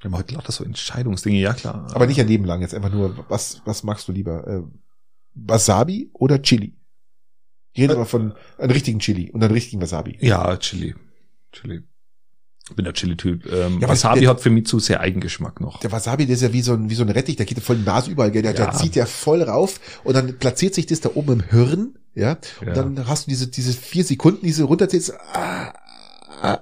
Wir 0.00 0.10
haben 0.10 0.16
heute 0.16 0.34
lauter 0.34 0.52
so 0.52 0.64
Entscheidungsdinge, 0.64 1.38
ja 1.38 1.52
klar. 1.52 1.86
aber 1.94 2.06
nicht 2.06 2.20
ein 2.20 2.28
Leben 2.28 2.44
lang, 2.44 2.60
jetzt 2.60 2.74
einfach 2.74 2.92
nur, 2.92 3.24
was, 3.28 3.60
was 3.66 3.82
magst 3.82 4.08
du 4.08 4.12
lieber? 4.12 4.46
Äh, 4.46 4.62
Wasabi 5.34 6.10
oder 6.14 6.40
Chili? 6.40 6.74
Ich 7.72 7.82
rede 7.82 7.94
aber 7.94 8.06
von 8.06 8.34
einem 8.56 8.70
richtigen 8.70 9.00
Chili 9.00 9.30
und 9.30 9.44
einem 9.44 9.52
richtigen 9.52 9.82
Wasabi. 9.82 10.16
Ja, 10.20 10.56
Chili. 10.56 10.94
Chili. 11.52 11.82
Ich 12.68 12.74
bin 12.74 12.84
der 12.84 12.94
Chili-Typ. 12.94 13.46
Ähm, 13.52 13.78
Ja, 13.80 13.88
Wasabi 13.88 14.20
der- 14.20 14.30
hat 14.30 14.40
für 14.40 14.50
mich 14.50 14.66
zu 14.66 14.78
sehr 14.80 15.00
Eigengeschmack 15.00 15.60
noch. 15.60 15.78
Der 15.80 15.92
Wasabi, 15.92 16.26
der 16.26 16.34
ist 16.34 16.42
ja 16.42 16.52
wie 16.52 16.62
so 16.62 16.72
ein, 16.74 16.90
wie 16.90 16.94
so 16.96 17.02
ein 17.04 17.08
Rettich, 17.10 17.36
der 17.36 17.46
geht 17.46 17.58
ja 17.58 17.62
voll 17.62 17.76
in 17.76 17.82
die 17.82 17.86
Nase 17.88 18.10
überall, 18.10 18.32
gell? 18.32 18.42
Der, 18.42 18.54
Ja. 18.54 18.66
der 18.66 18.72
zieht 18.72 18.96
ja 18.96 19.06
voll 19.06 19.42
rauf 19.42 19.78
und 20.02 20.14
dann 20.14 20.36
platziert 20.38 20.74
sich 20.74 20.86
das 20.86 21.00
da 21.00 21.10
oben 21.14 21.34
im 21.34 21.40
Hirn, 21.48 21.94
ja? 22.16 22.36
Und 22.60 22.66
Ja. 22.66 22.72
dann 22.74 23.06
hast 23.06 23.26
du 23.26 23.30
diese, 23.30 23.46
diese 23.46 23.72
vier 23.72 24.02
Sekunden, 24.04 24.44
diese 24.44 24.64
runterziehst, 24.64 25.14
ah, 25.14 25.68
ah, 25.68 25.72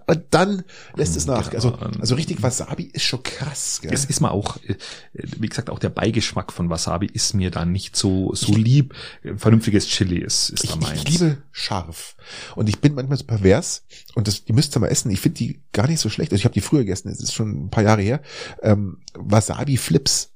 und 0.06 0.24
dann 0.30 0.64
lässt 0.96 1.16
es 1.16 1.26
nach. 1.26 1.52
Also, 1.52 1.74
also 1.74 2.14
richtig 2.14 2.42
Wasabi 2.42 2.90
ist 2.92 3.04
schon 3.04 3.22
krass, 3.22 3.80
gell? 3.82 3.92
Es 3.92 4.04
ist 4.04 4.20
mal 4.20 4.30
auch, 4.30 4.56
äh, 4.66 4.76
wie 5.12 5.48
gesagt, 5.48 5.70
auch 5.70 5.78
der 5.78 5.90
Beigeschmack 5.90 6.52
von 6.52 6.70
Wasabi 6.70 7.06
ist 7.06 7.34
mir 7.34 7.50
da 7.50 7.64
nicht 7.64 7.96
so, 7.96 8.34
so 8.34 8.54
lieb. 8.54 8.94
Vernünftiges 9.36 9.86
Chili 9.88 10.18
ist, 10.18 10.50
ist 10.50 10.70
da 10.70 10.76
meins. 10.76 11.02
ich 11.02 11.08
liebe 11.08 11.38
scharf. 11.52 12.16
Und 12.56 12.68
ich 12.68 12.80
bin 12.80 12.94
manchmal 12.94 13.18
so 13.18 13.24
pervers. 13.24 13.84
Und 14.14 14.28
das, 14.28 14.44
die 14.44 14.52
müsst 14.52 14.76
ihr 14.76 14.80
mal 14.80 14.88
essen. 14.88 15.10
Ich 15.10 15.20
finde 15.20 15.38
die 15.38 15.60
gar 15.72 15.86
nicht 15.88 16.00
so 16.00 16.08
schlecht. 16.08 16.32
Also 16.32 16.40
ich 16.40 16.44
habe 16.44 16.54
die 16.54 16.60
früher 16.60 16.80
gegessen. 16.80 17.08
Es 17.08 17.20
ist 17.20 17.34
schon 17.34 17.66
ein 17.66 17.70
paar 17.70 17.84
Jahre 17.84 18.02
her. 18.02 18.20
Ähm, 18.62 18.98
Wasabi-Flips. 19.14 20.33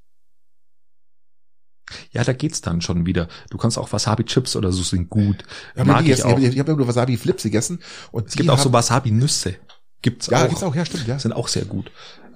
Ja, 2.12 2.24
da 2.24 2.32
geht's 2.32 2.60
dann 2.60 2.80
schon 2.80 3.06
wieder. 3.06 3.28
Du 3.50 3.58
kannst 3.58 3.78
auch 3.78 3.92
Wasabi-Chips 3.92 4.56
oder 4.56 4.72
so 4.72 4.82
sind 4.82 5.08
gut. 5.10 5.44
Ich 5.74 5.80
habe 5.80 5.90
Mag 5.90 6.00
ich 6.00 6.06
gegessen. 6.06 6.24
auch. 6.24 6.38
Ich 6.38 6.44
habe 6.46 6.54
ich 6.54 6.58
hab 6.58 6.68
nur 6.68 6.86
Wasabi-Flips 6.88 7.42
gegessen. 7.44 7.80
Und 8.12 8.28
Es 8.28 8.34
gibt 8.36 8.50
auch 8.50 8.58
so 8.58 8.72
Wasabi-Nüsse. 8.72 9.56
Gibt's 10.02 10.26
Ja, 10.28 10.44
auch. 10.44 10.48
gibt's 10.48 10.62
auch. 10.62 10.74
Ja, 10.74 10.84
stimmt, 10.84 11.06
ja. 11.06 11.18
Sind 11.18 11.32
auch 11.32 11.48
sehr 11.48 11.64
gut. 11.64 11.90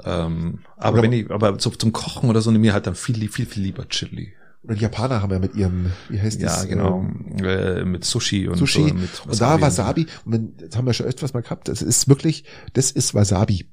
Ähm, 0.04 0.60
aber 0.76 0.94
Oder- 0.94 1.02
wenn 1.04 1.12
ich, 1.12 1.30
aber 1.30 1.60
so 1.60 1.70
zum 1.70 1.92
Kochen 1.92 2.28
oder 2.28 2.40
so 2.40 2.50
nehme 2.50 2.66
ich 2.66 2.72
halt 2.72 2.86
dann 2.86 2.94
viel, 2.96 3.28
viel, 3.28 3.46
viel 3.46 3.62
lieber 3.62 3.88
Chili. 3.88 4.32
Oder 4.64 4.74
die 4.76 4.80
Japaner 4.82 5.22
haben 5.22 5.32
ja 5.32 5.38
mit 5.40 5.54
ihrem, 5.54 5.92
wie 6.08 6.20
heißt 6.20 6.40
Ja, 6.40 6.46
das? 6.48 6.68
genau. 6.68 7.00
Ähm, 7.00 7.44
Äh, 7.44 7.84
mit 7.84 8.04
Sushi 8.04 8.48
und 8.48 8.58
Sushi. 8.58 8.88
so. 8.88 8.94
Mit 8.94 9.10
und 9.26 9.40
da 9.40 9.60
Wasabi. 9.60 10.06
Und 10.24 10.32
wenn, 10.32 10.56
das 10.56 10.76
haben 10.76 10.86
wir 10.86 10.92
schon 10.94 11.06
öfters 11.06 11.34
mal 11.34 11.42
gehabt. 11.42 11.68
Das 11.68 11.82
ist 11.82 12.08
wirklich, 12.08 12.44
das 12.72 12.90
ist 12.90 13.14
Wasabi. 13.14 13.68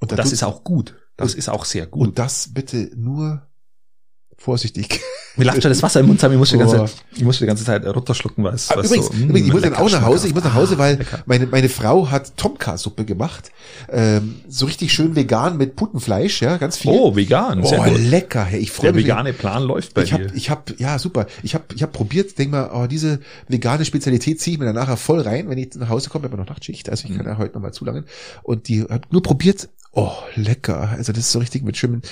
Und 0.00 0.12
da 0.12 0.16
Das 0.16 0.32
ist 0.32 0.42
auch 0.42 0.64
gut. 0.64 0.96
Das 1.16 1.32
Und- 1.32 1.38
ist 1.38 1.48
auch 1.48 1.64
sehr 1.64 1.86
gut. 1.86 2.08
Und 2.08 2.18
das 2.18 2.52
bitte 2.52 2.90
nur 2.96 3.46
vorsichtig. 4.36 5.00
Mir 5.36 5.44
lacht 5.44 5.62
schon 5.62 5.70
das 5.70 5.82
Wasser 5.82 6.00
im 6.00 6.06
Mund 6.06 6.20
zusammen. 6.20 6.34
Ich 6.34 6.38
muss 6.38 6.50
die 6.50 6.58
ganze. 6.58 6.76
Zeit, 6.76 6.94
ich 7.16 7.24
muss 7.24 7.38
die 7.38 7.46
ganze 7.46 7.64
Zeit 7.64 7.84
runterschlucken, 7.84 8.44
weil 8.44 8.54
es 8.54 8.70
Ah, 8.70 8.80
übrigens, 8.80 9.06
so, 9.06 9.12
mm, 9.12 9.22
übrigens, 9.30 9.46
ich 9.48 9.52
muss 9.52 9.62
dann 9.62 9.74
auch 9.74 9.90
nach 9.90 10.02
Hause, 10.02 10.28
ich 10.28 10.34
muss 10.34 10.44
nach 10.44 10.54
Hause, 10.54 10.78
weil 10.78 10.96
lecker. 10.98 11.22
meine, 11.26 11.46
meine 11.46 11.68
Frau 11.68 12.10
hat 12.10 12.36
Tomka-Suppe 12.36 13.04
gemacht. 13.04 13.50
Ähm, 13.90 14.36
so 14.48 14.66
richtig 14.66 14.92
schön 14.92 15.16
vegan 15.16 15.56
mit 15.56 15.74
Putenfleisch, 15.76 16.40
ja, 16.42 16.56
ganz 16.56 16.76
viel. 16.76 16.92
Oh, 16.92 17.16
vegan. 17.16 17.64
Sehr 17.64 17.80
oh 17.80 17.84
gut. 17.84 17.98
lecker, 17.98 18.44
hey, 18.44 18.60
ich 18.60 18.70
freue 18.70 18.86
Der 18.88 18.92
mich. 18.94 19.04
vegane 19.04 19.32
Plan 19.32 19.62
läuft 19.64 19.94
bei 19.94 20.02
ich 20.04 20.12
habe, 20.12 20.26
dir. 20.26 20.34
ich 20.36 20.50
habe, 20.50 20.62
ja 20.78 20.98
super. 20.98 21.26
Ich 21.42 21.54
habe, 21.54 21.64
ich 21.74 21.82
habe 21.82 21.92
probiert, 21.92 22.38
denk 22.38 22.52
mal, 22.52 22.70
oh, 22.72 22.86
diese 22.86 23.18
vegane 23.48 23.84
Spezialität 23.84 24.40
ziehe 24.40 24.54
ich 24.54 24.60
mir 24.60 24.66
dann 24.66 24.76
nachher 24.76 24.96
voll 24.96 25.20
rein, 25.20 25.48
wenn 25.50 25.58
ich 25.58 25.74
nach 25.74 25.88
Hause 25.88 26.10
komme, 26.10 26.24
habe 26.26 26.36
noch 26.36 26.46
Nachtschicht, 26.48 26.88
also 26.90 27.04
ich 27.04 27.10
Mhm. 27.10 27.16
kann 27.18 27.26
ja 27.26 27.38
heute 27.38 27.54
noch 27.54 27.62
mal 27.62 27.72
zulangen. 27.72 28.04
Und 28.44 28.68
die 28.68 28.82
hat 28.82 29.12
nur 29.12 29.22
probiert, 29.22 29.68
oh 29.92 30.12
lecker, 30.36 30.90
also 30.96 31.12
das 31.12 31.20
ist 31.24 31.32
so 31.32 31.38
richtig 31.38 31.62
mit 31.64 31.76
schönem 31.76 32.02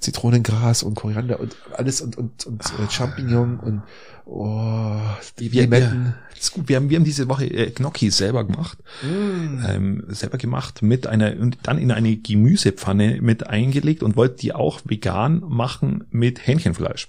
Zitronengras 0.00 0.82
und 0.82 0.94
Koriander 0.94 1.40
und 1.40 1.54
alles 1.76 2.00
und 2.00 2.16
und 2.18 2.46
und 2.46 2.62
äh, 2.78 2.90
Champignon 2.90 3.58
und 3.60 3.82
oh, 4.24 4.98
die 5.38 5.52
Wir, 5.52 5.62
Limetten. 5.62 6.04
wir, 6.04 6.14
das 6.30 6.40
ist 6.40 6.52
gut. 6.52 6.68
Wir 6.68 6.76
haben, 6.76 6.90
wir 6.90 6.96
haben 6.96 7.04
diese 7.04 7.28
Woche 7.28 7.46
äh, 7.46 7.70
Gnocchi 7.70 8.10
selber 8.10 8.44
gemacht. 8.44 8.78
Mm. 9.02 9.64
Ähm, 9.66 10.04
selber 10.08 10.38
gemacht 10.38 10.82
mit 10.82 11.06
einer 11.06 11.36
und 11.38 11.58
dann 11.62 11.78
in 11.78 11.90
eine 11.92 12.16
Gemüsepfanne 12.16 13.20
mit 13.20 13.46
eingelegt 13.46 14.02
und 14.02 14.16
wollte 14.16 14.36
die 14.36 14.52
auch 14.52 14.80
vegan 14.84 15.42
machen 15.46 16.04
mit 16.10 16.46
Hähnchenfleisch. 16.46 17.08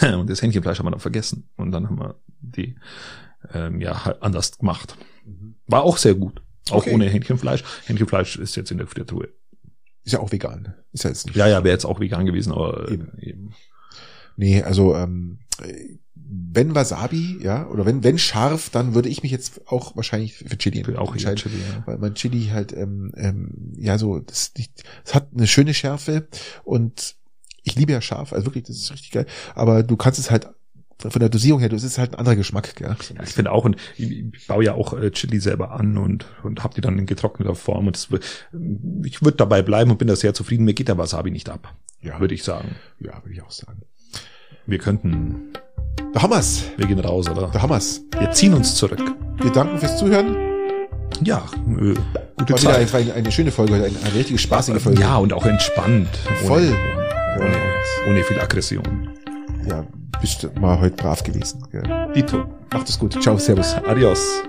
Und 0.00 0.30
das 0.30 0.40
Hähnchenfleisch 0.40 0.78
haben 0.78 0.86
wir 0.86 0.92
dann 0.92 1.00
vergessen. 1.00 1.46
Und 1.56 1.70
dann 1.70 1.86
haben 1.86 1.98
wir 1.98 2.14
die 2.40 2.76
ähm, 3.52 3.82
ja 3.82 4.06
halt 4.06 4.22
anders 4.22 4.56
gemacht. 4.56 4.96
War 5.66 5.82
auch 5.82 5.98
sehr 5.98 6.14
gut. 6.14 6.40
Auch 6.70 6.76
Okay. 6.76 6.94
ohne 6.94 7.06
Hähnchenfleisch. 7.06 7.62
Hähnchenfleisch 7.84 8.36
ist 8.36 8.56
jetzt 8.56 8.70
in 8.70 8.78
der 8.78 8.86
Gefriertruhe. 8.86 9.28
Ist 10.04 10.12
ja 10.12 10.20
auch 10.20 10.32
vegan. 10.32 10.72
Ist 10.92 11.04
ja 11.04 11.10
jetzt 11.10 11.26
nicht. 11.26 11.36
Ja, 11.36 11.46
ja, 11.46 11.64
wäre 11.64 11.74
jetzt 11.74 11.84
auch 11.84 12.00
vegan 12.00 12.24
gewesen, 12.24 12.52
aber 12.52 12.90
Eben. 12.90 13.12
eben. 13.20 13.52
Nee, 14.36 14.62
also 14.62 14.94
ähm, 14.96 15.38
wenn 16.16 16.74
Wasabi, 16.74 17.38
ja, 17.42 17.68
oder 17.68 17.86
wenn 17.86 18.02
wenn 18.02 18.18
scharf, 18.18 18.70
dann 18.70 18.94
würde 18.94 19.08
ich 19.08 19.22
mich 19.22 19.32
jetzt 19.32 19.68
auch 19.68 19.94
wahrscheinlich 19.96 20.34
für 20.34 20.56
Chili 20.58 20.82
Auch 20.96 21.14
hier 21.14 21.28
entscheiden. 21.28 21.36
Chili, 21.36 21.58
ja. 21.60 21.82
weil 21.86 21.98
mein 21.98 22.14
Chili 22.14 22.46
halt 22.52 22.72
ähm, 22.72 23.12
ähm, 23.16 23.72
ja 23.76 23.98
so 23.98 24.18
das 24.20 24.52
es 25.04 25.14
hat 25.14 25.28
eine 25.34 25.46
schöne 25.46 25.74
Schärfe 25.74 26.26
und 26.64 27.16
ich 27.64 27.76
liebe 27.76 27.92
ja 27.92 28.00
scharf, 28.00 28.32
also 28.32 28.46
wirklich, 28.46 28.64
das 28.64 28.76
ist 28.76 28.92
richtig 28.92 29.10
geil. 29.10 29.26
Aber 29.54 29.82
du 29.82 29.96
kannst 29.96 30.18
es 30.18 30.30
halt 30.30 30.48
von 30.98 31.20
der 31.20 31.28
Dosierung 31.28 31.60
her, 31.60 31.68
das 31.70 31.82
ist 31.82 31.98
halt 31.98 32.12
ein 32.12 32.18
anderer 32.18 32.36
Geschmack, 32.36 32.76
gell? 32.76 32.94
Ja, 33.16 33.22
ich 33.22 33.30
finde 33.30 33.52
auch, 33.52 33.64
und 33.64 33.76
ich, 33.96 34.10
ich 34.10 34.46
baue 34.46 34.64
ja 34.64 34.74
auch 34.74 34.92
äh, 34.94 35.10
Chili 35.10 35.40
selber 35.40 35.72
an 35.72 35.96
und, 35.98 36.26
und 36.42 36.62
habe 36.62 36.74
die 36.74 36.80
dann 36.80 36.98
in 36.98 37.06
getrockneter 37.06 37.54
Form. 37.54 37.86
Und 37.86 37.96
das, 37.96 38.08
ich 39.04 39.22
würde 39.22 39.36
dabei 39.36 39.62
bleiben 39.62 39.90
und 39.90 39.98
bin 39.98 40.08
da 40.08 40.14
sehr 40.16 40.34
zufrieden. 40.34 40.64
Mir 40.64 40.74
geht 40.74 40.88
der 40.88 40.98
Wasabi 40.98 41.30
nicht 41.30 41.48
ab, 41.48 41.74
Ja. 42.00 42.20
würde 42.20 42.34
ich 42.34 42.44
sagen. 42.44 42.76
Ja, 43.00 43.22
würde 43.24 43.32
ich 43.32 43.42
auch 43.42 43.50
sagen. 43.50 43.82
Wir 44.66 44.78
könnten, 44.78 45.52
Da 46.12 46.22
haben 46.22 46.30
wir's. 46.30 46.64
wir 46.76 46.86
gehen 46.86 46.98
raus, 47.00 47.28
oder? 47.28 47.48
Da 47.52 47.60
haben 47.62 47.70
wir's. 47.70 48.02
Wir 48.18 48.30
ziehen 48.32 48.54
uns 48.54 48.74
zurück. 48.76 49.00
Wir 49.42 49.50
danken 49.52 49.78
fürs 49.78 49.98
Zuhören. 49.98 50.36
Ja, 51.22 51.44
äh, 51.66 51.68
gute 51.68 51.98
War 52.38 52.48
wieder 52.48 52.56
Zeit. 52.56 52.94
eine, 52.94 53.12
eine, 53.14 53.32
schöne 53.32 53.50
Folge, 53.50 53.74
eine, 53.74 53.84
eine 53.86 54.14
richtig 54.14 54.40
spaßige 54.40 54.82
Folge. 54.82 55.00
Ja, 55.00 55.16
und 55.18 55.32
auch 55.32 55.46
entspannt. 55.46 56.08
Voll. 56.46 56.74
Ohne, 57.38 57.46
ohne, 57.46 57.56
ohne 58.08 58.24
viel 58.24 58.40
Aggression. 58.40 59.10
Ja, 59.68 59.84
bist 60.20 60.48
mal 60.58 60.80
heute 60.80 60.96
brav 60.96 61.22
gewesen. 61.22 61.62
Gell? 61.70 61.82
Dito. 62.14 62.44
Macht 62.72 62.88
es 62.88 62.98
gut. 62.98 63.22
Ciao, 63.22 63.38
servus. 63.38 63.74
Adios. 63.86 64.42